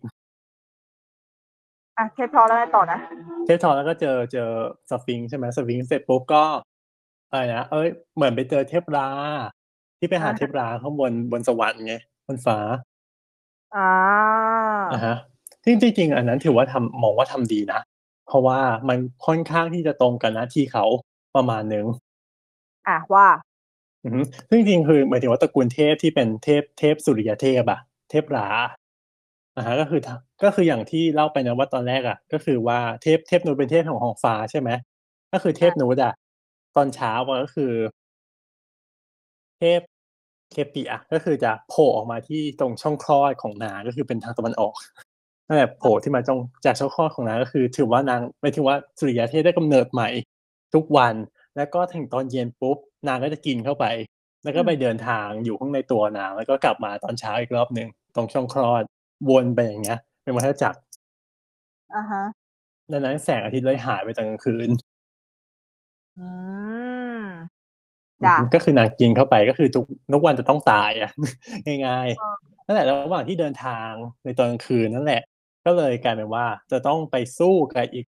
[1.97, 2.99] อะเทปพอแล้วไงต่อนะ
[3.45, 4.49] เทพทอแล้วก็เจอเจอ
[4.89, 6.43] สฟิงค์ใช่ไหมสฟิงค์เสร็จปุ๊บก็
[7.29, 9.07] อะไรนะเอ้ยเหมือนไปเจอเทพรา
[9.99, 11.95] ที่ไปหาอ่าเทพราข้างบนบนสวรรค์ไง
[12.27, 12.57] บนฟ้า
[13.75, 13.89] อ่า
[14.93, 15.15] อ่าฮะ
[15.65, 17.79] จริงจริงๆอันนั้นถือว่าทำมองว่าทำดีนะ
[18.27, 20.85] เพราะว่ามันค่อนข้างที่จะตรงกับหน้าที่เขา
[21.35, 21.85] ประมาณนึง
[22.87, 23.27] อะว่า
[24.03, 27.79] อือฮึซึ่งจริงๆคือหมายถึงว่าตระกูลเทพที่เป็นเทพเทพสุริยเทพอะ
[28.09, 28.47] เทพรา
[29.55, 34.69] อ่าฮะก็คือทำก็คืออย่างที่เล่าไปนะว่าตอนแรกอะก็คือว่าเทพเทพนูนเป็นเทพของหองฟ้าใช่ไหม
[35.31, 36.13] ก็คือเทพนูนอะ
[36.75, 37.73] ตอนเช้าอะก็คือ
[39.59, 39.81] เทพ
[40.51, 44.75] เคปิอะก็คือจะโผล่ออกมาที่ตรงช่องคลอดของนางก็คือเป็นทางตะวันออก
[45.47, 50.09] นั่นแหละโผล่ที่มาตรงจากช่องคลอดของนางก็คือ ถือว่านางหมายถึงว่าสุริยเทพได้กำเนิดใหม่
[50.73, 51.13] ทุกวัน
[51.57, 52.77] แล้วก็ถึงตอนเย็นปุ๊บ
[53.07, 53.85] นางก็จะกินเข้าไป
[54.43, 58.83] แล้วก็ไปเดินทางอยู่ข้างในตัวนาง แล้วก็กลับมาตอนเช้าอีกรอบหนึ่งตรงช่องคลอด
[59.29, 60.79] วนไปอย่างเงี้ย เป็นวัฏจักร
[61.95, 62.23] อ่าฮะ
[62.91, 64.69] ดังนั้นแสงอาทิตย์เลยหายไปตอนกลางคืน
[66.17, 66.27] อื
[67.19, 67.25] ม
[68.25, 71.11] จ้ะก็คือนางกินเข้าไปก็คือทุกทุกวันจะต้องตายอะ
[71.85, 73.91] ง่ายอ่าๆนั่นแหละระหว่างที่เดินทาง
[74.23, 75.21] ในตอนกลางคืนนั่นแหละ
[75.65, 78.05] ก็เลยกลายเป็นว่าจะต้องไปสู้กับอีก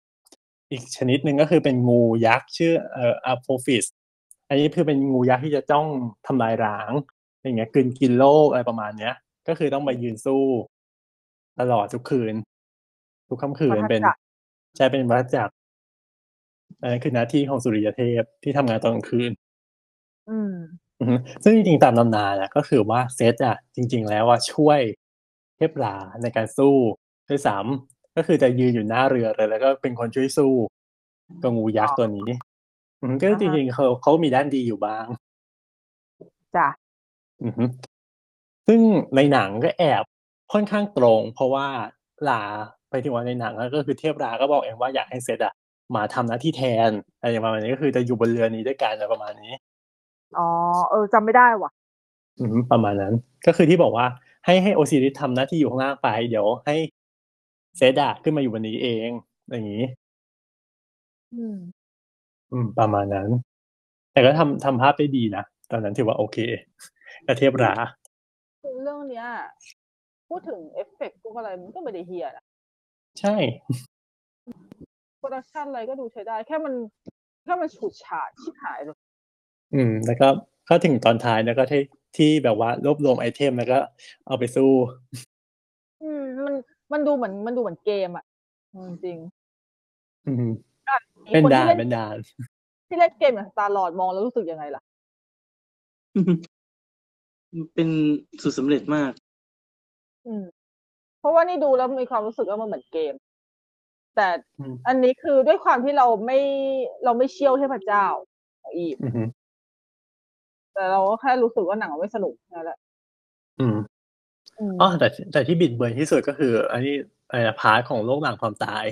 [0.71, 3.85] อีกชนิดหนึ่งก็คือเป็นงูยักษ์ชื่อเอ่ออะโพฟิส
[4.49, 5.87] อันนี้คือเป็นงูยักษ์ที่จะจ้อง
[6.27, 6.91] ทำลายร้าง
[7.43, 9.13] อย่างเงี้ยกินกินโลกอะไรประมาณเนี้ย
[9.47, 10.43] ก็คือต้องไปยืนสู้
[11.59, 12.33] ตลอดทุกคืน
[13.29, 14.01] ทุกค่ำคืนวัฏจักรเป็น
[14.75, 15.53] ใช่เป็นวัฏจักร
[16.81, 19.31] อันนั้นคือหน้าที่ของสุริยเทพที่ทำงานตอนกลางคืน
[20.29, 20.53] อืม
[20.99, 24.79] อือฮึซึ่งจริงๆตามตำนานอะก็คือว่าเซตอะจริง ๆ แล้วว่าช่วย
[25.55, 26.75] เทพลาในการสู้
[27.31, 30.53] ด้วยซ้ำก็คือจะยืนอยู่หน้าเรือเลยแล้วก็เป็นคนช่วยสู้
[31.43, 32.29] กับงูยักษ์ตัวนี้
[33.01, 35.05] อืมก็จริงๆเขาเขามีด้านดีอยู่บ้าง
[36.55, 36.67] จ้ะ
[37.43, 37.63] อือฮึ
[38.67, 38.79] ซึ่ง
[39.15, 40.03] ในหนังก็แอบ
[40.53, 41.67] ค่อนข้างตรง เพราะว่า
[42.29, 42.43] ลา
[42.89, 45.53] ไปถึงว่าในหนังก็คือเทพลาก็บอกเองว่าอยากให้เซตอะ
[45.95, 49.53] มาทำหน้าที่แทนอะไรอย่างประมาณนี้ก็คือจะอยู่บนเรือนี้ด้วยกันอะไรประมาณนี้
[50.37, 50.47] อ๋อ
[50.89, 51.71] เออจำไม่ได้ว่ะ
[52.39, 53.13] อืมประมาณนั้น
[53.45, 54.05] ก็คือที่บอกว่า
[54.45, 56.75] ให้ให้โอซิริสทำหน้าที่อยู่ข้างล่างไป เดี๋ยวให้
[57.77, 59.09] เซดาขึ้นมาอยู่บนนี้เอง
[59.49, 59.85] อย่างนี้
[61.35, 61.57] อืม
[62.51, 63.29] อืม ประมาณนั้น
[64.11, 66.37] แต่ก็ทำทำภาพได้ดีนะตอนนั้นถือว่าโอเค
[67.23, 67.73] แต่เทียบรา
[68.61, 69.27] คือเรื่องเนี้ย
[70.29, 72.45] พูดถึงเอฟเฟกต์พวกอะไรมันก็ไม่ได้เฮียนะ
[73.19, 73.35] ใช่
[75.17, 76.73] production อะไรก็ดูใช้ได้ แค่มัน
[77.43, 78.97] แค่มันฉูดฉาดชิบหายเลย
[79.73, 80.27] อืม แล้วก็
[80.69, 81.81] ก็ถึงตอนท้ายแล้วก็ที่
[82.17, 83.79] ที่แบบว่ารวบรวม item แล้วก็
[84.27, 84.71] เอาไปสู้
[86.03, 86.55] อืม มัน
[86.91, 88.25] มันดูเหมือนมันดูเหมือนเกมอะ
[88.73, 89.17] อืมจริง
[90.27, 90.51] อืม
[90.89, 90.97] อะ
[91.31, 92.15] เป็นคนดาที่นเล่นเป็นดาน
[92.87, 94.81] ที่เล่นเกมอย่างสตาร์ลอดมองแล้วรู้สึกยังไงล่ะ
[97.73, 97.89] เป็น
[98.43, 99.11] สุดสำเร็จมาก
[100.27, 100.43] อืม
[101.19, 103.13] เพราะว่านี่ดูแล้วมีความรู้สึกว่ามันเหมือนเกม
[104.15, 104.27] แต่
[104.59, 106.39] อืมอันนี้คือด้วยความที่เราไม่
[107.03, 108.05] เราไม่เชี่ยวเทพเจ้า
[108.61, 109.29] ของอีฟอืม
[110.73, 112.77] แต่เราก็แค่รู้สึกว่าหนังมันไม่สนุกนั่นแหละ
[113.59, 113.75] อืม
[114.61, 116.95] ออืมอ๋อแต่แต่ที่บิดเบือนที่สุดก็คือ อันนี้
[117.29, 118.85] อะไรนะพาร์ทของโลกหลังความตาย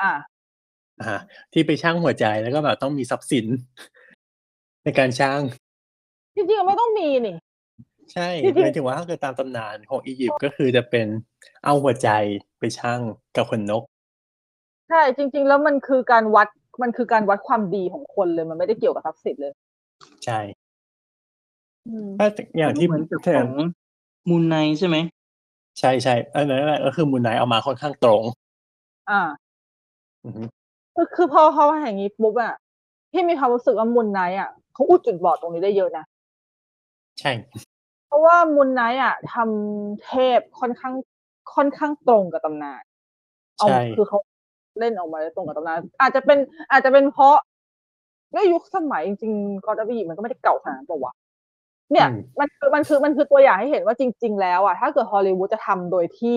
[0.00, 0.12] อ่า
[1.02, 1.16] อ่า
[1.52, 3.46] ที่ไปช่างหัวใจแล้วก็แบบต้องมีทรัพย์สิน
[4.84, 5.40] ในการช่าง
[6.34, 7.36] จริงๆมันไม่ต้องมีนี่
[8.12, 11.06] ใช่จริงๆหมายถึงว่าถ้าเกิดตามตำนานของอียิปต์ก็คือจะเป็น
[11.64, 12.08] เอาหัวใจ
[12.58, 13.00] ไปช่าง
[13.36, 13.82] กับขนนก
[14.88, 16.48] ใช่จริง ๆ แล้วมันคือการวัด
[16.82, 19.52] มันคือการวัดความดีของคนเลยมันไม่ได้เกี่ยวกับทรัพย์สินเลย
[20.24, 20.40] ใช่
[21.88, 23.50] อืมถ้าอย่างที่เหมือนกับแทขอนง
[24.28, 24.96] มูลไนใช่ไหม
[25.78, 28.22] ใช่ใช่อันนั้นแหละก็คือมูลไนท์เอามาค่อนข้างตรง
[29.10, 29.22] อ่า
[30.24, 30.42] อือฮึ
[30.94, 32.54] คือคือพอเขามาอย่างนี้ปุ๊บอะ
[33.12, 36.04] พี่มีความรู้สึกว่า Moon Knight อะเขาอุดจุดบอดตรงนี้ได้เยอะนะ
[37.20, 37.30] ใช่
[38.06, 40.94] เพราะว่า Moon Knight อะทำเทพค่อนข้าง
[41.54, 42.82] ค่อนข้างตรงกับตำนาน
[43.58, 44.18] เอาใช่คือเขา
[44.80, 46.38] เล่นออกมาได้ตรงกับตำนานอาจจะเป็น
[46.70, 47.36] อาจจะเป็นเพราะ
[48.34, 51.12] ด้วยยุคสมัยจริงๆกอร์ดบีมันก็ไม่ได้เก่าขนาดนั้นปะวะ
[51.92, 56.36] เนี่ยอืมมันคือมันคือมันคือตัวอย่างให้เห็นว่าจริง ๆ แล้วอะถ้าเกิดฮอลลีวูดจะทำโดยที่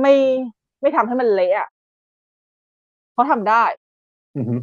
[0.00, 0.14] ไม่
[0.80, 1.68] ไม่ทำให้มันเละอะ
[3.12, 3.64] เขาทำได้
[4.36, 4.56] อือฮึ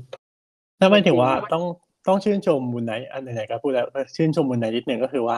[0.79, 1.63] ถ้าไม่ถึงว่าต้อง
[2.07, 5.37] ต้องชื่นชม Moon Knight อันไหนๆก็พูดแล้วก็ชื่นชม Moon Knight นิดหนึ่งก็คือว่า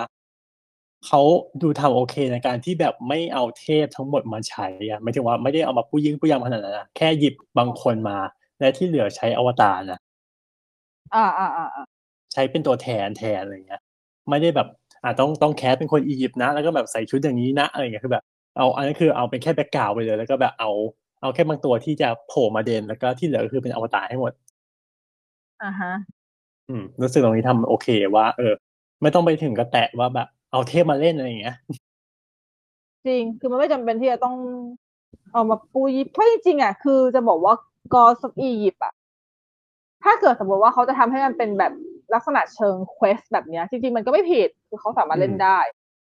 [1.08, 1.22] เขา
[1.62, 8.18] ดูทำโอเคในการที่แบบไม่เอาเทพทั้งหมดมาใช้อะหมายถึงว่าไม่ได้เอามาปู้ยี่ปู้ยำขนาดนั้นนะแค่หยิบบางคนมา
[8.60, 10.00] และที่เหลือใช้อวตารนะ
[11.16, 11.86] อ่าอ่าอ่าอ่า
[12.34, 13.82] ใช้เป็นตัวแทนแทนอะไรเงี้ย
[14.30, 14.68] ไม่ได้แบบ
[15.04, 18.24] อ่าต้องต้องแคสเป็นคนอียิปต์นะ แล้วก็แบบใส่ชุดอย่างนี้นะอะไรเงี้ยคือแบบ
[18.58, 20.72] เอาอันนั้นคือเอาเป็นแค่แบ็กกราวไปเลย แล้วก็แบบเอา
[21.22, 24.32] เอาแค่บางตัวที่จะโผล่มาเด่นแล้วก็ที่เหลือก็คือเป็นอวตารให้หมด
[25.64, 25.92] อ่าฮะ
[26.70, 28.54] อืมรู้สึกตรงนี้ทำโอเคว่า เออ
[29.02, 31.56] ไม่ต้องไปถึงกระแตะว่าแบบ เอาเทพมาเล่นอะไรอย่างเงี้ย
[33.08, 34.36] จริงคือมันไม่จำเป็นที่จะต้อง
[35.34, 37.54] เอามาปูยิปเพราะจริงๆอะคือจะบอกว่า
[37.94, 38.94] กอสอียิปต์อะ
[40.04, 41.74] ถ้าเกิดสมมติว่าเขาจะทำให้มันเป็นแบบ
[42.14, 45.60] ลักษณะเชิง quest แบบเนี้ยจริงๆมันก็ไม่ผิดคือเขาสามารถเล่นอืมได้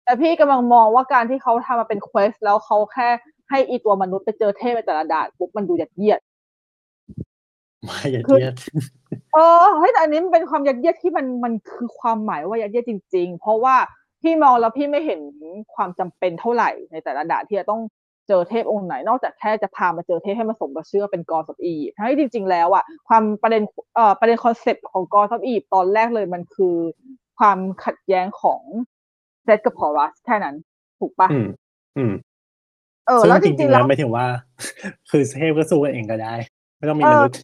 [0.05, 3.09] แต่พี่กำลังมองว่าการที่เขาทำมาเป็น quest แล้วเขาแค่
[3.51, 6.21] ให้อีตัวมนุษย์ไปเจอเทพในแต่ละด่านปุ๊บมันดูยัดเยียด
[7.89, 8.55] มาอย่าคือเยียด
[9.35, 13.77] เออเฮ้ยแต่อันนี้มันเป็นความยัดเยียดที่มันมันคือความหมายว่ายัดเยียดจริง ๆ เพราะว่า
[14.23, 15.21] พี่มองแล้วพี่ไม่เห็น
[15.75, 17.81] ความจำเป็นเท่าไหร่ในแต่ละด่านที่จะต้อง
[18.31, 23.63] เจอเทพองค์ไหน นอกจากแค่จะพามาเจอเทพให้มาสมกับเชื่อเป็นกอส of อียิปต์ทั้งที่จริง ๆ แล้วอะความประเด็น
[23.95, 26.77] เอ่อประเด็นคอนเซปต์ของกอส of อียิปต์ตอนแรกเลยมันคือ
[27.39, 28.63] ความขัดแย้งของ
[29.45, 30.55] เซตกับพอรัสแค่นั้น
[30.99, 31.49] ถูกปะอืม
[31.97, 32.13] อืม
[33.07, 34.27] เออซึ่งแล้วจจริริงงๆๆแล้แล้ววไม่ถึงว่า
[35.11, 36.35] คือเทพก็สู้กันเองก็ได้
[36.77, 37.37] ไม่ต้องมีมนุษย์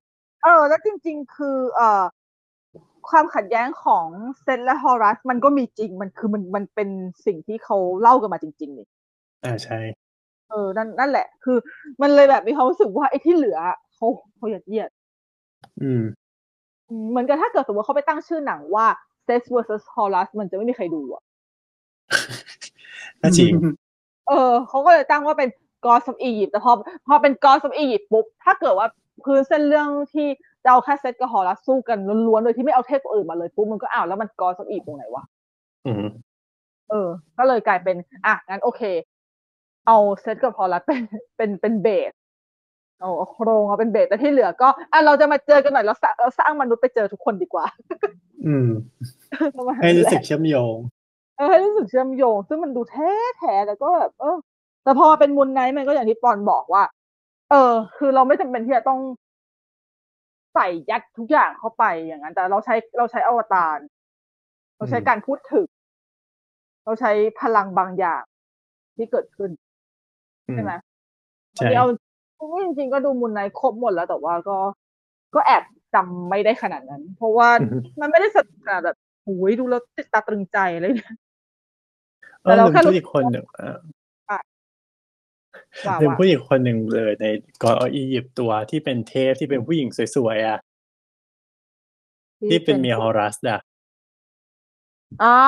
[0.44, 2.04] เออ แล้วจริง ๆ คือ เอ่อ
[3.08, 4.06] ความขัดแย้งของ
[4.42, 6.88] เซนและฮอรัสมันก็มีจริงมันคือมันมันเป็น
[7.26, 8.86] สิ่งที่เขาเล่ากันมาจริงๆนี่
[9.44, 9.78] อ่าใช่
[10.50, 11.56] เออนั่นนั่นแหละ คือ
[12.02, 13.58] มันเลยแบบมีความรู้สึกว่าไอ้ที่เหลือ
[13.94, 14.06] เขา
[14.36, 14.90] เขายัดเยียด
[15.82, 16.02] อืม
[16.88, 18.86] อืมเหมือนกับถ้าเกิดสมมติเขาไปตั้งชื่อหนังว่า
[19.26, 21.22] Set vs Horus มันจะไม่มีใครดูอะ
[23.22, 23.52] ก็จริง
[24.28, 25.48] เออเขาก็เลยตั้งว่าเป็น
[25.84, 26.72] Gods of Egypt แต่พอ
[27.06, 28.86] พอเป็น Gods of Egypt ปุ๊บถ้าเกิดว่า
[29.24, 30.26] พื้นเส้นเรื่องที่
[30.64, 31.98] จะเอาแค่เซตกับฮอรัสสู้กัน
[32.28, 35.24] ล้วนๆโดยที่ไม่เอาเทพตัวอื่นมาเลยปุ๊บมันก็อ้าวแล้วมัน Gods of Egypt ตรงไหนวะ
[35.86, 36.04] อืม
[36.90, 37.08] เออ
[37.38, 37.96] ก็เลยกลายเป็น
[38.26, 38.82] อะงั้นโอเค
[39.86, 41.00] เอาเซตกับพอรัสเป็น
[41.36, 42.12] เป็นเป็นเบส
[43.00, 47.64] เอาเอาโครงเอาเป็นเบสแต่ที่เหลือก็อะเราจะมาเจอกันหน่อยเราสร้างเราสร้างมนุษย์ไปเจอทุกคนดีกว่า
[48.46, 48.68] อืม
[49.56, 50.76] ประมาณให้นั้นรู้แหสึกละเชื่อมโยง
[51.36, 54.36] เออให้รู้สึกเชื่อมโยง ซึ่งมันดูแท้แท้แต่ก็แบบเออ
[54.82, 56.84] แต่พอมาเป็นมูลไนท์มันก็อย่างที่ปอนบอกว่า
[57.50, 59.00] เออ คือเราไม่จำเป็นที่จะต้อง
[60.54, 63.78] ใส่ยัดทุกอย่างเข้าไปอย่างนั้น แต่เราใช้เราใช้อวตาร
[64.76, 65.66] เราใช้อืมการพูดถึง
[66.84, 68.22] เราใช้พลังบางอย่าง
[68.96, 69.65] ที่เกิดขึ้นอืม
[70.54, 70.72] ใช่ไหม
[71.56, 71.86] ใช่วันนี้เอา
[72.64, 74.58] จริงๆก็ดูมูลไนท์ครบหมดแล้วแต่ว่าก็
[75.34, 75.62] ก็แอบ
[75.94, 81.14] จำไม่ได้ขนาดนั้น เพราะว่าอือฮึมันไม่ได้สนุกขนาดแบบโอ้ยดูแล้วติดตาตรึงใจเลยเนี่ย
[82.42, 83.76] เออแต่เราลืมแค่พูรู้ดอีกคนหนึ่งเออ
[84.28, 84.38] ว่า
[86.00, 87.24] ลืมว่าพูดอีกคนหนึ่งเลยใน
[87.62, 90.58] ก่อนเอาอียิปต์ตัวที่เป็นเทพที่เป็นผู้หญิงสวยๆอะ
[92.50, 93.60] ที่เป็นเมียฮอรัสอะ
[95.22, 95.38] อ่า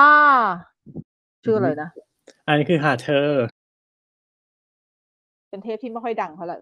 [1.43, 1.89] ชื่ออะไรนะ
[2.47, 3.27] อันนี้คือหาเธอ
[5.49, 6.57] เป็นเทพที่ไม่ค่อยดังเท่าไหร่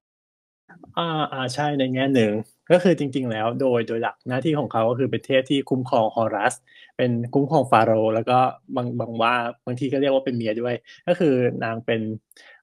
[0.98, 2.32] อ่าอ่าใช่ในแง่หนึ่ง
[2.72, 6.54] ก็คือจริง ๆ แล้วโดยโดยหลักหน้าที่ของเขาก็คือเป็นเทพที่คุ้มครองฮอรัส
[6.98, 8.38] เป็นคุ้มครองฟาโรห์แล้วก็
[8.76, 9.34] บางบางว่า
[9.66, 10.76] บางทีก็เรียกว่าเป็นเมียด้วย
[11.08, 11.34] ก็คือ
[11.64, 12.02] นางเป็น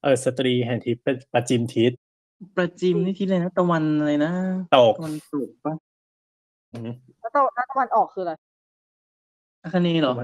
[0.03, 1.93] เออสตรีแห่งทิศเป็นประจิมทิศ
[2.57, 4.33] ประจิมนี่ที่เลยนะตะวันอะไรนะ
[4.77, 5.75] ตกตะวันตกปะ
[6.73, 6.91] อืม
[7.21, 8.33] แล้วตะแล้วตะวันออกคืออะไร
[9.63, 10.15] อาคาเนย์เหรอ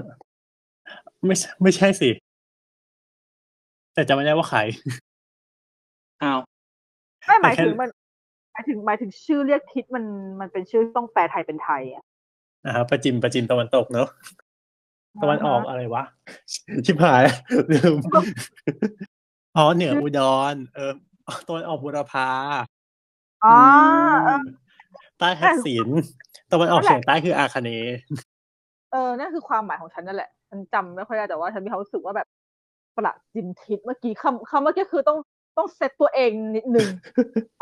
[1.25, 2.09] ไม่ใช่ไม่ใช่สิ
[3.93, 4.59] แต่จำไม่ได้ว่าใคร
[6.23, 6.39] อ้าว
[7.27, 7.89] ไม่หมายแต่แค่ถึงมัน
[8.53, 10.05] หมายถึงหมายถึงชื่อเรียกทิศมัน
[10.39, 12.03] มันเป็นชื่อต้องแปลไทยเป็นไทยอะ
[12.65, 14.07] นะครับประจิมประจิมตะวันตกเนอะ
[15.23, 16.03] ตะวันออกอะไรวะ
[16.85, 17.23] ชิบหาย
[17.71, 17.95] ลืม
[19.57, 20.21] อ๋อเหนืออุด
[20.53, 20.91] ร เออ
[21.47, 22.27] ตะวันออกบุรพา
[23.45, 23.55] อ๋อ
[24.25, 24.39] เออ
[25.17, 25.87] ใต้ทักษิณ
[26.51, 27.97] ตะวันออกเฉียงใต้คืออาคเนย์
[28.91, 32.27] เออนั่นคือความหมายของฉันนั่นแหละฉันจำไม่ค่อยได้แต่ว่าฉันมีความรู้สึกว่าแบบ
[32.95, 35.19] ประจิมทิศเมื่อกี้คำคำเมื่อกี้คือต้อง
[35.57, 36.87] ต้องเซตตัวเองนิดนึง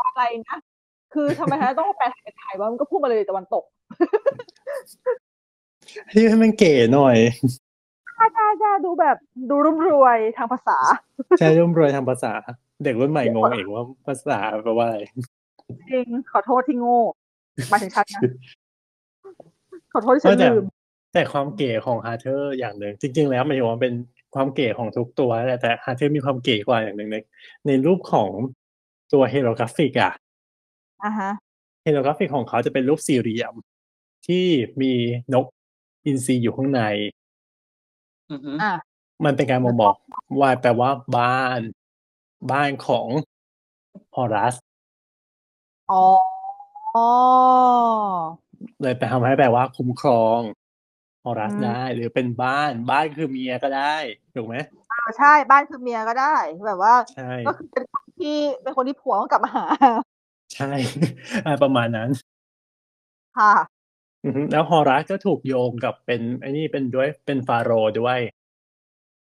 [0.00, 0.58] อะไรนะ
[1.14, 3.64] คือทำไมฉันต้องแปลไทยไทยว่ามันก็พูดมาเลยตะวันตก
[6.12, 7.16] ที่ให้มันเก๋หน่อย
[8.18, 9.16] จ้าจ้าจ้าดูแบบ
[9.50, 10.78] ดูรุ่มรวยทางภาษา
[11.38, 12.32] ใช้รุ่มรวยทางภาษา
[12.84, 14.98] เด็กรุ่นใหม่งงเองว่าภาษาแปลว่าอะไร
[15.90, 17.00] จริงขอโทษที่โง่
[17.68, 18.22] หมายถึงฉันนะ
[19.92, 20.64] ขอโทษที่ฉันแต่ลืม
[21.14, 23.94] แต่ความเก๋ของฮาร์เทอร์อย่างหนึ่งจริง ๆ แล้วหมายถึงว่าเป็น
[24.34, 27.16] ความเก๋ของทุกตัวแหละแต่ฮาร์เทอร์มีความเก๋กว่าอย่างหนึ่งใน
[27.66, 28.30] ในรูปของ
[29.12, 30.12] ตัว hieroglyphic อะ
[31.04, 31.30] อะฮะ
[31.84, 33.54] เฮโรกราฟิกของเขาจะเป็นรูปสี่เหลี่ยม
[34.26, 34.46] ที่
[34.82, 34.92] มี
[35.34, 35.46] นก
[36.06, 36.82] อินทรีอยู่ข้างใน
[38.30, 38.74] อือฮึอะ
[39.24, 39.94] มันเป็นการบ่งบอก
[40.40, 41.60] ว่าแปลว่าบ้าน
[42.50, 43.08] บ้านของ
[44.14, 44.54] ฮอรัส
[45.90, 46.02] อ๋อ
[46.94, 47.08] อ๋อ
[48.80, 50.40] เลยไปทำให้แปลว่าคุ้มครอง
[51.24, 53.94] ฮอรัสอืม ได้ หรือเป็นบ้าน บ้านคือเมียก็ได้
[54.34, 54.56] ถูกไหม
[54.90, 56.34] อ่าใช่ บ้านคือเมียก็ได้
[56.66, 59.64] แบบว่า ใช่ ก็คือเป็นคนที่ เป็นคนที่ผัวต้องกลับมาหา
[60.54, 60.70] ใช่
[61.46, 62.08] อ่าประมาณนั้น
[63.38, 63.52] ค่ะ
[64.24, 68.18] อือฮึ แล้วฮอรัสก็ถูกโยงกับเป็นไอ้นี่ เป็นด้วย เป็นฟาโรห์ด้วย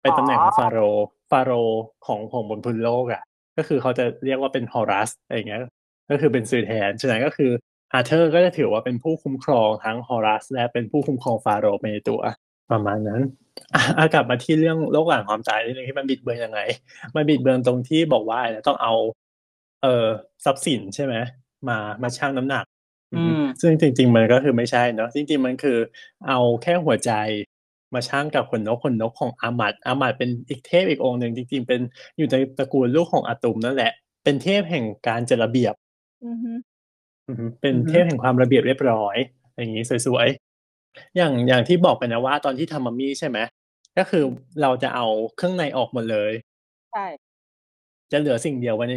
[0.02, 3.24] เป็นตำแหน่งของฟาโรห์ ฟาโรห์ของ ของบนพื้นโลกอะ
[3.58, 5.62] ก็คือเขาจะเรียกว่าเป็นฮอรัส อะไรอย่างเงี้ย
[6.10, 7.52] ก็คือเป็นสื่อแทน ฉะนั้นก็คือ
[7.94, 12.20] ฮาร์เทอร์ก็จะถือว่าเป็นผู้คุ้มครองทั้งฮอรัสและเป็นผู้คุ้มครองฟาโรห์ไปในตัว
[12.72, 13.22] ประมาณนั้น
[13.74, 16.60] อะอะกลับมาที่เรื่องโลกหลังความตายนิดนึงที่มันบิดเบือนยังไง
[17.16, 18.94] มันบิดเบือนตรงที่บอกว่าเนี่ยต้องเอา
[19.82, 20.08] เอ่อ
[20.46, 21.16] ทรัพย์สินใช่ไหม
[21.68, 22.66] มามาชั่งน้ำหนัก
[23.16, 25.78] อืมซึ่งจริง ๆ มันก็คือไม่ใช่เนาะจริง ๆ มันคือ
[26.28, 27.12] เอาแค่หัวใจ
[27.94, 31.82] มาชั่งกับขนนกขนนกของอามัดอามัดเป็นอีกเทพอีกองค์หนึ่งจริง ๆ เป็น
[32.18, 33.92] อยู่ในตระกูลลูกของอาตุมนั่นแหละ
[34.24, 35.74] เป็นเทพแห่งการจัดระเบียบ
[36.26, 36.69] อือฮึอือฮึ
[37.62, 39.16] เป็นอือฮึเทพแห่งความระเบียบเรียบร้อย
[39.58, 43.38] อย่างนี้สวยๆอย่างอย่างที่บอกไปนะว่าตอนที่ทำมัมมี่ใช่ไหม
[43.98, 44.24] ก็คือ
[44.62, 46.32] เราจะเอาเครื่องในออกหมดเลย
[46.92, 47.06] ใช่
[48.12, 48.96] จะเหลือสิ่งเดียวไว้ใน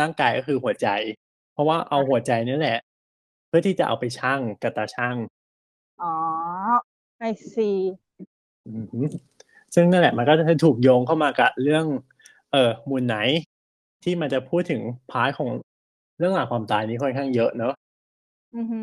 [0.00, 0.88] ร่างกายก็คือหัวใจ
[1.52, 2.78] เพราะว่าเอาหัวใจนี่แหละ
[3.48, 5.16] เพื่อที่จะเอาไปชั่งกับตาชั่ง
[6.00, 6.06] อ๋อ
[7.18, 7.22] ไอ
[7.52, 7.70] ซี
[8.66, 9.00] อือฮึ
[9.74, 11.84] ซึ่งนั่นแหละมันก็จะถูกโยงเข้ามากับเรื่อง
[12.52, 13.16] เอ่อมูลไหน
[14.04, 14.80] ที่มันจะพูดถึง
[15.10, 15.50] พาร์ทของ
[16.18, 17.74] เรื่องราวความตายนี้ค่อนข้างเยอะเนอะ
[18.56, 18.80] อือฮึ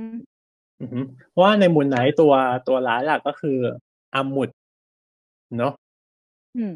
[0.82, 0.99] อือฮึ
[1.32, 2.34] เพราะว่าในมูลไหนตัว
[2.68, 3.57] ตัวร้ายหลักก็คือ
[4.16, 4.49] อามุด
[5.57, 5.74] เนาะ
[6.57, 6.74] อืม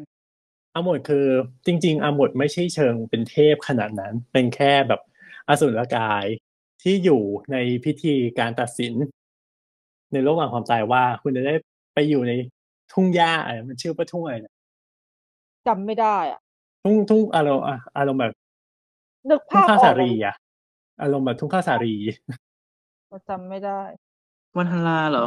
[0.74, 1.26] อามุดคือ
[1.66, 5.00] จริง ๆอามุดไม่ใช่เชิงเป็นเทพขนาดนั้น เป็นแค่แบบ
[5.48, 6.24] อสุรกาย
[6.82, 7.22] ที่อยู่
[7.52, 8.94] ในพิธีการตัดสิน
[10.12, 11.54] ในโลกหลังความตายว่าคุณจะได้
[11.94, 12.32] ไปอยู่ใน
[12.92, 14.52] ทุ่งหญ้าอะไรมันชื่อว่าทุ่งอะไรนะ
[15.66, 16.40] จำไม่ได้อะ
[16.84, 18.32] ทุ่งทุ่งอารมณ์อะอารมณ์แบบ
[19.30, 20.34] นึกทุ่งภาพข้าวออสากรีอะ
[21.02, 21.94] อารมณ์แบบทุ่งข้าวสารี
[23.08, 23.80] แต่จำไม่ได้
[24.56, 25.26] วันฮันลาเหรอ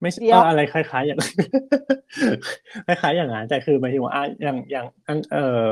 [0.00, 1.20] ไม่ใช่เดี๋ยวเอออะไรคล้ายๆ อย่าง
[2.86, 5.70] คล้ายๆ อย่างนั้นแต่คือหมายถึงว่าอะอย่างอย่างอันเอ่อ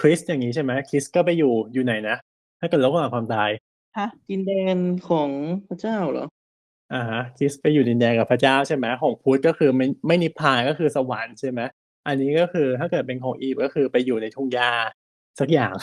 [0.00, 2.16] คริสอย่างนี้ใช่ไหมคริสก็ไปอยู่อยู่ไหนนะ
[2.60, 3.50] ถ้าเกิดโลกหลังความตาย
[3.98, 4.76] ฮะดินแดน
[5.08, 5.30] ของ
[5.68, 6.26] พระเจ้าเหรอ
[6.94, 11.60] อ่าฮะคริสไปอยู่ดินแดนกับพระเจ้าใช่ไหมของพุทธก็คือไม่ไม่นิพพานก็คือสวรรค์ใช่ไหม
[12.06, 14.70] อันนี้ก็คือถ้าเกิดเป็นของอีฟก็คือไปอยู่ในทุ่งหญ้า
[15.40, 15.74] สักอย่าง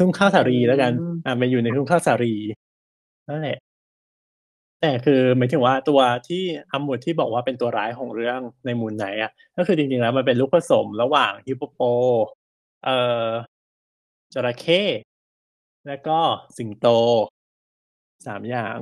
[0.00, 2.34] ทุ่งข้าวสารีแล้วกันอืมอ่าไปอยู่ในทุ่งข้าวสารี
[3.28, 3.58] นั่นแหละ
[4.80, 6.42] แต่คือหมายถึงว่าตัวที่
[6.72, 11.80] อัมมุดที่บอกว่าเป็นตัวร้ายของเรื่องในมูลไหนอะ ก็คือจริงๆแล้วมันเป็นลูกผสมระหว่างฮิปโปโป
[12.84, 12.96] เอ่
[13.26, 13.28] อ
[14.34, 14.82] จระเข้
[15.86, 16.18] แล้วก็
[16.56, 16.86] สิงโต
[18.26, 18.76] สามอย่าง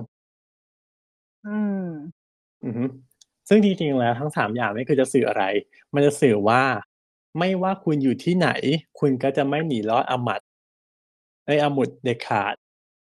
[1.44, 1.48] อื
[1.80, 1.80] ม
[2.64, 2.84] อือฮึ
[3.48, 5.44] ซึ่งจริงๆแล้วทั้งสามอย่างนี้คือจะสื่ออะไร
[5.94, 6.62] มันจะสื่อว่า
[7.38, 8.48] ไม่ว่าคุณอยู่ที่ไหน
[8.98, 10.40] คุณก็จะไม่หนีรอดอามัด
[11.46, 12.54] ในอามุดเด็ดขาด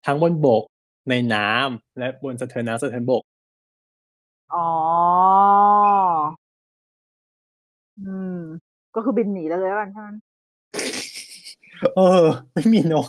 [0.07, 0.63] ทั้งบนบก
[1.11, 3.23] ในน้ำและบนสะเทินน้ำสะเทินบก
[4.55, 4.69] อ๋อ
[8.01, 8.39] อืม
[8.95, 10.13] ก็คือบินหนีแล้วเลยแล้วกันท่าน
[11.97, 13.07] เออ ไม่มีนก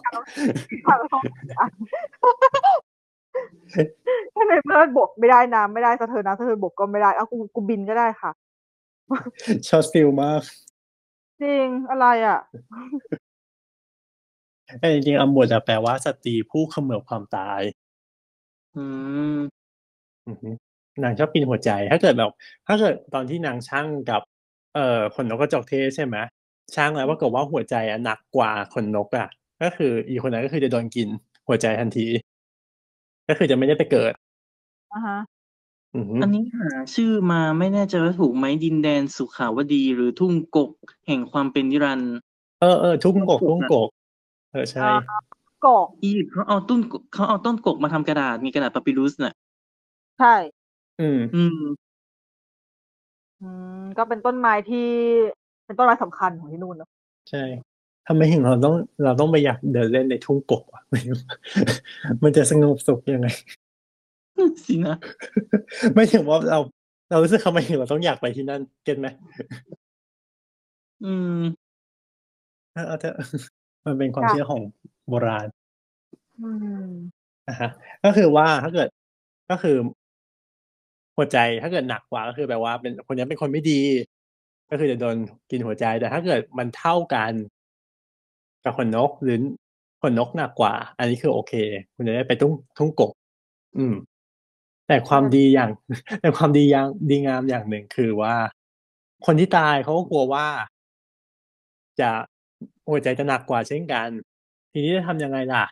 [4.36, 8.32] ถ้าในเมื่อบกไม่ได้น้ำไม่ได้สะเทินน้ำสะเทินบกก็ไม่ได้ เอากูกูบินก็ได้ค่ะ
[9.68, 10.42] ชอตฟิลมาก
[11.42, 12.40] จริงอะไรอะ
[14.80, 17.62] แต่จริงๆอามุดจะแปลว่าสตรีผู้เขมือบความตาย
[18.76, 18.84] อื
[19.36, 19.38] ม
[20.28, 20.50] อือฮึ
[21.04, 22.32] นางชอบปีนหัวใจ ถ้าเกิดแบบ
[22.68, 24.22] ถ้าเกิดตอนที่นางช่างกับ
[24.74, 26.18] เอ่อขนนกกระจอกเทศใช่ไหม
[26.76, 29.28] ช่างแล้วปรากฏว่าหัวใจอะหนักกว่าขนนกอะ
[29.62, 31.10] ก็คือ อีกคนนั้นก็คือจะโดนกิน
[31.48, 32.08] หัวใจทันที
[33.28, 34.14] ก็คือจะไม่ได้ไปเกิด
[34.94, 35.18] อ่าฮะ
[35.96, 40.72] อือฮึ อันนี้หาชื่อมาไม่แน่ใจว่าถูกไหมดินแดนสุขาวดี หรือทุ่งกก
[41.08, 42.16] แห่งความเป็นนิรันดร์
[42.62, 43.90] เออเออทุ่งกกทุ่งกก
[44.52, 44.88] เออใช่
[45.66, 49.34] กอกอียิปต์เขาเอาต้นกเขาเอาต้นกกมาทำกระดาษมีกระดาษปาปิรุสน่ะ
[50.20, 50.36] ใช่
[51.02, 51.60] อืม อืม
[53.42, 53.50] อื
[53.82, 54.88] มก็เป็นต้นไม้ที่
[55.66, 56.90] เป็นต้นไม้สำคัญของที่นู่นเนอะ
[57.30, 57.44] ใช่
[58.08, 60.82] ทำไมถึงเราต้องเราต้องไปอยากเดินเล่นในทุ่งกกวะ
[62.24, 63.28] มันจะสงบสุขยังไง
[64.66, 64.96] สินะ
[65.94, 66.60] ไม่ถึงว่าเรา
[67.10, 69.08] เรารู้สึกทำไมถึงเราต้องอยากไปที่นั่น เก็ตไหม
[71.04, 71.42] อืม
[72.74, 73.16] เออเอาเถอะ
[73.86, 74.62] มันเป็นความเชื่อของ
[75.10, 75.48] โบราณ
[76.42, 76.50] อื
[76.88, 76.90] ม
[77.48, 77.70] นะฮะ
[78.04, 78.88] ก็คือว่าถ้าเกิด
[79.50, 79.76] ก็คือ
[81.16, 83.82] หัวใจถ้าเกิดหนักกว่าก็คือแปลว่า เป็นคนนี้เป็นคนไม่ดี
[84.70, 85.16] ก็คือจะโดน
[85.52, 87.34] กินหัวใจแต่ถ้าเกิดมันเท่ากัน
[88.66, 89.38] กับขนนกหรือ
[90.02, 91.54] ขนนกหนักกว่า อันนี้คือโอเค
[91.96, 93.12] คุณจะได้ไปทุ่งทุ่งกบ
[93.78, 93.94] อืม
[94.88, 95.70] แต่ความดีอย่าง
[96.22, 98.36] แต่ความดีอย่างดีงามอย่างหนึ่งคือว่า
[99.26, 100.48] คนที่ตายเขาก็กลัวว่า
[102.00, 102.12] จะ
[102.90, 104.08] หัวใจจะหนักกว่าเช่นกัน
[104.72, 105.64] ทีนี้จะทำยังไงล่ะ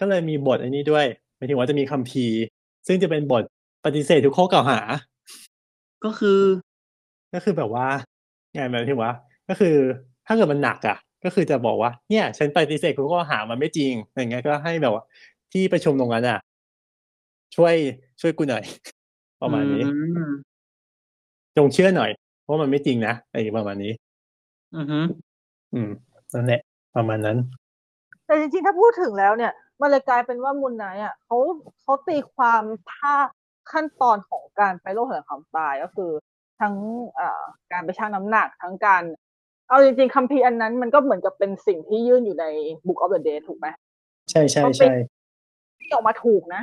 [0.00, 1.06] ก็เลยมีบทอันนี้ด้วย
[1.36, 2.38] หมายถึงว่าจะมีคัมภีร์
[2.86, 3.42] ซึ่งจะเป็นบท
[3.84, 4.80] ปฏิเสธทุกข้อกล่าวหา
[6.04, 6.40] ก็คือ
[7.34, 7.86] ก็คือแบบว่า
[8.54, 9.12] ไงหมายถึงว่า
[9.48, 9.76] ก็คือ
[10.26, 15.04] ถ้าเกิดมันหนักอะ ก็คือจะบอกว่าเนี่ย ฉันปฏิเสธทุกข้อหามันไม่จริงอย่างเงี้ยก็ให้แบบว่า
[15.52, 16.38] ที่ประชุมตรงนั้นอะ
[17.56, 17.74] ช่วย
[18.20, 18.64] ช่วยกูหน่อย
[19.42, 19.82] ประมาณนี้
[20.16, 20.32] อืม
[21.56, 22.10] จงเชื่อหน่อย
[22.42, 23.92] เพราะมันไม่จริงนะอะไรประมาณนี้
[24.76, 25.00] อือฮึ
[25.74, 25.90] อืม
[26.32, 26.60] นั่นแหละ
[26.96, 27.38] ประมาณนั้น
[28.26, 31.36] แต่จริงๆ ถ้าพูดถึงแล้วเนี่ย มันเลยกลายเป็นว่ามุนไนท์อะเขา
[31.80, 32.62] เขาตีความ
[32.92, 33.26] ภาพ
[33.72, 36.10] ขั้นตอนของการไปโลกแห่งความตายก็คือ
[36.60, 36.74] ทั้ง
[37.16, 37.42] เอ่อ
[37.72, 39.02] การไปชั่งน้ำหนักทั้งการ
[39.68, 42.46] เอาจริงๆคัมภีร์อันนั้นมันก็เหมือนกับเป็นสิ่งที่ยื่นอยู่ใน
[42.86, 43.66] Book of the Dead ถูกไหม
[44.30, 44.96] ใช่ใช่เขาเป็นใช่
[45.80, 46.62] ที่ออกมาถูกนะ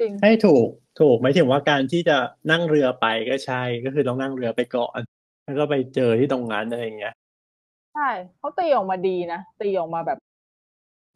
[0.00, 0.68] จริงให้ถูก
[1.00, 2.16] ถูกหมายถึงว่าการที่จะ
[2.50, 5.00] นั่งเรือไปก็ใช่ก็คือต้องนั่งเรือไปก่อน
[5.44, 8.08] แล้วก็ไปเจอที่ตรงนั้นอะไรอย่างเงี้ยๆใช่
[8.38, 10.18] เขาตีออกมาดีนะตีออกมาแบบ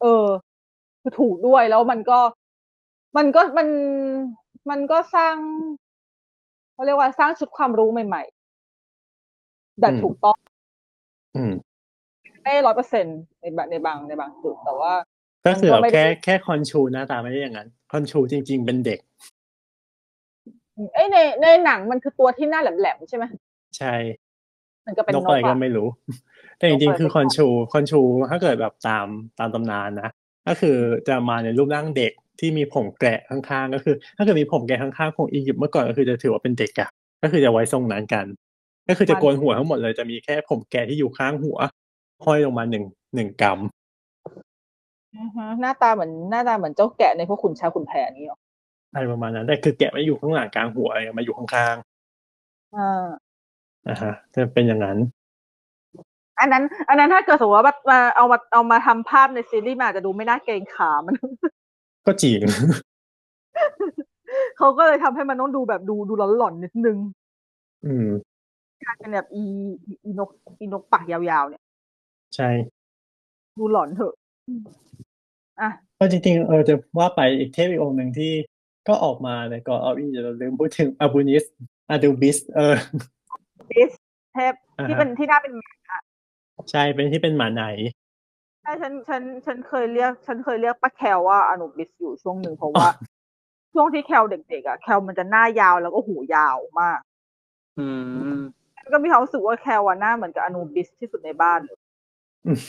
[0.01, 0.25] เออ
[1.01, 2.19] คือถูกด้วยแล้วมันก็
[3.17, 3.67] มันก็มัน
[4.69, 5.35] มันก็สร้าง
[6.73, 10.37] เขาเรียกว่าสร้างชุดความรู้ใหม่ๆแบบอืมถูกต้อง
[11.35, 11.53] อืม
[12.41, 13.05] ไม่ร้อยเปอร์เซ็น
[13.39, 14.93] ในแบบในบางในบางจุดแต่ว่า
[15.45, 18.99] ก็คือมันก็ไม่ได้แค่แค่คอนชูหน้าตาไม่ได้อย่างนั้น คอนชูจริง ๆ เป็นเด็ก
[20.93, 23.25] เอ้ยในในหนังมันคือตัวที่หน้าแหลมๆใช่ไหม
[23.77, 23.95] ใช่
[24.87, 25.87] มันก็เป็นนนกกอะไรก็อะไม่รู้
[26.57, 29.07] แต่จริงๆ คือคอนชูคอนชูถ้าเกิดแบบตาม
[29.39, 30.09] ตามตำนานนะ
[30.47, 36.89] ก็คือจะมาในรูปร่างเด็กที่มีผมแกะข้างๆก็คือ ถ้าเกิดมีผมแกะข้างๆของอียิปต์เมื่อก่อนก็คือจะถือว่าเป็นเด็กอะ
[37.23, 38.25] ก็คือจะไว้ทรงนั้นกัน
[38.89, 41.57] ก็คือจะโกนหัวทั้งหมดเลยจะมีแค่ผมแกะที่อยู่ข้างหัว
[42.25, 43.82] ห้อยลงมาหนึ่งหนึ่งกอือฮึ
[45.61, 51.75] หน้าตาเหมือนหน้าตาเหมือนเจ้าแกะในพวกขุนช้างขุนแผนนี้หรอำอะไรประมาณนั้นแต่คือแกะไม่อยู่ข้างหลังกลางหัวอะไรมาอยู่ข้าง
[52.75, 54.97] อ่าๆนะฮะจะเป็นอย่างนั้น
[56.39, 61.15] อันนั้น อันนั้นถ้าเกิดสมมติว่าแบบมาเอามาเอามาทำภาพในซีรีส์มันอาจจะดูไม่น่าเกรงขามมัน
[62.05, 62.39] ก็จริง
[64.57, 66.97] เขาก็เลยทำให้มันต้องดูแบบดูดูหลอนๆนิดนึง
[67.85, 68.07] อืม
[68.83, 69.43] กลายเป็นแบบอี
[69.85, 70.29] อีอีนก
[70.59, 71.63] อีนกปากยาวๆเนี่ย
[72.35, 72.49] ใช่
[73.57, 74.13] ดูหลอนเถอะ
[75.59, 78.31] อืมอะก็จริงๆเออจะว่าไปอีกเทพอีกองค์หนึ่งที่
[78.87, 81.43] ก็ออกมาในก่อนเอาอีจะลืมพูดถึงอานูบิส
[81.89, 82.75] อานูบิสเออ
[83.71, 83.91] บิส
[84.33, 85.73] เทพอ่าฮะที่เป็นที่หน้าเป็นหมา
[86.71, 87.65] ใช่เป็นที่เป็นหมาไหน
[88.61, 92.87] ใช่ฉันฉันฉันเคยเรียก ฉันเคยเรียกป้าแคลว่าอนูบิสอยู่ช่วงหนึ่งเพราะว่า
[93.73, 96.99] ช่วงที่แคลเด็กๆอะแคลมันจะหน้ายาวแล้วก็หูยาวมาก
[97.79, 97.87] อื
[98.37, 98.41] ม
[98.93, 101.77] ก็มีความรู้สึกว่าแคลอะหน้าเหมือนกับอนูบิสที่สุดในบ้านเลย
[102.45, 102.59] อืม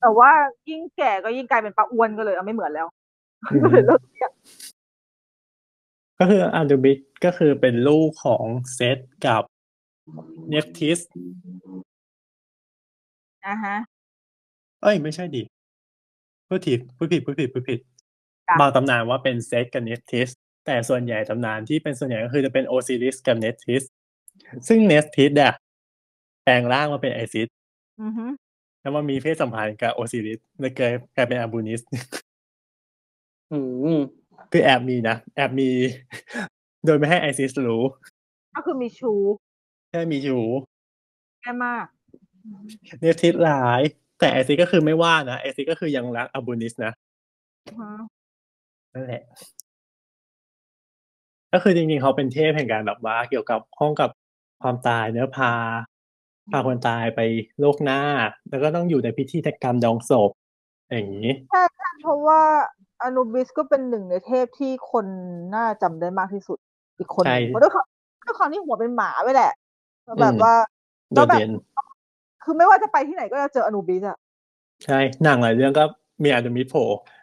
[0.00, 0.30] แต่ว่า
[0.68, 2.86] ยิ่งแก่ก็ยิ่งกลายเป็นป้าอ้วนก็เลยเอาไม่เหมือนแล้ว
[3.50, 4.30] อืมก็เลยเลิกเรียก
[6.18, 8.44] ก็คืออาดูบิสก็คือเป็นลูกของ
[8.74, 9.42] เซตกับ
[10.48, 10.98] เนฟทิส
[13.46, 13.76] อะฮะ
[14.82, 15.42] เอ้ย ไม่ใช่ดิ
[16.48, 17.80] พูดผิดพูดผิดพูดผิดพูดผิด
[18.48, 20.28] จ้ะบางตำนานว่าเป็นเซตกับเนฟทิส
[20.66, 23.82] แต่ส่วนใหญ่ตำนานที่เป็นส่วนใหญ่ก็คือจะเป็นโอซิริสกับเนฟทิส
[24.68, 25.54] ซึ่งเนฟทิสอะ
[26.44, 27.48] แปลงร่างมาเป็นไอซิส
[28.02, 28.26] อือฮึ
[28.80, 31.80] แล้วมันมีเพศสัมพันธ์กับโอซิริสเลยกลายกลายเป็นอานูบิส
[33.48, 33.86] โอ้โห
[34.52, 35.70] คือแอบมีนะ แอบมี
[36.86, 37.82] โดยไม่ให้ไอซิสรู้
[38.54, 39.12] ก็คือมีชู้
[39.90, 40.42] แค่มีชู้
[41.40, 41.86] แย่มาก
[43.00, 43.82] เนฟทิสร้าย
[44.18, 46.92] แต่ไอซิสก็คือไม่ว่านะไอซิสก็คือยังรักอาบูนิสนะ
[47.66, 47.88] อือฮึ
[48.94, 49.22] นั่นแหละ
[51.52, 54.10] ก็คือจริงๆเขาเป็นเทพแห่งการแบบว่า เกี่ยวกับห้องกับ
[54.62, 55.52] ความตายเนื้อะพา
[56.52, 57.20] พาคนตายไป
[57.60, 58.00] โลกหน้า
[58.50, 60.30] แล้วก็ต้องอยู่ในพิธีกรรมดองศพ
[60.90, 61.32] อย่างนี้
[62.00, 62.40] เพราะว่า
[63.02, 65.06] อนูบิสก็เป็นหนึ่งในเทพที่คน
[65.54, 66.58] น่าจำได้มากที่สุด
[66.98, 67.86] อีกคนหใช่นึ่งเพราะด้วยความ
[68.26, 69.52] ด้วยความที่หัวเป็นหมาไปแหละ
[70.04, 70.54] แล้วแบอืบมว่า
[71.14, 71.50] โดแล้วดแบบเด่น
[72.44, 74.18] คือไม่ว่าจะไปที่ไหนก็จะเจออนูบิสอะ
[74.84, 75.84] ใช่หนังหลายเรื่องก็
[76.24, 76.74] มีอาดูมิโผ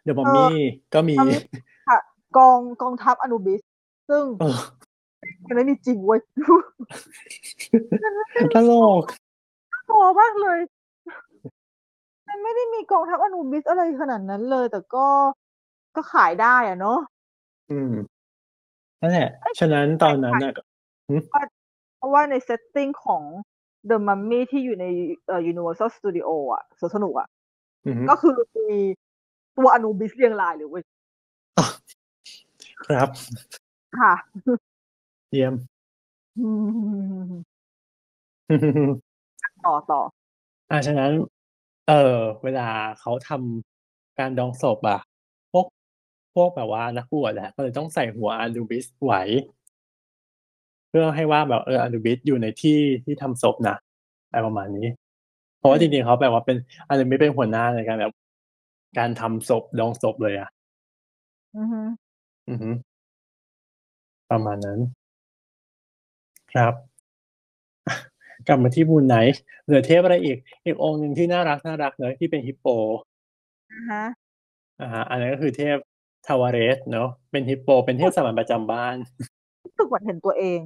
[0.03, 0.55] เดอะมอมมี่
[0.93, 1.99] ก็มีทำค่ะ
[2.37, 3.61] กองกองทัพอนูบิส
[4.09, 4.59] ซึ่งเออ
[5.45, 6.19] มันไม่มีจริงเว้ย
[8.53, 8.71] ตล
[9.01, 9.03] ก
[9.87, 10.59] พอมากเลย
[12.27, 15.07] มันไม่ได้มีกองทัพอนูบิสอะไรขนาดนั้นเลย แต่ก็
[15.95, 16.99] ก็ขายได้อะเนาะ
[17.71, 17.93] อืม
[19.01, 19.29] นั่นแหละ
[19.59, 20.53] ฉะนั้นตอนนั้นน่ะ
[21.97, 23.23] เพราะว่าใน setting ของ
[23.89, 24.85] The Mummy ที่อยู่ใน
[25.27, 27.27] เอ่อ Universal Studio อะสวนสนุกอะ
[27.85, 28.35] อืมก็คือ
[28.69, 28.79] มี
[29.57, 30.83] ตัวอนูบิสเรียงรายเลยเว้ย
[32.85, 33.09] ครับ
[33.99, 34.13] ค่ะ
[35.31, 35.53] เยี่ยม
[39.65, 40.01] ต่อต่อ
[40.71, 41.11] อ่าฉะนั้น
[41.87, 42.67] เออ เวลา
[43.01, 44.99] เขาทำการดองศพอะ
[45.51, 45.67] พวก
[46.35, 49.21] พวกแบบว่านักบวชแหละก็เลยต้องใส่หัวอานูบิสไว้
[50.89, 53.75] เพื่อให้ว่าแบบเอออานูบิสอยู่ในที่ที่ทำศพนะ
[54.31, 54.87] อะไรประมาณนี้
[55.59, 56.57] เพราะว่าจริงๆเขาแบบว่าเป็น
[56.89, 58.13] อานูบิสเป็นหัวหน้าในการแบบ
[58.97, 60.49] การทำศพดองศพเลยอะ
[61.55, 61.81] อือฮึ
[62.49, 62.69] อือฮึ
[64.29, 64.79] ประมาณนั้น
[66.53, 66.73] ครับ
[68.47, 72.67] กลับมาที่บูนไนท์เหลือเทพอะไรอีก อีกองค์หนึ่งที่น่ารักน่ารักเลยที่เป็นฮิปโป
[73.73, 74.03] อ่าฮะ
[74.81, 75.77] อ่าฮะอันนั้นก็คือเทพ
[76.27, 78.95] ทาวาเรสเนาะเป็นฮิปโป เป็นเทพสามัญประจำบ้าน
[79.65, 80.59] รู้สึกเหมือนเห็นตัวเอง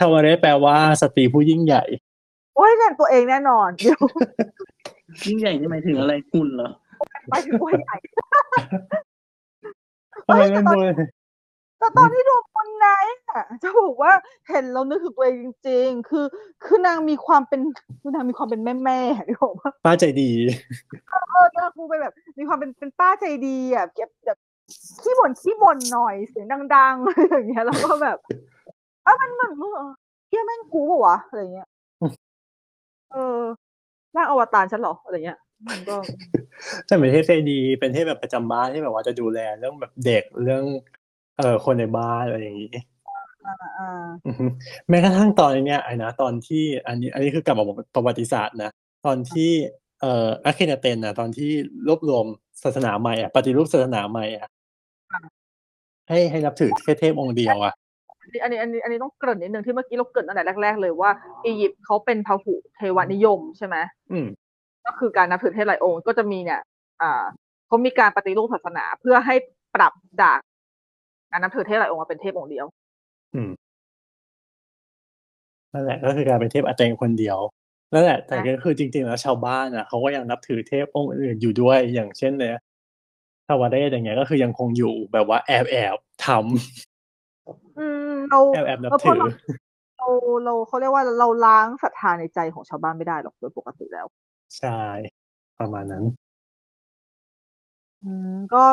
[0.00, 1.84] ทาวาเรสแปลว่าสตรีผู้ยิ่งใหญ่
[2.56, 4.00] โอ้ยเห็นตัวเองแน่นอนเดี๋ยว
[5.26, 6.70] ยิ่งใหญ่นี่หมายถึงอะไรคุณเหรอ
[7.28, 7.96] ไปถึงตัวใหญ่
[10.26, 10.92] ทำไมเฮ้ยไม่แต่ตอนดู
[11.78, 12.86] แต่ตอนที่ดูคนไหน
[13.28, 14.12] อะจะบอกว่า
[14.48, 16.24] เห็นแล้วนึกถึงตัวเองจริง ๆ คือ
[16.64, 17.60] คือนางมีความเป็น
[18.00, 20.30] คือนางมีความเป็นแม่แม่ๆที่บอกว่าป้าใจดี
[21.10, 24.38] เออนางคงเป็นแบบ มีความเป็นเป็นป้าใจดีอะเก็บแบบ
[25.02, 28.18] ขี้บ่นขี้บ่นหน่อยเสียงดังๆอะไรอย่างเงี้ยแล้วก็แบบ
[29.06, 29.90] อะมันเหมือนเออ
[30.28, 31.68] เฮียแม่งกูปะวะอะไรเงี้ย
[33.12, 33.40] เออ
[34.16, 35.96] ร่างอวตารฉันเหรออะไรเงี้ยมันก็
[36.86, 40.64] แต่เป็นเทพใจดีเป็นเทพแบบประจำบ้านที่แบบว่าจะดูแลเรื่องแบบเด็กเรื่อง
[41.38, 42.76] เอ่อคนในบ้านอะไรอย่างนี้
[43.46, 44.46] อ่าอ่าอือฮึ
[44.88, 47.64] แม้กระทั่งตอนเนี้ยไอ้นะตอนที่อันนี้ อันนี้คือกลับมา
[47.94, 48.70] ประวัติศาสตร์นะ
[49.06, 49.50] ตอนที่
[50.00, 51.50] เอ่ออาเคนาเตนนะตอนที่
[51.88, 52.24] รวบรวม
[52.62, 54.48] ศาสนาใหม่อะปฏิรูปศาสนาใหม่อะ
[56.08, 57.74] ให้ให้นับถือแค่เทพองค์เดียวอะ
[58.42, 61.10] อันนี้อันนี้อันนี้ต้องเกริ่นนิดนึงที่เมื่อกี้เราเกริ่นตั้งแต่แรก ๆ เลยว่า
[61.46, 63.76] อียิปต์เขาเป็นพหุเทวนิยมใช่ไหม
[64.12, 64.26] อืม
[64.86, 66.60] ก็คือการนับถือเทพหลายองค์ก็จะมีเนี่ย
[67.02, 67.22] อ่า
[67.66, 69.34] เขามีการปฏิรูปศาสนาเพื่อให้
[69.74, 69.92] ปรับ
[70.22, 70.38] จาก
[71.36, 72.66] การนับถือเทพหลายองค์มาเป็นเทพองค์เดียว
[73.34, 73.50] อืม
[75.72, 77.38] นั่นแหละก็คือการเป็นเทพอาเตงคนเดียว
[77.92, 82.56] นั่นแหละ แต่ก็คือจริง ๆ แล้วชาวบ้านอะเขาก็ยังนับถือเทพองค์อื่นอยู่ด้วยอย่างเช่นเนี่ย
[83.46, 85.96] ทาวาเรศอย่างเงี้ยก็คือยังคงอยู่แบบว่าแอบแอบ
[86.26, 89.26] ทำอืมเราแอบแอบนับเออเพถืราะอเรา
[89.98, 90.08] เรา
[90.44, 94.06] เราเขาเรียกว่าเราล้างศรัทธาในใจของชาวบ้านไม่ได้หรอกโดยปกติแล้ว
[94.58, 94.80] ใช่
[95.58, 96.04] ประมาณนั้น
[98.04, 98.64] อืมก็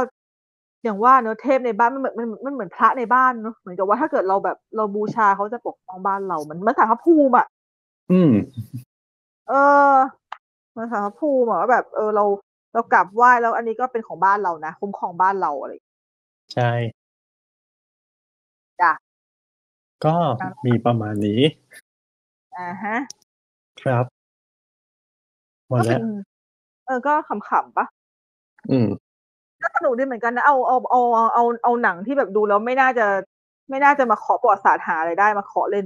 [0.83, 7.47] อย่างว่าเนอะเทพในบ้านมันเหมือนมันมันเหมือนพระในบ้านเนอะเหมือนกับว่าถ้าเกิดเราแบบเราบูชาเขาจะปกป้องบ้านเรา มันมันสารพระภูมิอะ
[8.11, 8.31] อืม
[9.49, 9.53] เอ
[9.93, 9.95] อ
[10.77, 12.25] มันสารพระภูมิอะว่าแบบ เออเรา
[12.73, 15.95] เรากลับไหว้แล้วอันนี้ก็เป็นของบ้านเรานะคุ้มครองบ้านเราอะไรอย่างเงี้ย
[16.53, 16.71] ใช่
[18.81, 18.91] จ้ะ
[20.05, 20.15] ก็
[20.65, 21.41] มีประมาณนี้
[22.55, 22.95] อ่าฮะ
[23.81, 24.05] ครับ
[25.67, 26.01] หมดก็เป็แล้วน
[26.85, 27.85] เออก็ขำๆปะ
[28.71, 28.87] อืม
[29.63, 33.05] ก็สนุกดีเหมือนกันนะเอาเอาเอาเอาเอาเอาหนังที่แบบดูแล้วไม่น่าจะ
[33.69, 35.85] ไม่น่าจะมาขอประวัติศาสตร์หาอะไรได้มาขอเล่น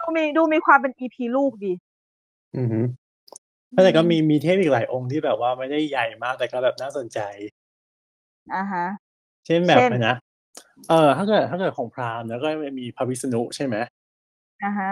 [0.00, 1.72] ดูมีดูมีความเป็นอีพีลูกดี
[2.56, 2.80] อือฮึ
[3.84, 7.20] แต่ก็มีมีเทพอีกหลายองค์ที่แบบว่าไม่ได้ใหญ่มากแต่ก็แบบน่าสนใจ
[8.54, 8.84] อ่าฮะ
[9.46, 10.16] เช่นแบบเช่นอะไรนะ
[10.88, 12.48] เออถ้าเกิดถ้าเกิดของพราหมณ์แล้วก็
[12.78, 13.76] มีพระวิษณุใช่ไหม
[14.64, 14.90] อ่าฮะ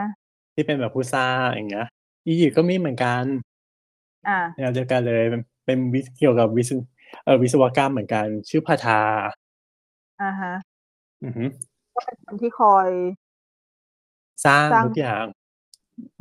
[0.54, 1.86] ที่เป็นแบบผู้สร้างอย่างเงี้ย
[2.26, 3.24] อียิปต์ก็มีเหมือนกัน
[4.28, 5.24] อ่าแนวเดียวกันเลย
[5.64, 6.70] เป็นเป็นวิเกี่ยวกับวิศ
[7.24, 9.00] เออวิศวกรรมเหมือนกัน ชื่อพาทา
[10.22, 10.54] อ่าฮะ
[11.24, 11.44] อือฮึ
[11.94, 12.88] ก็เป็นคนที่คอย
[14.46, 15.24] สร้างสร้าง ทุกอย่าง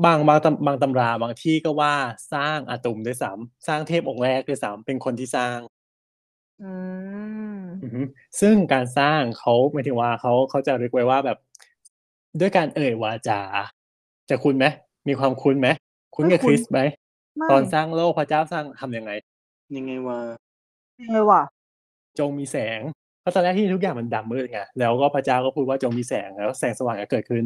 [0.06, 1.94] บางบางตำบางตำราบางที่ก็ว่า
[2.34, 5.58] สร้างอาตุมด้วยซ้ำสร้างเทพองค์แรกด้วยซ้ำเป็นคนที่สร้าง
[6.64, 6.72] อื
[7.56, 8.02] ม อือฮึ
[8.42, 11.38] ซึ่งการสร้างเขาหมายถึงว่าเขาเขาจะเรียกไว้ว่าแบบ
[12.40, 13.42] ด้วยการเอ่ยวาจา
[14.30, 14.66] จะคุ้นไหม
[15.08, 15.68] มีความคุ้นไหม
[16.16, 16.80] คุ้นกับไม่คคุ้นริสต์ไหม
[17.38, 19.12] ไม่ ตอนสร้างโลกพระเจ้าสร้างทำยังไง
[19.78, 20.20] ยังไงว่า
[21.14, 21.44] เลยว่ะ
[22.20, 22.80] จงมีแสง
[23.22, 27.44] เพราะตอนแรกที่ทุกอย่างมันดำมืดไงแล้วก็พระเจ้าก็พูดว่าจงมีแสงแล้วแสงสว่างก็เกิดขึ้น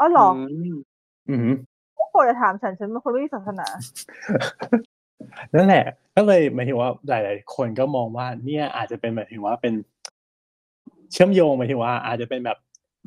[0.00, 0.36] อ๋อเหรอม
[1.30, 1.50] อือฮึ
[2.10, 3.66] โปรดจะถามฉันฉันเป็นคนไม่มีศาสนา
[5.54, 5.84] นั่นแหละ
[6.14, 9.74] ก็ก็เลยหมายถึงว่าหลาย ๆ คนก็มองว่า เนี่ยอาจจะเป็นหมายถึงว่าเป็น
[11.12, 12.58] เชื่อมโยงหมายถึงว่า อาจจะเป็นแบบ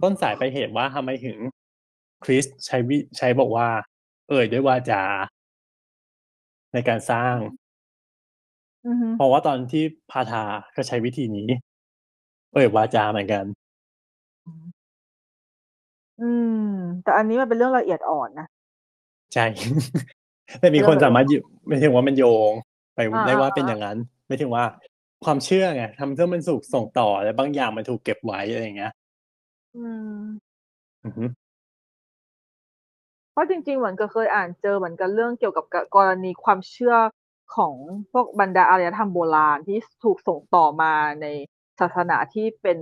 [0.03, 1.37] ต้นสายไปลายเหตุว่าทำไมถึง
[2.23, 3.67] คริสใช้วิใช้บอกว่า
[4.29, 5.03] เอ่ยด้วยวาจา
[6.73, 7.62] ในการสร้างอือฮึ
[9.15, 10.43] เพราะว่าตอนที่พาทา
[10.75, 11.47] ก็ใช้วิธีนี้
[12.53, 13.45] เอ่ยวาจาเหมือนกัน
[16.19, 16.49] อืม
[17.03, 18.45] แต่อันนี้มันเป็นเรื่องละเอียดอ่อนนะ
[19.33, 19.45] ใช่
[20.59, 21.37] แต่มีคนเออสามารถยึ
[21.67, 22.53] ไม่ถึงว่ามันโยง
[22.95, 23.97] ไปอ่าได้ว่าอ่าเป็นอย่างนั้น
[24.27, 24.65] ไม่ถึงว่า
[25.25, 28.91] ความเชื่อไงทำเพื่อมันสุกส่งต่อแล้วบางอย่างมันถูกเก็บไว้อะไรอย่างเงี้ย
[29.75, 29.79] อื
[30.17, 30.53] ม
[31.03, 31.23] อือฮึ
[33.31, 36.95] เพราะจริงๆเหมือนกับเคยอ่านเจอเหมือนกันเรื่องเกี่ยวกับกกรณีความเชื่อ
[37.55, 37.73] ของ
[38.11, 41.27] พวกบรรดาอารยธรรมโบราณที่ถูกส่งต่อมาใน
[41.79, 42.79] ศาสนาที่เป็น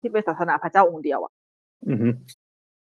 [0.00, 1.32] ที่เป็นศาสนาพระเจ้าองค์เดียวอะ
[1.88, 2.08] อือฮึ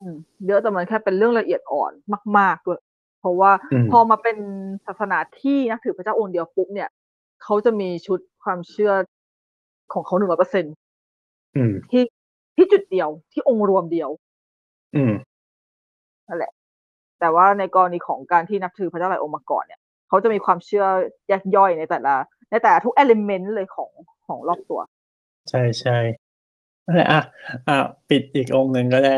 [0.00, 0.16] อืม
[0.46, 1.92] เยอะแต่มันแค่เป็นเรื่องละเอียดอ่อน
[2.38, 2.80] มากๆด้วย
[3.20, 4.36] เพราะว่าอืมพอมาเป็น
[4.86, 6.88] ศาสนาที่นับถือพระเจ้าองค์เดียวปุ๊บเนี่ย
[7.42, 8.92] เขาจะมีชุดความเชื่อ
[9.92, 10.64] ของเขาหนึ่งร้อยเปอร์เซ็น
[11.56, 12.02] อืมที่
[12.56, 14.10] ที่จุดเดียวที่องค์รวมเดียว
[14.96, 15.12] อืม
[16.28, 16.52] นั่นแหละ
[17.20, 19.80] แต่ว่าในกรณีของการที่นับถือพระเจ้าหลายองค์มาก่อนเนี่ย
[20.12, 20.86] เขาจะมีความเชื่อ
[21.28, 22.14] แยกย่อยในแต่ละ
[22.50, 23.90] ในแต่ละทุกเอลิเมนต์เลยของ
[24.26, 24.80] ของรอบตัว
[25.50, 25.98] ใช่ใช่
[26.86, 27.22] นั่นแหละอะ
[27.68, 27.76] อะ
[28.10, 29.14] ปิดอีกองค์หนึ่งก็ได้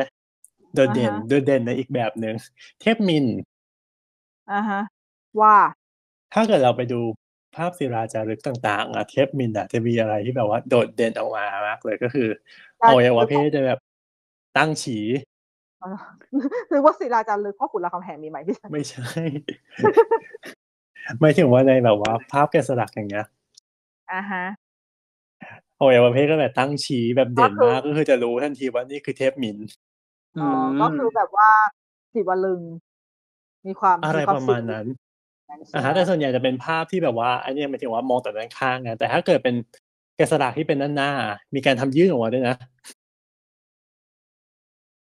[0.74, 2.34] โดดเด่นอ่าฮะโดดเด่นในอีกแบบหนึ่ง
[2.80, 3.26] เทพมิน
[4.52, 4.80] อ่าฮะ
[5.40, 5.54] ว่า
[6.34, 7.00] ถ้าเกิดเราไปดู
[7.56, 12.28] ภาพศิลาจารึกต่างๆอะเทพมินอะจะมีอะไรที่แบบว่าโดดเด่นออกมามากเลยก็คือ
[12.80, 13.78] การอวัยวะเพศจะแบบ
[14.56, 14.98] ตั้งฉี
[16.70, 19.22] หรือว่าศิลาจารึกพ่อขุนรามคำแหงมีไหมพี่ชันไม่ใช่
[21.20, 23.26] ไม่ถึงว่าในแบบว่า ภาพแกะสลักอย่างเงี้ย
[24.12, 24.44] อ่าฮะ
[25.78, 29.58] อวัยวะเพศก็แบบตั้งฉีแบบเด่นก็คือมากก็คือจะรู้ทันทีว่านี่คือเทพมิน
[30.36, 31.48] อือ๋อมก็คือแบบว่า
[32.12, 32.62] สิวลึง
[33.66, 34.86] มีความอะไรมีควประสุมาณขนั้น
[35.50, 39.54] นั้นใช่อ่าไหมฮะแต่ส่วนใหญ่จะเป็นภาพที่แบบว่าอันนี้หมายถึงว่ามองแต่ด้านข้างไงแต่ถ้าเกิดเป็น
[40.16, 41.10] แกะสลักที่เป็นด้านหน้า
[41.54, 42.56] มีการทำยื่นออกมาด้วยนะ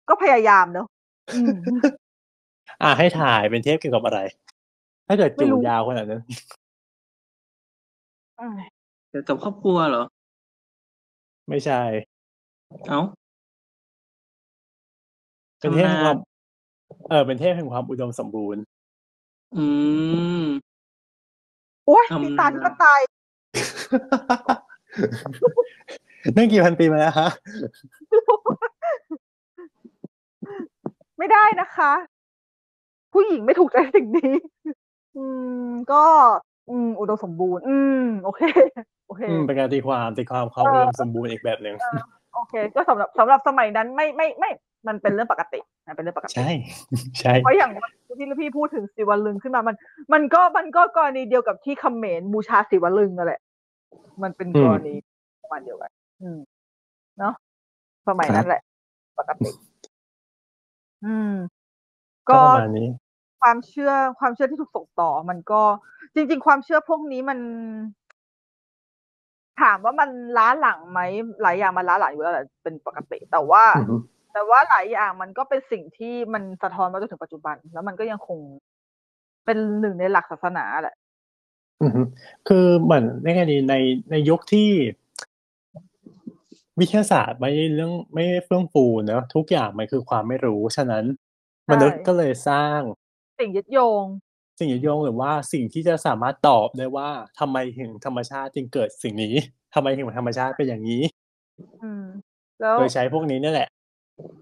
[0.09, 0.87] ก็พยายามเนอะ
[1.35, 1.57] อืม
[2.83, 4.19] อ่าให้ถ่ายเป็นเทพเกี่ยวกับอะไร
[5.13, 6.23] ถ้าเกิดไม่จูรู้ยาวขนาดนั้น
[8.41, 8.59] อืม
[9.09, 10.05] เกี่ยวกับครอบครัวเหรอ
[11.49, 11.81] ไม่ใช่
[12.89, 13.01] เอ้า
[15.59, 16.17] เป็นเทพทำแห่งนาความ
[17.09, 18.63] เออ เป็นเทพแห่งความอุดมสมบูรณ์
[19.57, 19.65] อื
[20.43, 20.45] ม
[21.87, 23.01] โอ้ยทำมีตาที่นาก็ตาย
[26.37, 27.29] นั่นกี่พันปีมาแล้วฮะ
[31.19, 31.93] ไม่ได้นะคะ
[33.13, 34.33] ผู้หญิงไม่ถูกใจสิ่งนี้
[35.17, 35.25] อื
[35.67, 36.05] ม ก็
[36.71, 38.43] อืม อุดมสมบูรณ์ อืม โอเค
[39.07, 41.75] โอเค อืมเป็นการตีความตีความความเออุอดมสมบูรณ์อีกแบบหนึ่ง
[42.35, 44.51] โอเค ก็สำหรับสำหรับสมัยนั้นไม่ไม่ไม่
[44.87, 46.51] มันเป็นเรื่องปกติมันเป็นเรื่องปกติ ใช่
[47.21, 47.71] ใช่ เพราะอย่าง
[48.19, 49.77] ที่พี่พูดถึงศิวลึงขึ้นมา มัน
[50.13, 53.41] มันก็มันก็กรณีเดียวกับที่เขมรบูชาศิวลึงนั่นแหละ
[54.23, 54.95] มันเป็นกรณี
[55.43, 55.91] ประมาณเดียวกัน
[56.23, 56.39] อืม
[57.19, 57.35] เนาะ
[58.09, 58.61] สมัยนั้นแหละ
[59.19, 59.51] ปกติ
[61.05, 61.35] อืม
[62.31, 62.89] ก็ก็ประมาณนี้
[63.43, 65.63] ความเชื่อความเชื่อที่ถูกส่งต่อ มันก็
[66.15, 67.39] จริง ๆ ความเชื่อพวกนี้มัน
[69.61, 71.01] ถามว่ามันล้าหลังไหม
[71.43, 73.97] หลายอย่างมันล้าหลังอยู่แล้วแหละเป็นปกติ แต่ว่าอือฮึ
[74.33, 78.39] แต่ว่าหลายอย่างมันก็เป็นสิ่งที่มันสะท้อนมาจนถึงปัจจุบัน แล้วมันก็ยังคง
[79.45, 80.97] เป็นหนึ่งในหลักศาสนาแหละ
[81.83, 82.01] อือฮึ
[82.49, 83.75] คือเหมือนในกรณีใน
[84.11, 84.71] ในยุคที่
[86.81, 91.05] วิทยาศาสตร์ไม่เรื่องไม่เฟื่องฟูเนอะทุกอย่างมันคือความไม่รู้ ฉะนั้น
[91.65, 92.81] ใช่มนุษย์ก็เลยสร้าง
[93.43, 94.05] สิ่งยึดโยง
[94.59, 97.09] สิ่งยึดโยงหรือว่าสิ่งที่จะสามารถตอบได้ว่า
[97.39, 99.35] ทำไมถึงธรรมชาติจึงเกิดสิ่งนี้
[99.75, 101.03] ทำไมถึงธรรมชาติเป็นอย่างนี้
[101.83, 102.05] อืม
[102.61, 103.69] แล้วโดยใช้พวกนี้นี่แหละ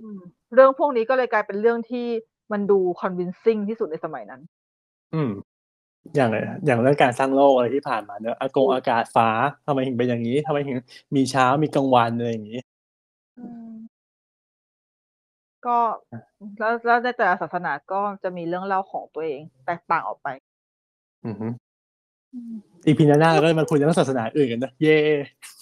[0.03, 0.21] อืม
[0.55, 2.07] เรื่องพวกนี้ก็เลยกลายเป็นเรื่องที่
[2.53, 4.41] มันดู convincing ที่สุดในสมัยนั้น
[5.15, 5.31] อืม
[6.15, 6.31] อย่าง
[6.67, 9.29] อย่างเรื่องการสร้างโลกอะไรที่ผ่านมาเนอะอากงอากาศฟ้า
[9.67, 10.77] ทำไมถึงเป็นอย่างนี้ทำไมถึง
[11.17, 12.70] มีเช้ามีกลางวันอะไรอย่างนี้อืม
[15.67, 15.79] ก็
[16.59, 20.29] แล้วแล้วในแต่ละศาสนาก็จะมีเรื่องเล่าของตัวเอง แตกต่างออกไป
[21.27, 21.49] อือฮึ
[22.87, 24.99] อีพีหน้าเราก็มาคุยเรื่องศาสนาอื่นกันนะเย่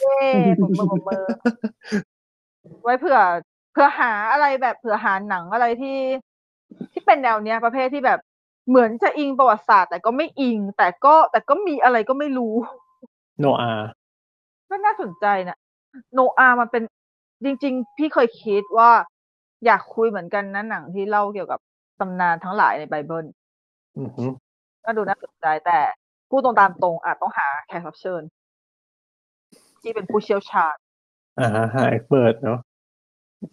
[0.01, 0.19] เย้
[0.63, 1.25] ผมมือผมมือ
[2.83, 3.19] ไว้เผื่อ
[3.73, 5.99] เผื่อหาอะไรแบบเผื่อหาหนังอะไรที่
[6.93, 8.21] ที่เป็นแนวเนี้ย ประเภทที่แบบ
[8.69, 12.55] เหมือนจะอิงประวัติศาสตร์ แต่ก็ไม่อิง แต่ก็แต่ก็มีอะไรก็ไม่รู้
[13.41, 13.73] โนอา
[14.71, 15.59] ก็น่าสนใจนะ
[16.15, 16.83] โนอามันเป็น
[17.45, 18.91] จริง ๆ พี่เคยคิดว่า
[19.67, 21.61] อยากคุยเหมือนกันนะหนังที่เล่าเกี่ยวกับ
[22.01, 23.27] ตำนานทั้งหลายในไบเบิล
[23.99, 24.25] อือฮึ
[24.85, 25.79] ก็ดูน่าสนใจแต่
[26.31, 28.23] พูดตรงตามตรงอาจต้องหาแขกรับเชิญ
[29.83, 30.77] ที่เป็นผู้เชี่ยวชาญ
[31.39, 32.59] อ่าหาเอ็กเปิดเนาะ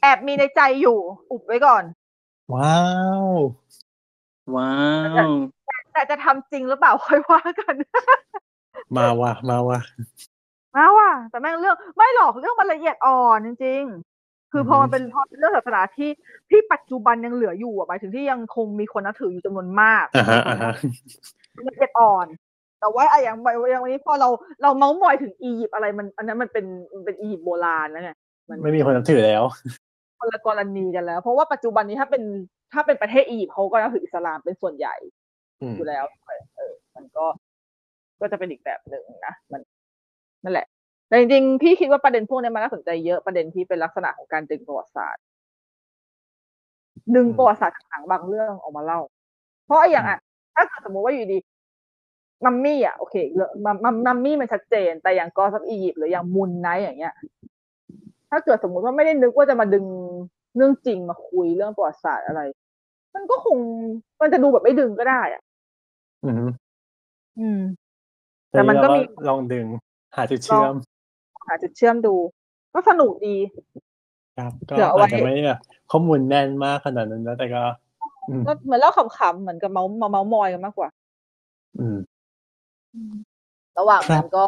[0.02, 0.98] แอบมีในใจอยู่
[1.32, 1.84] อุบไว้ก่อน
[2.54, 2.80] ว้า
[3.26, 3.28] ว
[4.56, 4.74] ว้า
[5.26, 5.28] ว
[5.94, 7.76] แต่จะทำจริงหรือเปล่าค่อยว่ากัน
[8.98, 9.80] มาว่ะมาว่ะ
[10.76, 14.15] มาว่ะแต่แม่งเรื่องไม่หรอกเรื่องมันละเอียดอ่อนจริงๆ
[14.52, 16.10] คือพอมันเป็นพอเป็นเรื่องศาสนาที่
[16.50, 20.72] ที่ปัจจุบันยังเหลืออยู่อะหมายถึงที่ยังคงมีคนนับถืออยู่จำนวนมากอ่าฮะอ่าฮะ
[21.68, 22.28] ละเอียดอ่อน
[22.80, 23.38] แต่ว่าอะอย่าง
[23.72, 24.30] อย่างวันนี้พอเรา
[24.62, 28.12] เราเมาส์มอยถึงอียิปต์อะไรมัน อันนั้นมันเป็นมันเป็นอียิปต์โบราณแล้วไง
[28.64, 29.44] ไม่มีคนนับถือแล้ว
[30.20, 32.24] คนละกรณีกันแล้ว เพราะว่าปัจจุบันนี้ถ้าเป็น
[32.74, 34.96] ถ้าเป็นประเทศอียิปต์เขาก็นับถืออิสลามเป็นส่วนใหญ่
[35.62, 36.04] อืมอยู่แล้ว
[36.56, 37.26] เออมันก็
[38.22, 39.62] ก็จะเป็นอีกแบบหนึ่งนะมัน
[40.44, 40.68] นั่นแหละ
[41.08, 45.24] แต่จริงๆ พี่คิดว่าประเด็นพวกนี้มันน่าสนใจเยอะประเด็นที่เป็นลักษณะของการดึงประวัติศาสตร์
[47.16, 49.00] ดึงประวัติศาสตร์ต่างๆบางเรื่องออกมาเล่า
[49.66, 50.20] เพราะไอ้อย่างอะ
[50.56, 51.38] ถ้าเกิดสมมติว่าอยู่ดี
[52.46, 57.14] มัมมี่อะโอเคเรื่องมัมมัมมัมมี่มันชัดเจน แต่อย่างกอซับอียิปต์หรืออย่างมุนไนท์อย่างเงี้ย
[58.32, 59.86] ถ้าเกิดสมมุติว่าไม่ได้นึกว่าจะมาดึง
[60.56, 62.42] เรื่องจริงมาคุยเรื่องประวัติศาสตร์อะไร
[63.16, 63.58] มันก็คง
[64.22, 65.42] มันจะดูแบบไม่ดึงก็ได้อะ
[66.24, 66.34] อืม
[67.40, 67.62] อืม
[68.50, 69.66] แต่มันก็มีเราลองดึง
[70.16, 70.74] หาจุดเชื่อม
[71.48, 72.16] หาจุดเชื่อมดู
[72.74, 73.36] ก็สนุกดี
[74.38, 75.60] ครับ ก็เผื่อเอาไว้อาจจะไม่ได้แบบ
[75.92, 77.64] ข้อมูลแน่นมากขนาดนั้นนะแต่ก็
[78.30, 80.90] อืมก็เหมือนเล่าขำๆเหมือนกับเมาท์มาเมาท์มอยกันมากกว่า
[81.80, 81.98] อืม
[83.80, 84.44] ระหว่างครันั้บนก็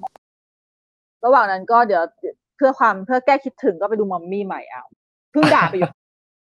[1.25, 2.03] ระหว่างนั้นก็เดี๋ยว
[2.55, 4.83] เพื่อความเพื่อแก้คิดถึงก็ไปดูมัมมี่ใหม่เอา
[5.31, 5.89] เพิ่งด่าไปอยู่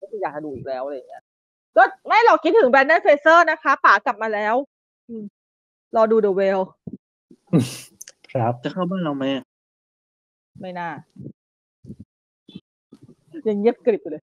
[0.01, 1.23] ก็คืออยากจะดูอีกแล้วอะไรอย่างเงี้ย
[1.77, 4.55] ก็ไม่หรอกคิดถึงแบรนด o นเฟเซอร์นะคะป๋ากลับมาแล้ว
[5.09, 5.25] อืม
[5.97, 6.59] รอดู The Whale
[8.33, 9.45] ครับ จะเข้าบ้านเราไหมอะ
[10.61, 10.89] ไม่น่า
[13.49, 14.23] ยังเงียบกริบอยู่เลย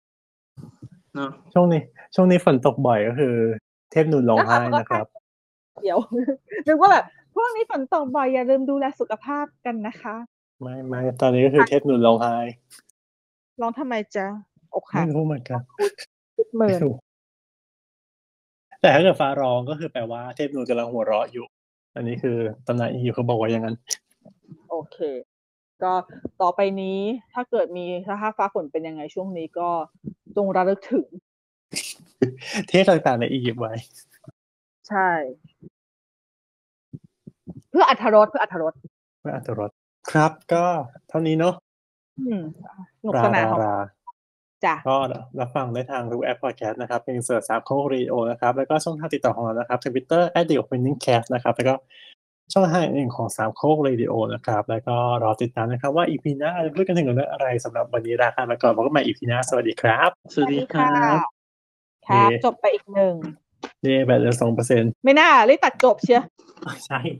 [1.15, 1.81] เนาะช่วงนี้
[2.15, 3.33] ช่วงนี้ฝนตกบ่อยก็คือ
[3.91, 5.05] เทพนุนร้องไห้นะครับ
[5.83, 5.97] เดี๋ยว
[6.67, 7.05] นึกว่าแบบ
[7.35, 10.15] พวกนี้ฝนตกบ่อยอย่าลืมดูแลสุขภาพกันนะคะ
[10.61, 12.35] ไม่ไม่ตอนนี้ก็คือเทพนุนร้องไห้
[13.61, 14.27] ร้องทำไมจ๊ะ
[14.75, 15.61] อกหัไม่กรู้เหมือนกัน
[16.35, 16.95] คิดหมื่ไม่นรู้
[18.81, 21.45] แต่ถ้าเกิดฟ้าร้องก็คือแปลว่าเทพนุนกำลังหัวเราะอยู่
[21.95, 22.37] อันนี้คือ
[22.67, 23.75] ตำนานอียิปต์เขาบอกว่าอย่างนั้น
[24.69, 24.97] โอเค
[25.83, 25.93] ก็
[26.41, 26.99] ต่อไปนี้
[27.33, 29.69] ถ้าเกิดมีถ้าฟ้าฝนเป็นยังไงช่วงนี้ก็
[30.35, 31.05] จงระลึกถึง
[32.69, 33.73] เทพต่างๆในอียิปต์ไว้
[34.89, 35.09] ใช่
[37.69, 38.73] เพื่ออัธรสเพื่ออัธรส
[39.19, 39.71] เพื่ออัตรส
[40.11, 40.65] ครับก็
[41.09, 41.55] เท่านี้เนาะ
[42.19, 42.41] อืม
[42.99, 43.75] สนุกราสนานราของรา
[44.65, 44.97] จ้ะก็
[45.39, 51.75] รับฟังได้ทางทุกแอปพอดแคสต์นะครับเป็น search สามโคกเรดิโอนะครับ แล้วก็ช่องทางติดต่อของเรานะครับทวิตเตอร์ at the opening cast นะครับ แล้วก็
[52.53, 61.17] ช่องทางอื่นของสามโคกเรดิโอนะครับ แล้วก็รอติดตามนะครับ ว่า EP หน้าจะพูดกันถึงเรื่องอะไรสำหรับวันนี้ลากันไปก่อนพบกันใหม่ EP หน้า สวัสดีครับ สวัสดีครับ
[62.07, 63.15] ครับเย้จบไปอีกหนึ่ง
[63.83, 66.23] เย่แบบเหลือสองเปอร์เซ็นต์ไม่น่าเลยตัดจบเชียว
[66.85, 66.99] ใช่